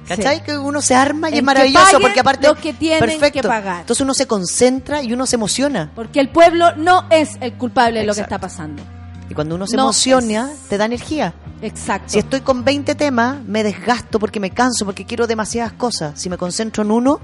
¿Cachai? 0.08 0.38
Sí. 0.38 0.42
Que 0.44 0.58
uno 0.58 0.82
se 0.82 0.94
arma 0.94 1.30
y 1.30 1.32
En 1.32 1.38
es 1.38 1.44
maravilloso 1.44 1.98
porque 2.00 2.20
aparte... 2.20 2.46
los 2.48 2.58
que 2.58 2.74
tienen 2.74 3.00
perfecto. 3.00 3.40
que 3.42 3.48
pagar. 3.48 3.80
Entonces 3.80 4.02
uno 4.02 4.12
se 4.12 4.26
concentra 4.26 5.02
y 5.02 5.12
uno 5.12 5.24
se 5.26 5.36
emociona. 5.36 5.92
Porque 5.94 6.20
el 6.20 6.28
pueblo 6.28 6.76
no 6.76 7.06
es 7.10 7.38
el 7.40 7.54
culpable 7.54 8.00
de 8.00 8.06
lo 8.06 8.14
que 8.14 8.20
está 8.20 8.38
pasando. 8.38 8.82
Y 9.28 9.34
cuando 9.34 9.54
uno 9.54 9.66
se 9.66 9.76
No 9.76 9.84
emociona, 9.84 10.50
te 10.68 10.76
da 10.78 10.84
energía. 10.84 11.34
Exacto. 11.62 12.10
Si 12.10 12.18
estoy 12.18 12.42
con 12.42 12.62
20 12.62 12.94
temas, 12.94 13.42
me 13.42 13.62
desgasto 13.62 14.18
porque 14.18 14.38
me 14.38 14.50
canso, 14.50 14.84
porque 14.84 15.06
quiero 15.06 15.26
demasiadas 15.26 15.72
cosas. 15.72 16.20
Si 16.20 16.28
me 16.28 16.36
concentro 16.36 16.82
en 16.82 16.90
uno, 16.90 17.20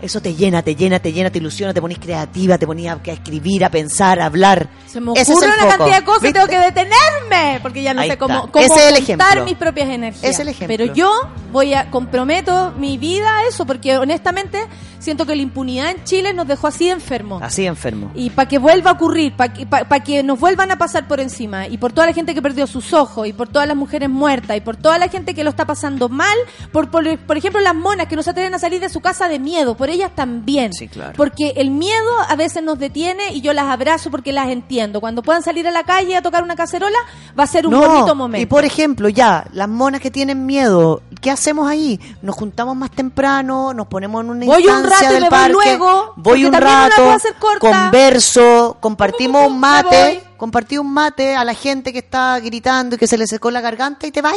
eso 0.00 0.22
te 0.22 0.34
llena, 0.34 0.62
te 0.62 0.74
llena, 0.74 0.98
te 0.98 1.12
llena, 1.12 1.30
te 1.30 1.38
ilusiona, 1.38 1.74
te 1.74 1.80
pones 1.82 1.98
creativa, 1.98 2.56
te 2.56 2.66
pones 2.66 2.86
a 2.86 2.94
a 2.94 3.12
escribir, 3.12 3.64
a 3.64 3.70
pensar, 3.70 4.20
a 4.20 4.26
hablar. 4.26 4.68
Se 4.86 4.98
me 5.00 5.12
Ese 5.12 5.22
es 5.22 5.28
ocurre 5.30 5.46
el 5.46 5.52
una 5.52 5.62
foco. 5.64 5.76
cantidad 5.76 5.98
de 5.98 6.04
cosas, 6.04 6.22
¿Viste? 6.22 6.38
tengo 6.38 6.50
que 6.50 6.58
detenerme, 6.58 7.60
porque 7.60 7.82
ya 7.82 7.92
no 7.92 8.00
Ahí 8.00 8.10
sé 8.10 8.16
cómo, 8.18 8.50
cómo 8.50 8.64
Ese 8.64 8.88
es 8.88 9.08
el 9.08 9.44
mis 9.44 9.56
propias 9.56 9.88
energías. 9.90 10.24
Es 10.24 10.38
el 10.38 10.48
ejemplo. 10.48 10.76
Pero 10.78 10.94
yo 10.94 11.10
voy 11.52 11.74
a 11.74 11.90
comprometo 11.90 12.72
mi 12.78 12.96
vida 12.96 13.38
a 13.38 13.46
eso, 13.48 13.66
porque 13.66 13.98
honestamente 13.98 14.66
siento 15.04 15.26
que 15.26 15.36
la 15.36 15.42
impunidad 15.42 15.90
en 15.90 16.02
Chile 16.04 16.32
nos 16.32 16.48
dejó 16.48 16.66
así 16.66 16.88
enfermos. 16.88 17.42
Así 17.42 17.66
enfermo. 17.66 18.10
Y 18.14 18.30
para 18.30 18.48
que 18.48 18.58
vuelva 18.58 18.90
a 18.90 18.94
ocurrir, 18.94 19.34
para 19.36 19.52
que, 19.52 19.66
pa- 19.66 19.84
pa' 19.84 20.00
que 20.00 20.22
nos 20.22 20.40
vuelvan 20.40 20.70
a 20.70 20.76
pasar 20.76 21.06
por 21.06 21.20
encima, 21.20 21.68
y 21.68 21.78
por 21.78 21.92
toda 21.92 22.06
la 22.08 22.12
gente 22.12 22.34
que 22.34 22.42
perdió 22.42 22.66
sus 22.66 22.92
ojos, 22.92 23.26
y 23.28 23.32
por 23.32 23.48
todas 23.48 23.68
las 23.68 23.76
mujeres 23.76 24.08
muertas, 24.10 24.56
y 24.56 24.60
por 24.60 24.76
toda 24.76 24.98
la 24.98 25.08
gente 25.08 25.34
que 25.34 25.44
lo 25.44 25.50
está 25.50 25.64
pasando 25.66 26.08
mal, 26.08 26.36
por, 26.72 26.90
por, 26.90 27.04
por 27.18 27.36
ejemplo 27.36 27.60
las 27.60 27.74
monas 27.74 28.06
que 28.08 28.16
no 28.16 28.22
se 28.22 28.30
atreven 28.30 28.54
a 28.54 28.58
salir 28.58 28.80
de 28.80 28.88
su 28.88 29.00
casa 29.00 29.28
de 29.28 29.38
miedo, 29.38 29.76
por 29.76 29.90
ellas 29.90 30.10
también. 30.14 30.72
Sí, 30.72 30.88
claro. 30.88 31.12
Porque 31.16 31.52
el 31.56 31.70
miedo 31.70 32.10
a 32.28 32.34
veces 32.36 32.62
nos 32.62 32.78
detiene 32.78 33.32
y 33.34 33.40
yo 33.40 33.52
las 33.52 33.66
abrazo 33.66 34.10
porque 34.10 34.32
las 34.32 34.48
entiendo. 34.48 35.00
Cuando 35.00 35.22
puedan 35.22 35.42
salir 35.42 35.68
a 35.68 35.70
la 35.70 35.84
calle 35.84 36.16
a 36.16 36.22
tocar 36.22 36.42
una 36.42 36.56
cacerola, 36.56 36.98
va 37.38 37.44
a 37.44 37.46
ser 37.46 37.66
un 37.66 37.72
No, 37.72 37.80
bonito 37.86 38.14
momento. 38.14 38.42
Y 38.42 38.46
por 38.46 38.64
ejemplo, 38.64 39.08
ya, 39.08 39.46
las 39.52 39.68
monas 39.68 40.00
que 40.00 40.10
tienen 40.10 40.46
miedo, 40.46 41.02
¿qué 41.20 41.30
hacemos 41.30 41.68
ahí? 41.68 42.00
Nos 42.22 42.34
juntamos 42.34 42.74
más 42.76 42.90
temprano, 42.90 43.74
nos 43.74 43.86
ponemos 43.86 44.22
en 44.24 44.30
una 44.30 44.46
Voy 44.46 44.62
un 44.66 44.70
instancia 44.70 44.93
del 45.02 45.26
parque, 45.28 45.52
luego, 45.52 46.12
voy 46.16 46.44
un 46.44 46.52
rato, 46.52 47.16
converso, 47.58 48.76
compartimos 48.80 49.46
un 49.48 49.58
mate, 49.60 50.22
compartí 50.36 50.76
un 50.78 50.92
mate 50.92 51.34
a 51.36 51.44
la 51.44 51.54
gente 51.54 51.92
que 51.92 51.98
está 52.00 52.38
gritando 52.40 52.96
y 52.96 52.98
que 52.98 53.06
se 53.06 53.16
le 53.18 53.26
secó 53.26 53.50
la 53.50 53.60
garganta 53.60 54.06
y 54.06 54.10
te 54.10 54.22
vas. 54.22 54.34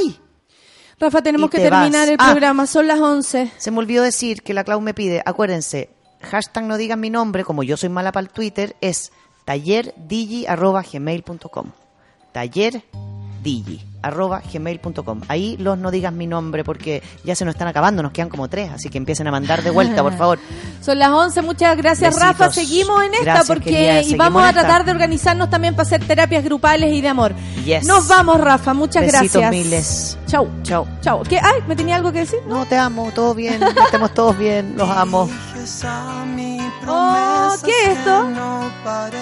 Rafa, 1.00 1.22
tenemos 1.22 1.50
que 1.50 1.58
te 1.60 1.70
terminar 1.70 2.08
vas. 2.08 2.10
el 2.10 2.18
Ah. 2.20 2.32
programa, 2.32 2.66
son 2.66 2.88
las 2.88 3.00
11. 3.00 3.52
Se 3.58 3.70
me 3.72 3.78
olvidó 3.80 4.02
decir 4.04 4.42
que 4.42 4.54
la 4.56 4.64
Clau 4.64 4.82
me 4.82 4.94
pide, 4.96 5.22
acuérdense, 5.26 5.90
hashtag 6.22 6.64
no 6.64 6.76
digan 6.78 7.00
mi 7.00 7.10
nombre, 7.12 7.44
como 7.44 7.62
yo 7.64 7.78
soy 7.78 7.90
mala 7.90 8.12
para 8.12 8.24
el 8.26 8.30
Twitter, 8.32 8.76
es 8.82 9.12
tallerdigi.gmail.com. 9.46 11.72
Tallerdigi 12.32 13.82
arroba 14.08 14.42
gmail.com. 14.52 15.22
Ahí 15.28 15.58
los 15.58 15.78
no 15.78 15.92
digas 15.92 16.14
mi 16.14 16.28
nombre 16.28 16.64
porque 16.64 17.04
ya 17.24 17.36
se 17.36 17.46
nos 17.46 17.56
están 17.56 17.68
acabando, 17.68 18.02
nos 18.04 18.12
quedan 18.12 18.30
como 18.30 18.48
tres, 18.48 18.72
así 18.72 18.90
que 18.90 18.98
empiecen 18.98 19.28
a 19.28 19.32
mandar 19.32 19.64
de 19.64 19.70
vuelta, 19.70 20.04
por 20.04 20.18
favor. 20.18 20.40
Son 20.82 20.98
las 20.98 21.10
11, 21.10 21.42
muchas 21.42 21.78
gracias 21.78 22.16
Besitos. 22.16 22.40
Rafa. 22.40 22.52
Seguimos 22.52 23.04
en 23.04 23.14
esta 23.14 23.24
Gracias, 23.24 23.48
porque 23.48 23.70
querida, 23.72 24.02
y 24.02 24.16
vamos 24.16 24.44
a 24.44 24.54
tratar 24.54 24.86
de 24.86 24.92
organizarnos 24.92 25.50
también 25.50 25.76
para 25.76 25.86
hacer 25.86 26.06
terapias 26.06 26.44
grupales 26.44 26.94
y 26.94 27.02
de 27.02 27.08
amor. 27.10 27.34
Yes. 27.66 27.86
Nos 27.86 28.08
vamos, 28.08 28.40
Rafa, 28.40 28.74
muchas 28.74 29.04
Besitos 29.04 29.42
gracias. 29.42 29.52
miles. 29.52 30.18
Chau. 30.28 30.48
Chao. 30.64 30.88
Chau. 31.02 31.24
¿Qué? 31.24 31.38
Ay, 31.38 31.62
¿me 31.68 31.76
tenía 31.76 31.96
algo 31.96 32.12
que 32.12 32.20
decir? 32.20 32.40
No, 32.48 32.66
te 32.66 32.78
amo, 32.78 33.12
todo 33.14 33.34
bien, 33.34 33.62
estemos 33.64 34.14
todos 34.14 34.38
bien, 34.38 34.76
los 34.78 34.90
amo. 34.90 35.30
Oh, 36.90 37.56
¿qué 37.64 37.72
es 37.84 37.98
esto? 37.98 38.30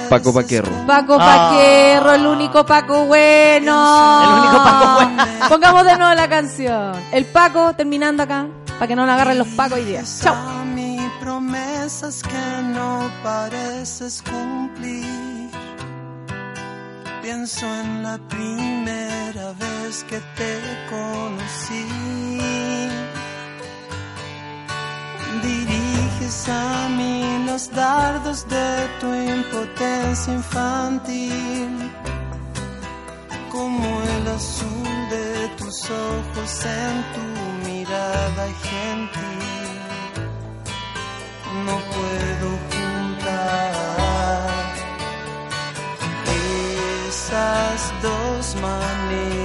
Paco 0.10 0.34
Paquerro. 0.34 0.72
Paco 0.86 1.18
Ah. 1.20 1.52
Paquerro, 1.52 2.14
el 2.14 2.28
único 2.28 2.66
Paco 2.66 3.06
bueno. 3.06 4.24
El 4.24 4.40
único 4.40 4.64
Paco 4.64 4.94
bueno. 4.96 5.24
Pongamos 5.50 5.86
de 5.86 5.98
nuevo 5.98 6.14
la 6.14 6.30
canción. 6.30 6.94
El 7.12 7.26
Paco 7.26 7.74
terminando 7.74 8.24
acá, 8.24 8.48
para 8.76 8.88
que 8.88 8.96
no 8.96 9.06
nos 9.06 9.14
agarren 9.16 9.38
los 9.38 9.48
Pacos 9.50 9.78
hoy 9.80 9.86
día. 9.86 10.04
Chao. 10.22 10.36
promesas 11.20 12.22
que 12.22 12.62
no 12.64 13.10
pareces 13.24 14.24
cumplir. 14.24 15.50
Pienso 17.24 17.66
en 17.66 18.04
la 18.04 18.20
primera 18.30 19.54
vez 19.60 20.04
que 20.04 20.20
te 20.36 20.60
conocí. 20.90 21.88
A 26.27 26.89
mí 26.89 27.45
los 27.45 27.69
dardos 27.69 28.47
de 28.47 28.88
tu 28.99 29.14
impotencia 29.14 30.34
infantil. 30.34 31.91
Como 33.52 34.02
el 34.02 34.27
azul 34.30 35.10
de 35.11 35.47
tus 35.56 35.84
ojos 35.91 36.65
en 36.65 37.03
tu 37.14 37.69
mirada 37.69 38.47
gentil 38.64 39.35
no 41.64 41.77
puedo 41.95 42.47
juntar 42.72 43.73
esas 47.07 47.93
dos 48.02 48.56
maneras 48.61 49.45